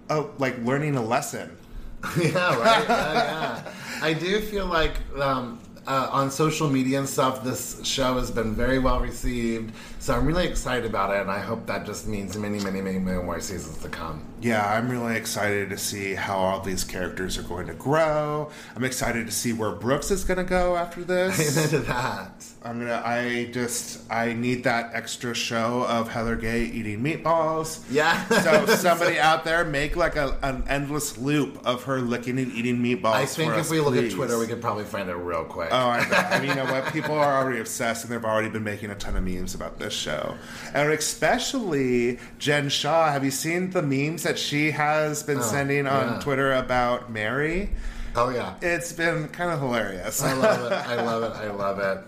a, 0.09 0.21
like 0.39 0.57
learning 0.65 0.95
a 0.95 1.03
lesson. 1.03 1.57
yeah, 2.17 2.57
right. 2.61 2.89
yeah, 2.89 3.63
yeah. 3.65 3.73
I 4.01 4.13
do 4.13 4.41
feel 4.41 4.67
like 4.67 4.95
um, 5.21 5.59
uh, 5.89 6.11
on 6.13 6.31
social 6.31 6.69
media 6.69 6.99
and 6.99 7.09
stuff, 7.09 7.43
this 7.43 7.81
show 7.83 8.19
has 8.19 8.31
been 8.31 8.55
very 8.55 8.79
well 8.79 9.01
received. 9.01 9.73
So 9.99 10.15
I'm 10.15 10.27
really 10.27 10.47
excited 10.47 10.85
about 10.85 11.15
it, 11.15 11.23
and 11.23 11.31
I 11.31 11.39
hope 11.39 11.67
that 11.67 11.87
just 11.87 12.07
means 12.07 12.37
many, 12.37 12.61
many, 12.61 12.83
many, 12.83 12.99
many 12.99 13.23
more 13.23 13.41
seasons 13.41 13.79
to 13.79 13.89
come. 13.89 14.23
Yeah, 14.41 14.65
I'm 14.65 14.89
really 14.91 15.17
excited 15.17 15.71
to 15.71 15.79
see 15.79 16.15
how 16.15 16.37
all 16.37 16.61
these 16.61 16.85
characters 16.85 17.39
are 17.39 17.43
going 17.43 17.67
to 17.67 17.75
grow. 17.75 18.51
I'm 18.77 18.85
excited 18.85 19.27
to 19.27 19.33
see 19.33 19.53
where 19.53 19.73
Brooks 19.73 20.11
is 20.11 20.25
going 20.25 20.39
to 20.39 20.45
go 20.45 20.77
after 20.77 21.03
this. 21.05 21.57
Amen 21.57 21.69
to 21.71 21.79
that. 21.81 22.45
I'm 22.63 22.81
gonna. 22.81 23.03
I 23.05 23.51
just. 23.53 24.01
I 24.11 24.33
need 24.33 24.65
that 24.65 24.91
extra 24.93 25.33
show 25.33 25.85
of 25.89 26.09
Heather 26.09 26.35
Gay 26.37 26.65
eating 26.65 27.01
meatballs. 27.03 27.85
Yeah. 27.91 28.27
So 28.29 28.67
somebody 28.75 29.19
out 29.19 29.45
there 29.45 29.65
make 29.65 29.97
like 29.97 30.17
a, 30.17 30.37
an 30.43 30.65
endless 30.69 31.17
loop 31.19 31.65
of 31.65 31.85
her 31.85 32.01
licking 32.01 32.39
and 32.39 32.53
eating 32.53 32.79
meatballs. 32.79 33.15
I 33.15 33.27
think 33.27 33.53
if 33.53 33.61
us, 33.61 33.71
we 33.71 33.81
look 33.81 33.97
at. 33.97 34.11
Twitter, 34.11 34.39
we 34.39 34.47
could 34.47 34.61
probably 34.61 34.85
find 34.85 35.09
it 35.09 35.15
real 35.15 35.45
quick. 35.45 35.69
Oh, 35.71 35.77
I 35.77 36.09
know. 36.09 36.17
I 36.17 36.41
mean, 36.41 36.49
you 36.51 36.55
know 36.57 36.65
what? 36.65 36.87
People 36.93 37.15
are 37.15 37.41
already 37.41 37.61
obsessed, 37.61 38.05
and 38.05 38.13
they've 38.13 38.25
already 38.25 38.49
been 38.49 38.65
making 38.65 38.91
a 38.91 38.97
ton 38.97 39.17
of 39.17 39.23
memes 39.23 39.55
about 39.55 39.79
this 39.79 39.93
show, 39.93 40.37
and 40.75 40.91
especially 40.91 42.19
Jen 42.39 42.69
Shah. 42.69 43.13
Have 43.13 43.25
you 43.25 43.31
seen 43.31 43.71
the 43.71 43.83
memes 43.83 44.25
that 44.29 44.39
she 44.39 44.71
has 44.71 45.23
been 45.23 45.43
sending 45.43 45.87
on 45.87 46.07
yeah. 46.07 46.21
Twitter 46.21 46.53
about 46.53 47.11
Mary? 47.11 47.71
Oh, 48.15 48.29
yeah. 48.29 48.57
It's 48.61 48.93
been 48.93 49.27
kind 49.29 49.51
of 49.51 49.59
hilarious. 49.59 50.23
I 50.23 50.35
love 50.35 50.71
it. 50.71 50.75
I 50.75 51.03
love 51.03 51.23
it. 51.23 51.37
I 51.37 51.51
love 51.51 51.79
it. 51.79 52.05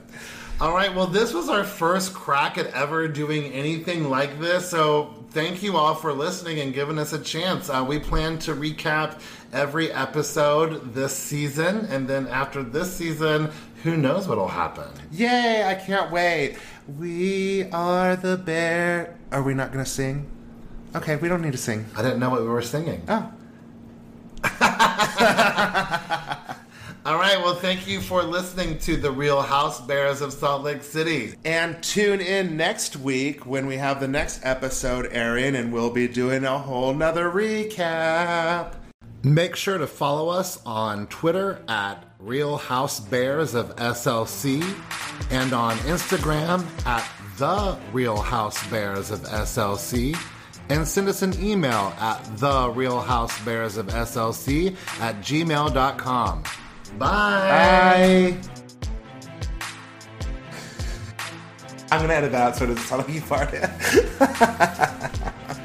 All 0.60 0.74
right. 0.74 0.94
Well, 0.94 1.06
this 1.06 1.32
was 1.32 1.48
our 1.48 1.64
first 1.64 2.12
crack 2.12 2.58
at 2.58 2.66
ever 2.74 3.08
doing 3.08 3.44
anything 3.52 4.10
like 4.10 4.38
this. 4.38 4.68
So 4.68 5.14
thank 5.30 5.62
you 5.62 5.78
all 5.78 5.94
for 5.94 6.12
listening 6.12 6.60
and 6.60 6.74
giving 6.74 6.98
us 6.98 7.14
a 7.14 7.18
chance. 7.18 7.70
Uh, 7.70 7.86
we 7.88 7.98
plan 7.98 8.38
to 8.40 8.54
recap 8.54 9.22
every 9.50 9.90
episode 9.90 10.92
this 10.92 11.16
season. 11.16 11.86
And 11.86 12.06
then 12.06 12.26
after 12.26 12.62
this 12.62 12.94
season, 12.94 13.50
who 13.82 13.96
knows 13.96 14.28
what'll 14.28 14.46
happen? 14.46 14.90
Yay! 15.10 15.64
I 15.64 15.74
can't 15.74 16.10
wait. 16.10 16.58
We 16.98 17.70
are 17.70 18.14
the 18.14 18.36
bear. 18.36 19.16
Are 19.32 19.42
we 19.42 19.54
not 19.54 19.72
going 19.72 19.82
to 19.82 19.90
sing? 19.90 20.30
Okay, 20.94 21.16
we 21.16 21.28
don't 21.28 21.42
need 21.42 21.52
to 21.52 21.58
sing. 21.58 21.86
I 21.96 22.02
didn't 22.02 22.18
know 22.18 22.30
what 22.30 22.42
we 22.42 22.48
were 22.48 22.62
singing. 22.62 23.02
Oh. 23.08 23.32
All 27.06 27.16
right. 27.16 27.38
Well, 27.38 27.54
thank 27.54 27.86
you 27.86 28.00
for 28.00 28.22
listening 28.22 28.78
to 28.80 28.96
the 28.96 29.10
Real 29.10 29.40
House 29.40 29.80
Bears 29.80 30.20
of 30.20 30.32
Salt 30.32 30.64
Lake 30.64 30.82
City. 30.82 31.34
And 31.44 31.82
tune 31.82 32.20
in 32.20 32.56
next 32.56 32.96
week 32.96 33.46
when 33.46 33.66
we 33.66 33.76
have 33.76 34.00
the 34.00 34.08
next 34.08 34.40
episode 34.44 35.08
airing, 35.12 35.54
and 35.56 35.72
we'll 35.72 35.90
be 35.90 36.08
doing 36.08 36.44
a 36.44 36.58
whole 36.58 36.92
nother 36.92 37.30
recap. 37.30 38.74
Make 39.22 39.54
sure 39.54 39.78
to 39.78 39.86
follow 39.86 40.28
us 40.28 40.60
on 40.66 41.06
Twitter 41.06 41.62
at 41.68 42.04
Real 42.18 42.56
House 42.56 43.00
Bears 43.00 43.54
of 43.54 43.74
SLC 43.76 44.62
and 45.30 45.52
on 45.52 45.76
Instagram 45.78 46.64
at 46.86 47.06
The 47.38 47.78
Real 47.92 48.16
House 48.16 48.66
Bears 48.68 49.10
of 49.10 49.20
SLC. 49.20 50.16
And 50.70 50.86
send 50.86 51.08
us 51.08 51.22
an 51.22 51.34
email 51.42 51.92
at 51.98 52.22
The 52.38 52.70
Real 52.70 53.00
House 53.00 53.38
Bears 53.44 53.76
of 53.76 53.88
SLC 53.88 54.76
at 55.00 55.16
gmail.com. 55.16 56.42
Bye. 56.96 58.36
Bye. 58.36 58.36
I'm 61.92 62.00
gonna 62.00 62.14
edit 62.14 62.30
that 62.30 62.54
so 62.54 62.64
it 62.64 62.68
doesn't 62.68 62.84
sound 62.84 63.02
like 63.02 63.12
you 63.14 63.20
farted. 63.20 63.66